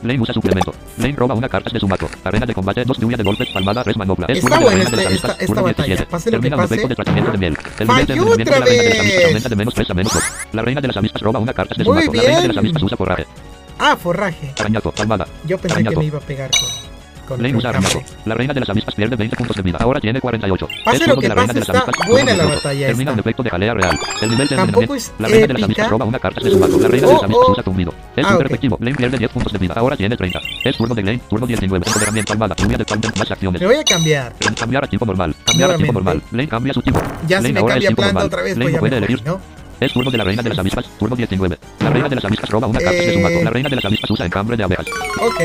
[0.03, 0.73] Lane usa suplemento.
[0.97, 2.07] Lane roba una carta de su mazo.
[2.23, 4.27] Arena de combate, dos lluvia de golpes, palmada, tres manopla.
[4.29, 5.85] Es Está buena esta- esta turno batalla.
[5.87, 6.05] 17.
[6.11, 6.87] Pase lo que Termina un pase.
[6.87, 7.57] de tratamiento de miel.
[7.79, 9.25] El Falló otra reina de las avispas vez.
[9.25, 10.23] aumenta de menos 3 a menos 2.
[10.51, 12.13] La reina de las avispas roba una carta de su mazo.
[12.13, 13.25] La reina de las avispas usa forraje.
[13.79, 14.53] Ah, forraje.
[14.59, 15.27] Arañazo, palmada.
[15.45, 16.69] Yo pensé que me iba a pegar con
[17.29, 17.59] Lane.
[18.25, 19.77] La reina de las avispas pierde 20 puntos de vida.
[19.81, 20.67] Ahora tiene 48.
[20.85, 22.55] Pase Es lo que de la reina pase, de las está buena la 18.
[22.55, 23.99] batalla Termina un efecto de jalea real.
[24.21, 24.95] El nivel de Tampoco envenenamiento.
[24.95, 26.79] es La reina de las avispas roba una carta de su mazo.
[26.79, 27.51] La reina de las Oh, avispas oh.
[27.51, 27.93] usa tumbido.
[28.15, 28.45] Es Ah, ok.
[28.45, 28.77] efectivo.
[28.79, 29.73] Lane pierde 10 puntos de vida.
[29.77, 30.39] Ahora tiene 30.
[30.63, 31.19] Es turno de Lane.
[31.29, 31.85] Turno 19.
[31.87, 32.33] Empoderamiento.
[32.57, 32.85] Lluvia de.
[33.19, 33.61] Más acciones.
[33.61, 34.33] Me voy a cambiar.
[34.57, 35.35] Cambiar a tipo normal.
[35.45, 36.21] Cambiar a tipo normal.
[36.31, 36.99] Lane cambia su tipo.
[37.27, 38.27] Ya Lane me ahora es cambia planta normal.
[38.27, 39.21] otra vez, Lane pues puede elegir.
[39.25, 39.39] ¿no?
[39.79, 40.85] Es turno de la reina de las avispas.
[40.97, 41.57] Turno 19.
[41.81, 43.43] La reina de las avispas roba una carta de su mazo.
[43.43, 44.85] La reina de las avispas usa encambre de abejas.
[45.21, 45.41] Ok.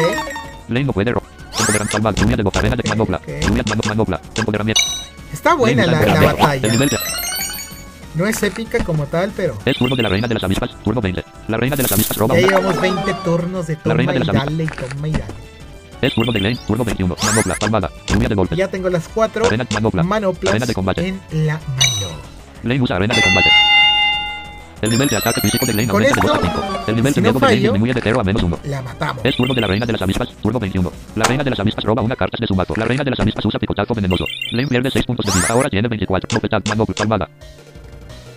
[0.68, 1.28] Lane no puede robar.
[5.32, 6.98] Está buena la, la batalla.
[8.14, 11.00] No es épica como tal, pero Es turno de la reina de las avispas, turno
[11.00, 11.24] 20.
[11.48, 14.24] La reina de las avispas roba ya llevamos 20 turnos de toma reina de y
[14.24, 15.24] las dale y toma y dale.
[16.02, 17.16] Es turno de Lane, turno 21.
[17.22, 18.56] Manopla, palmada, lluvia de.
[18.56, 20.02] Ya tengo las cuatro Arena, manopla.
[20.02, 21.08] manoplas Arena de combate.
[21.08, 21.60] en la
[22.64, 22.82] mano.
[22.82, 23.50] Usa arena de combate.
[24.82, 26.84] El nivel de ataque físico de Lane Con aumenta de 2 a esto, 5.
[26.88, 28.58] El nivel si de no miedo de Lane fallo- disminuye de 0 a menos 1.
[28.64, 29.24] La matamos.
[29.24, 30.92] Es turno de la reina de las avispas, turno 21.
[31.16, 32.74] La reina de las avispas roba una carta de su mazo.
[32.76, 34.24] La reina de las avispas usa picotazo venenoso.
[34.52, 35.46] Lane pierde 6 puntos de vida.
[35.50, 36.28] Ahora tiene 24.
[36.34, 37.28] Bofetad, manopla, palmada.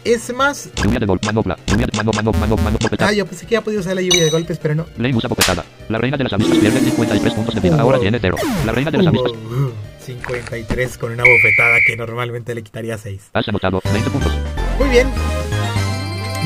[0.03, 0.69] Es más.
[0.83, 1.57] Lluvia de golpe, manopla.
[1.65, 3.07] Lluvia de mano, mano, mano, mano, bofetad.
[3.07, 4.85] Ah, yo pensé que ya podía usar la lluvia de golpes, pero no.
[4.97, 5.63] Lane usa bofetada.
[5.87, 7.79] La reina de las avispas pierde 53 puntos de vida.
[7.79, 8.35] Ahora tiene 0.
[8.65, 9.31] La reina de las avispas.
[9.31, 9.71] Uh,
[10.05, 13.29] 53 con una bofetada que normalmente le quitaría 6.
[13.31, 14.33] Has anotado 20 puntos.
[14.77, 15.07] Muy bien.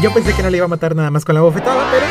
[0.01, 2.05] Yo pensé que no le iba a matar nada más con la bofetada, pero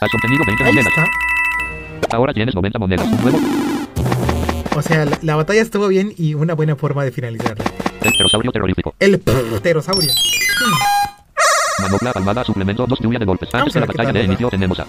[0.00, 0.92] Has obtenido 20 ahí monedas.
[0.96, 2.16] está.
[2.16, 3.06] Ahora tienes 90 monedas.
[3.06, 3.38] Un nuevo
[4.76, 7.64] O sea, la, la batalla estuvo bien y una buena forma de finalizarla.
[8.02, 8.94] el pterosaurio terrorífico.
[8.98, 10.10] El pterosaurio.
[11.80, 13.48] Manopla, palmada, suplemento, dos lluvia de golpes.
[13.54, 14.86] Antes de la batalla tal de inicio tenemos a...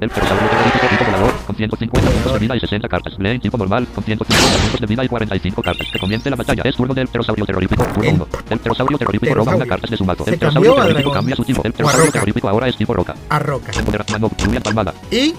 [0.00, 3.14] El pterosaurio terrorífico tipo volador, con 150 puntos de vida y 60 cartas.
[3.18, 5.86] Lane tipo normal, con 150 puntos de vida y 45 cartas.
[5.90, 6.62] Que comience la batalla.
[6.64, 7.84] Es turno del pterosaurio terrorífico.
[7.84, 8.28] Turno El 1.
[8.50, 10.24] El pterosaurio terrorífico roba una carta de su mazo.
[10.24, 11.62] Se El pterosaurio terrorífico cambia su tipo.
[11.64, 13.14] El pterosaurio terrorífico ahora es tipo roca.
[13.30, 13.72] A roca.
[13.76, 14.92] Empoderar, mano, lluvia palmada.
[15.10, 15.34] Y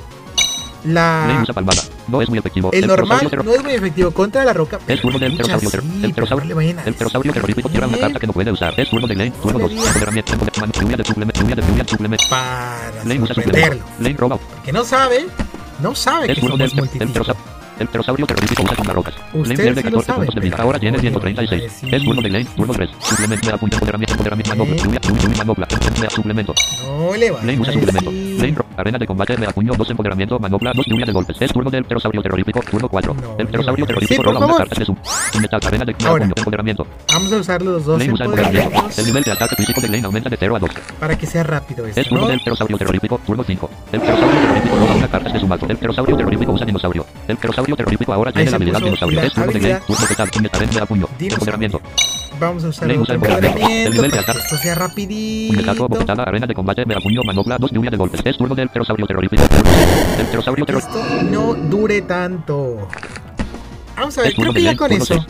[0.88, 1.44] la.
[2.08, 2.70] No es muy efectivo.
[2.72, 4.80] El normal no es muy efectivo contra la roca.
[4.88, 5.70] Es turno del pterosaurio.
[6.04, 6.60] el pterosaurio.
[6.60, 8.74] El pterosaurio terrorífico tira una carta que no puede usar.
[8.78, 9.32] Es turno de Lane.
[9.42, 9.70] Turno 2.
[9.70, 9.84] Bien.
[9.88, 10.34] Empoderamiento.
[10.34, 11.42] empoderamiento, Lluvia de suplemento.
[11.42, 12.24] Lluvia de lluvia de suplemento.
[12.30, 13.82] Para Lane usa sorprenderlo.
[13.82, 14.04] suplemento.
[14.04, 14.40] Lane roba.
[14.64, 15.28] Que no sabe,
[15.82, 16.72] no sabe Es que somos del
[17.80, 18.26] el pterosaurio.
[18.28, 19.14] Terrorífico usa con las rocas.
[19.34, 20.58] Usted pierde sí lo 14 sabe, puntos de vida.
[20.60, 21.50] Ahora tiene no le 136.
[21.50, 21.96] voy a decir.
[21.96, 22.46] Es turno de Lane.
[22.56, 22.90] Turno 3.
[23.00, 23.46] Suplemento.
[23.46, 23.76] Me da punto.
[23.76, 24.14] Empoderamiento.
[24.14, 24.56] Empoderamiento.
[24.56, 24.76] Manopla.
[24.76, 24.82] Eh.
[24.84, 25.00] Lluvia.
[25.02, 25.38] Lluvia.
[25.38, 25.68] Manopla.
[26.10, 26.54] Suplemento.
[26.88, 28.12] No le va Lane usa suplemento.
[28.12, 29.38] Lane Arena de combate.
[29.38, 29.74] Me da puño.
[29.78, 30.40] 2 empoderamiento.
[30.40, 30.72] Manopla.
[30.74, 31.38] 2 lluvia de golpes.
[31.40, 32.60] Es turno del pterosaurio terrorífico.
[32.70, 33.14] Turno 4.
[33.14, 34.98] No, El pterosaurio terrorífico roba una carta de su.
[35.40, 35.60] Metal.
[35.66, 36.24] Arena de me da Ahora.
[36.26, 36.34] puño.
[36.38, 36.88] Empoderamiento.
[37.14, 38.90] Vamos a usar los dos Lane usa empoderamiento.
[38.98, 40.70] El nivel de ataque físico de Lane aumenta de 0 a 2.
[41.00, 42.30] para que sea rápido esto, Es turno ¿no?
[42.30, 43.70] del pterosaurio terrorífico, turno 5.
[43.92, 45.66] El pterosaurio terrorífico roba una carta de su mazo.
[45.70, 47.06] El pterosaurio terrorífico usa dinosaurio.
[47.28, 47.67] El pterosaurio
[48.14, 49.20] ahora se la habilidad dinosaurio.
[49.20, 50.30] la Es turno de total,
[50.86, 51.10] puño.
[51.20, 51.82] Empoderamiento.
[52.40, 53.68] Vamos a usar usa empoderamiento.
[53.88, 54.40] El nivel de ataque.
[54.40, 55.54] esto sea rapidito.
[55.88, 58.22] bofetada, arena de combate, me da puño, manopla, dos lluvia de golpes.
[58.24, 59.42] Es turno del pterosaurio terrorífico.
[59.44, 59.72] turno-
[60.20, 61.00] El pterosaurio terrorífico.
[61.00, 62.88] esto no dure tanto.
[63.96, 65.26] Vamos a ver, creo que ya con eso.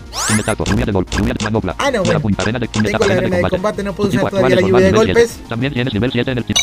[1.79, 2.19] Ah, no, bueno.
[2.67, 5.39] Tengo la arena de combate, no puedo usar todavía la lluvia de golpes.
[5.47, 6.57] También tienes nivel 7 en el kit.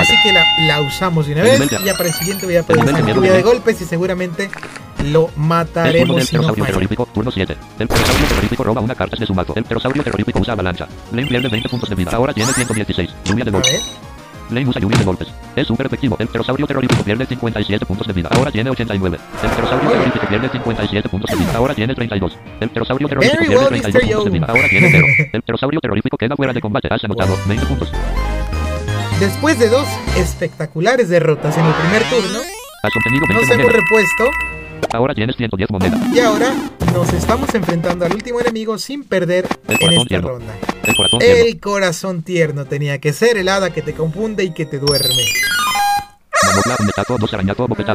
[0.00, 1.60] Así que la, la usamos de una vez.
[1.72, 4.50] Y ya para el siguiente voy a usar de lluvia de golpes y seguramente
[5.04, 6.66] lo mataremos si no falla.
[6.66, 7.56] terrorífico, turno 7.
[7.78, 9.52] El pterosaurio terrorífico roba una carta de su mazo.
[9.56, 10.88] El pterosaurio terrorífico usa avalancha.
[11.12, 12.10] Lane pierde 20 puntos de vida.
[12.12, 13.10] Ahora tiene 116.
[13.24, 13.96] Lluvia de golpes.
[14.50, 15.28] Lane usa lluvia de golpes.
[15.56, 16.16] Es súper efectivo.
[16.18, 18.28] El pterosaurio terrorífico pierde 57 puntos de vida.
[18.32, 19.18] Ahora tiene 89.
[19.42, 21.52] El pterosaurio terrorífico pierde 57 puntos de vida.
[21.56, 22.38] Ahora tiene 32.
[22.60, 24.02] El pterosaurio terrorífico pierde well, 32 Mr.
[24.02, 24.46] puntos de vida.
[24.48, 25.06] Ahora tiene 0.
[25.32, 26.88] El pterosaurio terrorífico queda fuera de combate.
[26.90, 27.92] Has anotado 20 puntos.
[29.22, 29.86] Después de dos
[30.16, 32.40] espectaculares derrotas en el primer turno,
[32.82, 34.24] Has obtenido 20 nos hemos repuesto
[34.92, 36.00] Ahora tienes 110 monedas.
[36.12, 36.52] y ahora
[36.92, 40.28] nos estamos enfrentando al último enemigo sin perder El en esta tierno.
[40.28, 40.52] ronda.
[40.84, 41.44] El corazón tierno.
[41.44, 45.22] El corazón tierno tenía que ser el hada que te confunde y que te duerme.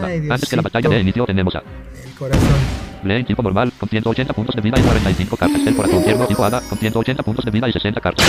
[0.05, 1.59] Ay, Antes que la batalla de inicio tenemos a
[2.05, 2.86] El corazón.
[3.03, 5.65] Lane tipo normal, con 180 puntos de vida y 45 cartas.
[5.65, 8.25] El corazón tierno tipo hada, con 180 puntos de vida y 60 cartas.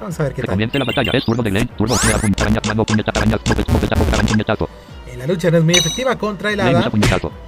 [0.00, 0.50] Vamos a ver qué tal.
[0.50, 1.10] comience la batalla.
[1.14, 1.94] Es turno de Lane, turno
[2.40, 4.68] araña, mano, puñeta, araña, puñetazo.
[5.18, 6.90] La lucha no es muy efectiva contra el hada.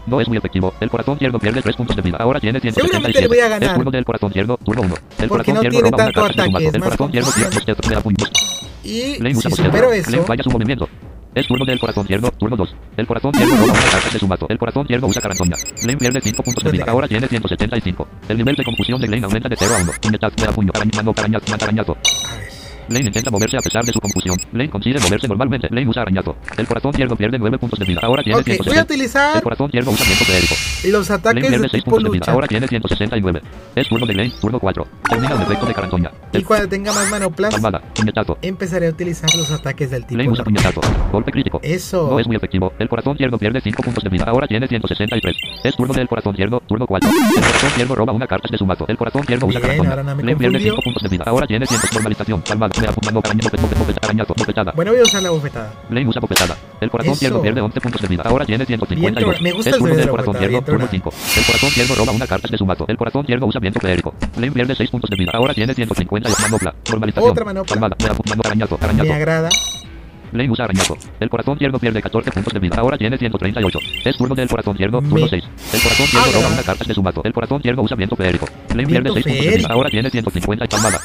[0.06, 0.74] No es muy efectivo.
[0.78, 2.18] El corazón tierno pierde 3 puntos de vida.
[2.20, 3.22] Ahora tiene Seguramente 177.
[3.22, 3.70] le voy a ganar.
[3.70, 4.94] Es turno del corazón tierno, turno 1.
[4.94, 7.50] El Porque corazón no tierno tiene roba una tanto de ataque, El corazón tierno pierde
[7.50, 7.76] confusión.
[7.80, 8.30] 2 mega puños.
[8.84, 10.86] Y si supero Lane eso, falla su movimiento.
[11.34, 12.74] Es turno del corazón tierno, turno 2.
[12.98, 14.46] El corazón tierno roba una carta de su mazo.
[14.50, 15.56] El corazón tierno usa carantoña.
[15.82, 16.84] Lane pierde 5 puntos de vida.
[16.86, 18.08] Ahora tiene 175.
[18.28, 19.92] El nivel de confusión de Lane aumenta de 0 a 1.
[20.02, 21.14] Puñetazo, puño, arañazo,
[21.64, 21.96] arañazo.
[22.88, 24.36] Lane intenta moverse a pesar de su confusión.
[24.52, 25.68] Lane consigue moverse normalmente.
[25.70, 26.36] Lane usa arañazo.
[26.56, 28.00] El corazón tierno pierde 9 puntos de vida.
[28.02, 28.82] Ahora tiene Ok, voy a 160.
[28.82, 30.54] utilizar El corazón tierno usa viento feérico.
[30.88, 32.20] los ataques pierde de 6 tipo puntos de vida.
[32.20, 32.32] lucha.
[32.32, 33.42] Ahora tiene 169.
[33.76, 34.86] Es turno de Lane, turno 4.
[35.08, 36.10] Termina un efecto de carantoña.
[36.32, 38.38] Y El cuando tenga más manoplas, palmada, puñetazo.
[38.42, 40.80] empezaré a utilizar los ataques del tipo Lane usa puñetazo.
[41.12, 41.60] Golpe crítico.
[41.62, 42.08] Eso.
[42.10, 42.72] No es muy efectivo.
[42.78, 44.24] El corazón tierno pierde 5 puntos de vida.
[44.26, 45.36] Ahora tiene 163.
[45.64, 47.08] Es turno del corazón tierno, turno 4.
[47.10, 48.84] El corazón tierno roba una carta de su mazo.
[48.88, 50.14] El corazón tierno usa Bien, carantoña.
[50.14, 50.72] me Lane pierde confundió.
[50.72, 51.24] 5 puntos de vida.
[51.26, 52.42] Ahora tiene 100 normalización.
[52.42, 52.71] Palmada,
[54.74, 55.72] Bueno, voy a usar la bofetada.
[55.90, 56.56] Lane usa bofetada.
[56.80, 57.20] El corazón Eso.
[57.20, 58.22] tierno pierde 11 puntos de vida.
[58.24, 59.30] Ahora tiene 152.
[59.32, 60.90] Bien, me gusta el turno del corazón bien turno tronado.
[60.90, 61.12] 5.
[61.36, 62.84] El corazón tierno roba una carta de su mazo.
[62.88, 64.14] El corazón tierno usa viento feérico.
[64.36, 65.32] Lane pierde 6 puntos de vida.
[65.34, 66.74] Ahora tiene 150 y manopla.
[66.88, 67.30] Normalización.
[67.30, 67.74] Otra manopla.
[67.74, 67.96] Palmada,
[68.28, 69.08] mano, arañazo, arañazo.
[69.08, 69.48] Me agrada.
[70.32, 70.96] Lane usa arañazo.
[71.20, 72.76] El corazón tierno pierde 14 puntos de vida.
[72.78, 73.78] Ahora tiene 138.
[74.04, 75.44] Es turno del corazón tierno, turno Me- 6.
[75.74, 77.20] El corazón tierno roba una carta de su mazo.
[77.24, 78.46] El corazón tierno usa viento feérico.
[78.70, 79.68] Lane pierde Viento 6 puntos de vida.
[79.70, 81.00] Ahora tiene 150 y palmada.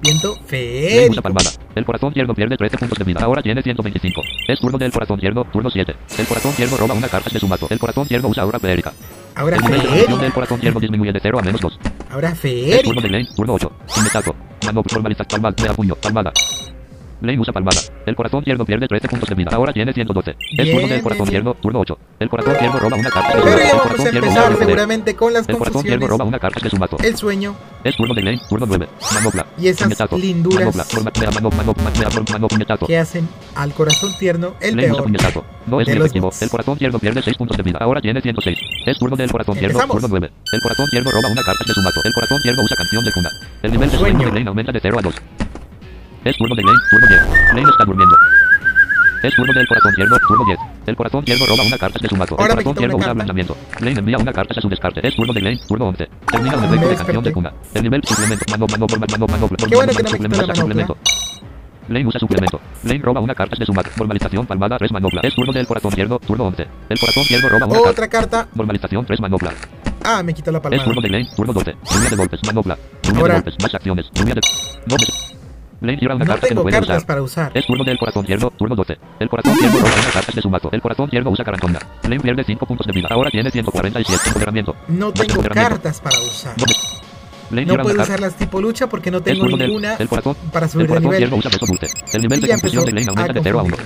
[0.00, 1.28] Viento feérico.
[1.74, 3.20] El corazón tierno pierde 13 puntos de vida.
[3.22, 4.22] Ahora tiene 125.
[4.46, 5.94] Es turno del corazón tierno, turno 7.
[6.18, 7.66] El corazón tierno roba una carta de su mazo.
[7.70, 8.92] El corazón tierno usa aura feérica.
[9.34, 11.78] Ahora El nivel confusión del corazón tierno disminuye de 0 a menos 2.
[12.10, 13.00] Ahora Es turno feérico.
[13.00, 13.72] de Lane, turno 8.
[13.94, 14.34] Puñetazo.
[14.66, 16.32] Mano, normaliza, palmada, mega puño, palmada.
[17.20, 17.80] Lane usa palmada.
[18.06, 19.50] El corazón tierno pierde 13 puntos de vida.
[19.52, 20.30] Ahora tiene 112.
[20.30, 21.98] Es Bien, turno del corazón tierno, turno 8.
[22.20, 25.32] El corazón tierno roba una carta Pero ya El vamos corazón a empezar seguramente con
[25.32, 26.96] las El corazón tierno roba una carta de su mazo.
[27.02, 27.56] El sueño.
[27.84, 28.88] Es turno de Lane, turno 9.
[29.14, 29.46] Manopla.
[29.58, 30.76] Y esas linduras
[32.86, 35.10] que hacen al corazón tierno el peor.
[35.66, 36.30] No es los efectivo.
[36.40, 37.78] El corazón tierno pierde 6 puntos de vida.
[37.80, 38.58] Ahora tiene 106.
[38.86, 40.30] Es turno del corazón tierno, turno 9.
[40.52, 42.00] El corazón tierno roba una carta de su mazo.
[42.04, 43.30] El corazón tierno usa canción de cuna.
[43.62, 44.18] El nivel de Sueño.
[44.18, 45.14] sueño de Lane aumenta de 0 a 2.
[46.28, 47.20] Es turno de Lane, turno 10.
[47.54, 48.16] Lane está durmiendo.
[49.22, 50.58] Es turno del corazón tierno, turno 10.
[50.86, 52.34] El corazón tierno roba una carta de su mazo.
[52.34, 53.10] El Ahora corazón tierno usa carta.
[53.12, 53.56] ablandamiento.
[53.80, 55.00] Lane envía una carta a su descarte.
[55.08, 56.08] Es turno de Lane, turno 11.
[56.30, 57.52] Termina un de canción de cuna.
[57.72, 59.48] El nivel suplemento, mano, mano, mano, mano, mano,
[60.54, 60.98] suplemento.
[61.88, 62.60] Lane usa suplemento.
[62.84, 63.88] Lane roba una carta de su mazo.
[63.96, 65.22] Normalización, palmada, 3 manopla.
[65.24, 66.68] Es turno del corazón tierno, turno 11.
[66.90, 67.80] El corazón tierno roba una.
[67.90, 68.46] Otra carta.
[68.54, 69.52] Normalización, 3 manopla.
[70.04, 70.84] Ah, me quitó la Es palmada.
[70.84, 71.74] turno de Lane, turno 12.
[71.90, 72.76] Lluvia de golpes, manopla.
[73.02, 74.06] Lluvia de golpes, más acciones.
[74.12, 74.40] Lluvia de...
[75.80, 77.06] No tengo cartas usar.
[77.06, 77.50] para usar.
[77.54, 78.98] Es turno del corazón tierno, turno 12.
[79.20, 80.68] El corazón tierno roba una carta de su mazo.
[80.72, 81.80] El corazón tierno usa carantonda.
[82.02, 83.08] Lane pierde 5 puntos de vida.
[83.10, 84.74] Ahora tiene 147 empoderamiento.
[84.88, 86.54] No tengo cartas para usar.
[87.50, 88.02] No puedo carta.
[88.02, 90.36] usarlas tipo lucha porque no tengo ninguna el corazón.
[90.52, 91.22] para El subir de nivel.
[91.22, 93.76] El nivel de confusión de Lane aumenta de 0 a 1.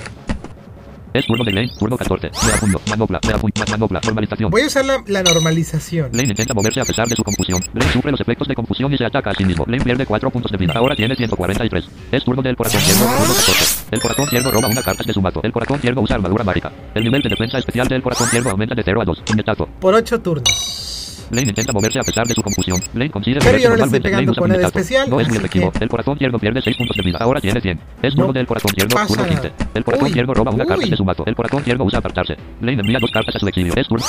[1.15, 2.31] Es turno de Lane, turno 14.
[2.47, 4.51] Mea puño, manopla, más manopla, normalización.
[4.51, 6.11] Voy a usar la, la normalización.
[6.13, 7.61] Lane intenta moverse a pesar de su confusión.
[7.75, 9.65] Lane sufre los efectos de confusión y se ataca a sí mismo.
[9.67, 10.73] Lane pierde 4 puntos de vida.
[10.75, 11.85] Ahora tiene 143.
[12.13, 13.87] Es turno del corazón tierno, turno 14.
[13.91, 15.41] El corazón tierno roba una carta de su mazo.
[15.43, 16.73] El corazón tierno usa armadura mágica.
[16.95, 19.23] El nivel de defensa especial del corazón tierno aumenta de 0 a 2.
[19.27, 19.69] Puñetazo.
[19.81, 21.02] Por 8 turnos.
[21.33, 22.79] Lane intenta moverse a pesar de su confusión.
[22.95, 24.09] Lane consigue Pero moverse yo no le estoy normalmente.
[24.09, 25.73] pegando con el especial, No es efectivo.
[25.73, 27.19] que- El corazón tierno pierde 6 puntos de vida.
[27.21, 27.81] Ahora tiene 100.
[28.03, 29.49] Es turno No del corazón tierno, pasa turno 15.
[29.51, 29.71] nada.
[29.75, 31.25] El corazón tierno roba una carta de su mazo.
[31.27, 32.37] El corazón tierno usa apartarse.
[32.61, 33.73] Lane envía dos cartas a su exilio.
[33.77, 34.05] Es turno.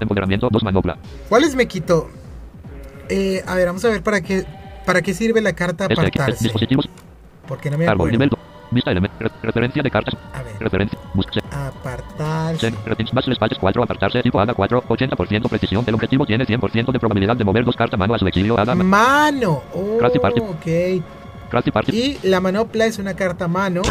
[0.00, 0.96] Empoderamiento, 2 manopla.
[1.28, 2.08] ¿Cuáles me quito?
[3.08, 4.44] Eh, a ver, vamos a ver para qué
[4.86, 6.44] para qué sirve la carta Este, apartarse.
[6.44, 6.88] dispositivos
[7.46, 8.18] Porque no me acuerdo.
[8.70, 9.16] Vista elemento.
[9.42, 10.14] referencia de cartas.
[10.32, 10.56] A ver.
[10.58, 10.98] Referencia.
[11.14, 11.40] Busque.
[11.50, 12.72] Apartarse.
[13.12, 13.82] Más espacios 4.
[13.82, 14.22] Apartarse.
[14.22, 14.84] Tipo Haga 4.
[14.88, 15.84] 80% precisión.
[15.86, 18.58] El objetivo tiene 100% de probabilidad de mover dos cartas mano a su exilio.
[18.58, 18.74] Haga.
[18.74, 19.62] Mano.
[19.74, 20.40] Oh, Party.
[20.40, 21.02] ok.
[21.94, 23.82] Y la manopla es una carta mano.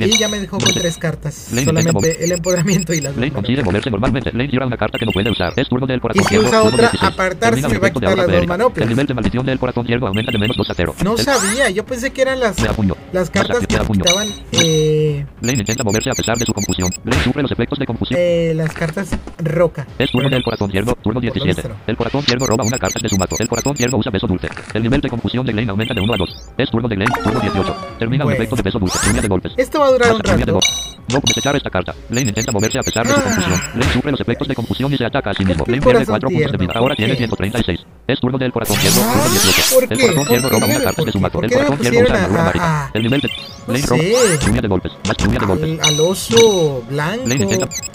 [0.00, 1.34] Y ya me dejó con tres cartas.
[1.64, 4.30] Solamente el empoderamiento y dos Lane consigue moverse normalmente.
[4.32, 5.52] Lane tira una carta que no puede usar.
[5.56, 7.02] Es turno del corazón Y si usa otra, 16.
[7.02, 8.82] apartarse me va a quitar las dos manoplas.
[8.82, 10.94] El nivel de maldición del corazón ciego aumenta de menos 2 a 0.
[11.04, 12.56] No sabía, yo pensé que eran las,
[13.12, 16.90] las cartas que quitaban eh, Lane intenta moverse a pesar de su confusión.
[17.04, 18.18] Lane sufre los efectos de confusión.
[18.20, 19.86] eh, las cartas roca.
[19.98, 21.60] Es turno del corazón ciervo, turno ¿Por dónde 17.
[21.60, 21.76] estará?
[21.86, 23.36] El corazón ciervo roba una carta de su mazo.
[23.38, 24.48] El corazón ciervo usa beso dulce.
[24.74, 26.30] El nivel de confusión de Lane aumenta de 1 a 2.
[26.58, 27.76] Es turno de Lane, turno 18.
[27.98, 28.36] Termina un Bueno.
[28.42, 28.98] efecto de beso dulce.
[29.06, 29.52] Lluvia de golpes.
[29.56, 30.52] Esto va a durar un lluvia de rato.
[30.52, 30.96] golpes.
[31.10, 31.92] No desechar esta carta.
[32.10, 33.22] Lane intenta moverse a pesar de su Ah.
[33.24, 33.60] confusión.
[33.74, 35.64] Lane sufre los efectos de confusión y se ataca a sí mismo.
[35.66, 36.58] Mi Lane pierde corazón 4 puntos de tierno.
[36.68, 36.78] vida.
[36.78, 37.18] Ahora ¿Por tiene qué?
[37.18, 37.80] 136.
[38.06, 39.74] Es turno del corazón ciervo, turno Ah, 18.
[39.74, 41.32] ¿por El corazón ¿Por roba una carta ¿Por de su mazo.
[41.32, 42.84] ¿Por El corazón ciervo usa armadura a- mágica.
[42.86, 43.28] a- El nivel de
[43.66, 44.02] Lane roba
[44.46, 44.92] lluvia de golpes.
[45.06, 45.80] Más lluvia de golpes.
[45.88, 47.24] Al, oso blanco,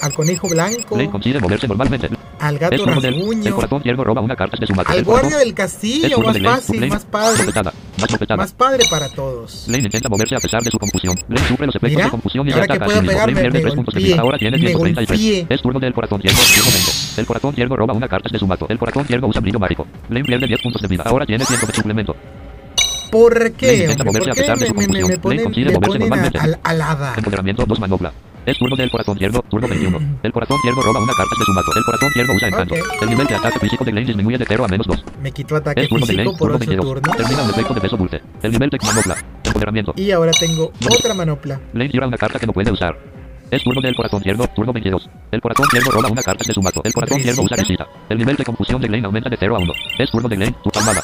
[0.01, 2.09] al conejo blanco, Lane consigue moverse normalmente.
[2.39, 4.91] al gato del el rasguño, corazón ciervo roba una carta de su mazo.
[4.91, 7.34] al guardia del castillo, más de fácil, más padre,
[8.37, 9.67] Más padre para todos.
[9.67, 11.15] Lane intenta moverse a pesar de su confusión.
[11.27, 13.07] Lane sufre los efectos de confusión y ahora que puedo mismo.
[13.07, 14.21] pegar, Lane me- pierde me 3 puntos de vida.
[14.21, 15.07] Ahora tiene me 133.
[15.19, 15.55] golpeé.
[15.55, 16.37] Es turno del corazón ciervo.
[16.39, 16.91] turno 20.
[17.21, 18.65] El corazón ciervo roba una carta de su mazo.
[18.69, 19.87] El corazón ciervo usa brillo mágico.
[20.09, 21.03] Lane pierde 10 puntos de vida.
[21.05, 22.15] Ahora tiene 100 de suplemento.
[23.11, 23.75] ¿Por qué?
[23.77, 24.05] intenta hombre?
[24.05, 25.07] moverse ¿Por a qué pesar de me, su me- me- confusión.
[25.07, 26.39] me Lane ponen, consigue me moverse ponen a- normalmente.
[26.39, 27.13] al- alada?
[27.17, 28.11] Empoderamiento 2 manopla.
[28.45, 30.19] Es turno del corazón ciervo, turno 21.
[30.21, 31.71] El corazón ciervo roba una carta de su mazo.
[31.75, 32.75] El corazón ciervo usa encanto.
[32.75, 33.01] Ok.
[33.01, 35.03] El nivel de ataque físico de Lane disminuye de 0 a menos 2.
[35.21, 36.85] Me quitó ataque Es turno de Lane, físico por turno 8 22.
[36.85, 37.17] turnos.
[37.17, 38.21] Termina un efecto de beso dulce.
[38.43, 39.15] El nivel de manopla.
[39.43, 39.93] Empoderamiento.
[39.95, 41.59] Y ahora tengo otra manopla.
[41.73, 42.95] Lane tira una carta que no puede usar.
[43.49, 45.09] Es turno del corazón ciervo, turno 22.
[45.31, 46.81] El corazón ciervo roba una carta de su mazo.
[46.83, 47.87] El corazón ciervo usa risita.
[48.09, 49.73] El nivel de confusión de Lane aumenta de 0 a 1.
[49.97, 51.01] Es turno de Lane, tu palmada.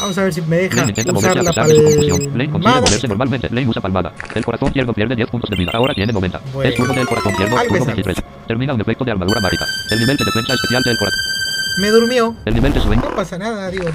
[0.00, 2.30] Vamos a ver si me deja Lane intenta usar la su.
[2.34, 2.80] Lane palmada.
[2.80, 3.48] moverse normalmente.
[3.50, 4.12] Lane usa palmada.
[4.34, 5.70] El corazón ciervo pierde 10 puntos de vida.
[5.74, 6.40] Ahora tiene 90.
[6.52, 6.70] Bueno.
[6.70, 7.84] Es turno del corazón Algo turno es algo.
[7.86, 8.16] 23.
[8.46, 9.64] Termina un efecto de armadura mágica.
[9.90, 11.20] El nivel de defensa especial del corazón.
[11.80, 12.36] Me durmió.
[12.44, 13.02] El nivel de sueño.
[13.08, 13.86] No pasa nada, digo.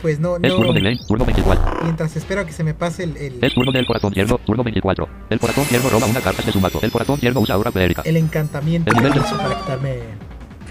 [0.00, 0.72] Pues no, Es turno no.
[0.72, 1.80] de Lane, turno 24.
[1.82, 4.64] Mientras espero a que se me pase el, el, Es turno del corazón ciervo, turno
[4.64, 5.08] 24.
[5.28, 6.78] El corazón ciervo roba una carta de su mazo.
[6.82, 8.00] El corazón ciervo usa aura feérica.
[8.06, 9.98] el encantamiento El nivel de- para quitarme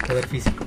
[0.06, 0.64] poder físico.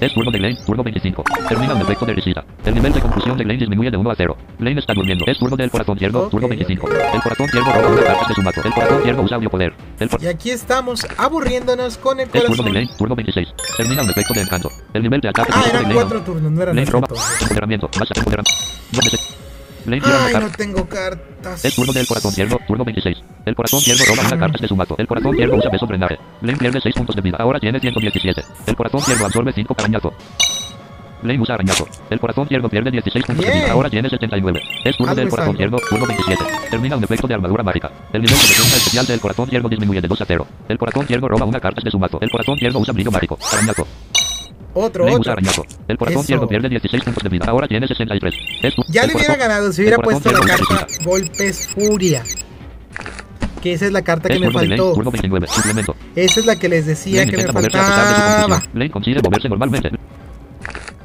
[0.00, 1.24] Es turno de Lane, turno 25.
[1.48, 2.44] Termina un efecto de risita.
[2.64, 4.36] El nivel de confusión de Lane disminuye de 1 a 0.
[4.60, 5.24] Lane está durmiendo.
[5.26, 6.50] Es turno del corazón ciervo, Ok, turno ok.
[6.50, 6.88] 25.
[7.14, 8.60] El corazón ciervo roba una carta de su mazo.
[8.64, 9.72] El corazón ciervo usa poder.
[9.98, 12.74] El Y aquí estamos aburriéndonos con el es turno de corazón.
[12.74, 13.48] Lane, turno 26.
[13.76, 14.70] Termina un efecto de encanto.
[14.94, 15.94] El nivel de ataque Ah, de eran Lane.
[15.94, 17.06] cuatro turnos, no eran Lane ocho roba.
[17.08, 17.42] entonces.
[17.42, 17.90] Empoderamiento.
[17.98, 19.37] Más.
[19.96, 21.64] Una Ay, no tengo cartas.
[21.64, 23.16] Es turno del corazón ciervo, turno 26.
[23.46, 24.94] El corazón ciervo roba una carta de su mazo.
[24.98, 26.18] El corazón ciervo usa beso drenaje.
[26.42, 27.38] Lane pierde 6 puntos de vida.
[27.40, 28.44] Ahora tiene 117.
[28.66, 30.12] El corazón ciervo absorbe 5 arañazo.
[31.22, 31.88] Lane usa arañazo.
[32.10, 33.72] El corazón ciervo pierde 16 puntos de vida.
[33.72, 34.60] Ahora tiene 79.
[34.84, 36.44] Es turno del corazón ciervo, turno 27.
[36.70, 37.90] Termina un efecto de armadura mágica.
[38.12, 40.46] El nivel de defensa especial del corazón ciervo disminuye de 2 a 0.
[40.68, 42.18] El corazón ciervo roba una carta de su mazo.
[42.20, 43.38] El corazón ciervo usa brillo mágico.
[43.52, 43.86] Arañazo.
[44.78, 45.06] Otro.
[45.88, 47.46] El corazón ciervo pierde 16 puntos de vida.
[47.48, 48.34] Ahora tiene 63.
[48.62, 52.22] Es tu- Ya le hubiera ganado si hubiera puesto la carta Golpes Furia.
[53.62, 54.92] Que esa es la carta que me faltó.
[54.94, 55.46] turno 29.
[55.48, 55.96] Suplemento.
[56.14, 58.62] Esa es la que les decía que me faltaba.
[58.92, 59.90] consigue moverse normalmente.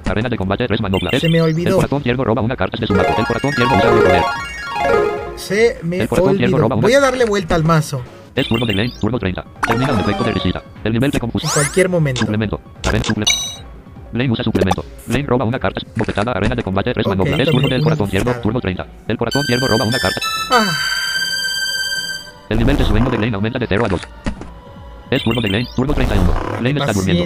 [0.05, 1.11] Arena de combate 3 manopla.
[1.19, 1.69] Se me olvidó.
[1.69, 3.09] El corazón ciervo roba una carta de su mazo.
[3.17, 4.21] El corazón ciervo usa poder.
[5.37, 6.69] Se me olvidó.
[6.69, 8.03] Voy a darle vuelta al mazo
[8.35, 9.45] Es turno de Lane, turno 30.
[9.67, 10.63] Termina un efecto de risita.
[10.83, 11.51] El nivel de en confusión.
[11.53, 12.21] cualquier momento.
[12.21, 12.59] Suplemento.
[12.87, 13.25] Arena suple.
[14.13, 14.83] Lane usa suplemento.
[15.07, 15.81] Lane roba una carta.
[15.95, 16.31] Bofetada.
[16.31, 17.37] Arena de combate 3 Ok, manopla.
[17.43, 18.31] Es turno del corazón ciervo.
[18.41, 18.87] Turno 30.
[19.07, 20.19] El corazón ciervo roba una carta.
[20.51, 20.71] Ah,
[22.49, 24.01] El nivel de sueño de Lane aumenta de 0 a 2.
[25.13, 26.33] Es turno de Lane, turno 31.
[26.61, 27.23] Lane está durmiendo.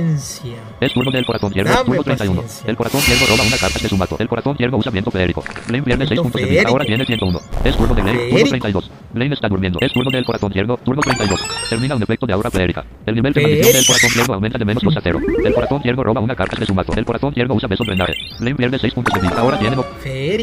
[0.81, 2.41] Es turno del corazón ciervo, turno 31.
[2.41, 2.69] paciencia.
[2.69, 4.15] El corazón ciervo roba una carta de su mazo.
[4.19, 5.41] El corazón ciervo usa viento feérico.
[5.69, 6.53] Lane pierde 6 Viento puntos de vida.
[6.55, 6.71] feérico.
[6.73, 7.39] Ahora tiene 101.
[7.63, 8.49] Es turno de Lane, turno Feérico.
[8.49, 8.91] 32.
[9.13, 9.79] Lane está durmiendo.
[9.81, 11.41] Es turno del corazón ciervo, turno 32.
[11.69, 12.85] Termina un efecto de aura feérica.
[13.05, 15.19] El nivel de maldición del corazón ciervo aumenta de menos 2 a 0.
[15.45, 16.91] El corazón ciervo roba una carta de su mazo.
[16.93, 18.13] El corazón ciervo usa beso drenaje.
[18.41, 19.39] Lane pierde 6 puntos de vida.
[19.39, 19.77] Ahora tiene...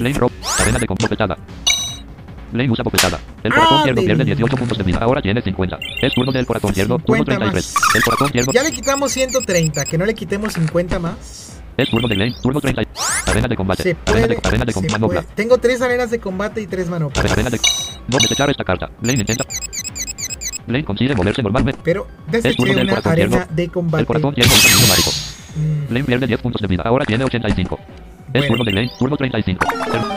[0.00, 0.32] Lane roba.
[0.56, 1.36] Cadena de bofetada.
[2.54, 3.18] Lane usa bofetada.
[3.42, 4.98] El corazón ciervo de- pierde 18 puntos de vida.
[5.00, 5.76] Ahora tiene 50.
[6.00, 7.52] Es turno del corazón ciervo, turno 50 más.
[7.52, 7.96] 33.
[7.96, 8.52] El corazón ciervo...
[8.52, 11.60] Ya le quitamos 130, que no le quitemos 50 más.
[11.76, 12.82] Es turno de Lane, turno 30.
[13.26, 13.82] Arena de combate.
[13.82, 15.22] Se arena de, arena de se puede.
[15.34, 17.32] Tengo tres arenas de combate y tres manoplas.
[17.32, 17.58] Arena de...
[18.06, 18.88] No desechar esta carta.
[19.02, 19.44] Lane intenta.
[20.68, 21.80] Lane consigue moverse normalmente.
[21.82, 23.54] Pero Es turno deseché del una corazón arena ciervo.
[23.54, 24.00] de combate.
[24.02, 25.10] El corazón ciervo brillo mágico.
[25.56, 26.82] Mm, Lane pierde 10 puntos de vida.
[26.86, 27.78] Ahora tiene 85.
[28.34, 29.66] Es turno de Lane, turno 35.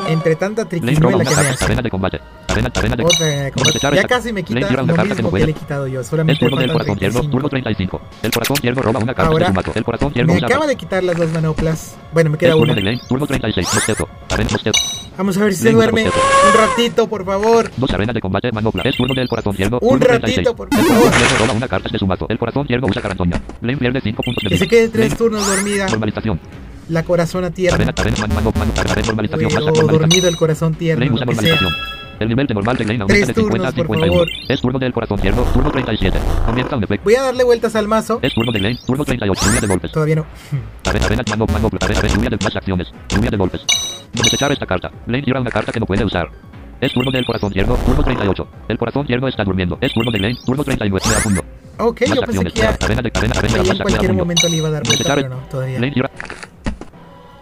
[0.07, 1.65] El- entre tanta triquiñuela que me hace.
[1.65, 2.19] Arena de combate.
[2.47, 3.03] Arena, arena de...
[3.03, 3.79] Combate.
[3.95, 6.03] Ya casi me quita lo que mismo que le he quitado yo.
[6.03, 7.31] Solamente turno del corazón ciervo, 35.
[7.31, 8.01] turno 35.
[8.23, 9.71] El corazón ciervo roba una carta Ahora, de su.
[9.75, 11.95] El corazón ciervo Me acaba de quitar las dos manoplas.
[12.11, 12.73] Bueno, me queda turno una.
[12.73, 13.67] de Lane, turno 36.
[13.75, 14.09] Mosqueto.
[14.31, 14.79] Arena mosqueto.
[15.17, 16.03] Vamos a ver si se duerme.
[16.05, 16.25] bostezo.
[16.47, 17.71] Un ratito, por favor.
[17.77, 18.81] Dos arenas de combate manopla.
[18.83, 19.77] Es turno del corazón ciervo.
[19.81, 20.37] Un turno 36.
[20.37, 20.97] ratito, por El favor.
[21.03, 22.25] corazón ciervo roba una carta de su mazo.
[22.29, 23.39] El corazón ciervo usa carantoña.
[23.61, 24.63] Lane pierde 5 puntos de Que vida.
[24.65, 25.85] se quede tres Lane, turnos dormida.
[25.87, 26.39] Normalización.
[26.89, 27.93] La corazona tierna.
[27.93, 31.05] Pero dormido el corazón tierno.
[31.05, 31.57] Lo que sea.
[32.19, 34.07] El nivel de normal de aumenta de 50 a turnos, por 51.
[34.07, 34.27] favor.
[34.49, 35.19] Es turno del corazón.
[35.53, 36.19] Turno 37.
[36.45, 37.03] Comienza un efecto.
[37.03, 38.19] Voy a darle vueltas al mazo.
[38.23, 38.75] Es turno de.
[38.85, 39.41] Turno 38.
[39.45, 39.91] Lluvia de golpes.
[39.91, 40.25] Todavía no.
[40.85, 42.87] Arena, arena, mano, mano, arena, arena, lluvia de más acciones.
[43.09, 43.61] Lluvia de golpes.
[44.13, 44.91] Desechar esta carta.
[45.05, 46.27] Tira una carta que no puede usar.
[46.81, 47.53] Es turno del corazón.
[47.53, 48.47] Turno 38.
[48.69, 49.77] El corazón está durmiendo.
[49.79, 50.35] Es turno de.
[50.43, 51.05] Turno 39.
[51.07, 51.41] Me da puño.
[51.79, 52.53] Ok, Más yo pensé acciones.
[52.53, 54.83] que ya, Arena de arena, arena, que ya en cualquier momento le iba a dar
[54.83, 55.79] vuelta, Desechar- pero no, todavía.
[55.79, 55.93] Lane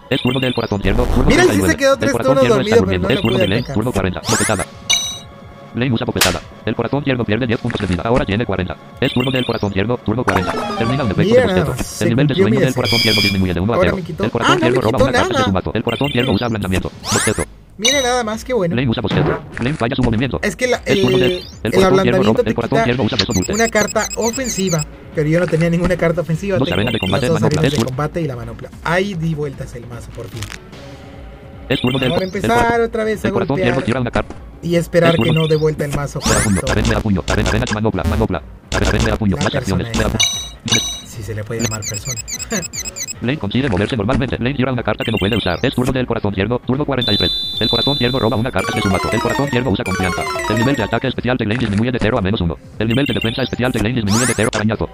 [0.10, 1.04] Es turno del corazón ciervo.
[1.06, 1.72] Turno Mira, 39.
[1.72, 3.08] se quedó El tres corazón turnos dormido, pero durmiendo.
[3.08, 3.74] no Es lo turno de atacar.
[3.76, 4.20] Turno 40.
[4.30, 4.66] Bofetada.
[5.76, 6.42] Lane usa bofetada.
[6.66, 8.04] El corazón ciervo pierde 10 puntos de vida.
[8.06, 8.76] Ahora tiene 40.
[9.02, 9.98] Es turno del corazón ciervo.
[9.98, 10.78] Turno 40.
[10.78, 12.04] Termina un efecto de bostezo.
[12.04, 13.98] El nivel de sueño del corazón ciervo disminuye de 1 a Ahora 0.
[13.98, 15.72] me quitó- El corazón Ah, no ciervo me roba una carta de su mazo.
[15.74, 16.92] El corazón ciervo usa ablandamiento.
[17.12, 17.44] Bostezo.
[17.78, 18.76] Mire nada más que bueno.
[18.90, 19.02] Usa
[19.78, 20.40] falla su movimiento.
[20.42, 21.22] Es que la- el, el
[21.64, 22.84] el ciervo ablandamiento te el quita
[23.54, 24.86] una carta ofensiva.
[25.14, 26.58] Pero yo no tenía ninguna carta ofensiva.
[26.58, 28.70] Dos arenas de combate, las dos arenas de combate y la manopla.
[28.84, 30.42] Ahí di vueltas el mazo por fin.
[31.70, 33.84] Es turno Ahora el empezar otra vez a El golpear
[34.62, 36.20] y esperar Es que no dé vuelta el mazo.
[37.74, 38.42] Manopla, manopla.
[39.54, 39.98] Acciones.
[41.08, 42.22] Si se le puede llamar persona.
[43.22, 44.38] Lane consigue moverse normalmente.
[44.38, 45.58] Lane tira una carta que no puede usar.
[45.62, 46.60] Es turno del corazón ciervo.
[46.60, 47.58] Turno 43.
[47.60, 49.10] El corazón ciervo roba una carta de su mazo.
[49.12, 50.22] El corazón ciervo usa confianza.
[50.50, 52.58] El nivel de ataque especial de Lane disminuye de 0 a menos 1.
[52.80, 54.90] El nivel de defensa especial de Lane disminuye de 0 a arañazo.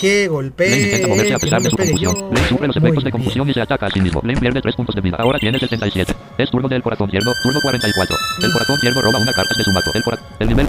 [0.00, 0.82] Que Lane golpee.
[0.82, 2.14] intenta moverse a pesar de su confusión.
[2.16, 2.30] yo.
[2.32, 3.12] Lane sufre los Muy efectos de bien.
[3.12, 4.20] confusión y se ataca a sí mismo.
[4.24, 5.16] Lane pierde 3 puntos de vida.
[5.20, 6.14] Ahora tiene 67.
[6.38, 7.30] Es turno del corazón ciervo.
[7.42, 8.16] Turno 44.
[8.42, 9.90] El corazón ciervo roba una carta de su mazo.
[9.94, 10.02] El,
[10.40, 10.66] el nivel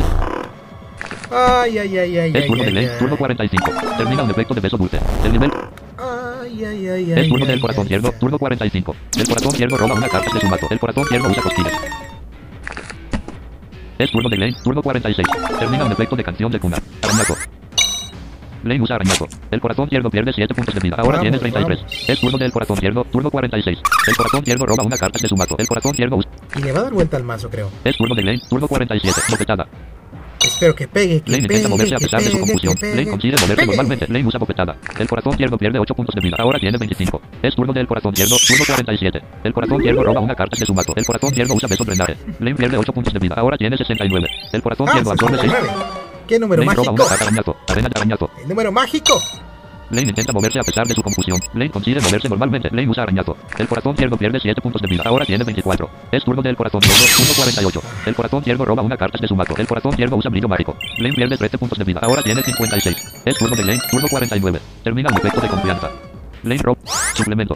[1.36, 2.90] Ay, ay, ay, ay, es ay, turno de ay.
[3.00, 3.72] Turno 45.
[3.98, 5.00] Termina un efecto de beso dulce.
[5.26, 5.52] El nivel
[5.98, 7.20] Ay, ay, ay, ay.
[7.22, 8.12] es turno del corazón ciervo.
[8.20, 8.96] Turno 45.
[9.18, 10.68] El corazón ciervo roba una carta de su mazo.
[10.70, 11.74] El corazón ciervo usa cosquillas.
[13.98, 14.56] Es turno de Lane.
[14.64, 15.28] Turno 46.
[15.60, 16.78] Termina un efecto de canción de cuna.
[17.02, 17.36] Arañazo.
[18.64, 19.28] Lane usa arañazo.
[19.52, 20.96] El corazón ciervo pierde 7 puntos de vida.
[20.98, 22.10] Ahora Vamos, tiene 33.
[22.10, 23.04] Es turno del corazón ciervo.
[23.06, 23.80] Turno 46.
[24.08, 25.56] El corazón ciervo roba una carta de su mazo.
[25.58, 26.30] El corazón ciervo usa.
[26.58, 27.70] Y le va a dar vuelta al mazo, creo.
[27.84, 28.42] Es turno de Lane.
[28.50, 29.22] Turno 47.
[29.30, 29.68] Bofetada.
[30.54, 32.76] Espero que pegue, que Lane pegue, intenta moverse a pesar de su confusión.
[32.82, 34.08] Lane consigue moverse normalmente.
[34.08, 34.78] Lane usa bofetada.
[35.00, 36.38] El corazón ciervo pierde 8 puntos de vida.
[36.40, 37.22] Ahora tiene 25.
[37.42, 38.36] Es turno del corazón ciervo.
[38.48, 39.22] Turno 47.
[39.44, 40.94] El corazón ciervo roba una carta de su mazo.
[40.96, 42.16] El corazón ciervo usa beso drenaje.
[42.40, 43.36] Lane pierde 8 puntos de vida.
[43.38, 44.28] Ahora tiene 69.
[44.52, 45.52] El corazón Ah, absorbe 6.
[45.52, 45.70] 69.
[46.28, 47.04] ¿Qué número Lane roba mágico?
[47.04, 47.56] una carta arañazo.
[47.68, 48.30] Arena de arañazo.
[48.42, 49.22] El número mágico.
[49.94, 51.40] Lane intenta moverse a pesar de su confusión.
[51.54, 52.70] Lane consigue moverse normalmente.
[52.72, 53.38] Lane usa arañazo.
[53.58, 55.04] El corazón ciervo pierde 7 puntos de vida.
[55.06, 55.90] Ahora tiene 24.
[56.12, 57.06] Es turno del corazón ciervo.
[57.16, 57.82] Turno 48.
[58.08, 59.54] El corazón ciervo roba una carta de su mazo.
[59.56, 60.76] El corazón ciervo usa brillo mágico.
[60.98, 62.00] Lane pierde 13 puntos de vida.
[62.02, 63.22] Ahora tiene 56.
[63.26, 63.80] Es turno de Lane.
[63.92, 64.60] Turno 49.
[64.84, 65.92] Termina un efecto de confianza.
[66.44, 66.78] Lane rob.
[67.14, 67.56] Suplemento.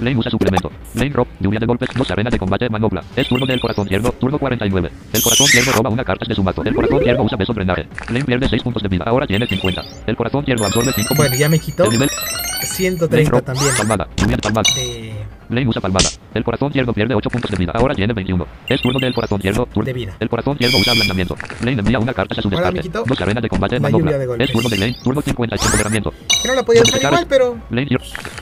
[0.00, 0.70] Lane usa suplemento.
[0.94, 1.26] Lane rob.
[1.38, 1.88] Lluvia de golpes.
[1.94, 2.68] Dos arenas de combate.
[2.68, 3.02] Manopla.
[3.14, 4.12] Es turno del corazón ciervo.
[4.12, 4.90] Turno 49.
[5.12, 6.62] El corazón ciervo roba una carta de su mazo.
[6.64, 7.86] El corazón ciervo usa beso drenaje.
[8.08, 9.04] Lane pierde 6 puntos de vida.
[9.06, 9.82] Ahora tiene 50.
[10.06, 12.10] El corazón ciervo absorbe 5 Bueno, ya me quitó el nivel
[12.62, 13.76] 130 Lane también.
[13.76, 14.08] Palmada.
[14.16, 14.70] Lluvia de palmada.
[14.74, 15.12] De,
[15.48, 16.08] Lane usa palmada.
[16.34, 17.72] El corazón ciervo pierde 8 puntos de vida.
[17.74, 18.46] Ahora tiene 21.
[18.68, 19.66] Es turno del corazón ciervo.
[19.66, 19.84] Turno.
[19.84, 20.16] De vida.
[20.18, 21.36] El corazón ciervo usa ablandamiento.
[21.60, 22.88] Lane envía una carta a su descarte.
[22.88, 23.74] Dos arenas de combate.
[23.76, 24.18] la manopla.
[24.18, 24.44] de.
[24.44, 24.96] Es turno de Lane.
[25.02, 25.66] Turno 55.
[25.66, 26.12] Empoderamiento.
[26.42, 27.90] que no la podía usar igual, pero Lane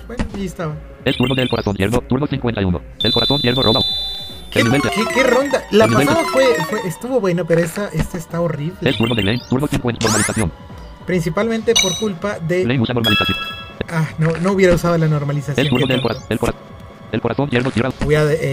[0.07, 0.75] bueno, ahí estaba.
[1.09, 2.03] Es turno del corazón ciervo.
[2.03, 2.81] Turno 51.
[3.03, 3.81] El corazón ciervo roba.
[4.51, 5.63] ¿Qué, El qué, qué ronda?
[5.71, 8.91] La el pasada fue, fue, estuvo bueno, pero esta, esta está horrible.
[8.91, 9.41] Es turno de Lane.
[9.49, 10.05] Turno 50.
[10.07, 10.53] Normalización.
[11.07, 12.65] Principalmente por culpa de...
[12.67, 13.39] Lane usa normalización.
[13.91, 15.65] Ah, no, no hubiera usado la normalización.
[15.67, 16.25] Es turno del corazón.
[16.29, 16.63] El corazón.
[17.11, 17.49] El corazón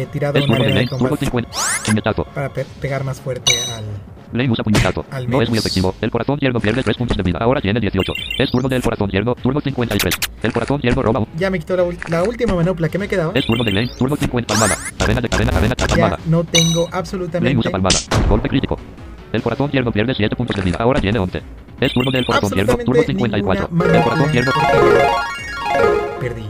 [0.02, 0.88] eh, tirado Es una turno de arena de Lane.
[0.88, 1.50] Turno combate 50.
[1.86, 2.24] Puñetazo.
[2.26, 3.84] para pe- pegar más fuerte al...
[5.28, 5.96] No es muy efectivo.
[6.02, 7.40] El corazón ciervo pierde 3 puntos de vida.
[7.42, 8.14] Ahora tiene 18.
[8.38, 9.36] Es turno del corazón ciervo.
[9.36, 10.16] Turno 53.
[10.44, 11.20] El corazón ciervo roba.
[11.20, 13.32] un- Ya me quitó la, última manopla que me quedaba.
[13.36, 13.90] Es turno de Lane.
[13.98, 14.54] Turno 50.
[14.54, 14.78] Palmada.
[15.00, 16.20] Arena de arena, Ya palmada.
[16.26, 17.70] no tengo absolutamente...
[17.70, 17.98] palmada.
[18.30, 18.78] Golpe crítico.
[19.34, 20.78] El corazón ciervo pierde 7 puntos de vida.
[20.80, 21.42] Ahora tiene 11.
[21.80, 22.78] Es turno del corazón ciervo.
[22.78, 23.70] Turno absolutamente 54.
[23.72, 24.44] ninguna El corazón porque
[26.20, 26.46] Perdí.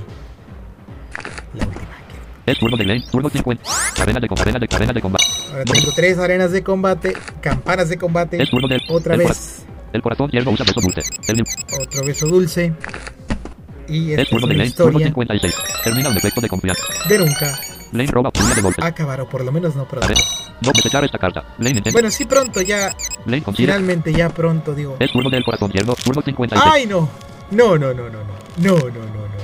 [2.46, 3.04] Es turno de Lane.
[3.12, 3.64] Turno 50.
[4.02, 5.24] Arena de arena de arena de combate.
[5.52, 8.42] Ahora tengo tres arenas de combate, campanas de combate.
[8.42, 8.82] Es turno del.
[8.90, 9.28] Otra el vez.
[9.66, 11.02] cora- El corazón ciervo usa beso dulce.
[11.28, 11.44] El
[11.82, 12.74] Otro beso dulce.
[13.88, 14.72] Y es turno de una Lane.
[14.76, 15.56] Turno historia 56.
[15.84, 16.84] Termina un efecto de confianza.
[17.08, 17.60] de nunca
[17.92, 18.84] Lane roba lluvia de golpes.
[18.86, 20.08] acabar, o por lo menos no pronto.
[20.62, 21.44] No desechar esta carta.
[21.58, 21.92] Lane intenta.
[21.94, 23.68] Bueno, sí pronto, ya, Lane consigue.
[23.68, 24.98] finalmente ya pronto, digo.
[25.00, 25.96] Es turno del corazón ciervo.
[25.96, 26.72] Turno 56.
[26.74, 27.10] ¡Ay, no!
[27.52, 28.34] No, no, no, no, no.
[28.58, 29.36] No, no, no, no.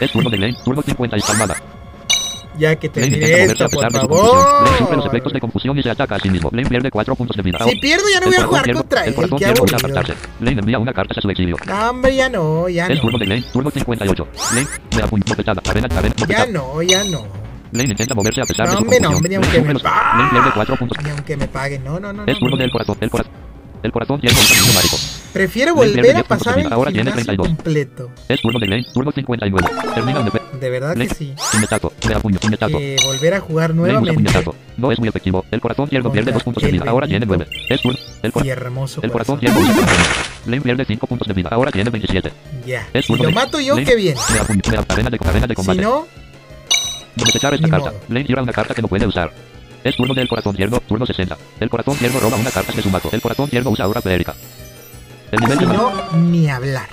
[0.00, 0.56] Es turno de Lane.
[0.64, 1.24] Turno 56.
[1.26, 1.56] Palmada.
[2.60, 4.64] Ya que Lane intenta termine moverse a esto, pesar por.
[4.64, 5.32] Lane sufre los efectos favor.
[5.32, 6.50] de confusión y se ataca a sí mismo.
[6.52, 7.58] Lane pierde 4 puntos de vida.
[7.66, 9.38] Si pierdo ya no El voy a jugar contra El él, corazón
[9.74, 10.14] apartarse.
[10.40, 11.56] Lane envía una carta a su exilio.
[11.66, 13.18] No, hombre, ya no, ya Es turno no.
[13.18, 13.44] de Lane.
[13.52, 14.28] Turno 58.
[14.54, 14.66] Lane.
[14.90, 16.26] Me.
[16.28, 17.24] Ya no, ya no.
[17.72, 19.74] Intenta moverse a pesar No, de su hombre, no, hombre, Lane aunque me
[20.30, 20.98] pierde 4 puntos.
[21.02, 21.84] Ni aunque me paguen.
[21.84, 22.24] No, no, no.
[22.26, 22.62] Es no, turno no.
[22.62, 22.96] del corazón.
[23.00, 23.32] El corazón.
[23.82, 24.96] El corazón tiene un camino mágico.
[25.32, 26.72] Prefiero volver a 10 puntos pasar el.
[26.72, 27.46] Ahora tiene gimnasio 32.
[27.46, 28.10] completo.
[28.28, 28.84] Es turno de Lane.
[28.92, 29.68] Turno 59.
[29.94, 31.34] Termina de De verdad que sí.
[31.52, 31.92] Puñetazo.
[32.20, 32.38] Puño.
[32.40, 32.78] Puñetazo.
[32.78, 34.44] Que volver a jugar nuevamente.
[34.76, 35.44] No es muy efectivo.
[35.50, 36.90] El corazón izquierdo pierde Contra 2 puntos de el vida.
[36.90, 37.46] Ahora tiene Benito.
[37.50, 37.66] 9.
[37.70, 37.98] Es turno.
[38.22, 39.62] El, cor- Y hermoso el corazón corazón.
[39.64, 39.94] corazón.
[40.46, 41.48] Lane pierde 5 puntos de vida.
[41.52, 42.32] Ahora tiene 27.
[42.66, 42.88] Ya.
[42.92, 44.16] Es Si turno lo mato yo, qué bien.
[44.30, 44.60] Me da puño.
[44.68, 45.80] Me arena de, de Si combate.
[45.80, 46.06] no,
[47.14, 47.92] Desechar esta carta.
[48.08, 49.32] Lane tira una carta que no puede usar.
[49.84, 51.36] Es turno del corazón izquierdo, turno 60.
[51.60, 53.08] El corazón izquierdo roba una carta de su mazo.
[53.12, 54.34] El corazón izquierdo usa aura feérica.
[55.32, 56.88] El nivel si de no, ni hablar.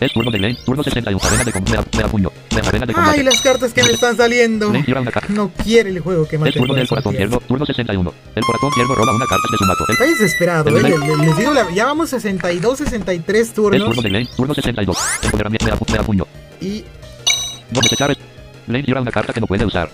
[0.00, 1.24] Es turno de Lane, turno 61.
[1.28, 1.96] Arena de combate.
[1.96, 2.32] Me da puño.
[2.54, 3.18] Me da arena de combate.
[3.20, 4.72] Ay, las cartas que me están saliendo.
[5.28, 8.12] No quiere el juego que mate el turno del corazón izquierdo, turno 61.
[8.34, 9.84] El corazón izquierdo roba una carta de su mazo.
[9.86, 10.94] El Estoy desesperado, El eh.
[11.24, 13.84] Les digo, la- ya vamos 62, 63 es turnos.
[13.84, 14.98] turno de Lane, turno 62.
[15.22, 15.64] Empoderamiento.
[15.66, 16.26] Me da, me da puño.
[16.60, 16.84] Y
[17.70, 18.18] No desechar es.
[18.66, 19.88] Lane tira una carta que no puede usar.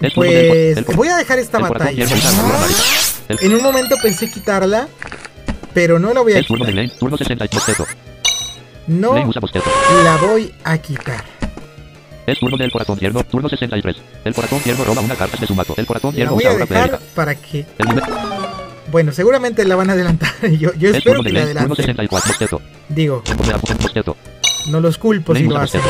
[0.00, 2.06] Pues voy a dejar esta batalla.
[3.28, 4.88] En un momento pensé quitarla,
[5.74, 6.74] pero no la voy a quitar.
[6.74, 7.50] Lane, turno 62.
[7.64, 7.86] Bostezo.
[8.88, 9.14] No
[10.04, 11.24] la voy a quitar.
[12.26, 13.96] Es turno del corazón izquierdo, turno 63.
[14.24, 15.74] El corazón izquierdo roba una carta de su mazo.
[15.76, 17.66] El corazón voy usa a aura dejar para que...
[18.90, 20.32] Bueno, seguramente la van a adelantar.
[20.58, 21.76] Yo, yo es espero que la adelanten.
[21.76, 22.28] 64.
[22.28, 22.60] Bostezo.
[22.88, 23.22] Digo,
[24.70, 25.80] no los culpo si lo hacen.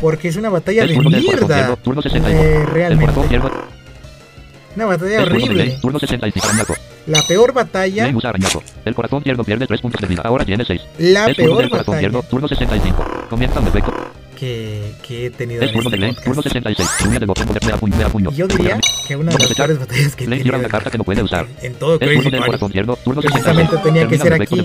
[0.00, 1.18] Porque es una batalla de mierda.
[1.18, 2.40] izquierdo, turno 62.
[2.40, 3.20] Eh, El realmente.
[3.20, 3.50] izquierdo
[4.76, 5.66] Una batalla horrible.
[5.66, 6.46] Lane, turno 65.
[6.46, 6.74] Arañazo.
[7.06, 8.08] La peor batalla.
[8.84, 10.22] El corazón pierde 3 puntos de vida.
[10.24, 10.80] Ahora tiene 6.
[10.98, 13.04] La turno peor del corazón turno 65.
[13.30, 13.66] Comienza un
[14.36, 15.90] que, que he tenido Es en este
[16.24, 16.52] turno podcast.
[16.52, 16.88] 66.
[17.00, 18.30] Lluvia de bote, me da puño, me da puño.
[18.30, 20.98] Y yo diría que una de las peores batallas que he tenido en, carta que
[20.98, 21.46] no puede usar.
[21.62, 22.58] en todo Crazy Party.
[22.58, 23.82] Precisamente 66.
[23.82, 24.62] tenía que ser el aquí.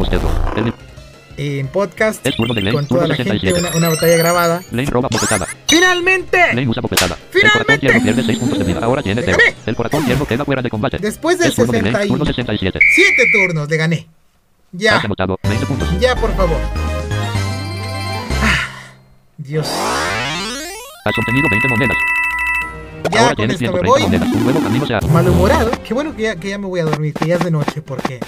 [1.41, 3.59] El- En podcast Es turno de Lane, con toda la gente 67.
[3.67, 4.61] una, una batalla grabada.
[4.71, 5.47] Lane roba bofetada.
[5.67, 6.37] ¡Finalmente!
[6.53, 7.15] Lane usa bofetada.
[7.15, 7.65] El ¡Finalmente!
[7.65, 8.79] corazón izquierdo pierde 6 puntos de vida.
[8.83, 9.37] Ahora tiene 0.
[9.39, 9.55] ¡Gané!
[9.65, 10.97] El corazón izquierdo queda fuera de combate.
[10.99, 12.79] Después de Es turno de Lane, 60 y turno 67.
[12.95, 14.07] 7 turnos le gané.
[14.73, 15.99] Ya, Has anotado 20 puntos.
[15.99, 16.57] ya por favor.
[18.43, 18.69] Ah,
[19.37, 19.67] Dios.
[21.05, 21.97] Has obtenido 20 monedas.
[23.11, 24.01] Ya Ahora con esto me 130 voy.
[24.03, 24.27] monedas.
[24.31, 25.07] Un nuevo camino se.
[25.07, 25.71] Malhumorado.
[25.83, 27.81] Qué bueno que ya, que ya me voy a dormir, que ya es de noche,
[27.81, 28.19] porque.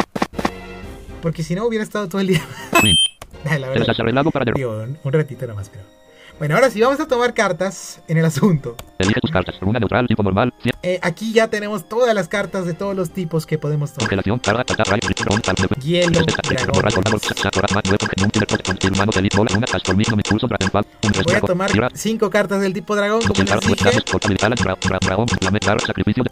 [1.24, 2.42] Porque si no hubiera estado todo el día.
[2.82, 2.98] Fin.
[3.46, 3.96] La verdad.
[4.32, 4.52] para.
[4.54, 5.84] Digo, un, un ratito nomás, pero.
[6.40, 8.76] Bueno, ahora sí, vamos a tomar cartas en el asunto.
[8.98, 9.60] Elige tus cartas.
[9.60, 10.54] Runa neutral, tipo normal.
[10.82, 14.10] Eh, aquí ya tenemos todas las cartas de todos los tipos que podemos tomar.
[15.82, 16.88] Hielo, una,
[21.24, 23.92] Voy a tomar cinco cartas del tipo dragón, como les dije.
[25.84, 26.24] sacrificio,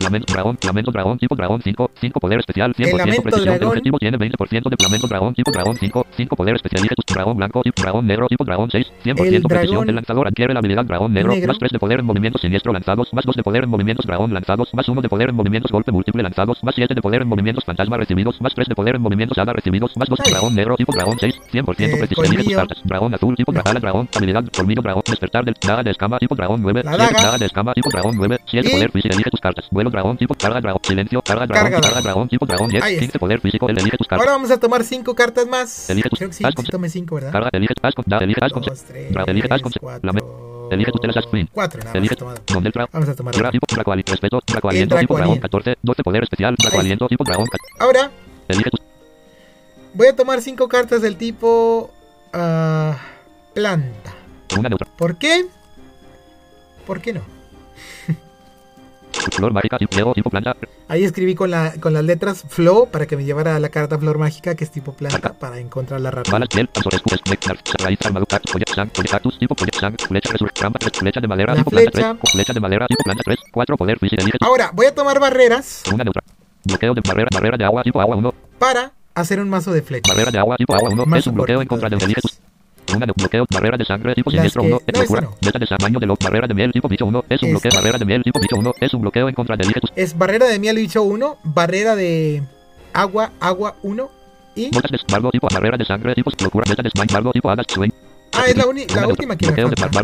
[0.00, 3.76] lamento, dragón, lamento, dragón, tipo dragón, 5, 5 poder especial, 100% lamento precisión, el dragón.
[3.76, 7.36] objetivo tiene 20% de lamento, dragón, tipo dragón, 5, 5 poder especial, elige tu dragón
[7.36, 11.12] blanco, dragón negro, tipo dragón 6, 100% dragón precisión, el lanzador adquiere la habilidad dragón
[11.12, 11.48] negro, negro.
[11.48, 14.32] más 3 de poder en movimientos siniestro lanzados, más 2 de poder en movimientos dragón
[14.32, 17.28] lanzados, más 1 de poder en movimientos golpe múltiple lanzados, más 7 de poder en
[17.28, 20.32] movimientos fantasma recibidos, más 3 de poder en movimientos hada recibidos, más 2 Ay.
[20.32, 23.62] dragón negro, tipo dragón 6, 100% Eh, precisión, elige tus cartas, dragón azul, tipo No.
[23.62, 27.14] dragón, dragón, habilidad, colmillo, dragón, despertar del daga de escama, tipo dragón 9, La 7
[27.22, 27.38] daga.
[27.38, 30.34] de escama, tipo dragón 9, 7 Y- poder físico, elige tus cartas, vuelo dragón, tipo
[30.34, 32.02] carga dragón, silencio, carga dragón, Carga carga, dragón.
[32.04, 33.00] dragón, tipo dragón 10, Ahí está.
[33.00, 35.90] 15 poder físico, el elige tus cartas, Ahora vamos a tomar cinco cartas más.
[35.90, 37.32] Elige tus- Creo que sí, sí con- tomé cinco, ¿verdad?
[37.32, 40.10] carga, elige, haz da, elige, haz Dos, tres, elige, cuatro,
[40.70, 44.00] elige tus telas, screen, cuatro, nada elige, donde el Vamos a tomar respeto, tipo dragón
[44.46, 45.40] Dracoaliento.
[45.40, 48.10] 14, 12 poder especial, tipo dragón, Ahora
[48.48, 48.80] elige tus
[49.96, 51.90] voy a tomar cinco cartas del tipo
[52.32, 52.96] ah,
[53.54, 54.14] planta.
[54.96, 55.46] ¿Por qué?
[56.86, 57.35] ¿Por qué no?
[59.16, 60.56] Flor mágica, tipo tipo planta,
[60.88, 63.98] Ahí escribí con, la, con las letras Flow para que me llevara a la carta
[63.98, 65.58] Flor Mágica, que es tipo planta, para
[71.28, 72.08] madera, La tipo planta flecha.
[72.14, 74.94] 3, flecha de madera, tipo planta 3, 4 poder físico, elige tus- Ahora, voy a
[74.94, 76.22] tomar barreras una neutra,
[76.64, 80.08] bloqueo de barrera, barrera de agua, tipo agua 1, para hacer un mazo de flechas.
[80.14, 82.38] barrera de agua, tipo agua 1, Mazo es un bloqueo en contra de de.
[82.96, 85.10] Una de bloqueo, barrera de sangre, tipo siniestro que- 1, no, es
[85.40, 88.04] beta de tamaño de barrera de miel, tipo bicho 1, es un bloqueo, barrera de
[88.06, 89.64] miel, tipo bicho 1, es un bloqueo en contra de
[89.96, 92.42] Es barrera de miel bicho 1, barrera de
[92.94, 94.10] agua, agua 1
[94.54, 94.70] y...
[94.70, 97.66] botas de bardo, tipo barrera de sangre, tipo locura, beta de smite, bardo, tipo hadas,
[97.68, 97.90] swing,
[98.32, 100.02] Ah, es la, uni- la última que me falta.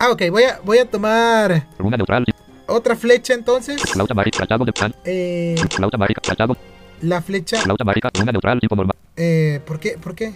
[0.00, 2.24] Ah, ok, voy a, voy a tomar neutral,
[2.68, 3.80] otra flecha entonces.
[3.82, 6.56] flauta mágica, tratado de pan, Eh, flauta mágica, tratado,
[7.02, 7.60] la flecha...
[7.60, 9.96] flauta mágica, una neutral, tipo normal, Eh, ¿Por qué?
[10.02, 10.34] ¿Por qué?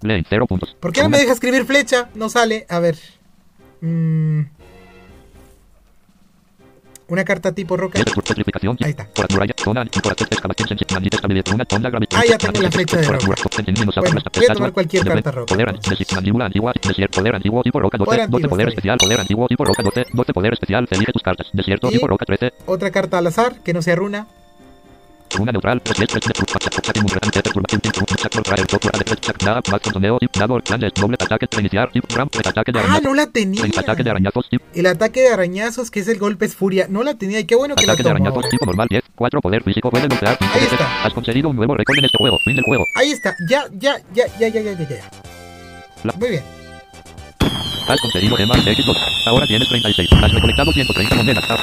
[0.00, 0.76] 0 puntos.
[0.80, 2.08] ¿Por qué no me deja escribir flecha?
[2.14, 2.66] No sale.
[2.68, 2.96] A ver.
[3.80, 4.42] Mm.
[7.08, 7.98] Una carta tipo roca.
[8.84, 9.08] Ahí está.
[12.14, 13.26] Ah, ya tengo la flecha de roca.
[14.00, 15.46] Bueno, voy a tomar cualquier carta roca.
[15.54, 15.74] Poder
[16.14, 19.20] mandíbula antigua, desierto, poder antiguo, tipo roca, 12, Poder 12 antiguo, poder está especial, poder
[19.20, 22.52] antiguo, tipo roca, 12, 12 poder especial, elige tus cartas, desierto, Y- tipo roca, 13,
[22.66, 24.26] Otra carta al azar, que no sea runa.
[25.38, 26.20] Una neutral, de de de
[32.88, 33.64] Ah, no la tenía.
[33.76, 36.86] ataque de arañazos, El ataque de arañazos, que es el golpe es furia.
[36.88, 39.40] No la tenía y qué bueno que la ataque de arañazos, tipo normal, 10, 4,
[39.40, 41.04] poder físico, puede golpear, cinco Ahí veces, está.
[41.04, 43.34] has conseguido un nuevo récord en este juego, fin del juego, Ahí está.
[43.48, 46.12] Ya, ya, ya, ya, ya, ya, ya, ya.
[46.18, 46.42] Muy bien.
[47.88, 51.58] has conseguido gemas X2, ahora tienes 36, has recolectado 130 monedas, ah,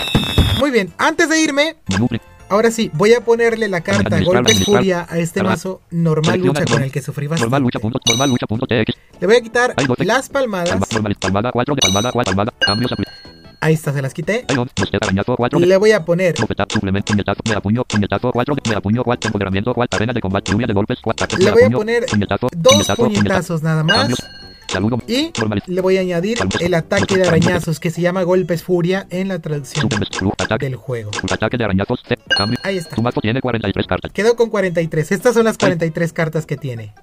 [0.60, 0.92] Muy bien.
[0.98, 2.08] Antes de irme, menú,
[2.50, 6.84] ahora sí, voy a ponerle la carta golpe furia a este mazo normal lucha con
[6.84, 7.64] el que sufrí normal bastante.
[7.64, 10.70] lucha, punto, normal lucha, punto, TX, Le voy a quitar las palmadas.
[10.70, 12.92] palma, normal, palmada, 4 de palmada, 4 palmada, cambios,
[13.62, 14.46] Ahí está, se las quité.
[14.48, 17.84] hay 11, bosqueta, arañazo, 4 de Le voy a poner Bofetada, suplemento, puñetazo, me apuño,
[17.84, 21.52] puñetazo, 4, me apuño, 4, empoderamiento, 4, arena de combate, lluvia de golpes, 4, Le
[21.52, 24.10] voy a poner dos puñetazo, puñetazo, puñetazos nada más.
[25.08, 25.32] Y
[25.68, 29.40] le voy a añadir el ataque de arañazos que se llama golpes furia en la
[29.40, 31.12] traducción del juego.
[31.32, 32.04] ataque de arañazos,
[32.64, 32.96] Ahí está.
[33.22, 35.12] tiene 43 cartas, Quedó con 43.
[35.12, 36.94] Estas son las 43 cartas que tiene.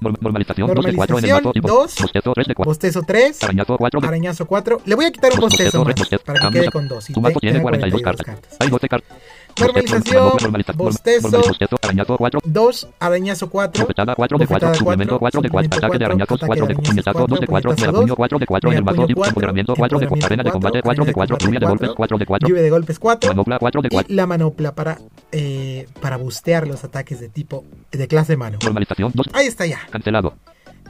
[0.00, 1.94] Norm- normalización, 2 de 4 en el Normalización, mazo, tipo, dos.
[2.00, 3.42] bostezo, 3 de 4, Bostezo 3.
[3.42, 4.80] arañazo, 4 de Arañazo 4.
[4.84, 7.06] Le voy a quitar un bostezo más para que quede con 2.
[7.06, 8.26] tu mazo tiene 42 cartas,
[8.60, 9.18] hay 12 cartas,
[9.66, 12.88] Normalización, normaliza- norm- bostezo, arañazo, 4, 2.
[12.98, 13.82] Arañazo 4.
[13.84, 16.72] bofetada, 4 de 4, Bofetada suplemento, 4 de 4, suplemento ataque de arañazos, 4 de
[16.72, 19.06] arañazos puñetazo, 2 de 4, me puñetazo apuño, dos, 4 de 4 en el mazo,
[19.06, 22.18] tipo, empoderamiento, 4 de 4, arena de combate, 4 de 4, lluvia de golpes, 4
[22.18, 23.30] de 4, Lluvia de golpes 4.
[23.30, 24.98] manopla, 4 de 4, Y la manopla para,
[25.32, 28.58] eh, para bustear los ataques de tipo de clase mano.
[28.62, 29.80] normalización, 2, Ahí está ya.
[29.90, 30.34] cancelado,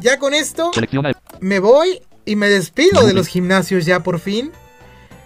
[0.01, 4.53] Ya con esto selecciona me voy y me despido de los gimnasios ya por fin.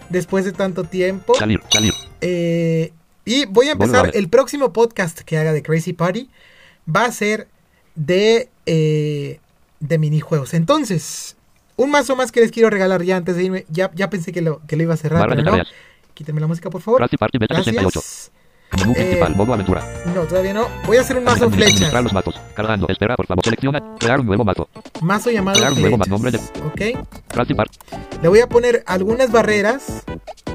[0.09, 1.33] Después de tanto tiempo.
[1.35, 2.91] salir, salir, Eh,
[3.25, 6.29] y voy a empezar el próximo podcast que haga de Crazy Party.
[6.93, 7.47] Va a ser
[7.95, 9.39] de, eh,
[9.79, 10.53] de minijuegos.
[10.53, 11.37] Entonces,
[11.75, 13.65] un mazo más que les quiero regalar ya antes de irme.
[13.69, 15.63] Ya, ya pensé que lo, que lo iba a cerrar, barra pero no.
[16.13, 16.99] Quítenme la música, por favor.
[16.99, 18.31] Crazy Party Beta 68, Gracias.
[18.79, 19.81] Menú Eh, principal, modo aventura,
[20.13, 20.67] No, todavía no.
[20.85, 21.93] Voy a hacer un mazo flechas.
[21.93, 24.67] los mazos, cargando, espera, por favor, selecciona, crear un nuevo mazo,
[25.01, 26.09] Mazo llamado Crear un nuevo flechas.
[26.09, 27.05] nombre de- Ok.
[28.21, 30.03] Le voy a poner algunas barreras.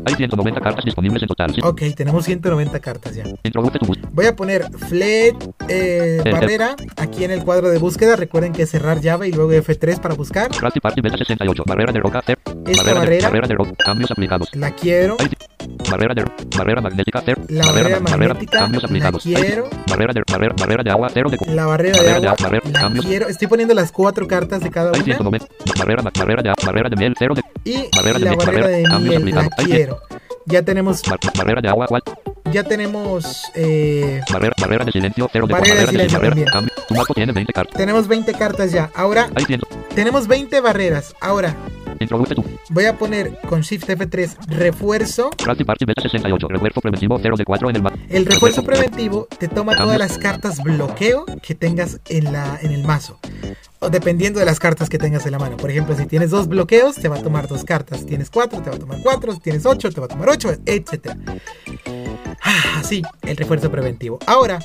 [0.05, 1.55] hay 190 cartas disponibles en total.
[1.65, 3.25] Ok, tenemos 190 cartas ya.
[3.43, 5.35] introduce tu bus, Voy a poner flet
[5.69, 8.17] eh, Eh, barrera aquí en el cuadro de búsqueda.
[8.17, 10.51] Recuerden que cerrar llave y luego F3 para buscar.
[10.51, 13.17] Beta 68, barrera de roca, cer, Esta barrera, barrera.
[13.17, 15.17] de, barrera de roca, cambios aplicados, La quiero.
[15.91, 16.25] Barrera de,
[16.57, 19.69] barrera magnética, cer, La barrera magnética, cambios la aplicados, quiero.
[19.89, 22.31] barrera de, barrera, barrera de agua, cero de, La barrera de Barrera de agua.
[22.31, 23.05] agua, barrera, La cambios.
[23.07, 23.29] quiero.
[23.29, 25.03] Estoy poniendo las cuatro cartas de cada una.
[25.03, 25.47] 190,
[25.79, 28.69] barrera, barrera de, barrera de miel, cero de, Y barrera de la miel, barrera barrera,
[28.69, 29.35] de cambios miel.
[29.35, 29.53] La aplicados.
[29.59, 29.99] Ay, quiero.
[30.47, 31.03] Ya tenemos.
[31.03, 32.03] bar- barrera de agua, cual,
[32.53, 33.43] Ya tenemos.
[33.55, 36.35] eh, barrera, barrera de silencio, cero de, Barrera de silencio barrera,
[37.15, 38.91] tiene 20 cartas, tenemos 20 cartas ya.
[38.95, 39.61] Ahora hay 100,
[39.95, 41.15] tenemos 20 barreras.
[41.21, 41.55] Ahora
[42.01, 42.35] introduce
[42.71, 45.31] voy a poner con Shift F3 refuerzo.
[45.31, 49.49] Party Beta 68, refuerzo preventivo, 0 de 4 en el mazo, El refuerzo preventivo te
[49.49, 53.19] toma todas las cartas bloqueo que tengas en, la, en el mazo.
[53.81, 55.57] O dependiendo de las cartas que tengas en la mano.
[55.57, 58.01] Por ejemplo, si tienes dos bloqueos, te va a tomar dos cartas.
[58.01, 59.33] Si tienes cuatro, te va a tomar cuatro.
[59.33, 61.17] Si tienes ocho, te va a tomar ocho, etc.
[62.77, 64.19] Así, el refuerzo preventivo.
[64.27, 64.59] Ahora,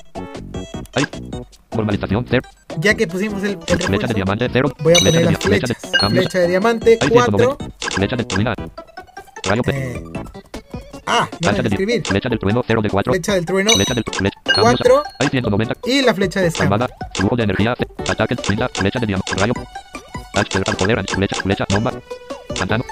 [2.30, 2.42] cero,
[2.80, 5.44] ya que pusimos el, el flecha de diamante, cero, voy a flecha poner de, las
[5.44, 7.38] flecha de, Flecha de diamante, hay 4.
[7.38, 8.56] 190, flecha de ruina,
[9.44, 10.04] rayo, Eh,
[11.06, 12.04] ah, no flecha escribir.
[12.06, 15.28] flecha del trueno, 0 de 4, Flecha del trueno flecha del, flecha, cambios, 4 hay
[15.30, 16.52] 190, y la flecha de.
[16.52, 17.76] Palmada, flujo de energía,
[18.10, 19.54] ataque, flecha de diamante, rayo,
[20.36, 21.94] H, poder, flecha, flecha, bomba,
[22.60, 22.86] basilis,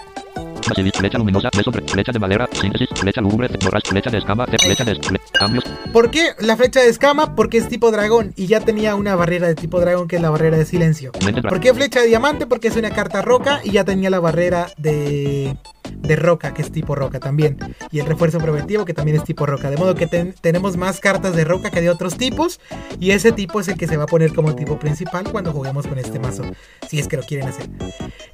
[0.61, 4.99] flecha luminosa, flecha de madera, síntesis, flecha lúgubre, borracho, flecha de escama, flecha de
[5.33, 7.35] cambios, ¿Por qué la flecha de escama?
[7.35, 10.29] Porque es tipo dragón y ya tenía una barrera de tipo dragón que es la
[10.29, 11.11] barrera de silencio.
[11.47, 12.45] ¿Por qué flecha de diamante?
[12.45, 15.55] Porque es una carta roca y ya tenía la barrera de,
[15.91, 17.57] de roca, que es tipo roca también.
[17.91, 19.69] Y el refuerzo preventivo, que también es tipo roca.
[19.69, 22.59] De modo que ten- tenemos más cartas de roca que de otros tipos.
[22.99, 25.87] Y ese tipo es el que se va a poner como tipo principal cuando juguemos
[25.87, 26.43] con este mazo.
[26.87, 27.67] Si es que lo quieren hacer.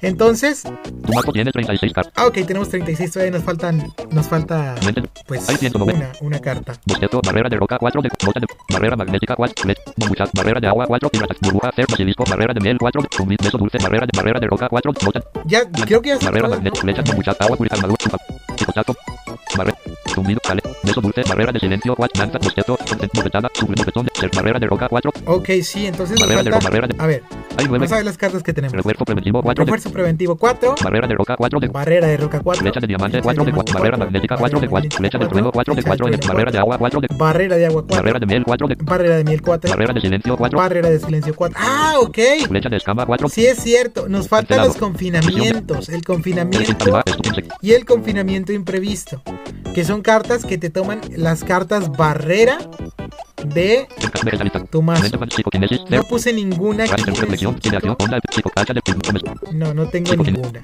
[0.00, 3.10] Entonces, tu mazo tiene 36 cartas, ah, ok, tenemos 36.
[3.12, 3.92] Todavía nos faltan.
[4.10, 4.74] Nos falta.
[5.26, 5.98] Pues Hay 190.
[5.98, 6.74] una, una carta.
[6.86, 10.86] bostezo, barrera de roca, 4 de, de, barrera magnética, 4, flecha, bombuchas, barrera de agua,
[10.86, 14.40] 4, piratas, burbuja, cero, basilisco, barrera de miel, 4, zumbi, beso dulce, barrera de, barrera
[14.40, 17.02] de roca, 4, bota, Ya, creo que ya barrera magnética,
[17.38, 18.18] agua, purita, armadura,
[19.56, 19.78] barrera,
[20.14, 20.62] Zumbido, sale.
[20.82, 22.24] Beso dulce, barrera de silencio, cuatro,
[23.14, 23.48] bofetada,
[24.34, 25.12] barrera de roca, cuatro.
[25.26, 26.58] Ok, sí, entonces nos Barrera de falta...
[26.68, 27.22] ro- barrera de- A ver,
[27.56, 27.78] Hay nueve.
[27.78, 28.74] vamos a ver las cartas que tenemos.
[28.74, 29.64] Refuerzo preventivo, cuatro.
[29.64, 31.60] de- Refuerzo preventivo 4, Barrera de roca, cuatro.
[31.60, 31.68] De...
[31.68, 33.74] barrera de roca 4, Flecha de diamante, 4 de 4.
[33.78, 34.90] Barrera magnética, 4 de 4.
[34.96, 36.06] Flecha del trueno, 4 de 4.
[36.28, 39.16] Barrera de agua, 4 de barrera de agua 4, Barrera de miel, 4 de barrera
[39.16, 40.58] de miel 4, Barrera de silencio, 4.
[40.58, 41.58] barrera de silencio 4.
[41.60, 42.18] Ah, ok.
[42.48, 43.28] Flecha de escama, 4.
[43.28, 47.02] Sí es cierto, nos faltan los confinamientos, el confinamiento
[47.60, 49.22] y el confinamiento imprevisto,
[49.74, 52.58] que son cartas que te toman las cartas barrera
[53.46, 53.86] de
[54.70, 55.18] tu mazo.
[55.90, 56.84] No puse ninguna
[59.52, 60.60] No, no tengo ninguna.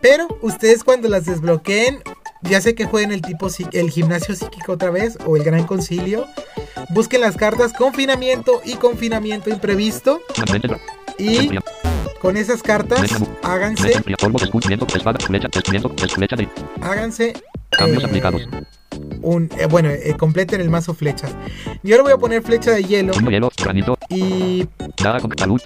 [0.00, 2.02] Pero ustedes cuando las desbloqueen,
[2.42, 6.26] ya sé que jueguen el tipo el gimnasio psíquico otra vez o el gran concilio,
[6.90, 10.20] busquen las cartas confinamiento y confinamiento imprevisto.
[11.18, 11.50] Y
[12.20, 13.00] con esas cartas
[13.42, 14.02] háganse
[16.80, 17.34] háganse
[17.70, 18.48] Cambios eh, aplicados.
[19.22, 21.34] un eh, bueno, eh, completen el mazo flechas.
[21.82, 24.66] Yo le voy a poner flecha de hielo hielo, granito, y
[25.02, 25.60] daga con salud,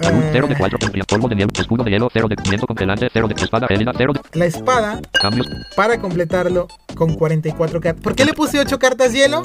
[0.00, 3.28] salud, 0 de 4, polvo de nieve, escudo de hielo, 0 de viento congelante, 0
[3.28, 8.02] de espada gélida, 0 de la espada cambios, para completarlo con 44 cartas.
[8.02, 9.42] ¿Por qué le puse 8 cartas hielo?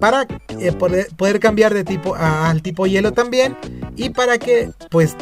[0.00, 0.26] Para
[0.58, 3.56] eh, poder, poder cambiar de tipo a- al tipo hielo también
[3.96, 5.16] y para que pues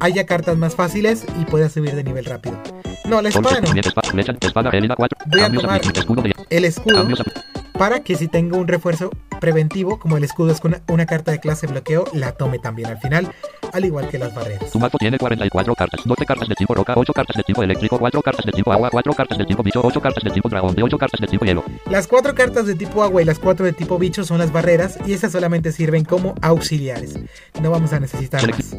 [0.00, 2.56] haya cartas más fáciles y pueda subir de nivel rápido.
[3.04, 5.80] No, la espada no, Ponce, espada, flecha, espada gélida, 4, Voy a tomar-
[6.50, 7.04] el escudo
[7.82, 11.32] para que si tengo un refuerzo preventivo como el escudo es con una, una carta
[11.32, 13.34] de clase bloqueo, la tome también al final,
[13.72, 14.70] al igual que las barreras.
[14.70, 17.98] Tu mazo tiene 44 cartas, 12 cartas de tipo roca, 8 cartas de tipo eléctrico,
[17.98, 20.76] 4 cartas de tipo agua, 4 cartas de tipo bicho, 8 cartas de tipo dragón,
[20.80, 21.64] 8 cartas de tipo hielo.
[21.90, 24.98] Las cuatro cartas de tipo agua y las cuatro de tipo bicho son las barreras
[25.04, 27.18] y esas solamente sirven como auxiliares.
[27.60, 28.76] No vamos a necesitar más.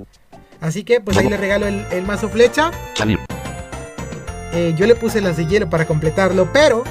[0.61, 2.71] Así que pues ahí le regalo el, el mazo flecha.
[2.93, 3.19] Salir.
[4.53, 6.85] Eh, yo le puse las de hielo para completarlo, pero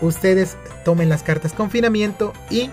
[0.00, 2.70] ustedes tomen las cartas confinamiento y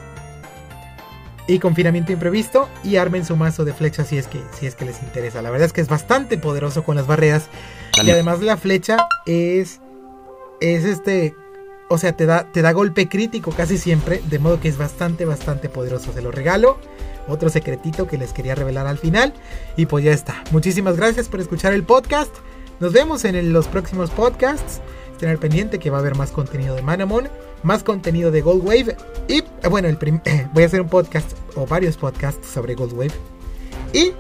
[1.46, 4.86] y confinamiento imprevisto y armen su mazo de flechas si es que si es que
[4.86, 5.42] les interesa.
[5.42, 7.48] La verdad es que es bastante poderoso con las barreras
[8.02, 9.82] y además la flecha es
[10.62, 11.36] es este
[11.90, 15.26] o sea, te da te da golpe crítico casi siempre, de modo que es bastante
[15.26, 16.14] bastante poderoso.
[16.14, 16.78] Se lo regalo.
[17.28, 19.34] Otro secretito que les quería revelar al final
[19.78, 20.44] y pues ya está.
[20.52, 22.36] Muchísimas gracias por escuchar el podcast.
[22.80, 24.82] Nos vemos en los próximos podcasts.
[25.30, 27.30] Al pendiente que va a haber más contenido de Manamon,
[27.64, 29.98] más contenido de Gold Wave y eh, bueno, el
[30.54, 33.14] voy a hacer un podcast o varios podcasts sobre Gold Wave.
[33.94, 34.12] Y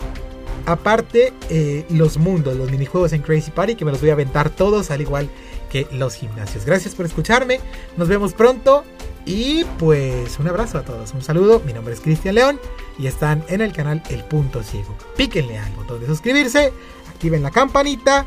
[0.65, 4.49] aparte eh, los mundos, los minijuegos en Crazy Party que me los voy a aventar
[4.49, 5.29] todos al igual
[5.69, 6.65] que los gimnasios.
[6.65, 7.59] Gracias por escucharme.
[7.97, 8.83] Nos vemos pronto
[9.25, 11.13] y pues un abrazo a todos.
[11.13, 11.61] Un saludo.
[11.65, 12.59] Mi nombre es Cristian León
[12.97, 14.95] y están en el canal El Punto Ciego.
[15.17, 16.71] Píquenle al botón de suscribirse,
[17.09, 18.25] activen la campanita,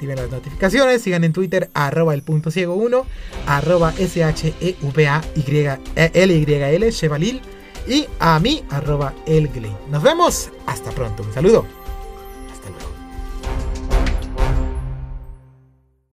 [0.00, 3.04] activen las notificaciones, sigan en Twitter arroba el punto ciego 1,
[3.46, 4.72] arroba E S-H-E-V-A-L-Y-L,
[6.90, 7.42] Chevalil
[7.86, 9.50] y a mí arroba el
[9.90, 11.79] Nos vemos, hasta pronto, un saludo.